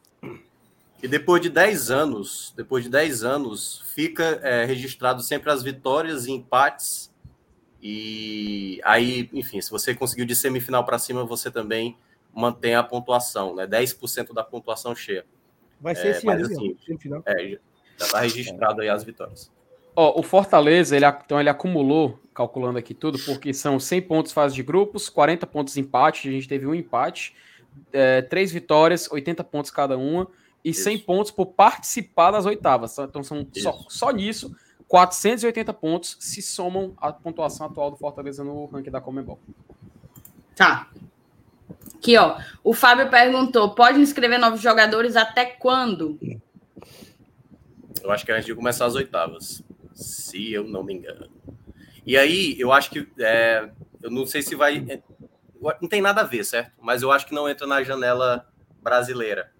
[1.01, 6.25] E depois de 10 anos, depois de 10 anos, fica é, registrado sempre as vitórias
[6.25, 7.13] e empates.
[7.81, 11.97] E aí, enfim, se você conseguiu de semifinal para cima, você também
[12.33, 13.67] mantém a pontuação, né?
[13.67, 15.25] 10% da pontuação cheia.
[15.81, 16.77] Vai ser é, esse ano, assim,
[17.25, 17.59] é,
[17.97, 19.51] já está registrado aí as vitórias.
[19.95, 24.55] Ó, o Fortaleza, ele, então ele acumulou, calculando aqui tudo, porque são 100 pontos fase
[24.55, 27.35] de grupos, 40 pontos empate, a gente teve um empate,
[27.91, 30.27] é, três vitórias, 80 pontos cada uma,
[30.63, 30.83] e Isso.
[30.83, 32.97] 100 pontos por participar das oitavas.
[32.97, 34.55] Então são só, só nisso,
[34.87, 39.39] 480 pontos se somam à pontuação atual do Fortaleza no ranking da Comebol.
[40.55, 40.89] Tá.
[41.95, 42.39] Aqui, ó.
[42.63, 46.17] O Fábio perguntou: pode inscrever novos jogadores até quando?
[48.01, 49.63] Eu acho que é antes de começar as oitavas
[49.93, 51.29] se eu não me engano.
[52.05, 53.07] E aí, eu acho que.
[53.19, 53.69] É,
[54.01, 54.85] eu não sei se vai.
[54.89, 55.01] É,
[55.81, 56.73] não tem nada a ver, certo?
[56.81, 59.51] Mas eu acho que não entra na janela brasileira.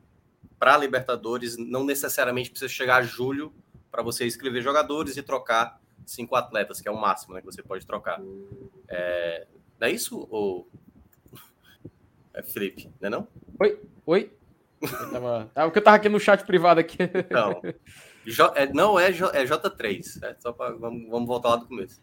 [0.59, 3.53] Para Libertadores, não necessariamente precisa chegar a julho
[3.91, 7.61] para você escrever jogadores e trocar cinco atletas, que é o máximo né, que você
[7.61, 8.21] pode trocar.
[8.87, 9.47] É,
[9.79, 10.67] é isso, ou...
[12.33, 13.27] É Felipe, não é não?
[13.59, 14.31] Oi, oi.
[14.81, 15.51] Eu tava...
[15.53, 16.97] Ah, o que eu tava aqui no chat privado aqui.
[17.29, 17.61] Não.
[18.25, 20.35] J, é, não é, J, é J3, né?
[20.39, 22.01] Só pra, vamos, vamos voltar lá do começo.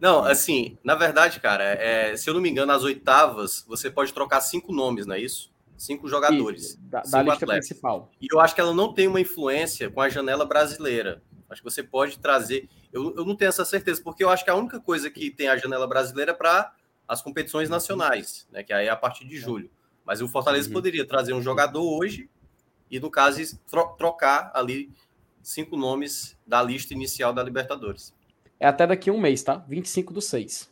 [0.00, 4.12] Não, assim, na verdade, cara, é, se eu não me engano, as oitavas você pode
[4.12, 5.52] trocar cinco nomes, não é isso?
[5.76, 6.70] Cinco jogadores.
[6.70, 7.68] Isso, da, da lista atletas.
[7.68, 8.10] principal.
[8.20, 11.22] E eu acho que ela não tem uma influência com a janela brasileira.
[11.48, 12.68] Acho que você pode trazer.
[12.92, 15.48] Eu, eu não tenho essa certeza, porque eu acho que a única coisa que tem
[15.48, 16.72] a janela brasileira é para
[17.06, 18.62] as competições nacionais, né?
[18.62, 19.70] Que aí é a partir de julho.
[20.04, 20.74] Mas o Fortaleza uhum.
[20.74, 22.28] poderia trazer um jogador hoje
[22.90, 24.90] e, no caso, tro trocar ali
[25.48, 28.14] cinco nomes da lista inicial da Libertadores.
[28.60, 29.56] É até daqui a um mês, tá?
[29.66, 30.70] 25 do 6.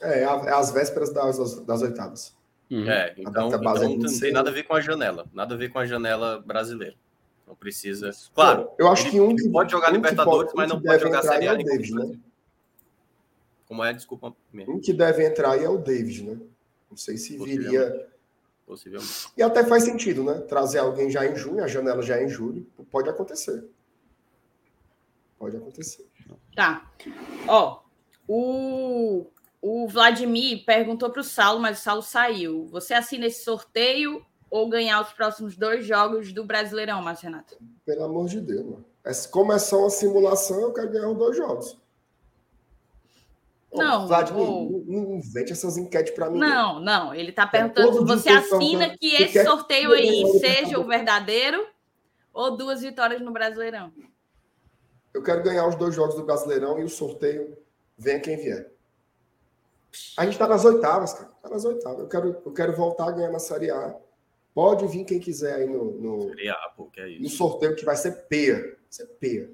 [0.00, 2.34] É, é, é as vésperas das, das oitavas.
[2.70, 2.90] Uhum.
[2.90, 5.26] É, então, então não tem nada a ver com a janela.
[5.32, 6.96] Nada a ver com a janela brasileira.
[7.46, 8.10] Não precisa.
[8.34, 11.22] Claro, eu acho que um que pode jogar um Libertadores, pode, mas não pode jogar
[11.22, 11.52] Série A.
[11.52, 12.18] É o David, né?
[13.66, 13.92] Como é?
[13.92, 14.34] Desculpa.
[14.66, 16.38] Um que deve entrar aí é o David, né?
[16.90, 18.08] Não sei se viria
[18.66, 19.28] Possivelmente.
[19.36, 20.40] E até faz sentido, né?
[20.40, 22.66] Trazer alguém já em junho, a janela já é em julho.
[22.90, 23.68] Pode acontecer.
[25.38, 26.08] Pode acontecer.
[26.56, 26.90] Tá.
[27.46, 27.82] Ó,
[28.26, 29.26] o,
[29.60, 32.66] o Vladimir perguntou para o Saulo, mas o Saulo saiu.
[32.66, 37.58] Você assina esse sorteio ou ganhar os próximos dois jogos do Brasileirão, Márcio Renato?
[37.84, 38.84] Pelo amor de Deus, mano.
[39.30, 41.78] Como é só uma simulação, eu quero ganhar os dois jogos.
[43.74, 46.38] Não, Vladimir, não, não invente essas enquetes para mim.
[46.38, 47.14] Não, não.
[47.14, 51.66] Ele está perguntando se você assina que esse sorteio aí seja o verdadeiro
[52.32, 53.92] ou duas vitórias no Brasileirão.
[55.12, 57.56] Eu quero ganhar os dois jogos do Brasileirão e o sorteio
[57.96, 58.72] venha quem vier.
[60.16, 61.30] A gente está nas oitavas, cara.
[61.36, 62.00] Está nas oitavas.
[62.00, 63.94] Eu quero, eu quero voltar a ganhar na Série A.
[64.52, 67.22] Pode vir quem quiser aí no, no, Série A, pô, que é isso.
[67.22, 68.56] no sorteio que vai ser peia.
[68.56, 69.50] Vai ser peia.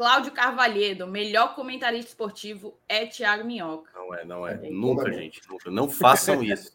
[0.00, 3.90] Cláudio Carvalhedo, melhor comentarista esportivo é Thiago Minhoca.
[3.94, 4.56] Não é, não é.
[4.70, 5.42] Nunca, gente.
[5.46, 5.70] Nunca.
[5.70, 6.72] Não façam isso.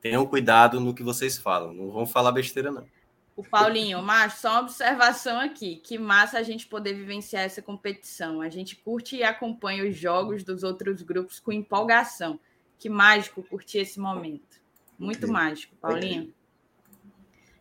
[0.00, 1.74] Tenham cuidado no que vocês falam.
[1.74, 2.86] Não vão falar besteira, não.
[3.34, 5.80] O Paulinho, mas só uma observação aqui.
[5.82, 8.40] Que massa a gente poder vivenciar essa competição.
[8.40, 12.38] A gente curte e acompanha os jogos dos outros grupos com empolgação.
[12.78, 14.60] Que mágico curtir esse momento.
[14.96, 16.32] Muito mágico, Paulinho.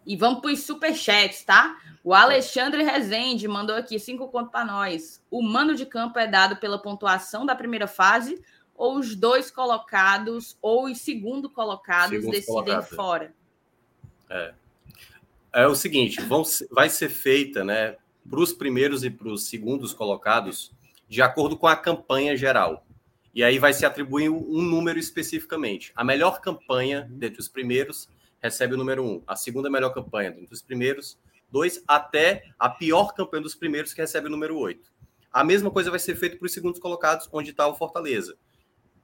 [0.06, 1.78] E vamos para os superchats, tá?
[2.04, 5.24] O Alexandre Rezende mandou aqui cinco contos para nós.
[5.32, 8.40] O mano de campo é dado pela pontuação da primeira fase
[8.76, 12.96] ou os dois colocados ou os segundo colocados segundo decidem colocado.
[12.96, 13.34] fora?
[14.30, 14.54] É.
[15.54, 17.96] É o seguinte, vão, vai ser feita, né,
[18.30, 20.72] para os primeiros e para os segundos colocados,
[21.08, 22.86] de acordo com a campanha geral.
[23.34, 25.94] E aí vai se atribuir um número especificamente.
[25.96, 28.10] A melhor campanha dentre os primeiros
[28.46, 29.24] recebe o número um.
[29.28, 31.20] A segunda melhor campanha dentre os primeiros,
[31.52, 34.94] dois, até a pior campanha dos primeiros, que recebe o número oito.
[35.32, 38.38] A mesma coisa vai ser feita para os segundos colocados, onde está o Fortaleza.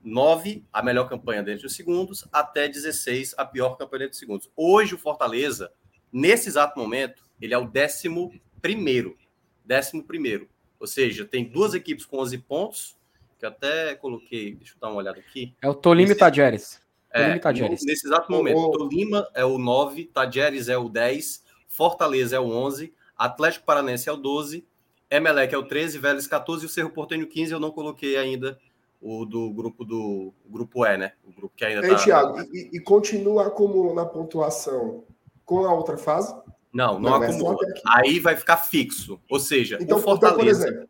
[0.03, 4.49] 9, a melhor campanha dentre os segundos, até 16, a pior campanha dentre os segundos.
[4.55, 5.71] Hoje, o Fortaleza,
[6.11, 9.17] nesse exato momento, ele é o décimo primeiro.
[9.63, 10.49] Décimo primeiro.
[10.79, 12.97] Ou seja, tem duas equipes com 11 pontos,
[13.37, 15.53] que eu até coloquei, deixa eu dar uma olhada aqui.
[15.61, 16.80] É o Tolima e Tajeres.
[17.13, 22.39] É, nesse exato momento, o Tolima é o 9, Tajeres é o 10, Fortaleza é
[22.39, 24.65] o 11, Atlético Paranense é o 12,
[25.11, 27.51] Emelec é o 13, Vélez 14 e o Cerro Portenho 15.
[27.51, 28.57] Eu não coloquei ainda
[29.01, 31.13] o do grupo do grupo E, né?
[31.25, 31.95] O grupo que ainda tá.
[31.95, 35.03] Thiago, e, e continua acumulando a pontuação
[35.43, 36.33] com a outra fase?
[36.71, 37.57] Não, não, não acumula.
[37.87, 39.19] Aí vai ficar fixo.
[39.29, 40.37] Ou seja, então, o Fortaleza.
[40.37, 40.89] Então, por exemplo,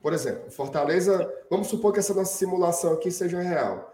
[0.00, 3.89] por exemplo, Fortaleza, vamos supor que essa nossa simulação aqui seja real.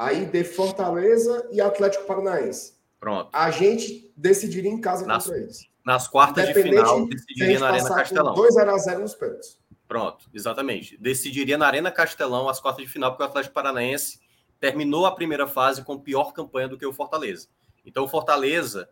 [0.00, 2.74] Aí de Fortaleza e Atlético Paranaense.
[2.98, 3.28] Pronto.
[3.34, 5.68] A gente decidiria em casa nas, contra eles.
[5.84, 8.34] Nas quartas de final, decidiria na Arena Castelão.
[8.34, 9.58] 2 a 0 nos pênaltis.
[9.86, 10.96] Pronto, exatamente.
[10.96, 14.18] Decidiria na Arena Castelão as quartas de final, porque o Atlético Paranaense
[14.58, 17.48] terminou a primeira fase com pior campanha do que o Fortaleza.
[17.84, 18.88] Então, o Fortaleza,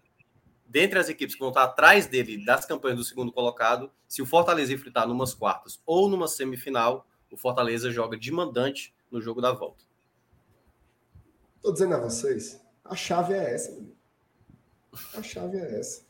[0.67, 4.27] dentre as equipes que vão estar atrás dele das campanhas do segundo colocado, se o
[4.27, 9.53] Fortaleza enfrentar numas quartas ou numa semifinal, o Fortaleza joga de mandante no jogo da
[9.53, 9.88] volta.
[11.59, 13.79] Estou dizendo a vocês, a chave é essa.
[15.15, 16.07] A chave é essa.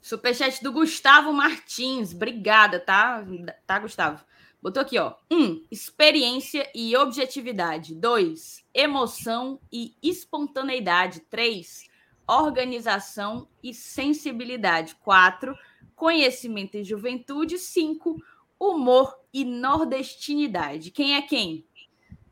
[0.00, 2.14] Superchat do Gustavo Martins.
[2.14, 3.22] Obrigada, tá?
[3.66, 4.24] Tá, Gustavo?
[4.62, 5.14] Botou aqui, ó.
[5.30, 7.94] Um, experiência e objetividade.
[7.94, 11.20] Dois, emoção e espontaneidade.
[11.28, 11.84] Três,
[12.26, 14.94] organização e sensibilidade.
[14.96, 15.54] Quatro,
[15.94, 17.58] conhecimento e juventude.
[17.58, 18.16] Cinco,
[18.58, 20.90] humor e nordestinidade.
[20.90, 21.66] Quem é quem?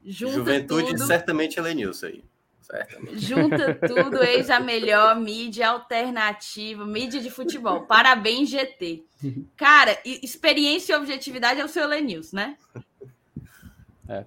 [0.07, 1.07] Junta juventude, tudo...
[1.07, 2.25] certamente é Lenilson aí.
[2.61, 3.19] Certamente.
[3.19, 7.83] Junta tudo, eis a melhor mídia alternativa, mídia de futebol.
[7.83, 9.05] Parabéns, GT.
[9.57, 12.57] Cara, experiência e objetividade é o seu Lenils, né?
[14.09, 14.25] É.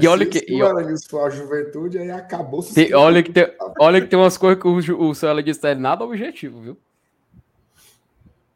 [0.00, 0.38] E olha que.
[0.38, 2.62] Se o Elenils for a juventude, aí acabou.
[2.62, 5.74] Tem, olha, que tem, olha que tem umas coisas que o, o seu Elenils está
[5.74, 6.78] nada objetivo, viu?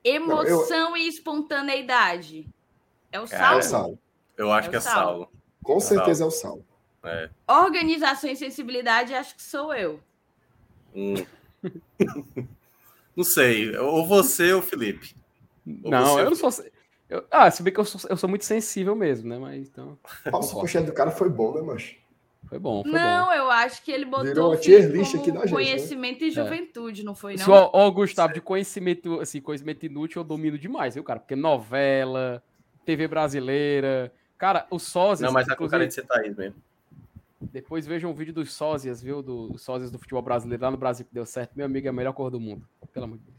[0.05, 1.03] Emoção Não, eu...
[1.03, 2.47] e espontaneidade.
[3.11, 3.45] É o Saulo.
[3.45, 3.99] É o Saulo.
[4.37, 5.01] Eu acho é que é Saulo.
[5.01, 5.44] Saulo.
[5.65, 6.65] Com certeza é o Saulo.
[7.03, 7.29] É.
[7.49, 10.01] Organização e sensibilidade, acho que sou eu.
[10.95, 11.15] Hum.
[13.17, 13.77] não sei.
[13.77, 15.15] Ou você ou Felipe.
[15.83, 16.51] Ou não, eu não sou.
[17.09, 19.39] Eu, ah, se bem que eu sou, eu sou muito sensível mesmo, né?
[19.39, 19.99] Mas então.
[20.31, 21.97] Nossa, o pochete do cara foi bom, né, macho?
[22.49, 23.33] Foi bom, foi não, bom.
[23.33, 26.27] eu acho que ele botou Virou tier list aqui da gente, conhecimento né?
[26.27, 27.05] e juventude, é.
[27.05, 27.51] não foi não?
[27.51, 31.21] Ó, ó, Gustavo, de conhecimento, assim, conhecimento inútil eu domino demais, viu, cara?
[31.21, 32.43] Porque novela,
[32.85, 35.27] TV brasileira, cara, o sósias...
[35.27, 36.57] Não, mas é com cara de ser Thaís mesmo.
[37.41, 39.23] Depois vejam um vídeo dos sósias, viu?
[39.23, 41.53] Dos sósias do futebol brasileiro lá no Brasil que deu certo.
[41.55, 42.67] Meu amigo é a melhor cor do mundo.
[42.93, 43.35] Pelo amor de Deus.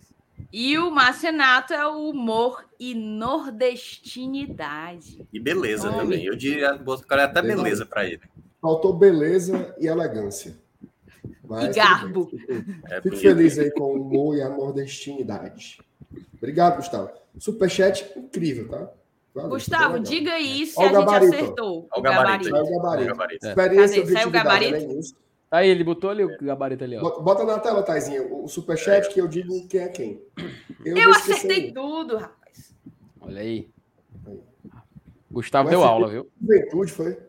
[0.52, 5.26] E o Marcenato é o humor e nordestinidade.
[5.34, 6.02] E beleza Homem.
[6.02, 6.26] também.
[6.26, 8.22] Eu diria, o cara é até beleza para ele.
[8.62, 10.56] Faltou beleza e elegância.
[11.44, 12.28] Mas, e garbo.
[12.28, 12.54] Fico,
[12.90, 15.80] é fico feliz aí com o humor e a nordestinidade.
[16.38, 17.12] Obrigado, Gustavo.
[17.38, 18.90] Superchat incrível, tá?
[19.36, 21.90] Valeu, Gustavo, diga aí se a gente acertou.
[21.94, 22.50] O gabarito.
[22.50, 23.04] Sai o gabarito.
[23.04, 23.48] O gabarito.
[23.48, 24.14] Experiência Cadê?
[24.14, 24.76] Sai o gabarito?
[24.78, 25.10] Aí
[25.50, 27.20] tá ele botou ali o gabarito ali, ó.
[27.20, 30.22] Bota na tela, Taizinha, o superchat que eu digo quem é quem.
[30.86, 32.74] Eu, eu acertei tudo, rapaz.
[33.20, 33.70] Olha aí.
[34.26, 34.40] aí.
[35.30, 36.32] Gustavo deu aula, viu?
[36.42, 37.20] Juventude foi.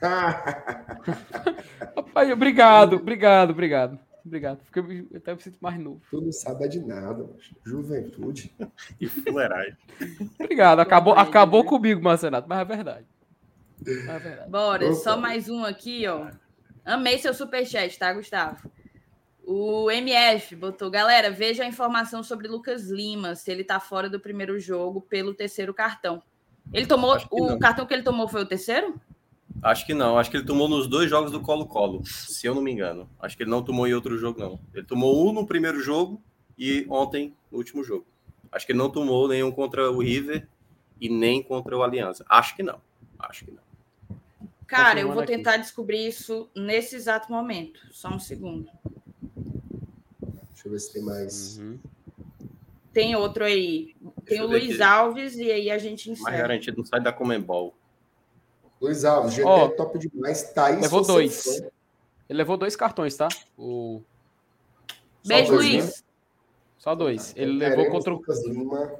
[1.96, 3.98] Rapaz, obrigado, obrigado, obrigado.
[4.28, 4.60] Obrigado.
[4.62, 6.02] Fiquei, eu até me sinto mais novo.
[6.10, 7.50] Tu não sabe de nada, mas.
[7.64, 8.54] juventude.
[9.00, 9.76] e fuleiragem.
[10.38, 10.80] Obrigado.
[10.80, 13.06] Acabou, acabou comigo, Marcenato, mas é verdade.
[13.86, 14.50] é verdade.
[14.50, 14.94] Bora, Opa.
[14.94, 16.30] só mais um aqui, ó.
[16.84, 18.70] Amei seu superchat, tá, Gustavo?
[19.42, 24.20] O MF botou, galera, veja a informação sobre Lucas Lima, se ele tá fora do
[24.20, 26.22] primeiro jogo pelo terceiro cartão.
[26.70, 27.16] Ele tomou.
[27.30, 27.58] O não.
[27.58, 29.00] cartão que ele tomou foi o terceiro?
[29.62, 30.18] Acho que não.
[30.18, 33.08] Acho que ele tomou nos dois jogos do Colo-Colo, se eu não me engano.
[33.20, 34.60] Acho que ele não tomou em outro jogo, não.
[34.72, 36.22] Ele tomou um no primeiro jogo
[36.56, 38.06] e ontem no último jogo.
[38.50, 40.48] Acho que ele não tomou nenhum contra o River
[41.00, 42.24] e nem contra o Aliança.
[42.28, 42.80] Acho que não.
[43.18, 43.68] Acho que não.
[44.66, 45.62] Cara, eu vou tentar aqui.
[45.62, 47.80] descobrir isso nesse exato momento.
[47.90, 48.70] Só um segundo.
[50.50, 51.58] Deixa eu ver se tem mais.
[51.58, 51.78] Uhum.
[52.92, 53.96] Tem outro aí.
[54.26, 54.82] Tem o Luiz aqui.
[54.82, 56.30] Alves e aí a gente encerra.
[56.30, 57.77] Mais garantido, não sai da Comembol.
[58.80, 60.42] Luiz Alves, GT oh, é top demais.
[60.52, 61.46] Thaís levou dois.
[62.28, 63.28] Ele levou dois cartões, tá?
[63.56, 64.02] O...
[65.26, 65.86] Beijo, dois, Luiz.
[65.86, 65.92] Né?
[66.78, 67.32] Só dois.
[67.36, 68.16] Ele levou contra o.
[68.16, 68.92] Lucas Lima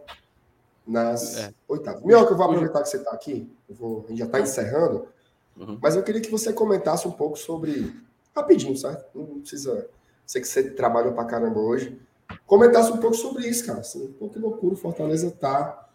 [0.86, 1.54] nas é.
[1.68, 2.02] oitavas.
[2.02, 3.50] Melhor que eu vou aproveitar que você está aqui.
[3.68, 4.04] Vou...
[4.06, 5.08] a gente já está encerrando.
[5.56, 5.78] Uhum.
[5.80, 7.94] Mas eu queria que você comentasse um pouco sobre.
[8.34, 9.06] Rapidinho, certo?
[9.14, 9.88] Não precisa.
[10.26, 12.00] Sei que você trabalha pra caramba hoje.
[12.46, 13.80] Comentasse um pouco sobre isso, cara.
[13.80, 15.88] Assim, pô, que loucura o Fortaleza tá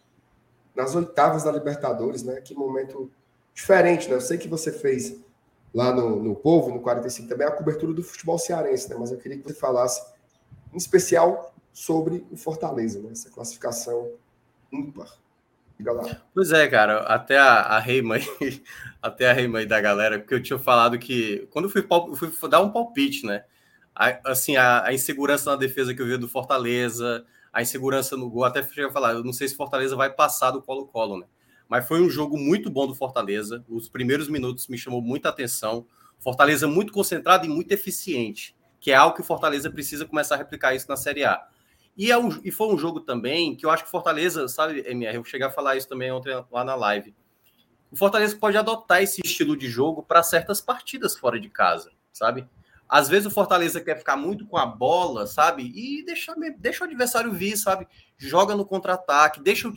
[0.75, 2.41] nas oitavas da Libertadores, né?
[2.41, 3.11] Que momento
[3.53, 4.15] diferente, né?
[4.15, 5.19] Eu sei que você fez
[5.73, 8.95] lá no, no Povo, no 45, também a cobertura do futebol cearense, né?
[8.99, 10.01] Mas eu queria que você falasse,
[10.73, 13.09] em especial, sobre o Fortaleza, né?
[13.11, 14.11] Essa classificação
[14.71, 15.23] ímpar.
[16.33, 18.15] Pois é, cara, até a, a Reima
[19.01, 21.71] até a Reima da galera, porque eu tinha falado que quando eu
[22.15, 23.43] fui, fui dar um palpite, né?
[23.95, 28.29] A, assim, a, a, insegurança na defesa que eu vi do Fortaleza, a insegurança no
[28.29, 31.25] gol, até cheguei a falar, eu não sei se Fortaleza vai passar do Colo-Colo, né?
[31.73, 33.65] Mas foi um jogo muito bom do Fortaleza.
[33.67, 35.87] Os primeiros minutos me chamou muita atenção.
[36.19, 40.37] Fortaleza muito concentrado e muito eficiente, que é algo que o Fortaleza precisa começar a
[40.37, 41.43] replicar isso na Série A.
[41.97, 44.83] E, é um, e foi um jogo também que eu acho que o Fortaleza, sabe,
[44.87, 47.11] MR, eu cheguei a falar isso também ontem lá na live.
[47.91, 52.47] O Fortaleza pode adotar esse estilo de jogo para certas partidas fora de casa, sabe?
[52.87, 55.71] Às vezes o Fortaleza quer ficar muito com a bola, sabe?
[55.73, 57.87] E deixa, deixa o adversário vir, sabe?
[58.15, 59.73] Joga no contra-ataque, deixa o,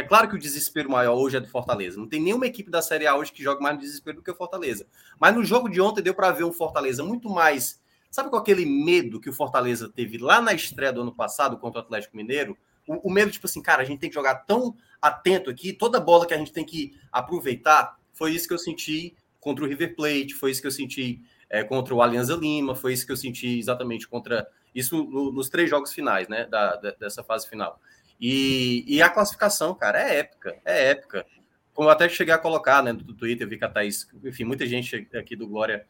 [0.00, 1.98] é claro que o desespero maior hoje é do Fortaleza.
[1.98, 4.30] Não tem nenhuma equipe da Série A hoje que joga mais no desespero do que
[4.30, 4.86] o Fortaleza.
[5.18, 7.80] Mas no jogo de ontem deu para ver um Fortaleza muito mais
[8.10, 11.80] Sabe com aquele medo que o Fortaleza teve lá na estreia do ano passado contra
[11.80, 12.58] o Atlético Mineiro?
[12.86, 16.00] O, o, medo, tipo assim, cara, a gente tem que jogar tão atento aqui, toda
[16.00, 17.96] bola que a gente tem que aproveitar.
[18.12, 21.62] Foi isso que eu senti contra o River Plate, foi isso que eu senti é,
[21.62, 24.48] contra o Alianza Lima, foi isso que eu senti exatamente contra.
[24.74, 26.46] Isso no, nos três jogos finais, né?
[26.46, 27.80] Da, da, dessa fase final.
[28.20, 31.24] E, e, a classificação, cara, é épica, é épica.
[31.72, 34.66] Como eu até cheguei a colocar né, no Twitter, vi que a Thaís, enfim, muita
[34.66, 35.86] gente aqui do Glória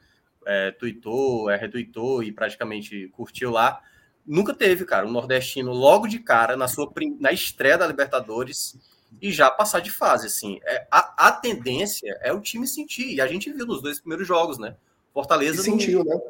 [0.47, 3.81] é, tweetou, é, retweetou e praticamente curtiu lá.
[4.25, 8.79] Nunca teve, cara, um nordestino logo de cara na sua na estreia da Libertadores
[9.21, 10.61] e já passar de fase, assim.
[10.65, 14.29] É, a, a tendência é o time sentir, e a gente viu nos dois primeiros
[14.29, 14.77] jogos, né?
[15.13, 15.61] Fortaleza.
[15.63, 16.15] E sentiu, não...
[16.15, 16.21] né?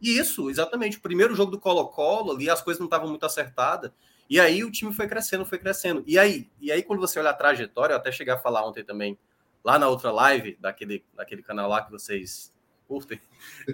[0.00, 0.98] Isso, exatamente.
[0.98, 3.90] O primeiro jogo do Colo-Colo ali, as coisas não estavam muito acertadas.
[4.28, 6.04] E aí o time foi crescendo, foi crescendo.
[6.06, 8.84] E aí, e aí quando você olha a trajetória, eu até cheguei a falar ontem
[8.84, 9.18] também,
[9.64, 12.52] lá na outra live, daquele, daquele canal lá que vocês
[12.86, 13.20] curtem.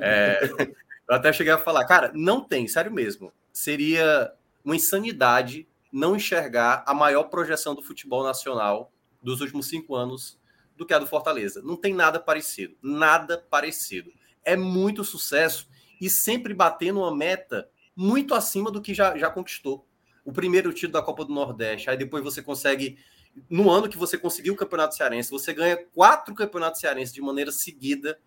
[0.00, 0.40] É,
[1.08, 3.32] eu até cheguei a falar, cara, não tem, sério mesmo.
[3.52, 4.32] Seria
[4.64, 8.92] uma insanidade não enxergar a maior projeção do futebol nacional
[9.22, 10.38] dos últimos cinco anos
[10.76, 11.62] do que a do Fortaleza.
[11.62, 14.12] Não tem nada parecido, nada parecido.
[14.44, 15.68] É muito sucesso
[16.00, 19.86] e sempre batendo uma meta muito acima do que já, já conquistou.
[20.24, 22.98] O primeiro título da Copa do Nordeste, aí depois você consegue,
[23.48, 27.52] no ano que você conseguiu o Campeonato Cearense, você ganha quatro Campeonatos Cearenses de maneira
[27.52, 28.18] seguida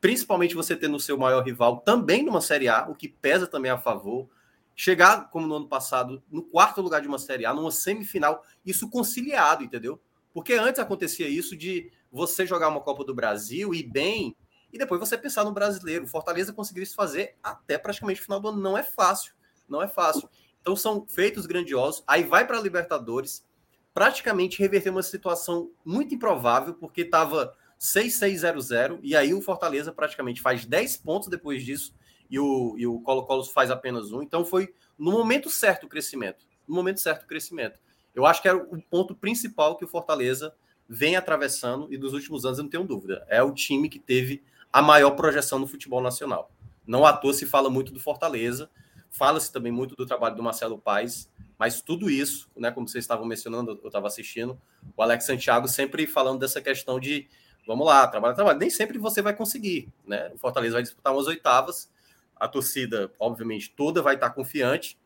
[0.00, 3.70] principalmente você tendo o seu maior rival também numa Série A, o que pesa também
[3.70, 4.28] a favor.
[4.74, 8.88] Chegar, como no ano passado, no quarto lugar de uma Série A, numa semifinal, isso
[8.88, 10.00] conciliado, entendeu?
[10.32, 14.36] Porque antes acontecia isso de você jogar uma Copa do Brasil e bem,
[14.72, 16.06] e depois você pensar no brasileiro.
[16.06, 18.60] Fortaleza conseguiu isso fazer até praticamente o final do ano.
[18.60, 19.32] Não é fácil,
[19.68, 20.28] não é fácil.
[20.60, 22.02] Então são feitos grandiosos.
[22.06, 23.46] Aí vai para a Libertadores,
[23.94, 30.64] praticamente reverter uma situação muito improvável, porque estava 6600, e aí o Fortaleza praticamente faz
[30.64, 31.94] 10 pontos depois disso,
[32.30, 34.22] e o, e o Colo-Colo faz apenas um.
[34.22, 36.46] Então foi no momento certo o crescimento.
[36.66, 37.78] No momento certo o crescimento.
[38.14, 40.54] Eu acho que era o ponto principal que o Fortaleza
[40.88, 43.24] vem atravessando, e dos últimos anos eu não tenho dúvida.
[43.28, 46.50] É o time que teve a maior projeção no futebol nacional.
[46.86, 48.70] Não à toa se fala muito do Fortaleza,
[49.10, 53.26] fala-se também muito do trabalho do Marcelo Paes, mas tudo isso, né, como vocês estavam
[53.26, 54.60] mencionando, eu estava assistindo,
[54.96, 57.28] o Alex Santiago sempre falando dessa questão de
[57.68, 58.58] vamos lá, trabalha, trabalha.
[58.58, 60.30] Nem sempre você vai conseguir, né?
[60.34, 61.92] O Fortaleza vai disputar umas oitavas,
[62.34, 64.98] a torcida, obviamente, toda vai estar confiante,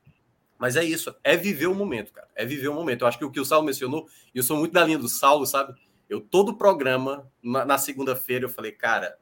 [0.59, 2.29] mas é isso, é viver o momento, cara.
[2.37, 3.03] É viver o momento.
[3.03, 5.09] Eu acho que o que o Saulo mencionou, e eu sou muito da linha do
[5.09, 5.75] Saulo, sabe?
[6.09, 9.19] Eu, todo programa, na, na segunda-feira, eu falei, cara,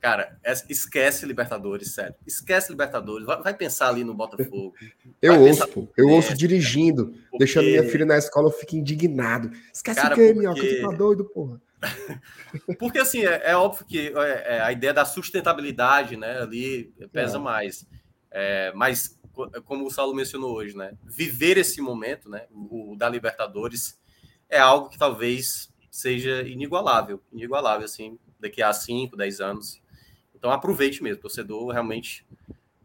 [0.00, 0.38] cara,
[0.68, 2.14] esquece Libertadores, sério.
[2.26, 4.74] Esquece Libertadores, vai, vai pensar ali no Botafogo.
[5.20, 5.88] Eu ouço, pô.
[5.96, 7.38] Eu ouço dirigindo, porque...
[7.38, 9.50] deixando minha filha na escola, eu fico indignado.
[9.72, 10.38] Esquece cara, o quê, porque...
[10.38, 10.60] minhoca?
[10.60, 11.60] Tu tá doido, porra.
[12.78, 17.38] Porque, assim, é, é óbvio que é, é, a ideia da sustentabilidade, né, ali pesa
[17.38, 17.40] é.
[17.40, 17.84] mais.
[18.30, 19.18] É, mas,
[19.64, 23.98] como o Saulo mencionou hoje, né, viver esse momento, né, o, o da Libertadores,
[24.48, 29.81] é algo que talvez seja inigualável, inigualável, assim, daqui a 5, 10 anos.
[30.42, 32.26] Então, aproveite mesmo, torcedor, realmente,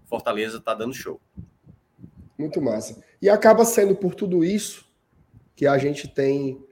[0.06, 1.20] Fortaleza está dando show.
[2.38, 3.04] Muito massa.
[3.20, 4.88] E acaba sendo por tudo isso
[5.56, 6.64] que a gente tem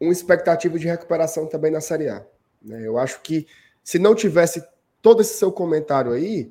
[0.00, 2.24] uma expectativa de recuperação também na Série A.
[2.62, 2.80] Né?
[2.86, 3.46] Eu acho que
[3.84, 4.66] se não tivesse
[5.02, 6.50] todo esse seu comentário aí,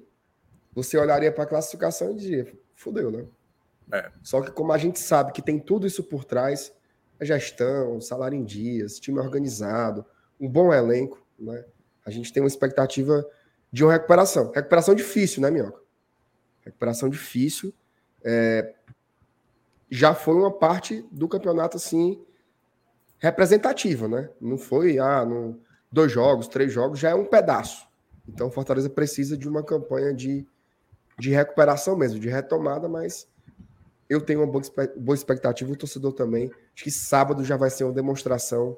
[0.72, 3.26] você olharia para a classificação e diria, fudeu, né?
[3.94, 4.12] É.
[4.22, 6.72] Só que como a gente sabe que tem tudo isso por trás,
[7.20, 10.06] a gestão, salário em dias, time organizado,
[10.40, 11.66] um bom elenco, né?
[12.08, 13.28] A gente tem uma expectativa
[13.70, 14.50] de uma recuperação.
[14.54, 15.82] Recuperação difícil, né, Minhoca?
[16.64, 17.74] Recuperação difícil.
[18.24, 18.74] É...
[19.92, 22.26] Já foi uma parte do campeonato, assim,
[23.20, 24.30] representativa, né?
[24.40, 25.60] Não foi, ah, no,
[25.92, 27.86] dois jogos, três jogos, já é um pedaço.
[28.26, 30.48] Então, Fortaleza precisa de uma campanha de,
[31.20, 33.28] de recuperação mesmo, de retomada, mas
[34.10, 34.64] eu tenho uma boa,
[34.96, 36.50] boa expectativa, o torcedor também.
[36.74, 38.78] Acho que sábado já vai ser uma demonstração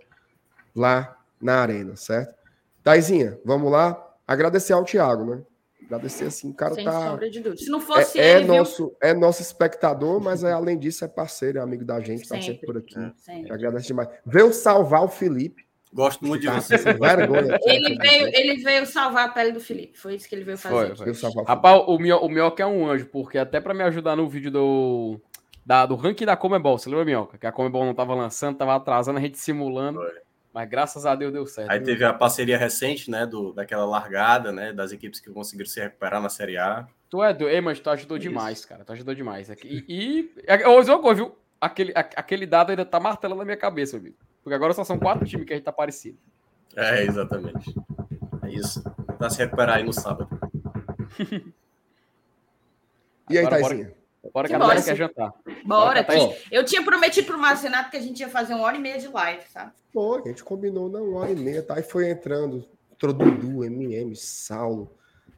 [0.75, 2.38] lá na arena, certo?
[2.83, 4.05] Taizinha, vamos lá.
[4.27, 5.41] Agradecer ao Thiago, né?
[5.85, 7.09] Agradecer assim, o cara Sem tá.
[7.09, 7.63] Sombra de dúvida.
[7.63, 11.07] Se não fosse é, ele, é nosso, é nosso espectador, mas é, além disso é
[11.07, 12.39] parceiro, é amigo da gente, sempre.
[12.39, 12.99] tá sempre por aqui.
[12.99, 13.51] É, sempre.
[13.51, 14.07] Agradeço demais.
[14.23, 15.67] Veio salvar o Felipe.
[15.91, 16.77] Gosto muito de você.
[16.77, 17.57] Vergonha.
[17.65, 19.97] Ele veio, ele veio salvar a pele do Felipe.
[19.97, 20.95] Foi isso que ele veio fazer.
[20.95, 21.43] Foi, foi.
[21.43, 25.19] Rapaz, o Minhoca é um anjo, porque até para me ajudar no vídeo do,
[25.65, 27.39] da, do ranking da Comebol, você lembra, Minhoca?
[27.39, 29.99] Que a Comebol não tava lançando, tava atrasando, a gente simulando.
[29.99, 30.28] Foi.
[30.53, 31.69] Mas graças a Deus deu certo.
[31.69, 35.79] Aí teve a parceria recente, né, do, daquela largada, né, das equipes que conseguiram se
[35.79, 36.87] recuperar na Série A.
[37.09, 38.27] Tu é doido, mas tu ajudou Isso.
[38.27, 38.83] demais, cara.
[38.83, 39.49] Tu ajudou demais.
[39.49, 41.35] E, e, e hoje, viu?
[41.61, 44.15] Aquele, aquele dado ainda tá martelando na minha cabeça, amigo.
[44.43, 46.17] Porque agora só são quatro times que a gente tá parecido.
[46.75, 47.75] É, exatamente.
[48.43, 48.83] É isso.
[49.17, 50.29] Pra se recuperar aí no sábado.
[53.29, 53.93] e aí, Taizinha?
[54.33, 55.33] Bora que a galera quer jantar.
[55.65, 56.03] Bora.
[56.03, 58.99] Bora eu tinha prometido pro Marcenato que a gente ia fazer uma hora e meia
[58.99, 59.71] de live, sabe?
[59.93, 61.75] Pô, a gente combinou na uma hora e meia, tá?
[61.75, 64.91] Aí foi entrando, entrou Dudu, MM, Saulo,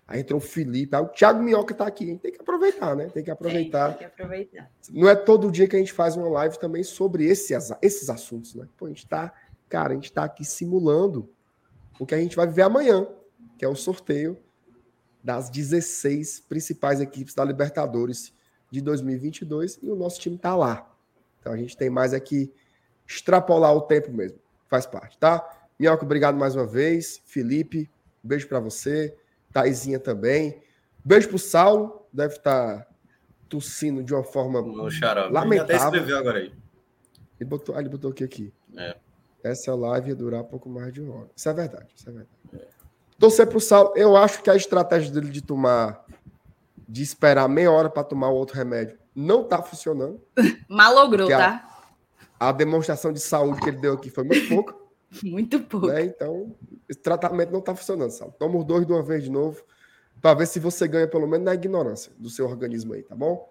[0.07, 2.17] aí entrou o Felipe, aí o Thiago Minhoca tá aqui.
[2.17, 3.07] Tem que aproveitar, né?
[3.13, 3.89] Tem que aproveitar.
[3.89, 4.71] Tem, tem que aproveitar.
[4.89, 8.55] Não é todo dia que a gente faz uma live também sobre esses, esses assuntos,
[8.55, 8.67] né?
[8.77, 9.31] Pô, a gente tá,
[9.69, 11.29] cara, a gente tá aqui simulando
[11.99, 13.07] o que a gente vai viver amanhã,
[13.59, 14.37] que é o sorteio
[15.23, 18.33] das 16 principais equipes da Libertadores
[18.71, 20.89] de 2022 e o nosso time está lá.
[21.39, 22.51] Então a gente tem mais aqui
[23.05, 24.39] extrapolar o tempo mesmo.
[24.67, 25.45] Faz parte, tá?
[25.77, 27.21] Minhoca, obrigado mais uma vez.
[27.25, 27.89] Felipe,
[28.23, 29.15] beijo para você.
[29.51, 30.61] Taizinha também.
[31.03, 32.87] Beijo pro Saulo, deve estar tá
[33.49, 35.63] tossindo de uma forma lamentável.
[35.63, 36.53] Até escreveu agora aí.
[37.39, 38.53] Ele botou, ah, ele botou aqui aqui.
[38.77, 38.95] É.
[39.43, 41.29] Essa live ia durar pouco mais de uma hora.
[41.35, 42.37] Isso é verdade, isso é verdade.
[42.53, 42.67] É.
[43.19, 43.93] Torcer pro Saulo.
[43.97, 46.05] Eu acho que a estratégia dele de tomar
[46.91, 50.21] de esperar meia hora para tomar o outro remédio não está funcionando.
[50.67, 51.65] Malogrou, tá?
[52.37, 54.75] A, a, demonstração de saúde que ele deu aqui foi muito pouca.
[55.23, 55.87] muito pouco.
[55.87, 56.03] Né?
[56.05, 56.53] Então,
[56.89, 58.35] esse tratamento não está funcionando, Saulo.
[58.37, 59.63] Toma os dois de uma vez de novo,
[60.21, 63.49] para ver se você ganha pelo menos na ignorância do seu organismo aí, tá bom?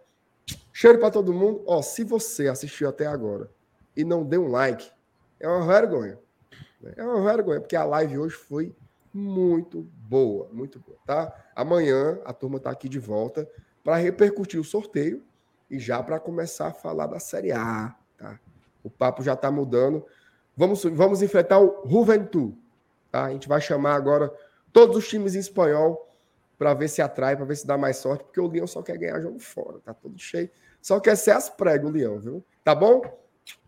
[0.73, 1.63] Cheiro para todo mundo.
[1.67, 3.51] Ó, se você assistiu até agora
[3.97, 4.91] e não deu um like,
[5.39, 6.19] é uma vergonha.
[6.97, 8.75] É uma vergonha, porque a live hoje foi
[9.13, 11.33] muito boa, muito boa, tá?
[11.55, 13.49] Amanhã a turma está aqui de volta
[13.85, 15.23] para repercutir o sorteio
[15.71, 18.41] e já para começar a falar da Série A, tá?
[18.83, 20.05] O papo já está mudando.
[20.57, 22.57] Vamos, vamos enfrentar o Juventud,
[23.13, 23.27] tá?
[23.27, 24.35] A gente vai chamar agora
[24.73, 26.13] todos os times em espanhol
[26.59, 28.99] para ver se atrai, para ver se dá mais sorte, porque o Leão só quer
[28.99, 30.51] ganhar jogo fora, tá todo cheio.
[30.83, 32.45] Só quer ser as pregas o Leão, viu?
[32.65, 33.01] Tá bom?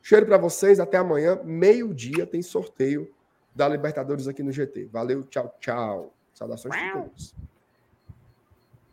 [0.03, 3.15] Cheiro para vocês, até amanhã, meio-dia tem sorteio
[3.55, 4.87] da Libertadores aqui no GT.
[4.87, 6.13] Valeu, tchau, tchau.
[6.33, 7.35] Saudações todos.